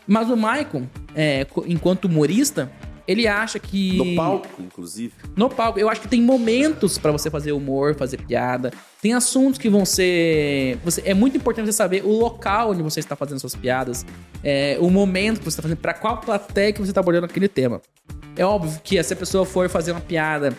Mas 0.07 0.29
o 0.29 0.35
Michael, 0.35 0.87
é, 1.15 1.47
enquanto 1.67 2.05
humorista, 2.05 2.71
ele 3.07 3.27
acha 3.27 3.59
que. 3.59 3.97
No 3.97 4.15
palco, 4.15 4.61
inclusive. 4.61 5.13
No 5.35 5.49
palco, 5.49 5.79
eu 5.79 5.89
acho 5.89 6.01
que 6.01 6.07
tem 6.07 6.21
momentos 6.21 6.97
pra 6.97 7.11
você 7.11 7.29
fazer 7.29 7.51
humor, 7.51 7.95
fazer 7.95 8.21
piada. 8.21 8.71
Tem 9.01 9.13
assuntos 9.13 9.59
que 9.59 9.69
vão 9.69 9.85
ser. 9.85 10.77
Você, 10.83 11.01
é 11.05 11.13
muito 11.13 11.35
importante 11.35 11.65
você 11.65 11.73
saber 11.73 12.03
o 12.05 12.17
local 12.17 12.71
onde 12.71 12.81
você 12.81 12.99
está 12.99 13.15
fazendo 13.15 13.39
suas 13.39 13.55
piadas, 13.55 14.05
é, 14.43 14.77
o 14.79 14.89
momento 14.89 15.39
que 15.39 15.45
você 15.45 15.49
está 15.49 15.61
fazendo, 15.61 15.77
pra 15.77 15.93
qual 15.93 16.17
plateia 16.17 16.71
que 16.71 16.79
você 16.79 16.91
está 16.91 17.01
abordando 17.01 17.25
aquele 17.25 17.47
tema. 17.47 17.81
É 18.35 18.45
óbvio 18.45 18.79
que 18.83 19.01
se 19.03 19.13
a 19.13 19.15
pessoa 19.15 19.45
for 19.45 19.69
fazer 19.69 19.91
uma 19.91 20.01
piada 20.01 20.53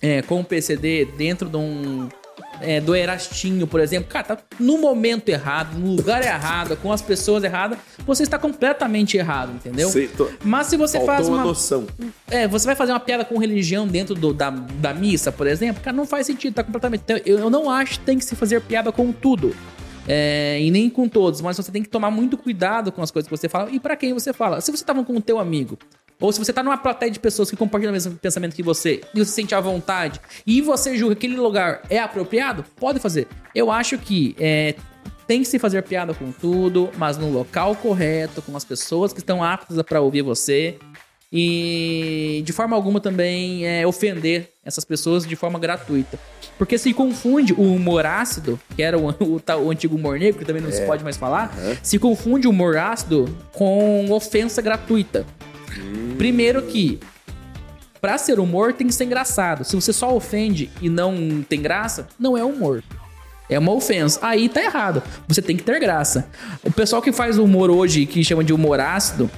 é, 0.00 0.22
com 0.22 0.40
o 0.40 0.44
PCD 0.44 1.04
dentro 1.16 1.48
de 1.48 1.56
um, 1.56 2.08
é, 2.60 2.80
do 2.80 2.94
Erastinho, 2.94 3.66
por 3.66 3.80
exemplo, 3.80 4.08
cara, 4.08 4.24
tá 4.24 4.38
no 4.58 4.78
momento 4.78 5.28
errado, 5.28 5.78
no 5.78 5.92
lugar 5.94 6.22
errado, 6.22 6.76
com 6.76 6.92
as 6.92 7.00
pessoas 7.02 7.44
erradas, 7.44 7.78
você 8.06 8.22
está 8.22 8.38
completamente 8.38 9.16
errado, 9.16 9.52
entendeu? 9.54 9.88
Sei, 9.90 10.08
tô- 10.08 10.28
Mas 10.44 10.66
se 10.68 10.76
você 10.76 10.98
Faltou 10.98 11.14
faz 11.14 11.28
uma 11.28 11.44
noção. 11.44 11.86
É, 12.30 12.46
você 12.48 12.66
vai 12.66 12.74
fazer 12.76 12.92
uma 12.92 13.00
piada 13.00 13.24
com 13.24 13.38
religião 13.38 13.86
dentro 13.86 14.14
do- 14.14 14.32
da, 14.34 14.50
da 14.50 14.92
missa, 14.94 15.30
por 15.32 15.46
exemplo, 15.46 15.82
cara, 15.82 15.96
não 15.96 16.06
faz 16.06 16.26
sentido, 16.26 16.54
tá 16.54 16.62
completamente. 16.64 17.02
então, 17.04 17.18
Eu, 17.24 17.38
eu 17.38 17.50
não 17.50 17.70
acho 17.70 17.98
que 18.00 18.04
tem 18.06 18.18
que 18.18 18.24
se 18.24 18.34
fazer 18.36 18.60
piada 18.60 18.90
com 18.92 19.12
tudo. 19.12 19.54
É, 20.08 20.58
e 20.60 20.70
nem 20.70 20.88
com 20.88 21.06
todos, 21.06 21.42
mas 21.42 21.56
você 21.56 21.70
tem 21.70 21.82
que 21.82 21.88
tomar 21.88 22.10
muito 22.10 22.38
cuidado 22.38 22.90
com 22.90 23.02
as 23.02 23.10
coisas 23.10 23.28
que 23.28 23.36
você 23.36 23.48
fala 23.48 23.70
e 23.70 23.78
pra 23.78 23.94
quem 23.94 24.14
você 24.14 24.32
fala. 24.32 24.60
Se 24.60 24.70
você 24.70 24.82
tá 24.82 24.94
falando 24.94 25.06
com 25.06 25.16
o 25.16 25.20
teu 25.20 25.38
amigo, 25.38 25.78
ou 26.20 26.32
se 26.32 26.38
você 26.38 26.52
tá 26.52 26.62
numa 26.62 26.78
plateia 26.78 27.10
de 27.10 27.20
pessoas 27.20 27.50
que 27.50 27.56
compartilham 27.56 27.90
o 27.90 27.92
mesmo 27.92 28.16
pensamento 28.16 28.56
que 28.56 28.62
você, 28.62 29.02
e 29.14 29.18
você 29.18 29.26
se 29.26 29.32
sente 29.32 29.54
à 29.54 29.60
vontade, 29.60 30.18
e 30.46 30.60
você 30.62 30.96
julga 30.96 31.14
que 31.14 31.26
aquele 31.26 31.40
lugar 31.40 31.82
é 31.90 31.98
apropriado, 31.98 32.64
pode 32.76 32.98
fazer. 32.98 33.28
Eu 33.54 33.70
acho 33.70 33.98
que 33.98 34.34
é, 34.38 34.74
tem 35.26 35.42
que 35.42 35.48
se 35.48 35.58
fazer 35.58 35.82
piada 35.82 36.14
com 36.14 36.32
tudo, 36.32 36.90
mas 36.96 37.18
no 37.18 37.30
local 37.30 37.76
correto, 37.76 38.40
com 38.40 38.56
as 38.56 38.64
pessoas 38.64 39.12
que 39.12 39.20
estão 39.20 39.44
aptas 39.44 39.80
para 39.82 40.00
ouvir 40.00 40.22
você. 40.22 40.78
E 41.30 42.42
de 42.46 42.52
forma 42.54 42.74
alguma 42.74 43.00
também 43.00 43.66
é, 43.66 43.86
ofender 43.86 44.50
essas 44.64 44.84
pessoas 44.84 45.26
de 45.26 45.36
forma 45.36 45.58
gratuita. 45.58 46.18
Porque 46.58 46.76
se 46.76 46.92
confunde 46.92 47.52
o 47.52 47.62
humor 47.62 48.04
ácido, 48.04 48.58
que 48.74 48.82
era 48.82 48.98
o, 48.98 49.10
o, 49.10 49.40
o 49.64 49.70
antigo 49.70 49.96
humor 49.96 50.18
negro, 50.18 50.40
que 50.40 50.44
também 50.44 50.60
não 50.60 50.72
se 50.72 50.84
pode 50.84 51.04
mais 51.04 51.16
falar, 51.16 51.54
se 51.82 51.98
confunde 51.98 52.48
o 52.48 52.50
humor 52.50 52.76
ácido 52.76 53.34
com 53.52 54.10
ofensa 54.10 54.60
gratuita. 54.60 55.24
Primeiro 56.18 56.62
que, 56.62 56.98
pra 58.00 58.18
ser 58.18 58.40
humor, 58.40 58.72
tem 58.72 58.88
que 58.88 58.92
ser 58.92 59.04
engraçado. 59.04 59.64
Se 59.64 59.76
você 59.76 59.92
só 59.92 60.14
ofende 60.14 60.68
e 60.82 60.90
não 60.90 61.44
tem 61.48 61.62
graça, 61.62 62.08
não 62.18 62.36
é 62.36 62.44
humor. 62.44 62.82
É 63.48 63.58
uma 63.58 63.72
ofensa. 63.72 64.18
Aí 64.20 64.48
tá 64.48 64.62
errado. 64.62 65.02
Você 65.26 65.40
tem 65.40 65.56
que 65.56 65.62
ter 65.62 65.78
graça. 65.80 66.28
O 66.62 66.70
pessoal 66.70 67.00
que 67.00 67.12
faz 67.12 67.38
humor 67.38 67.70
hoje, 67.70 68.04
que 68.04 68.22
chama 68.22 68.44
de 68.44 68.52
humor 68.52 68.80
ácido, 68.80 69.30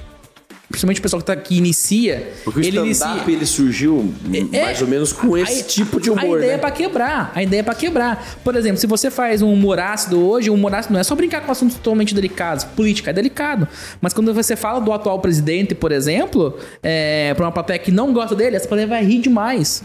principalmente 0.71 0.99
o 0.99 1.03
pessoal 1.03 1.19
que, 1.21 1.25
tá, 1.27 1.35
que 1.35 1.55
inicia, 1.57 2.31
Porque 2.43 2.59
o 2.59 2.63
ele 2.63 2.89
stand-up 2.91 3.17
inicia. 3.19 3.33
ele 3.35 3.45
surgiu 3.45 4.13
É, 4.53 4.63
mais 4.63 4.81
ou 4.81 4.87
menos 4.87 5.13
com 5.13 5.37
esse 5.37 5.61
a- 5.61 5.65
tipo 5.65 5.99
de 6.01 6.09
A 6.09 6.13
humor, 6.13 6.37
ideia 6.37 6.53
né? 6.53 6.55
é 6.55 6.57
pra 6.57 6.71
quebrar. 6.71 7.31
A 7.35 7.43
ideia 7.43 7.59
é 7.59 7.63
pra 7.63 7.75
quebrar. 7.75 8.37
Por 8.43 8.55
exemplo, 8.55 8.77
se 8.77 8.87
você 8.87 9.11
faz 9.11 9.41
um 9.41 9.51
humor 9.53 9.79
ácido 9.79 10.19
hoje, 10.25 10.49
o 10.49 10.53
humor 10.53 10.73
ácido 10.73 10.93
não 10.93 10.99
é 10.99 11.03
só 11.03 11.13
brincar 11.15 11.41
com 11.41 11.51
assuntos 11.51 11.75
totalmente 11.77 12.15
delicados. 12.15 12.63
Política 12.63 13.11
é 13.11 13.13
delicado. 13.13 13.67
Mas 14.01 14.13
quando 14.13 14.33
você 14.33 14.55
fala 14.55 14.79
do 14.79 14.91
atual 14.91 15.19
presidente, 15.19 15.75
por 15.75 15.91
exemplo, 15.91 16.57
é, 16.81 17.33
pra 17.35 17.45
uma 17.45 17.51
plateia 17.51 17.77
que 17.79 17.91
não 17.91 18.11
gosta 18.13 18.35
dele, 18.35 18.55
essa 18.55 18.67
plateia 18.67 18.87
vai 18.87 19.03
rir 19.03 19.19
demais. 19.19 19.83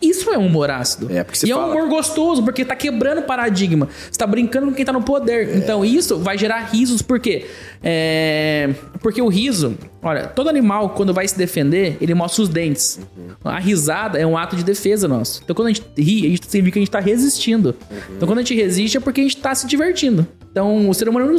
Isso 0.00 0.30
é 0.30 0.38
um 0.38 0.46
humor 0.46 0.70
ácido. 0.70 1.12
É, 1.12 1.22
porque 1.22 1.38
você 1.38 1.46
e 1.46 1.50
é 1.50 1.54
fala- 1.54 1.66
um 1.66 1.70
humor 1.76 1.88
gostoso, 1.88 2.42
porque 2.42 2.64
tá 2.64 2.74
quebrando 2.74 3.22
paradigma. 3.22 3.88
Você 4.10 4.18
tá 4.18 4.26
brincando 4.26 4.66
com 4.68 4.72
quem 4.72 4.84
tá 4.84 4.92
no 4.92 5.02
poder. 5.02 5.56
Então 5.56 5.84
isso 5.84 6.18
vai 6.18 6.38
gerar 6.38 6.60
risos, 6.72 7.02
por 7.02 7.20
quê? 7.20 7.46
É, 7.82 8.70
Porque 9.00 9.20
o 9.22 9.28
riso, 9.28 9.76
olha, 10.02 10.26
todo 10.26 10.48
animal, 10.48 10.90
quando 10.90 11.12
vai 11.14 11.26
se 11.26 11.36
defender, 11.36 11.96
ele 12.00 12.14
mostra 12.14 12.42
os 12.42 12.48
dentes. 12.48 13.00
A 13.44 13.58
risada 13.58 14.18
é 14.18 14.26
um 14.26 14.36
ato 14.36 14.56
de 14.56 14.62
defesa 14.64 15.06
nosso. 15.08 15.40
Então 15.44 15.54
quando 15.56 15.68
a 15.68 15.72
gente 15.72 15.82
ri, 15.98 16.26
a 16.26 16.30
gente 16.30 16.46
significa 16.50 16.74
que 16.74 16.78
a 16.78 16.82
gente 16.82 16.90
tá 16.90 17.00
resistindo. 17.00 17.74
Então 18.16 18.26
quando 18.28 18.38
a 18.38 18.42
gente 18.42 18.54
resiste 18.54 18.96
é 18.96 19.00
porque 19.00 19.20
a 19.20 19.24
gente 19.24 19.36
tá 19.38 19.54
se 19.54 19.66
divertindo. 19.66 20.26
Então 20.50 20.88
o 20.88 20.94
ser 20.94 21.08
humano 21.08 21.26
não 21.26 21.38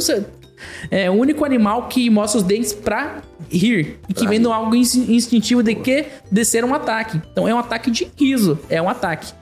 é 0.90 1.10
o 1.10 1.14
único 1.14 1.44
animal 1.44 1.88
que 1.88 2.08
mostra 2.10 2.38
os 2.40 2.44
dentes 2.44 2.72
pra 2.72 3.22
rir. 3.50 3.98
E 4.08 4.14
que 4.14 4.26
vem 4.26 4.38
no 4.38 4.52
algo 4.52 4.74
ins- 4.74 4.94
instintivo 4.94 5.62
de 5.62 5.74
que? 5.74 6.06
De 6.30 6.44
ser 6.44 6.64
um 6.64 6.74
ataque. 6.74 7.20
Então 7.32 7.46
é 7.48 7.54
um 7.54 7.58
ataque 7.58 7.90
de 7.90 8.10
riso. 8.18 8.58
É 8.68 8.80
um 8.80 8.88
ataque. 8.88 9.32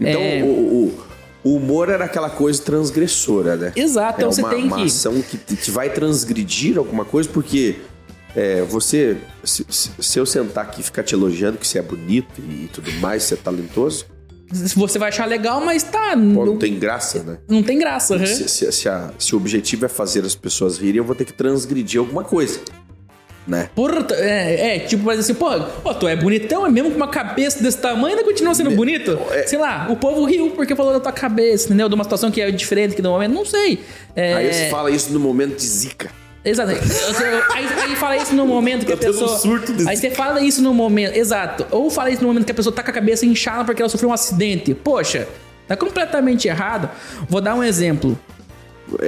Então, 0.00 0.20
É, 0.20 0.42
o, 0.42 0.46
o- 0.46 1.08
o 1.44 1.54
humor 1.56 1.88
era 1.88 2.04
aquela 2.04 2.28
coisa 2.30 2.60
transgressora, 2.62 3.56
né? 3.56 3.72
Exato, 3.76 4.14
é 4.20 4.22
então 4.22 4.32
você 4.32 4.40
uma, 4.42 4.50
tem 4.50 4.64
uma 4.64 4.76
que- 4.76 4.82
ação 4.84 5.22
que 5.22 5.70
vai 5.70 5.88
transgredir 5.90 6.76
alguma 6.78 7.04
coisa, 7.04 7.28
porque 7.28 7.76
é, 8.36 8.62
você, 8.62 9.16
se, 9.44 9.64
se- 9.70 10.18
eu 10.18 10.26
sentar 10.26 10.64
aqui 10.64 10.80
e 10.80 10.84
ficar 10.84 11.02
te 11.02 11.14
elogiando 11.14 11.56
que 11.58 11.66
você 11.66 11.78
é 11.78 11.82
bonito 11.82 12.40
e, 12.40 12.64
e 12.64 12.70
tudo 12.72 12.90
mais, 12.94 13.22
você 13.22 13.34
é 13.34 13.36
talentoso, 13.36 14.04
Você 14.50 14.98
vai 14.98 15.08
achar 15.10 15.26
legal, 15.26 15.60
mas 15.60 15.82
tá. 15.82 16.12
pô, 16.34 16.44
não, 16.46 16.56
tem 16.56 16.78
graça, 16.78 17.22
né? 17.22 17.38
não 17.48 17.62
tem 17.62 17.78
graça. 17.78 18.14
aham. 18.16 18.26
Se, 18.26 18.48
se- 18.48 18.72
se 18.72 18.88
a- 18.88 19.10
se 19.18 19.34
o 19.34 19.38
objetivo 19.38 19.84
é 19.84 19.88
fazer 19.88 20.24
as 20.24 20.34
pessoas 20.34 20.78
rirem, 20.78 20.96
eu 20.98 21.04
vou 21.04 21.14
ter 21.14 21.24
que 21.26 21.32
transgredir 21.34 22.00
alguma 22.00 22.24
coisa, 22.24 22.60
né? 23.46 23.68
Porra, 23.74 24.06
é, 24.12 24.76
é, 24.76 24.78
tipo, 24.80 25.04
mas 25.04 25.18
assim, 25.20 25.34
pô, 25.34 25.48
pô, 25.82 25.94
tu 25.94 26.08
é 26.08 26.16
bonitão, 26.16 26.66
é 26.66 26.70
mesmo 26.70 26.90
com 26.90 26.96
uma 26.96 27.08
cabeça 27.08 27.62
desse 27.62 27.78
tamanho, 27.78 28.16
ainda 28.16 28.24
continua 28.24 28.54
sendo 28.54 28.70
bonito? 28.70 29.18
é- 29.30 29.46
Sei 29.46 29.58
lá, 29.58 29.86
o 29.90 29.96
povo 29.96 30.24
riu 30.24 30.50
porque 30.50 30.74
falou 30.74 30.92
da 30.94 31.00
tua 31.00 31.12
cabeça, 31.12 31.66
entendeu? 31.66 31.88
De 31.88 31.94
uma 31.94 32.04
situação 32.04 32.30
que 32.30 32.40
é 32.40 32.50
diferente 32.50 32.94
que 32.94 33.02
no 33.02 33.10
momento, 33.10 33.32
não 33.34 33.44
sei. 33.44 33.80
É, 34.16 34.34
Aí 34.34 34.52
você 34.54 34.70
fala 34.70 34.90
isso 34.90 35.12
no 35.12 35.20
momento 35.20 35.56
de 35.56 35.66
zica. 35.66 36.10
Exato. 36.50 36.70
Aí, 37.52 37.66
aí 37.82 37.96
fala 37.96 38.16
isso 38.16 38.34
no 38.34 38.46
momento 38.46 38.84
que 38.86 38.92
a 38.92 38.96
tendo 38.96 39.10
um 39.16 39.20
pessoa. 39.20 39.38
surto 39.38 39.72
de- 39.72 39.88
Aí 39.88 39.96
você 39.96 40.10
fala 40.10 40.40
isso 40.40 40.62
no 40.62 40.72
momento. 40.74 41.14
Exato. 41.16 41.66
Ou 41.70 41.90
fala 41.90 42.10
isso 42.10 42.22
no 42.22 42.28
momento 42.28 42.44
que 42.44 42.52
a 42.52 42.54
pessoa 42.54 42.74
tá 42.74 42.82
com 42.82 42.90
a 42.90 42.94
cabeça 42.94 43.24
inchada 43.26 43.64
porque 43.64 43.82
ela 43.82 43.88
sofreu 43.88 44.10
um 44.10 44.12
acidente. 44.12 44.74
Poxa, 44.74 45.28
tá 45.66 45.76
completamente 45.76 46.48
errado. 46.48 46.88
Vou 47.28 47.40
dar 47.40 47.54
um 47.54 47.62
exemplo. 47.62 48.18
É, 49.00 49.06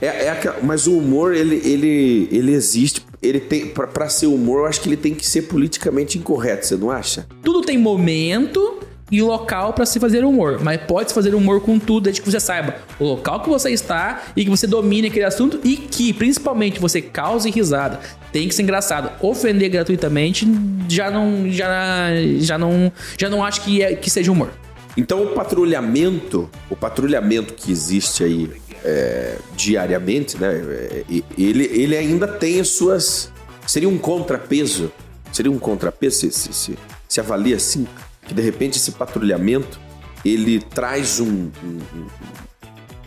é, 0.00 0.04
é, 0.04 0.06
é- 0.06 0.24
é 0.24 0.30
aquela- 0.30 0.58
mas 0.62 0.86
o 0.86 0.96
humor, 0.98 1.34
ele, 1.34 1.56
ele, 1.64 2.28
ele 2.32 2.52
existe. 2.52 3.04
Ele 3.22 3.38
tem. 3.38 3.66
Pra, 3.68 3.86
pra 3.86 4.08
ser 4.08 4.26
humor, 4.26 4.60
eu 4.60 4.66
acho 4.66 4.80
que 4.80 4.88
ele 4.88 4.96
tem 4.96 5.14
que 5.14 5.24
ser 5.24 5.42
politicamente 5.42 6.18
incorreto, 6.18 6.66
você 6.66 6.76
não 6.76 6.90
acha? 6.90 7.24
Tudo 7.44 7.60
tem 7.62 7.78
momento 7.78 8.80
e 9.10 9.20
local 9.20 9.72
pra 9.72 9.84
se 9.84 10.00
fazer 10.00 10.24
humor, 10.24 10.58
mas 10.62 10.80
pode 10.82 11.10
se 11.10 11.14
fazer 11.14 11.34
humor 11.34 11.60
com 11.60 11.78
tudo, 11.78 12.04
desde 12.04 12.22
que 12.22 12.30
você 12.30 12.40
saiba 12.40 12.76
o 12.98 13.04
local 13.04 13.40
que 13.40 13.48
você 13.48 13.70
está 13.70 14.22
e 14.34 14.44
que 14.44 14.50
você 14.50 14.66
domine 14.66 15.08
aquele 15.08 15.24
assunto 15.24 15.60
e 15.62 15.76
que, 15.76 16.12
principalmente, 16.12 16.80
você 16.80 17.02
cause 17.02 17.50
risada. 17.50 18.00
Tem 18.32 18.48
que 18.48 18.54
ser 18.54 18.62
engraçado. 18.62 19.12
Ofender 19.20 19.70
gratuitamente 19.70 20.46
já 20.88 21.10
não, 21.10 21.50
já, 21.50 22.08
já 22.38 22.56
não, 22.56 22.90
já 23.18 23.28
não 23.28 23.44
acho 23.44 23.60
que, 23.62 23.82
é, 23.82 23.94
que 23.94 24.08
seja 24.08 24.32
humor. 24.32 24.50
Então 24.96 25.22
o 25.22 25.28
patrulhamento, 25.28 26.50
o 26.68 26.76
patrulhamento 26.76 27.54
que 27.54 27.70
existe 27.70 28.24
aí 28.24 28.50
é, 28.84 29.36
diariamente, 29.56 30.36
né? 30.38 30.48
é, 30.48 31.04
ele, 31.38 31.64
ele 31.64 31.96
ainda 31.96 32.26
tem 32.26 32.60
as 32.60 32.68
suas. 32.68 33.30
Seria 33.66 33.88
um 33.88 33.98
contrapeso. 33.98 34.92
Seria 35.32 35.50
um 35.50 35.58
contrapeso, 35.58 36.16
se, 36.16 36.30
se, 36.30 36.52
se, 36.52 36.78
se 37.08 37.20
avalia 37.20 37.56
assim, 37.56 37.86
que 38.26 38.34
de 38.34 38.42
repente 38.42 38.78
esse 38.78 38.92
patrulhamento 38.92 39.80
ele 40.24 40.60
traz 40.60 41.18
um, 41.20 41.26
um- 41.64 41.80
um- 41.94 42.06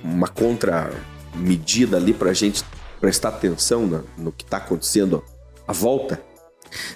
uma 0.04 0.28
contramedida 0.28 1.98
ali 1.98 2.14
pra 2.14 2.34
gente 2.34 2.64
prestar 3.00 3.30
atenção 3.30 3.86
no, 3.86 4.04
no 4.18 4.32
que 4.32 4.46
tá 4.46 4.58
acontecendo 4.58 5.24
à 5.68 5.74
volta. 5.74 6.22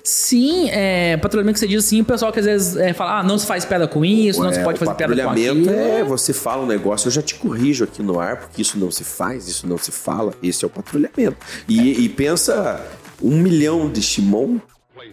Sim, 0.03 0.69
é, 0.71 1.15
patrulhamento 1.17 1.53
que 1.53 1.59
você 1.61 1.67
diz 1.67 1.85
assim, 1.85 2.01
o 2.01 2.05
pessoal 2.05 2.33
que 2.33 2.39
às 2.39 2.45
vezes 2.45 2.75
é, 2.75 2.91
fala, 2.93 3.19
ah, 3.19 3.23
não 3.23 3.37
se 3.37 3.45
faz 3.45 3.63
piada 3.63 3.87
com 3.87 4.03
isso, 4.03 4.43
não 4.43 4.51
se 4.51 4.59
É, 4.59 4.63
pode 4.63 4.75
o 4.75 4.79
fazer 4.79 4.95
piada 4.95 5.13
com 5.15 5.21
patrulhamento 5.23 5.69
é 5.69 6.03
você 6.03 6.33
fala 6.33 6.63
um 6.63 6.65
negócio, 6.65 7.07
eu 7.07 7.11
já 7.11 7.21
te 7.21 7.35
corrijo 7.35 7.85
aqui 7.85 8.01
no 8.03 8.19
ar, 8.19 8.37
porque 8.37 8.61
isso 8.61 8.77
não 8.77 8.91
se 8.91 9.03
faz, 9.05 9.47
isso 9.47 9.65
não 9.67 9.77
se 9.77 9.91
fala. 9.91 10.33
Esse 10.43 10.65
é 10.65 10.67
o 10.67 10.69
patrulhamento. 10.69 11.37
E, 11.67 12.03
e 12.03 12.09
pensa 12.09 12.85
um 13.21 13.37
milhão 13.37 13.89
de 13.89 14.01
Shimon 14.01 14.57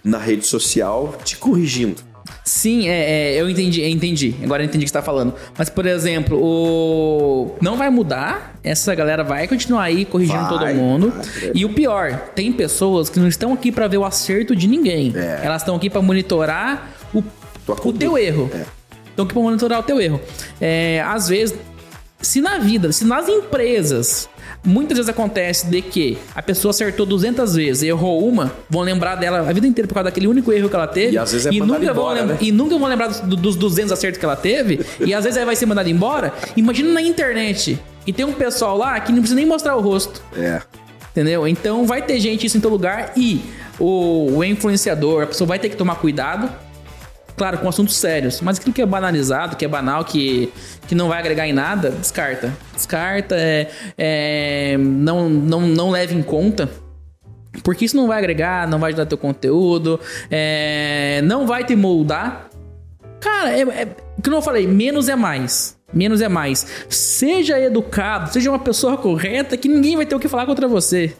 na 0.03 0.19
rede 0.19 0.45
social 0.45 1.15
te 1.23 1.37
corrigindo. 1.37 2.03
Sim, 2.45 2.89
é, 2.89 3.35
é, 3.35 3.41
eu 3.41 3.49
entendi, 3.49 3.85
entendi. 3.85 4.35
Agora 4.43 4.63
eu 4.63 4.67
entendi 4.67 4.85
o 4.85 4.87
que 4.87 4.89
você 4.89 4.93
tá 4.93 5.03
falando. 5.03 5.35
Mas, 5.57 5.69
por 5.69 5.87
exemplo, 5.87 6.39
o. 6.41 7.57
Não 7.61 7.77
vai 7.77 7.91
mudar. 7.91 8.59
Essa 8.63 8.95
galera 8.95 9.23
vai 9.23 9.47
continuar 9.47 9.83
aí 9.85 10.05
corrigindo 10.05 10.41
Vai, 10.41 10.49
todo 10.49 10.75
mundo. 10.75 11.13
vai. 11.15 11.53
E 11.55 11.65
o 11.65 11.69
pior, 11.73 12.31
tem 12.35 12.53
pessoas 12.53 13.09
que 13.09 13.21
não 13.21 13.29
estão 13.29 13.53
aqui 13.53 13.71
pra 13.71 13.87
ver 13.89 13.99
o 13.99 14.05
acerto 14.05 14.57
de 14.57 14.67
ninguém. 14.67 15.13
É. 15.15 15.41
Elas 15.45 15.63
estão 15.63 15.77
aqui 15.77 15.89
pra 15.89 16.03
monitorar 16.03 16.91
o, 17.15 17.23
o 17.69 17.93
teu 17.93 18.19
erro. 18.19 18.51
É. 18.53 18.65
Estão 19.11 19.25
aqui 19.25 19.33
pra 19.35 19.43
monitorar 19.43 19.81
o 19.81 19.83
teu 19.83 20.01
erro. 20.01 20.21
É, 20.61 21.03
às 21.07 21.29
vezes, 21.29 21.57
se 22.27 22.41
na 22.41 22.59
vida, 22.59 22.91
se 22.93 23.05
nas 23.05 23.29
empresas, 23.29 24.29
muitas 24.65 24.97
vezes 24.99 25.09
acontece 25.09 25.67
de 25.67 25.81
que 25.81 26.19
a 26.35 26.43
pessoa 26.43 26.71
acertou 26.71 27.07
200 27.07 27.55
vezes 27.55 27.83
e 27.83 27.89
errou 27.89 28.27
uma, 28.27 28.53
vão 28.69 28.83
lembrar 28.83 29.15
dela 29.17 29.39
a 29.41 29.53
vida 29.53 29.67
inteira 29.67 29.87
por 29.87 29.95
causa 29.95 30.05
daquele 30.05 30.27
único 30.27 30.53
erro 30.53 30.69
que 30.69 30.75
ela 30.75 30.87
teve. 30.87 31.13
E 31.15 31.19
às 31.19 31.33
vezes 31.33 31.47
é 31.47 31.51
mandada 31.53 31.79
nunca 31.81 31.93
vão 31.95 32.03
embora, 32.05 32.21
lembrar- 32.21 32.35
né? 32.35 32.39
e 32.43 32.53
nunca 32.53 32.79
vão 32.79 32.89
lembrar 32.89 33.09
dos, 33.09 33.37
dos 33.41 33.57
200 33.57 33.93
acertos 33.93 34.19
que 34.19 34.25
ela 34.25 34.37
teve. 34.37 34.81
e 35.01 35.15
às 35.15 35.25
vezes 35.25 35.37
ela 35.37 35.47
vai 35.47 35.57
ser 35.57 35.67
mandada 35.67 35.89
embora. 35.89 36.33
Imagina 36.57 36.93
na 36.93 37.01
internet. 37.03 37.79
E 38.07 38.13
tem 38.13 38.25
um 38.25 38.33
pessoal 38.33 38.77
lá 38.77 38.99
que 39.01 39.11
não 39.13 39.19
precisa 39.19 39.37
nem 39.37 39.47
mostrar 39.47 39.77
o 39.77 39.81
rosto. 39.81 40.23
É. 40.37 40.61
Entendeu? 41.11 41.47
Então 41.49 41.87
vai 41.87 42.03
ter 42.03 42.21
gente 42.21 42.47
isso 42.47 42.57
em 42.59 42.61
todo 42.61 42.73
lugar 42.73 43.13
e 43.17 43.41
o, 43.79 44.37
o 44.37 44.45
influenciador, 44.45 45.23
a 45.23 45.27
pessoa 45.27 45.47
vai 45.49 45.59
ter 45.59 45.69
que 45.69 45.77
tomar 45.77 45.95
cuidado. 45.97 46.51
Claro, 47.37 47.59
com 47.59 47.69
assuntos 47.69 47.97
sérios. 47.97 48.41
Mas 48.41 48.59
aquilo 48.59 48.73
que 48.73 48.81
é 48.81 48.87
banalizado, 48.87 49.57
que 49.57 49.65
é 49.65 49.69
banal, 49.69 50.05
que, 50.05 50.51
que 50.89 50.95
não 50.95 51.09
vai 51.09 51.19
agregar 51.19 51.47
em 51.47 51.53
nada, 51.53 51.91
descarta. 51.91 52.53
Descarta, 52.75 53.37
é, 53.37 53.69
é, 53.99 54.77
não, 54.79 55.29
não, 55.29 55.61
não 55.61 55.91
leve 55.91 56.15
em 56.15 56.23
conta. 56.23 56.69
Porque 57.63 57.85
isso 57.85 57.97
não 57.97 58.07
vai 58.07 58.19
agregar, 58.19 58.67
não 58.69 58.79
vai 58.79 58.89
ajudar 58.89 59.07
teu 59.07 59.19
conteúdo, 59.19 60.01
é, 60.31 61.21
não 61.25 61.47
vai 61.47 61.65
te 61.65 61.77
moldar. 61.77 62.49
Cara, 63.21 63.53
é, 63.53 63.63
é, 63.63 63.89
como 64.23 64.37
eu 64.37 64.43
falei, 64.43 64.67
menos 64.67 65.09
é 65.09 65.17
mais. 65.17 65.77
Menos 65.93 66.21
é 66.21 66.29
mais. 66.29 66.67
Seja 66.89 67.59
educado, 67.61 68.33
seja 68.33 68.51
uma 68.51 68.59
pessoa 68.59 68.97
correta, 68.97 69.57
que 69.57 69.69
ninguém 69.69 69.97
vai 69.97 70.07
ter 70.07 70.15
o 70.15 70.21
que 70.21 70.29
falar 70.29 70.47
contra 70.47 70.67
você. 70.67 71.15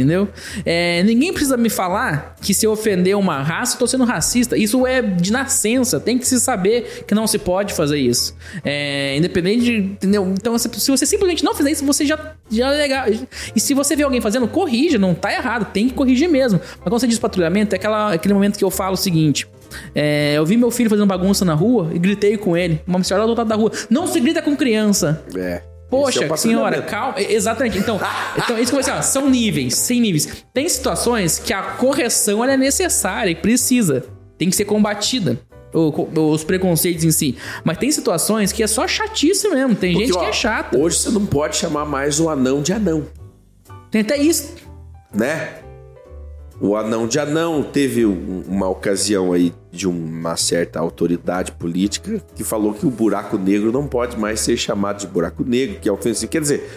Entendeu? 0.00 0.28
É, 0.64 1.02
ninguém 1.02 1.30
precisa 1.30 1.56
me 1.56 1.68
falar 1.68 2.36
que 2.40 2.54
se 2.54 2.66
eu 2.66 2.72
ofender 2.72 3.14
uma 3.16 3.42
raça, 3.42 3.74
eu 3.74 3.80
tô 3.80 3.86
sendo 3.86 4.04
racista. 4.04 4.56
Isso 4.56 4.86
é 4.86 5.02
de 5.02 5.30
nascença. 5.30 6.00
Tem 6.00 6.16
que 6.16 6.26
se 6.26 6.40
saber 6.40 7.04
que 7.06 7.14
não 7.14 7.26
se 7.26 7.38
pode 7.38 7.74
fazer 7.74 7.98
isso. 7.98 8.34
É, 8.64 9.16
independente 9.16 9.64
de. 9.64 9.76
Entendeu? 9.76 10.32
Então, 10.32 10.56
se 10.58 10.90
você 10.90 11.04
simplesmente 11.04 11.44
não 11.44 11.54
fizer 11.54 11.70
isso, 11.70 11.84
você 11.84 12.04
já, 12.06 12.34
já 12.50 12.72
é 12.72 12.78
legal. 12.78 13.06
E 13.54 13.60
se 13.60 13.74
você 13.74 13.94
vê 13.94 14.02
alguém 14.02 14.20
fazendo, 14.20 14.48
corrija, 14.48 14.98
não 14.98 15.14
tá 15.14 15.32
errado. 15.32 15.70
Tem 15.72 15.88
que 15.88 15.94
corrigir 15.94 16.28
mesmo. 16.28 16.58
Mas 16.58 16.82
quando 16.82 16.98
você 16.98 17.06
diz 17.06 17.18
patrulhamento, 17.18 17.74
é 17.74 17.76
aquela, 17.76 18.14
aquele 18.14 18.32
momento 18.32 18.56
que 18.56 18.64
eu 18.64 18.70
falo 18.70 18.94
o 18.94 18.96
seguinte. 18.96 19.46
É, 19.94 20.34
eu 20.36 20.44
vi 20.44 20.56
meu 20.56 20.70
filho 20.70 20.90
fazendo 20.90 21.06
bagunça 21.06 21.44
na 21.44 21.54
rua 21.54 21.90
e 21.92 21.98
gritei 21.98 22.36
com 22.36 22.56
ele. 22.56 22.80
Uma 22.86 23.02
senhora 23.04 23.24
do 23.24 23.30
outro 23.30 23.42
lado 23.42 23.48
da 23.48 23.56
rua. 23.56 23.70
Não 23.88 24.06
se 24.06 24.18
grita 24.18 24.42
com 24.42 24.56
criança. 24.56 25.22
É. 25.36 25.62
Poxa, 25.90 26.24
é 26.24 26.36
senhora, 26.36 26.82
calma. 26.82 27.20
Exatamente. 27.20 27.76
Então, 27.78 28.00
então 28.36 28.56
isso 28.58 28.70
que 28.70 28.76
eu 28.76 28.80
dizer, 28.80 28.92
ó, 28.92 29.02
são 29.02 29.28
níveis, 29.28 29.74
sem 29.74 30.00
níveis. 30.00 30.44
Tem 30.54 30.68
situações 30.68 31.38
que 31.38 31.52
a 31.52 31.62
correção 31.62 32.44
é 32.44 32.56
necessária 32.56 33.30
e 33.30 33.34
precisa. 33.34 34.04
Tem 34.38 34.48
que 34.48 34.56
ser 34.56 34.64
combatida. 34.64 35.38
Os 35.72 36.42
preconceitos 36.42 37.04
em 37.04 37.10
si. 37.10 37.36
Mas 37.62 37.78
tem 37.78 37.90
situações 37.92 38.50
que 38.52 38.62
é 38.62 38.66
só 38.66 38.88
chatice 38.88 39.48
mesmo. 39.48 39.74
Tem 39.74 39.92
Porque, 39.92 40.06
gente 40.06 40.18
que 40.18 40.24
ó, 40.24 40.28
é 40.28 40.32
chata. 40.32 40.78
Hoje 40.78 40.96
você 40.98 41.10
não 41.10 41.26
pode 41.26 41.56
chamar 41.56 41.84
mais 41.84 42.18
o 42.18 42.28
anão 42.28 42.60
de 42.62 42.72
anão, 42.72 43.06
Tem 43.90 44.00
até 44.00 44.16
isso. 44.16 44.54
né? 45.14 45.54
O 46.60 46.76
anão 46.76 47.06
de 47.08 47.18
anão 47.18 47.62
teve 47.62 48.04
um- 48.04 48.42
uma 48.46 48.68
ocasião 48.68 49.32
aí 49.32 49.52
de 49.72 49.88
uma 49.88 50.36
certa 50.36 50.78
autoridade 50.78 51.52
política 51.52 52.22
que 52.36 52.44
falou 52.44 52.74
que 52.74 52.84
o 52.86 52.90
buraco 52.90 53.38
negro 53.38 53.72
não 53.72 53.86
pode 53.86 54.18
mais 54.18 54.40
ser 54.40 54.56
chamado 54.56 54.98
de 55.00 55.06
buraco 55.06 55.42
negro, 55.42 55.78
que 55.80 55.88
é 55.88 55.92
ofensivo. 55.92 56.30
Quer 56.30 56.42
dizer, 56.42 56.68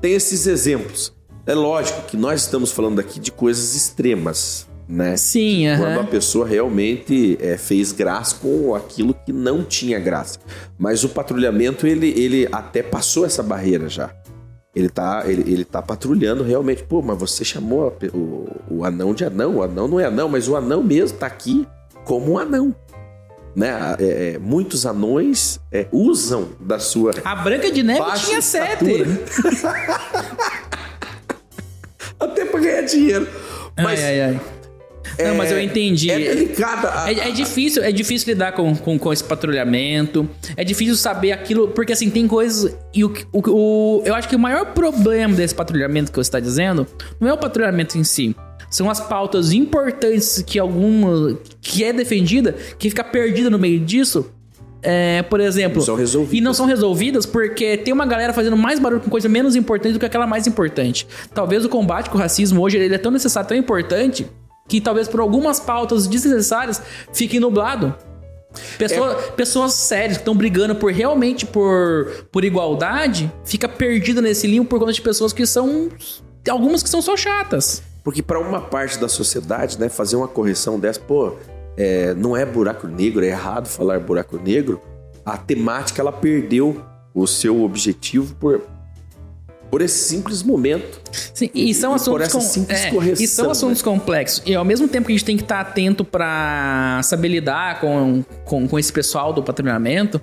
tem 0.00 0.14
esses 0.14 0.46
exemplos. 0.46 1.12
É 1.46 1.54
lógico 1.54 2.02
que 2.06 2.16
nós 2.16 2.42
estamos 2.42 2.72
falando 2.72 2.98
aqui 2.98 3.20
de 3.20 3.30
coisas 3.30 3.74
extremas, 3.76 4.66
né? 4.88 5.16
Sim, 5.18 5.66
aham. 5.68 5.82
Quando 5.84 6.00
a 6.00 6.04
pessoa 6.04 6.46
realmente 6.46 7.36
é, 7.40 7.56
fez 7.58 7.92
graça 7.92 8.36
com 8.40 8.74
aquilo 8.74 9.14
que 9.26 9.32
não 9.32 9.62
tinha 9.62 9.98
graça. 9.98 10.38
Mas 10.78 11.04
o 11.04 11.08
patrulhamento, 11.10 11.86
ele, 11.86 12.08
ele 12.16 12.48
até 12.50 12.82
passou 12.82 13.26
essa 13.26 13.42
barreira 13.42 13.88
já. 13.88 14.10
Ele 14.76 14.90
tá, 14.90 15.22
ele, 15.24 15.50
ele 15.50 15.64
tá 15.64 15.80
patrulhando 15.80 16.44
realmente. 16.44 16.82
Pô, 16.82 17.00
mas 17.00 17.18
você 17.18 17.42
chamou 17.42 17.88
a 17.88 17.92
o, 18.14 18.46
o 18.68 18.84
anão 18.84 19.14
de 19.14 19.24
anão. 19.24 19.56
O 19.56 19.62
anão 19.62 19.88
não 19.88 19.98
é 19.98 20.04
anão, 20.04 20.28
mas 20.28 20.46
o 20.48 20.54
anão 20.54 20.82
mesmo 20.82 21.16
tá 21.16 21.26
aqui 21.26 21.66
como 22.04 22.32
um 22.32 22.38
anão. 22.38 22.76
Né? 23.54 23.70
É, 23.98 24.34
é, 24.34 24.38
muitos 24.38 24.84
anões 24.84 25.58
é, 25.72 25.86
usam 25.90 26.50
da 26.60 26.78
sua 26.78 27.12
A 27.24 27.34
Branca 27.36 27.72
de 27.72 27.82
Neve 27.82 28.04
tinha 28.16 28.42
sete. 28.42 28.84
até 32.20 32.44
pra 32.44 32.60
ganhar 32.60 32.82
dinheiro. 32.82 33.26
Mas 33.78 33.98
ai, 33.98 34.20
ai, 34.20 34.34
ai. 34.34 34.40
Não, 35.18 35.34
mas 35.36 35.50
eu 35.50 35.60
entendi. 35.60 36.10
é 36.10 36.18
delicada. 36.18 36.90
a- 37.02 37.12
É, 37.12 37.28
é 37.28 37.30
difícil, 37.30 37.82
é 37.82 37.90
difícil 37.92 38.28
lidar 38.28 38.52
com, 38.52 38.74
com, 38.76 38.98
com 38.98 39.12
esse 39.12 39.24
patrulhamento. 39.24 40.28
É 40.56 40.64
difícil 40.64 40.96
saber 40.96 41.32
aquilo, 41.32 41.68
porque 41.68 41.92
assim, 41.92 42.10
tem 42.10 42.26
coisas. 42.28 42.76
E 42.94 43.04
o, 43.04 43.12
o, 43.32 43.40
o- 43.50 44.02
eu 44.04 44.14
acho 44.14 44.28
que 44.28 44.36
o 44.36 44.38
maior 44.38 44.66
problema 44.72 45.34
desse 45.34 45.54
patrulhamento 45.54 46.10
que 46.12 46.16
você 46.16 46.28
está 46.28 46.40
dizendo 46.40 46.86
não 47.20 47.28
é 47.28 47.32
o 47.32 47.38
patrulhamento 47.38 47.96
em 47.98 48.04
si. 48.04 48.34
São 48.70 48.90
as 48.90 49.00
pautas 49.00 49.52
importantes 49.52 50.42
que 50.46 50.58
alguma. 50.58 51.38
que 51.60 51.84
é 51.84 51.92
defendida, 51.92 52.54
que 52.78 52.88
fica 52.90 53.04
perdida 53.04 53.48
no 53.48 53.58
meio 53.58 53.78
disso. 53.80 54.30
É, 54.82 55.22
por 55.22 55.40
exemplo. 55.40 55.78
Não 55.78 55.84
são 55.84 55.96
resolvidas. 55.96 56.38
E 56.38 56.40
não 56.40 56.54
são 56.54 56.66
resolvidas 56.66 57.26
porque 57.26 57.76
tem 57.76 57.92
uma 57.92 58.06
galera 58.06 58.32
fazendo 58.32 58.56
mais 58.56 58.78
barulho 58.78 59.00
com 59.00 59.10
coisa 59.10 59.28
menos 59.28 59.56
importante 59.56 59.94
do 59.94 59.98
que 59.98 60.06
aquela 60.06 60.26
mais 60.26 60.46
importante. 60.46 61.06
Talvez 61.34 61.64
o 61.64 61.68
combate 61.68 62.08
com 62.10 62.16
o 62.16 62.20
racismo 62.20 62.60
hoje 62.62 62.76
ele 62.76 62.94
é 62.94 62.98
tão 62.98 63.10
necessário, 63.10 63.48
tão 63.48 63.56
importante, 63.56 64.26
que 64.68 64.80
talvez 64.80 65.06
por 65.08 65.20
algumas 65.20 65.60
pautas 65.60 66.06
desnecessárias 66.06 66.82
fique 67.12 67.38
nublado. 67.40 67.94
Pessoa- 68.78 69.14
Pessoas 69.36 69.74
sérias 69.74 70.16
que 70.16 70.22
estão 70.22 70.34
brigando 70.34 70.74
por 70.74 70.90
realmente 70.92 71.44
por, 71.44 72.26
por 72.32 72.44
igualdade, 72.44 73.30
fica 73.44 73.68
perdida 73.68 74.20
nesse 74.22 74.46
limbo 74.46 74.66
por 74.66 74.78
conta 74.78 74.92
de 74.92 75.02
pessoas 75.02 75.32
que 75.32 75.46
são. 75.46 75.88
Algumas 76.48 76.82
que 76.82 76.88
são 76.88 77.02
só 77.02 77.16
chatas. 77.16 77.82
Porque 78.04 78.22
para 78.22 78.38
uma 78.38 78.60
parte 78.60 78.98
da 78.98 79.08
sociedade, 79.08 79.78
né, 79.78 79.88
fazer 79.88 80.14
uma 80.16 80.28
correção 80.28 80.78
dessa, 80.78 81.00
pô, 81.00 81.32
é, 81.76 82.14
não 82.14 82.36
é 82.36 82.46
buraco 82.46 82.86
negro, 82.86 83.24
é 83.24 83.28
errado 83.28 83.66
falar 83.66 83.98
buraco 84.00 84.38
negro. 84.38 84.80
A 85.24 85.36
temática 85.36 86.00
ela 86.00 86.12
perdeu 86.12 86.80
o 87.12 87.26
seu 87.26 87.62
objetivo 87.64 88.34
por 88.36 88.62
por 89.70 89.82
esse 89.82 89.98
simples 89.98 90.42
momento. 90.42 91.00
Sim, 91.34 91.50
e 91.54 91.72
são 91.74 91.94
E 91.96 91.98
por 92.04 92.22
assuntos 92.22 92.26
essa 92.26 92.38
com- 92.38 92.40
simples 92.44 92.84
é, 92.84 92.90
correção, 92.90 93.24
e 93.24 93.28
são 93.28 93.50
assuntos 93.50 93.82
complexos. 93.82 94.42
E 94.46 94.54
ao 94.54 94.64
mesmo 94.64 94.88
tempo 94.88 95.06
que 95.06 95.12
a 95.12 95.16
gente 95.16 95.24
tem 95.24 95.36
que 95.36 95.42
estar 95.42 95.60
atento 95.60 96.04
para 96.04 97.00
saber 97.02 97.28
lidar 97.28 97.80
com, 97.80 98.24
com, 98.44 98.66
com 98.68 98.78
esse 98.78 98.92
pessoal 98.92 99.32
do 99.32 99.42
patrulhamento, 99.42 100.20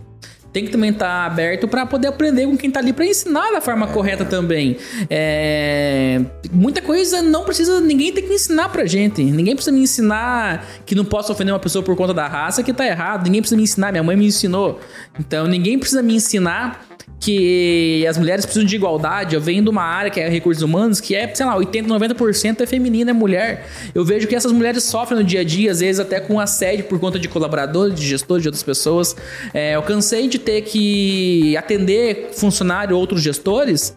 tem 0.51 0.65
que 0.65 0.71
também 0.71 0.91
estar 0.91 1.25
aberto 1.25 1.67
para 1.67 1.83
poder 1.83 2.07
aprender 2.09 2.45
com 2.45 2.55
quem 2.55 2.69
tá 2.69 2.79
ali 2.79 2.93
para 2.93 3.03
ensinar 3.05 3.51
da 3.51 3.59
forma 3.59 3.87
correta 3.87 4.23
também. 4.23 4.77
É, 5.09 6.21
muita 6.51 6.79
coisa 6.79 7.23
não 7.23 7.43
precisa, 7.43 7.81
ninguém 7.81 8.11
tem 8.13 8.23
que 8.27 8.33
ensinar 8.35 8.69
pra 8.69 8.85
gente. 8.85 9.23
Ninguém 9.23 9.55
precisa 9.55 9.75
me 9.75 9.81
ensinar 9.81 10.63
que 10.85 10.93
não 10.93 11.03
posso 11.05 11.31
ofender 11.31 11.51
uma 11.51 11.59
pessoa 11.59 11.83
por 11.83 11.95
conta 11.95 12.13
da 12.13 12.27
raça 12.27 12.61
que 12.61 12.71
tá 12.71 12.85
errado. 12.85 13.23
Ninguém 13.23 13.41
precisa 13.41 13.57
me 13.57 13.63
ensinar, 13.63 13.91
minha 13.91 14.03
mãe 14.03 14.15
me 14.15 14.27
ensinou. 14.27 14.79
Então 15.19 15.47
ninguém 15.47 15.79
precisa 15.79 16.03
me 16.03 16.13
ensinar 16.15 16.85
que 17.23 18.05
as 18.07 18.17
mulheres 18.17 18.45
precisam 18.45 18.67
de 18.67 18.75
igualdade. 18.75 19.33
Eu 19.35 19.41
venho 19.41 19.63
de 19.63 19.69
uma 19.69 19.83
área 19.83 20.11
que 20.11 20.19
é 20.19 20.27
recursos 20.27 20.61
humanos, 20.61 20.99
que 20.99 21.15
é, 21.15 21.33
sei 21.33 21.45
lá, 21.45 21.55
80, 21.55 21.87
90% 21.87 22.61
é 22.61 22.65
feminina, 22.65 23.11
é 23.11 23.13
mulher. 23.13 23.67
Eu 23.95 24.03
vejo 24.03 24.27
que 24.27 24.35
essas 24.35 24.51
mulheres 24.51 24.83
sofrem 24.83 25.19
no 25.19 25.23
dia 25.25 25.39
a 25.41 25.43
dia, 25.43 25.71
às 25.71 25.79
vezes 25.79 25.99
até 25.99 26.19
com 26.19 26.39
assédio 26.39 26.85
por 26.85 26.99
conta 26.99 27.17
de 27.17 27.27
colaboradores, 27.29 27.95
de 27.99 28.05
gestores, 28.05 28.41
de 28.43 28.49
outras 28.49 28.63
pessoas. 28.63 29.15
É, 29.53 29.75
eu 29.75 29.81
cansei 29.83 30.27
de 30.27 30.37
ter 30.39 30.61
que 30.61 31.55
atender 31.55 32.31
funcionário 32.33 32.95
ou 32.95 32.99
outros 33.01 33.21
gestores. 33.21 33.93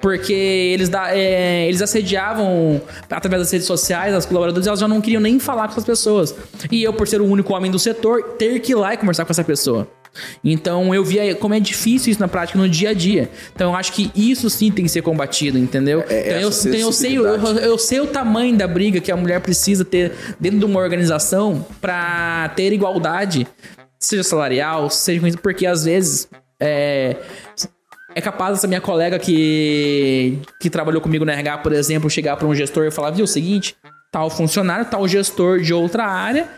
Porque 0.00 0.32
eles, 0.32 0.88
da- 0.88 1.16
é, 1.16 1.66
eles 1.68 1.80
assediavam 1.80 2.80
através 3.08 3.42
das 3.42 3.52
redes 3.52 3.68
sociais, 3.68 4.12
as 4.14 4.26
colaboradoras, 4.26 4.66
elas 4.66 4.80
já 4.80 4.88
não 4.88 5.00
queriam 5.00 5.20
nem 5.22 5.38
falar 5.38 5.66
com 5.68 5.72
essas 5.72 5.84
pessoas. 5.84 6.34
E 6.72 6.82
eu, 6.82 6.92
por 6.92 7.06
ser 7.06 7.20
o 7.20 7.24
único 7.24 7.54
homem 7.54 7.70
do 7.70 7.78
setor, 7.78 8.34
ter 8.36 8.58
que 8.60 8.72
ir 8.72 8.74
lá 8.74 8.94
e 8.94 8.96
conversar 8.96 9.24
com 9.24 9.30
essa 9.32 9.44
pessoa. 9.44 9.86
Então 10.44 10.94
eu 10.94 11.04
via 11.04 11.34
como 11.34 11.54
é 11.54 11.60
difícil 11.60 12.12
isso 12.12 12.20
na 12.20 12.28
prática 12.28 12.58
no 12.58 12.68
dia 12.68 12.90
a 12.90 12.94
dia. 12.94 13.30
Então 13.54 13.70
eu 13.70 13.76
acho 13.76 13.92
que 13.92 14.10
isso 14.14 14.48
sim 14.50 14.70
tem 14.70 14.84
que 14.84 14.90
ser 14.90 15.02
combatido, 15.02 15.58
entendeu? 15.58 16.04
É, 16.08 16.38
então, 16.38 16.40
eu, 16.40 16.50
então 16.50 16.80
eu 16.80 16.92
sei, 16.92 17.18
eu, 17.18 17.24
eu 17.24 17.78
sei 17.78 18.00
o 18.00 18.06
tamanho 18.06 18.56
da 18.56 18.66
briga 18.66 19.00
que 19.00 19.10
a 19.10 19.16
mulher 19.16 19.40
precisa 19.40 19.84
ter 19.84 20.12
dentro 20.38 20.58
de 20.58 20.64
uma 20.64 20.80
organização 20.80 21.66
para 21.80 22.50
ter 22.56 22.72
igualdade, 22.72 23.46
seja 23.98 24.22
salarial, 24.22 24.90
seja 24.90 25.20
com 25.20 25.26
isso, 25.26 25.38
porque 25.38 25.66
às 25.66 25.84
vezes 25.84 26.28
é, 26.60 27.16
é 28.14 28.20
capaz 28.20 28.56
essa 28.56 28.66
minha 28.66 28.80
colega 28.80 29.18
que, 29.18 30.38
que 30.60 30.70
trabalhou 30.70 31.02
comigo 31.02 31.24
na 31.24 31.32
RH, 31.32 31.58
por 31.58 31.72
exemplo, 31.72 32.08
chegar 32.08 32.36
para 32.36 32.46
um 32.46 32.54
gestor 32.54 32.84
e 32.86 32.90
falar: 32.90 33.10
viu, 33.10 33.24
o 33.24 33.28
seguinte, 33.28 33.76
tal 34.10 34.30
funcionário, 34.30 34.86
tal 34.86 35.06
gestor 35.06 35.60
de 35.60 35.74
outra 35.74 36.06
área, 36.06 36.48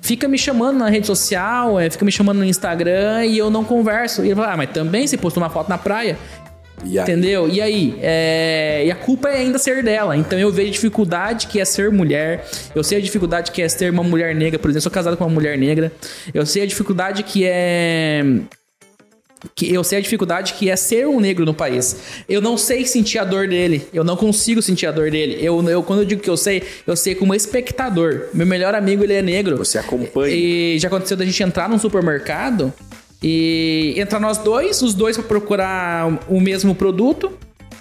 fica 0.00 0.28
me 0.28 0.38
chamando 0.38 0.78
na 0.78 0.88
rede 0.88 1.06
social, 1.06 1.78
é, 1.78 1.88
fica 1.90 2.04
me 2.04 2.12
chamando 2.12 2.38
no 2.38 2.44
Instagram 2.44 3.24
e 3.26 3.38
eu 3.38 3.50
não 3.50 3.64
converso. 3.64 4.22
E 4.22 4.28
ele 4.28 4.34
fala: 4.34 4.52
ah, 4.52 4.56
mas 4.56 4.70
também 4.70 5.06
você 5.06 5.16
postou 5.16 5.42
uma 5.42 5.50
foto 5.50 5.68
na 5.68 5.78
praia. 5.78 6.18
E 6.84 6.98
Entendeu? 6.98 7.48
E 7.48 7.60
aí? 7.60 7.96
É, 8.02 8.84
E 8.86 8.90
a 8.90 8.94
culpa 8.94 9.28
é 9.28 9.38
ainda 9.38 9.58
ser 9.58 9.82
dela. 9.82 10.16
Então 10.16 10.38
eu 10.38 10.50
vejo 10.50 10.68
a 10.68 10.72
dificuldade 10.72 11.46
que 11.46 11.60
é 11.60 11.64
ser 11.64 11.90
mulher. 11.90 12.44
Eu 12.74 12.82
sei 12.82 12.98
a 12.98 13.00
dificuldade 13.00 13.52
que 13.52 13.62
é 13.62 13.68
ser 13.68 13.90
uma 13.90 14.02
mulher 14.02 14.34
negra, 14.34 14.58
por 14.58 14.68
exemplo. 14.68 14.78
Eu 14.78 14.82
sou 14.82 14.92
casado 14.92 15.16
com 15.16 15.24
uma 15.24 15.32
mulher 15.32 15.56
negra. 15.56 15.92
Eu 16.32 16.44
sei 16.44 16.62
a 16.62 16.66
dificuldade 16.66 17.22
que 17.22 17.44
é. 17.46 18.22
Que 19.54 19.72
eu 19.72 19.84
sei 19.84 19.98
a 19.98 20.00
dificuldade 20.00 20.54
que 20.54 20.70
é 20.70 20.76
ser 20.76 21.06
um 21.06 21.20
negro 21.20 21.44
no 21.44 21.54
país. 21.54 21.96
Eu 22.28 22.40
não 22.40 22.56
sei 22.56 22.86
sentir 22.86 23.18
a 23.18 23.24
dor 23.24 23.48
dele. 23.48 23.86
Eu 23.92 24.04
não 24.04 24.16
consigo 24.16 24.62
sentir 24.62 24.86
a 24.86 24.92
dor 24.92 25.10
dele. 25.10 25.38
Eu, 25.40 25.62
eu 25.68 25.82
quando 25.82 26.00
eu 26.00 26.04
digo 26.04 26.20
que 26.20 26.30
eu 26.30 26.36
sei, 26.36 26.62
eu 26.86 26.96
sei 26.96 27.14
como 27.14 27.34
espectador. 27.34 28.28
Meu 28.32 28.46
melhor 28.46 28.74
amigo 28.74 29.04
ele 29.04 29.14
é 29.14 29.22
negro. 29.22 29.56
Você 29.56 29.78
acompanha. 29.78 30.34
E 30.34 30.78
já 30.78 30.88
aconteceu 30.88 31.16
da 31.16 31.24
gente 31.24 31.42
entrar 31.42 31.68
num 31.68 31.78
supermercado 31.78 32.72
e 33.22 33.94
entrar 33.96 34.20
nós 34.20 34.36
dois, 34.36 34.82
os 34.82 34.92
dois 34.92 35.16
pra 35.16 35.24
procurar 35.24 36.20
o 36.28 36.38
mesmo 36.38 36.74
produto, 36.74 37.32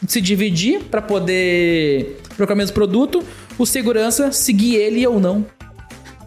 se 0.07 0.21
dividir 0.21 0.79
pra 0.85 1.01
poder 1.01 2.17
procurar 2.37 2.55
o 2.55 2.57
mesmo 2.57 2.73
produto, 2.73 3.21
o 3.57 3.65
segurança 3.65 4.31
seguir 4.31 4.75
ele 4.75 5.05
ou 5.05 5.19
não. 5.19 5.45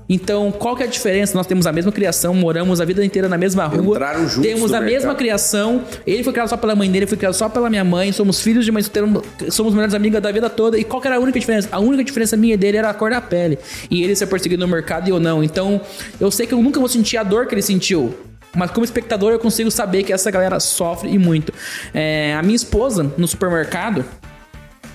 Então, 0.09 0.53
qual 0.53 0.77
que 0.77 0.83
é 0.83 0.87
a 0.87 0.89
diferença? 0.89 1.37
Nós 1.37 1.47
temos 1.47 1.67
a 1.67 1.73
mesma 1.73 1.91
criação, 1.91 2.33
moramos 2.35 2.81
a 2.81 2.85
vida 2.85 3.05
inteira 3.05 3.29
na 3.29 3.37
mesma 3.37 3.67
rua. 3.67 3.97
Entraram 3.97 4.29
juntos 4.29 4.43
temos 4.43 4.73
a 4.73 4.81
mesma 4.81 5.15
criação. 5.15 5.83
Ele 6.07 6.23
foi 6.23 6.33
criado 6.33 6.49
só 6.49 6.57
pela 6.57 6.75
mãe 6.75 6.91
dele, 6.91 7.05
eu 7.05 7.09
fui 7.09 7.17
criado 7.17 7.35
só 7.35 7.49
pela 7.49 7.69
minha 7.69 7.85
mãe. 7.85 8.13
Somos 8.13 8.41
filhos 8.41 8.65
de 8.65 8.71
mãe 8.71 8.83
solteira, 8.83 9.09
somos 9.51 9.73
melhores 9.75 9.95
amigas 9.95 10.23
da 10.23 10.31
vida 10.31 10.49
toda. 10.49 10.79
E 10.79 10.85
qual 10.85 11.01
que 11.01 11.09
era 11.09 11.17
a 11.17 11.21
única 11.21 11.39
diferença? 11.39 11.69
A 11.73 11.81
única 11.81 12.05
diferença 12.05 12.37
minha 12.37 12.55
e 12.55 12.57
dele 12.57 12.77
era 12.77 12.91
a 12.91 12.95
cor 12.95 13.11
da 13.11 13.21
pele. 13.21 13.59
E 13.91 14.03
ele 14.03 14.15
ser 14.15 14.27
perseguido 14.27 14.65
no 14.65 14.73
mercado 14.73 15.09
e 15.09 15.11
eu 15.11 15.19
não. 15.19 15.43
Então, 15.43 15.81
eu 16.21 16.31
sei 16.31 16.47
que 16.47 16.55
eu 16.55 16.63
nunca 16.63 16.79
vou 16.79 16.89
sentir 16.89 17.17
a 17.17 17.23
dor 17.23 17.47
que 17.47 17.55
ele 17.55 17.63
sentiu. 17.63 18.15
Mas 18.55 18.71
como 18.71 18.85
espectador 18.85 19.33
eu 19.33 19.39
consigo 19.39 19.71
saber 19.71 20.03
que 20.03 20.13
essa 20.13 20.31
galera 20.31 20.59
sofre 20.59 21.11
e 21.11 21.19
muito. 21.19 21.53
É, 21.93 22.35
a 22.35 22.43
minha 22.43 22.57
esposa, 22.57 23.13
no 23.19 23.29
supermercado, 23.29 24.05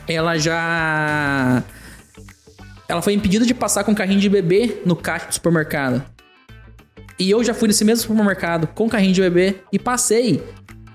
ela 0.07 0.37
já. 0.37 1.63
Ela 2.91 3.01
foi 3.01 3.13
impedida 3.13 3.45
de 3.45 3.53
passar 3.53 3.85
com 3.85 3.95
carrinho 3.95 4.19
de 4.19 4.27
bebê 4.27 4.81
no 4.85 4.97
caixa 4.97 5.27
do 5.27 5.33
supermercado. 5.33 6.03
E 7.17 7.31
eu 7.31 7.41
já 7.41 7.53
fui 7.53 7.69
nesse 7.69 7.85
mesmo 7.85 8.01
supermercado 8.01 8.67
com 8.67 8.89
carrinho 8.89 9.13
de 9.13 9.21
bebê 9.21 9.55
e 9.71 9.79
passei. 9.79 10.43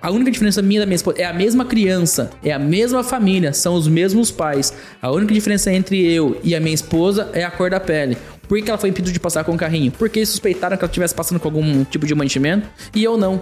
A 0.03 0.11
única 0.11 0.31
diferença 0.31 0.61
minha 0.61 0.81
da 0.81 0.85
minha 0.85 0.97
esposa 0.97 1.17
é 1.19 1.25
a 1.25 1.33
mesma 1.33 1.65
criança, 1.65 2.31
é 2.45 2.53
a 2.53 2.59
mesma 2.59 3.03
família, 3.03 3.55
são 3.55 3.75
os 3.75 3.89
mesmos 3.89 4.31
pais. 4.31 4.75
A 5.01 5.11
única 5.11 5.33
diferença 5.33 5.73
entre 5.73 5.99
eu 6.13 6.39
e 6.45 6.55
a 6.55 6.61
minha 6.61 6.75
esposa 6.75 7.31
é 7.33 7.43
a 7.43 7.51
cor 7.51 7.71
da 7.71 7.81
pele. 7.81 8.19
Por 8.47 8.61
que 8.61 8.69
ela 8.69 8.77
foi 8.77 8.91
impedida 8.91 9.11
de 9.11 9.19
passar 9.19 9.43
com 9.45 9.55
o 9.55 9.57
carrinho? 9.57 9.91
Porque 9.91 10.25
suspeitaram 10.27 10.77
que 10.77 10.85
ela 10.85 10.91
estivesse 10.91 11.15
passando 11.15 11.41
com 11.41 11.49
algum 11.49 11.83
tipo 11.85 12.05
de 12.05 12.15
mantimento 12.15 12.69
e 12.95 13.03
eu 13.03 13.17
não. 13.17 13.41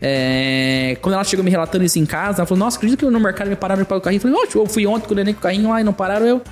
É... 0.00 0.96
Quando 1.02 1.14
ela 1.14 1.24
chegou 1.24 1.44
me 1.44 1.50
relatando 1.50 1.84
isso 1.84 1.98
em 1.98 2.06
casa, 2.06 2.38
ela 2.38 2.46
falou: 2.46 2.64
Nossa, 2.64 2.76
acredito 2.76 3.00
que 3.00 3.10
no 3.10 3.18
mercado 3.18 3.48
me 3.48 3.56
pararam 3.56 3.84
para 3.84 3.96
o 3.96 4.00
carrinho. 4.00 4.18
Eu 4.18 4.22
falei: 4.22 4.36
Nossa, 4.36 4.56
eu 4.56 4.66
fui 4.66 4.86
ontem 4.86 5.08
com 5.08 5.14
o 5.14 5.16
neném 5.16 5.34
com 5.34 5.40
o 5.40 5.42
carrinho 5.42 5.68
lá 5.68 5.80
e 5.80 5.84
não 5.84 5.92
pararam 5.92 6.24
eu. 6.24 6.42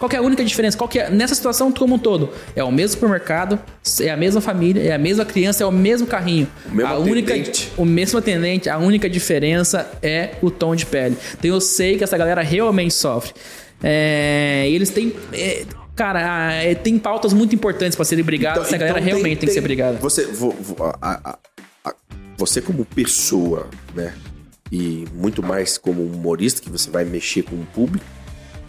Qual 0.00 0.08
que 0.08 0.16
é 0.16 0.18
a 0.18 0.22
única 0.22 0.42
diferença? 0.42 0.76
Qual 0.78 0.88
que 0.88 0.98
é, 0.98 1.10
nessa 1.10 1.34
situação 1.34 1.70
como 1.70 1.94
um 1.96 1.98
todo? 1.98 2.30
É 2.56 2.64
o 2.64 2.72
mesmo 2.72 2.94
supermercado, 2.94 3.60
é 4.00 4.08
a 4.10 4.16
mesma 4.16 4.40
família, 4.40 4.82
é 4.82 4.92
a 4.92 4.98
mesma 4.98 5.26
criança, 5.26 5.62
é 5.62 5.66
o 5.66 5.70
mesmo 5.70 6.06
carrinho. 6.06 6.48
O 6.66 6.74
mesmo 6.74 6.90
a 6.90 6.96
atendente. 6.96 7.64
única, 7.68 7.82
o 7.82 7.84
mesmo 7.84 8.18
atendente, 8.18 8.70
a 8.70 8.78
única 8.78 9.10
diferença 9.10 9.90
é 10.02 10.30
o 10.40 10.50
tom 10.50 10.74
de 10.74 10.86
pele. 10.86 11.16
Então 11.38 11.50
eu 11.50 11.60
sei 11.60 11.98
que 11.98 12.02
essa 12.02 12.16
galera 12.16 12.40
realmente 12.40 12.94
sofre. 12.94 13.34
É, 13.82 14.66
e 14.68 14.74
eles 14.74 14.88
têm. 14.88 15.12
é, 15.34 15.64
cara, 15.94 16.54
é, 16.54 16.74
tem 16.74 16.98
pautas 16.98 17.32
muito 17.34 17.54
importantes 17.54 17.94
para 17.94 18.04
serem 18.06 18.24
brigadas. 18.24 18.68
essa 18.68 18.78
galera 18.78 18.98
então 18.98 19.04
tem- 19.04 19.12
realmente 19.14 19.38
tem, 19.40 19.48
que 19.48 19.54
ser 19.54 19.60
brigada. 19.60 19.98
Você, 19.98 20.24
vo- 20.24 20.56
vo- 20.58 20.76
a- 20.82 20.96
a- 21.02 21.38
a- 21.84 21.94
você 22.38 22.62
como 22.62 22.86
pessoa, 22.86 23.68
né? 23.94 24.14
E 24.72 25.04
muito 25.14 25.42
mais 25.42 25.76
como 25.76 26.02
humorista, 26.02 26.62
que 26.62 26.70
você 26.70 26.88
vai 26.90 27.04
mexer 27.04 27.42
com 27.42 27.56
o 27.56 27.66
público, 27.74 28.04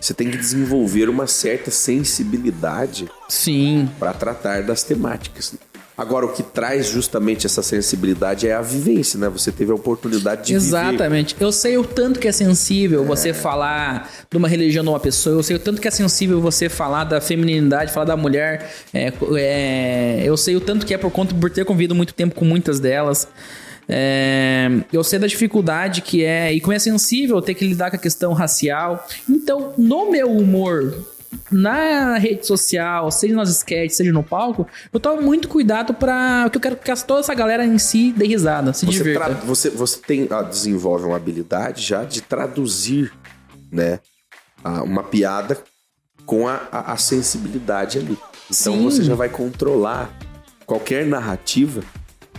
você 0.02 0.14
tem 0.16 0.32
que 0.32 0.38
desenvolver 0.38 1.08
uma 1.08 1.28
certa 1.28 1.70
sensibilidade 1.70 3.08
Sim. 3.30 3.88
para 4.00 4.12
tratar 4.14 4.64
das 4.64 4.84
temáticas. 4.84 5.54
Agora, 6.02 6.26
o 6.26 6.30
que 6.30 6.42
traz 6.42 6.88
justamente 6.88 7.46
essa 7.46 7.62
sensibilidade 7.62 8.48
é 8.48 8.56
a 8.56 8.62
vivência, 8.62 9.20
né? 9.20 9.30
Você 9.30 9.52
teve 9.52 9.72
a 9.72 9.76
oportunidade 9.76 10.48
de 10.48 10.54
viver. 10.54 10.66
Exatamente. 10.66 11.36
Eu 11.40 11.52
sei 11.52 11.78
o 11.78 11.84
tanto 11.84 12.20
que 12.20 12.28
é 12.28 12.32
sensível 12.32 13.06
você 13.06 13.34
falar 13.34 14.10
de 14.28 14.36
uma 14.36 14.48
religião 14.48 14.84
de 14.84 14.90
uma 14.90 15.00
pessoa, 15.00 15.36
eu 15.36 15.44
sei 15.44 15.58
o 15.58 15.60
tanto 15.60 15.80
que 15.80 15.88
é 15.88 15.92
sensível 15.92 16.42
você 16.42 16.70
falar 16.70 17.04
da 17.04 17.22
feminilidade, 17.22 17.94
falar 17.94 18.08
da 18.08 18.18
mulher. 18.18 18.74
É, 18.92 19.14
é, 19.36 20.24
eu 20.26 20.36
sei 20.36 20.56
o 20.56 20.62
tanto 20.62 20.88
que 20.88 20.94
é 20.96 20.98
por 20.98 21.12
conta 21.12 21.36
por 21.36 21.52
ter 21.52 21.66
convivido 21.66 21.94
muito 21.94 22.16
tempo 22.16 22.34
com 22.34 22.46
muitas 22.46 22.80
delas. 22.80 23.28
É, 23.94 24.70
eu 24.94 25.04
sei 25.04 25.20
da 25.20 25.28
dificuldade 25.28 26.02
que 26.02 26.24
é 26.24 26.54
e 26.54 26.62
como 26.62 26.72
é 26.72 26.80
sensível 26.80 27.42
ter 27.42 27.54
que 27.54 27.68
lidar 27.68 27.90
com 27.90 27.98
a 27.98 28.00
questão 28.00 28.32
racial. 28.32 29.06
Então, 29.30 29.74
no 29.78 30.10
meu 30.10 30.32
humor, 30.32 30.98
na 31.52 32.18
rede 32.18 32.48
social, 32.48 33.12
seja 33.12 33.36
nas 33.36 33.50
sketches, 33.50 33.98
seja 33.98 34.14
no 34.14 34.24
palco, 34.24 34.66
eu 34.94 35.00
tomo 35.00 35.22
muito 35.22 35.50
cuidado 35.50 35.94
para 35.94 36.48
que 36.50 36.58
eu 36.58 36.62
quero 36.62 36.76
que 36.78 37.06
toda 37.06 37.20
essa 37.20 37.34
galera 37.34 37.66
em 37.66 37.78
si 37.78 38.14
dê 38.16 38.26
risada, 38.26 38.72
se 38.72 38.86
Você, 38.86 38.92
divirta. 38.98 39.26
tra- 39.26 39.34
você, 39.34 39.70
você 39.70 40.00
tem, 40.00 40.28
ah, 40.32 40.42
desenvolve 40.42 41.06
uma 41.06 41.18
habilidade 41.18 41.82
já 41.84 42.06
de 42.06 42.22
traduzir, 42.22 43.12
né? 43.72 44.00
ah, 44.64 44.84
uma 44.84 45.04
piada 45.04 45.58
com 46.26 46.48
a, 46.48 46.62
a- 46.72 46.94
a 46.94 46.98
sensibilidade 46.98 47.98
ali. 47.98 48.18
Então 48.46 48.74
Sim. 48.76 48.84
você 48.84 49.04
já 49.04 49.16
vai 49.16 49.28
controlar 49.28 50.10
qualquer 50.66 51.06
narrativa, 51.06 51.82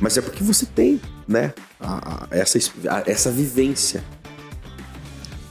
mas 0.00 0.16
é 0.16 0.22
porque 0.22 0.42
você 0.44 0.64
tem, 0.66 1.00
né? 1.32 1.52
a- 1.80 2.24
a- 2.24 2.28
essa, 2.30 2.56
es- 2.58 2.70
a- 2.88 3.02
essa 3.06 3.30
vivência. 3.30 4.04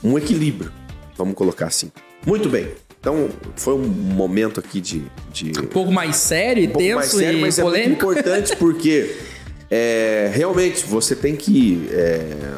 Um 0.02 0.16
equilíbrio, 0.18 0.72
vamos 1.16 1.34
colocar 1.34 1.66
assim. 1.66 1.92
Muito 2.26 2.48
bem. 2.48 2.68
Então, 2.98 3.28
foi 3.56 3.74
um 3.74 3.86
momento 3.86 4.60
aqui 4.60 4.80
de, 4.80 5.04
de 5.32 5.50
um 5.58 5.66
pouco 5.66 5.90
mais 5.92 6.16
sério 6.16 6.62
e 6.62 6.66
um 6.68 6.70
pouco 6.70 6.84
tenso 6.84 6.96
mais 6.96 7.10
sério, 7.10 7.38
e 7.38 7.40
mas 7.40 7.58
é 7.58 7.62
muito 7.62 7.74
polêmico. 7.76 7.92
importante 8.12 8.56
porque 8.56 9.16
é, 9.70 10.30
realmente 10.32 10.84
você 10.86 11.14
tem 11.16 11.34
que. 11.36 11.88
é, 11.90 12.54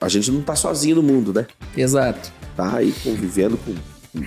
a 0.00 0.08
gente 0.08 0.30
não 0.30 0.40
tá 0.42 0.54
sozinho 0.56 0.96
no 0.96 1.02
mundo, 1.02 1.32
né? 1.32 1.46
Exato. 1.76 2.32
Tá 2.56 2.76
aí 2.76 2.92
convivendo 3.04 3.56
com, 3.58 3.74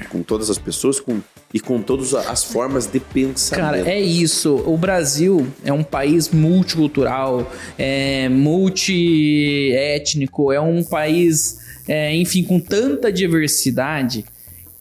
com 0.10 0.24
todas 0.24 0.50
as 0.50 0.58
pessoas 0.58 1.00
com, 1.00 1.20
e 1.56 1.60
com 1.62 1.82
todas 1.82 2.14
as 2.14 2.44
formas 2.44 2.86
de 2.86 3.00
pensamento. 3.00 3.64
Cara, 3.64 3.90
é 3.90 3.98
isso. 3.98 4.62
O 4.66 4.76
Brasil 4.76 5.48
é 5.64 5.72
um 5.72 5.86
país 5.86 6.28
multicultural, 6.30 7.50
é 7.78 8.28
multiétnico, 8.28 8.92
é 10.52 10.60
um 10.60 10.84
país, 10.84 11.60
é, 11.88 12.14
enfim, 12.14 12.44
com 12.44 12.60
tanta 12.60 13.10
diversidade 13.10 14.26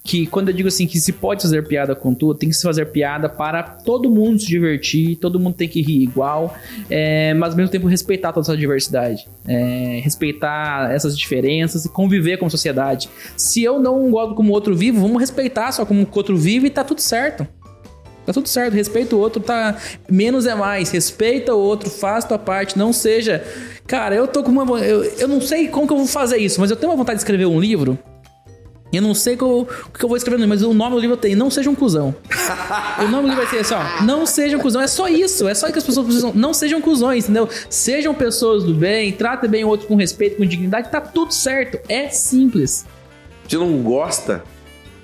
que 0.06 0.26
quando 0.26 0.50
eu 0.50 0.54
digo 0.54 0.68
assim 0.68 0.86
que 0.86 1.00
se 1.00 1.12
pode 1.14 1.40
fazer 1.40 1.66
piada 1.66 1.96
com 1.96 2.14
tudo, 2.14 2.38
tem 2.38 2.50
que 2.50 2.54
se 2.54 2.62
fazer 2.62 2.84
piada 2.86 3.26
para 3.26 3.62
todo 3.62 4.10
mundo 4.10 4.38
se 4.38 4.46
divertir, 4.46 5.16
todo 5.16 5.40
mundo 5.40 5.54
tem 5.54 5.66
que 5.66 5.80
rir 5.80 6.02
igual, 6.02 6.54
é, 6.90 7.32
mas 7.32 7.52
ao 7.52 7.56
mesmo 7.56 7.70
tempo 7.72 7.86
respeitar 7.86 8.30
toda 8.30 8.44
essa 8.44 8.54
diversidade, 8.54 9.26
é, 9.48 10.00
respeitar 10.04 10.92
essas 10.92 11.16
diferenças 11.16 11.86
e 11.86 11.88
conviver 11.88 12.36
como 12.36 12.50
sociedade. 12.50 13.08
Se 13.34 13.62
eu 13.62 13.80
não 13.80 14.10
gosto 14.10 14.34
como 14.34 14.52
outro 14.52 14.76
vivo, 14.76 15.00
vamos 15.00 15.18
respeitar 15.18 15.72
só 15.72 15.86
como 15.86 16.02
o 16.02 16.08
outro 16.14 16.36
vive 16.36 16.66
e 16.66 16.70
tá 16.70 16.84
tudo 16.84 17.00
certo. 17.00 17.48
Tá 18.26 18.32
tudo 18.32 18.48
certo, 18.48 18.74
respeita 18.74 19.16
o 19.16 19.18
outro, 19.18 19.42
tá. 19.42 19.76
Menos 20.10 20.46
é 20.46 20.54
mais, 20.54 20.90
respeita 20.90 21.54
o 21.54 21.58
outro, 21.58 21.90
faz 21.90 22.24
tua 22.24 22.38
parte, 22.38 22.78
não 22.78 22.90
seja. 22.92 23.44
Cara, 23.86 24.14
eu 24.14 24.26
tô 24.26 24.42
com 24.42 24.50
uma. 24.50 24.80
Eu, 24.80 25.04
eu 25.04 25.28
não 25.28 25.42
sei 25.42 25.68
como 25.68 25.86
que 25.86 25.92
eu 25.92 25.98
vou 25.98 26.06
fazer 26.06 26.38
isso, 26.38 26.58
mas 26.58 26.70
eu 26.70 26.76
tenho 26.76 26.90
uma 26.90 26.96
vontade 26.96 27.18
de 27.18 27.20
escrever 27.20 27.44
um 27.44 27.60
livro. 27.60 27.98
Eu 28.96 29.02
não 29.02 29.14
sei 29.14 29.34
o 29.34 29.66
que 29.96 30.04
eu 30.04 30.08
vou 30.08 30.16
escrever, 30.16 30.46
mas 30.46 30.62
o 30.62 30.72
nome 30.74 30.94
do 30.96 31.00
livro 31.00 31.16
tem 31.16 31.34
Não 31.34 31.50
Seja 31.50 31.68
um 31.70 31.74
Cuzão. 31.74 32.14
o 32.98 33.08
nome 33.08 33.22
do 33.24 33.28
livro 33.34 33.36
vai 33.36 33.46
ser 33.46 33.58
assim, 33.58 33.74
ó. 33.74 34.02
Não 34.04 34.26
sejam 34.26 34.60
cuzão. 34.60 34.80
É 34.80 34.86
só 34.86 35.08
isso. 35.08 35.46
É 35.48 35.54
só 35.54 35.70
que 35.70 35.78
as 35.78 35.84
pessoas 35.84 36.06
precisam. 36.06 36.32
Não 36.34 36.52
sejam 36.54 36.80
cuzões, 36.80 37.24
entendeu? 37.24 37.48
Sejam 37.68 38.14
pessoas 38.14 38.64
do 38.64 38.74
bem, 38.74 39.12
tratem 39.12 39.48
bem 39.50 39.64
o 39.64 39.68
outro 39.68 39.86
com 39.86 39.96
respeito, 39.96 40.36
com 40.36 40.44
dignidade. 40.46 40.90
Tá 40.90 41.00
tudo 41.00 41.32
certo. 41.32 41.78
É 41.88 42.08
simples. 42.08 42.84
Se 43.48 43.56
não 43.56 43.82
gosta, 43.82 44.42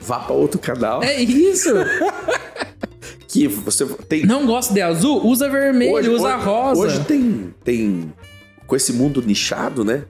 vá 0.00 0.18
para 0.18 0.34
outro 0.34 0.58
canal 0.58 1.02
É 1.02 1.20
isso. 1.22 1.68
que 3.28 3.46
você 3.46 3.84
tem. 4.08 4.24
Não 4.26 4.46
gosta 4.46 4.72
de 4.74 4.80
azul? 4.80 5.24
Usa 5.26 5.48
vermelho, 5.48 6.14
usa 6.14 6.36
hoje- 6.36 6.44
rosa. 6.44 6.80
Hoje 6.80 7.00
tem, 7.04 7.54
tem. 7.62 8.12
Com 8.66 8.76
esse 8.76 8.92
mundo 8.92 9.22
nichado, 9.22 9.84
né? 9.84 10.04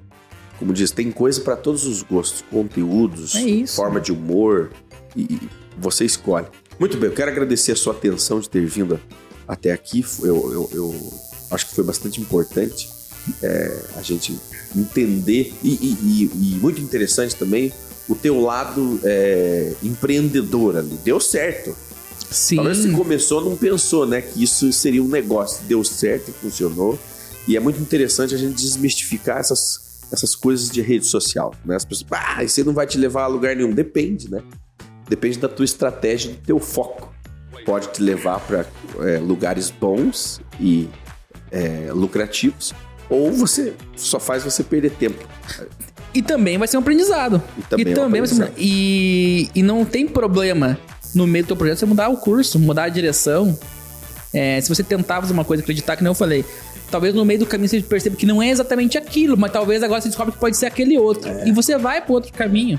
Como 0.60 0.72
diz, 0.72 0.90
tem 0.92 1.10
coisa 1.10 1.40
para 1.40 1.56
todos 1.56 1.84
os 1.86 2.02
gostos, 2.02 2.44
conteúdos, 2.50 3.34
É 3.34 3.66
forma 3.66 4.00
de 4.00 4.12
humor, 4.12 4.70
e, 5.16 5.40
você 5.76 6.04
escolhe. 6.04 6.46
Muito 6.78 6.96
bem, 6.96 7.08
eu 7.10 7.14
quero 7.16 7.30
agradecer 7.32 7.72
a 7.72 7.76
sua 7.76 7.92
atenção 7.94 8.38
de 8.38 8.48
ter 8.48 8.64
vindo 8.66 9.00
até 9.48 9.72
aqui. 9.72 10.04
Eu, 10.22 10.52
eu- 10.52 10.70
eu 10.72 11.12
acho 11.50 11.66
que 11.68 11.74
foi 11.74 11.82
bastante 11.82 12.20
importante 12.20 12.88
é, 13.42 13.82
a 13.96 14.02
gente 14.02 14.38
entender 14.76 15.52
e, 15.62 15.68
e- 15.68 15.98
e- 16.02 16.54
e 16.54 16.58
muito 16.60 16.80
interessante 16.80 17.34
também 17.36 17.72
o 18.08 18.14
teu 18.14 18.40
lado 18.40 19.00
é, 19.04 19.72
empreendedor 19.82 20.76
ali. 20.76 20.96
Deu 21.04 21.18
certo. 21.20 21.74
Sim. 22.30 22.56
Talvez 22.56 22.78
você 22.78 22.90
começou, 22.92 23.44
não 23.44 23.56
pensou, 23.56 24.06
né? 24.06 24.20
Que 24.22 24.42
isso 24.42 24.72
seria 24.72 25.02
um 25.02 25.08
negócio. 25.08 25.64
Deu 25.64 25.82
certo 25.84 26.28
e 26.30 26.32
funcionou. 26.32 26.98
E 27.48 27.56
é 27.56 27.60
muito 27.60 27.80
interessante 27.80 28.34
a 28.34 28.38
gente 28.38 28.54
desmistificar 28.62 29.38
essas, 29.38 29.89
essas 30.12 30.34
coisas 30.34 30.70
de 30.70 30.80
rede 30.82 31.06
social. 31.06 31.54
Né? 31.64 31.76
As 31.76 31.84
pessoas, 31.84 32.08
ah, 32.12 32.42
isso 32.44 32.64
não 32.64 32.72
vai 32.72 32.86
te 32.86 32.98
levar 32.98 33.24
a 33.24 33.26
lugar 33.26 33.54
nenhum. 33.56 33.72
Depende, 33.72 34.30
né? 34.30 34.42
Depende 35.08 35.38
da 35.38 35.48
tua 35.48 35.64
estratégia, 35.64 36.32
do 36.32 36.38
teu 36.38 36.58
foco. 36.58 37.12
Pode 37.64 37.88
te 37.88 38.02
levar 38.02 38.40
para 38.40 38.64
lugares 39.18 39.70
bons 39.70 40.40
e 40.58 40.88
é, 41.50 41.90
lucrativos. 41.92 42.72
Ou 43.08 43.32
você 43.32 43.74
só 43.96 44.18
faz 44.20 44.44
você 44.44 44.62
perder 44.62 44.92
tempo. 44.92 45.22
E 46.14 46.22
também 46.22 46.58
vai 46.58 46.66
ser 46.68 46.76
um 46.76 46.80
aprendizado. 46.80 47.42
E 47.58 47.62
também 47.62 47.92
é 47.92 48.00
um 48.00 48.08
vai 48.08 48.26
ser 48.26 48.34
um- 48.34 48.36
aprendizado. 48.44 48.52
e, 48.56 49.50
e 49.54 49.62
não 49.62 49.84
tem 49.84 50.06
problema 50.08 50.78
no 51.14 51.26
meio 51.26 51.44
do 51.44 51.48
teu 51.48 51.56
projeto 51.56 51.78
você 51.78 51.86
mudar 51.86 52.08
o 52.08 52.16
curso, 52.16 52.58
mudar 52.58 52.84
a 52.84 52.88
direção. 52.88 53.58
É, 54.32 54.60
se 54.60 54.68
você 54.68 54.82
tentar 54.84 55.20
fazer 55.20 55.32
uma 55.32 55.44
coisa, 55.44 55.62
acreditar 55.62 55.96
que 55.96 56.04
não 56.04 56.12
eu 56.12 56.14
falei. 56.14 56.44
Talvez 56.90 57.14
no 57.14 57.24
meio 57.24 57.38
do 57.40 57.46
caminho 57.46 57.68
você 57.68 57.80
perceba 57.80 58.16
que 58.16 58.26
não 58.26 58.42
é 58.42 58.50
exatamente 58.50 58.98
aquilo, 58.98 59.36
mas 59.36 59.52
talvez 59.52 59.82
agora 59.82 60.00
você 60.00 60.08
descobre 60.08 60.32
que 60.32 60.38
pode 60.38 60.56
ser 60.56 60.66
aquele 60.66 60.98
outro. 60.98 61.30
É. 61.30 61.48
E 61.48 61.52
você 61.52 61.78
vai 61.78 62.00
pro 62.00 62.14
outro 62.14 62.32
caminho. 62.32 62.78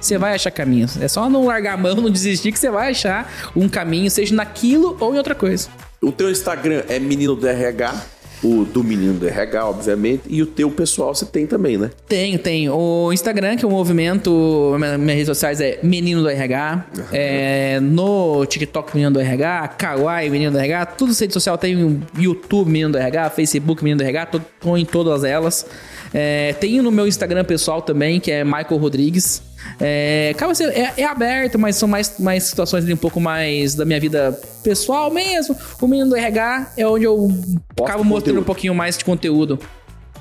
Você 0.00 0.16
vai 0.16 0.34
achar 0.34 0.50
caminhos. 0.50 1.00
É 1.00 1.08
só 1.08 1.28
não 1.28 1.46
largar 1.46 1.74
a 1.74 1.76
mão, 1.76 1.94
não 1.96 2.10
desistir, 2.10 2.52
que 2.52 2.58
você 2.58 2.70
vai 2.70 2.90
achar 2.90 3.50
um 3.56 3.68
caminho, 3.68 4.10
seja 4.10 4.34
naquilo 4.34 4.96
ou 5.00 5.14
em 5.14 5.18
outra 5.18 5.34
coisa. 5.34 5.68
O 6.00 6.12
teu 6.12 6.30
Instagram 6.30 6.84
é 6.88 6.98
menino 6.98 7.34
do 7.34 7.48
RH. 7.48 7.94
O 8.42 8.64
do 8.64 8.84
Menino 8.84 9.14
do 9.14 9.26
RH, 9.26 9.66
obviamente, 9.68 10.22
e 10.28 10.42
o 10.42 10.46
teu 10.46 10.70
pessoal 10.70 11.14
você 11.14 11.24
tem 11.24 11.46
também, 11.46 11.76
né? 11.78 11.90
Tenho, 12.08 12.38
tenho. 12.38 12.74
O 12.74 13.12
Instagram, 13.12 13.56
que 13.56 13.64
é 13.64 13.68
o 13.68 13.70
movimento, 13.70 14.74
minha- 14.78 14.98
minhas 14.98 15.14
redes 15.16 15.26
sociais 15.26 15.60
é 15.60 15.78
Menino 15.82 16.22
do 16.22 16.28
RH. 16.28 16.84
É, 17.12 17.80
no 17.80 18.44
TikTok, 18.46 18.94
Menino 18.94 19.12
do 19.12 19.20
RH, 19.20 19.68
Kawaii, 19.78 20.28
Menino 20.30 20.52
do 20.52 20.58
RH, 20.58 20.86
tudo 20.86 21.12
rede 21.18 21.32
social 21.32 21.56
tem 21.58 22.00
YouTube, 22.18 22.70
Menino 22.70 22.92
do 22.92 22.98
RH, 22.98 23.30
Facebook, 23.30 23.82
Menino 23.82 23.98
do 23.98 24.04
RH, 24.04 24.26
tô, 24.26 24.40
tô 24.60 24.76
em 24.76 24.84
todas 24.84 25.24
elas. 25.24 25.66
É, 26.14 26.52
tenho 26.60 26.82
no 26.82 26.90
meu 26.92 27.06
Instagram 27.06 27.44
pessoal 27.44 27.82
também, 27.82 28.20
que 28.20 28.30
é 28.30 28.44
Michael 28.44 28.76
Rodrigues. 28.76 29.42
É, 29.80 30.32
acaba 30.34 30.54
sendo, 30.54 30.70
é, 30.70 30.92
é 30.96 31.04
aberto, 31.04 31.58
mas 31.58 31.76
são 31.76 31.88
mais, 31.88 32.18
mais 32.18 32.44
situações 32.44 32.84
ali 32.84 32.94
um 32.94 32.98
pouco 32.98 33.20
mais 33.20 33.74
da 33.74 33.84
minha 33.84 34.00
vida 34.00 34.38
pessoal 34.62 35.10
mesmo. 35.10 35.56
O 35.80 35.86
Menino 35.86 36.10
do 36.10 36.16
RH 36.16 36.72
é 36.76 36.86
onde 36.86 37.04
eu 37.04 37.28
acabo 37.82 38.04
mostrando 38.04 38.40
um 38.40 38.44
pouquinho 38.44 38.74
mais 38.74 38.96
de 38.96 39.04
conteúdo. 39.04 39.58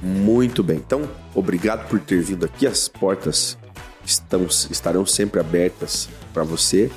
Muito 0.02 0.62
bem. 0.64 0.78
Então, 0.78 1.10
obrigado 1.34 1.88
por 1.88 2.00
ter 2.00 2.22
vindo 2.22 2.46
aqui. 2.46 2.68
As 2.68 2.88
portas 2.88 3.58
estão, 4.06 4.46
estarão 4.46 5.06
sempre 5.06 5.40
abertas 5.40 6.10
para 6.34 6.44
você 6.44 6.92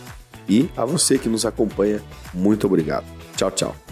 e 0.48 0.69
a 0.77 0.85
você 0.85 1.19
que 1.19 1.28
nos 1.28 1.47
acompanha. 1.47 2.01
Muito 2.35 2.66
obrigado. 2.66 3.06
Tchau, 3.36 3.51
tchau. 3.51 3.88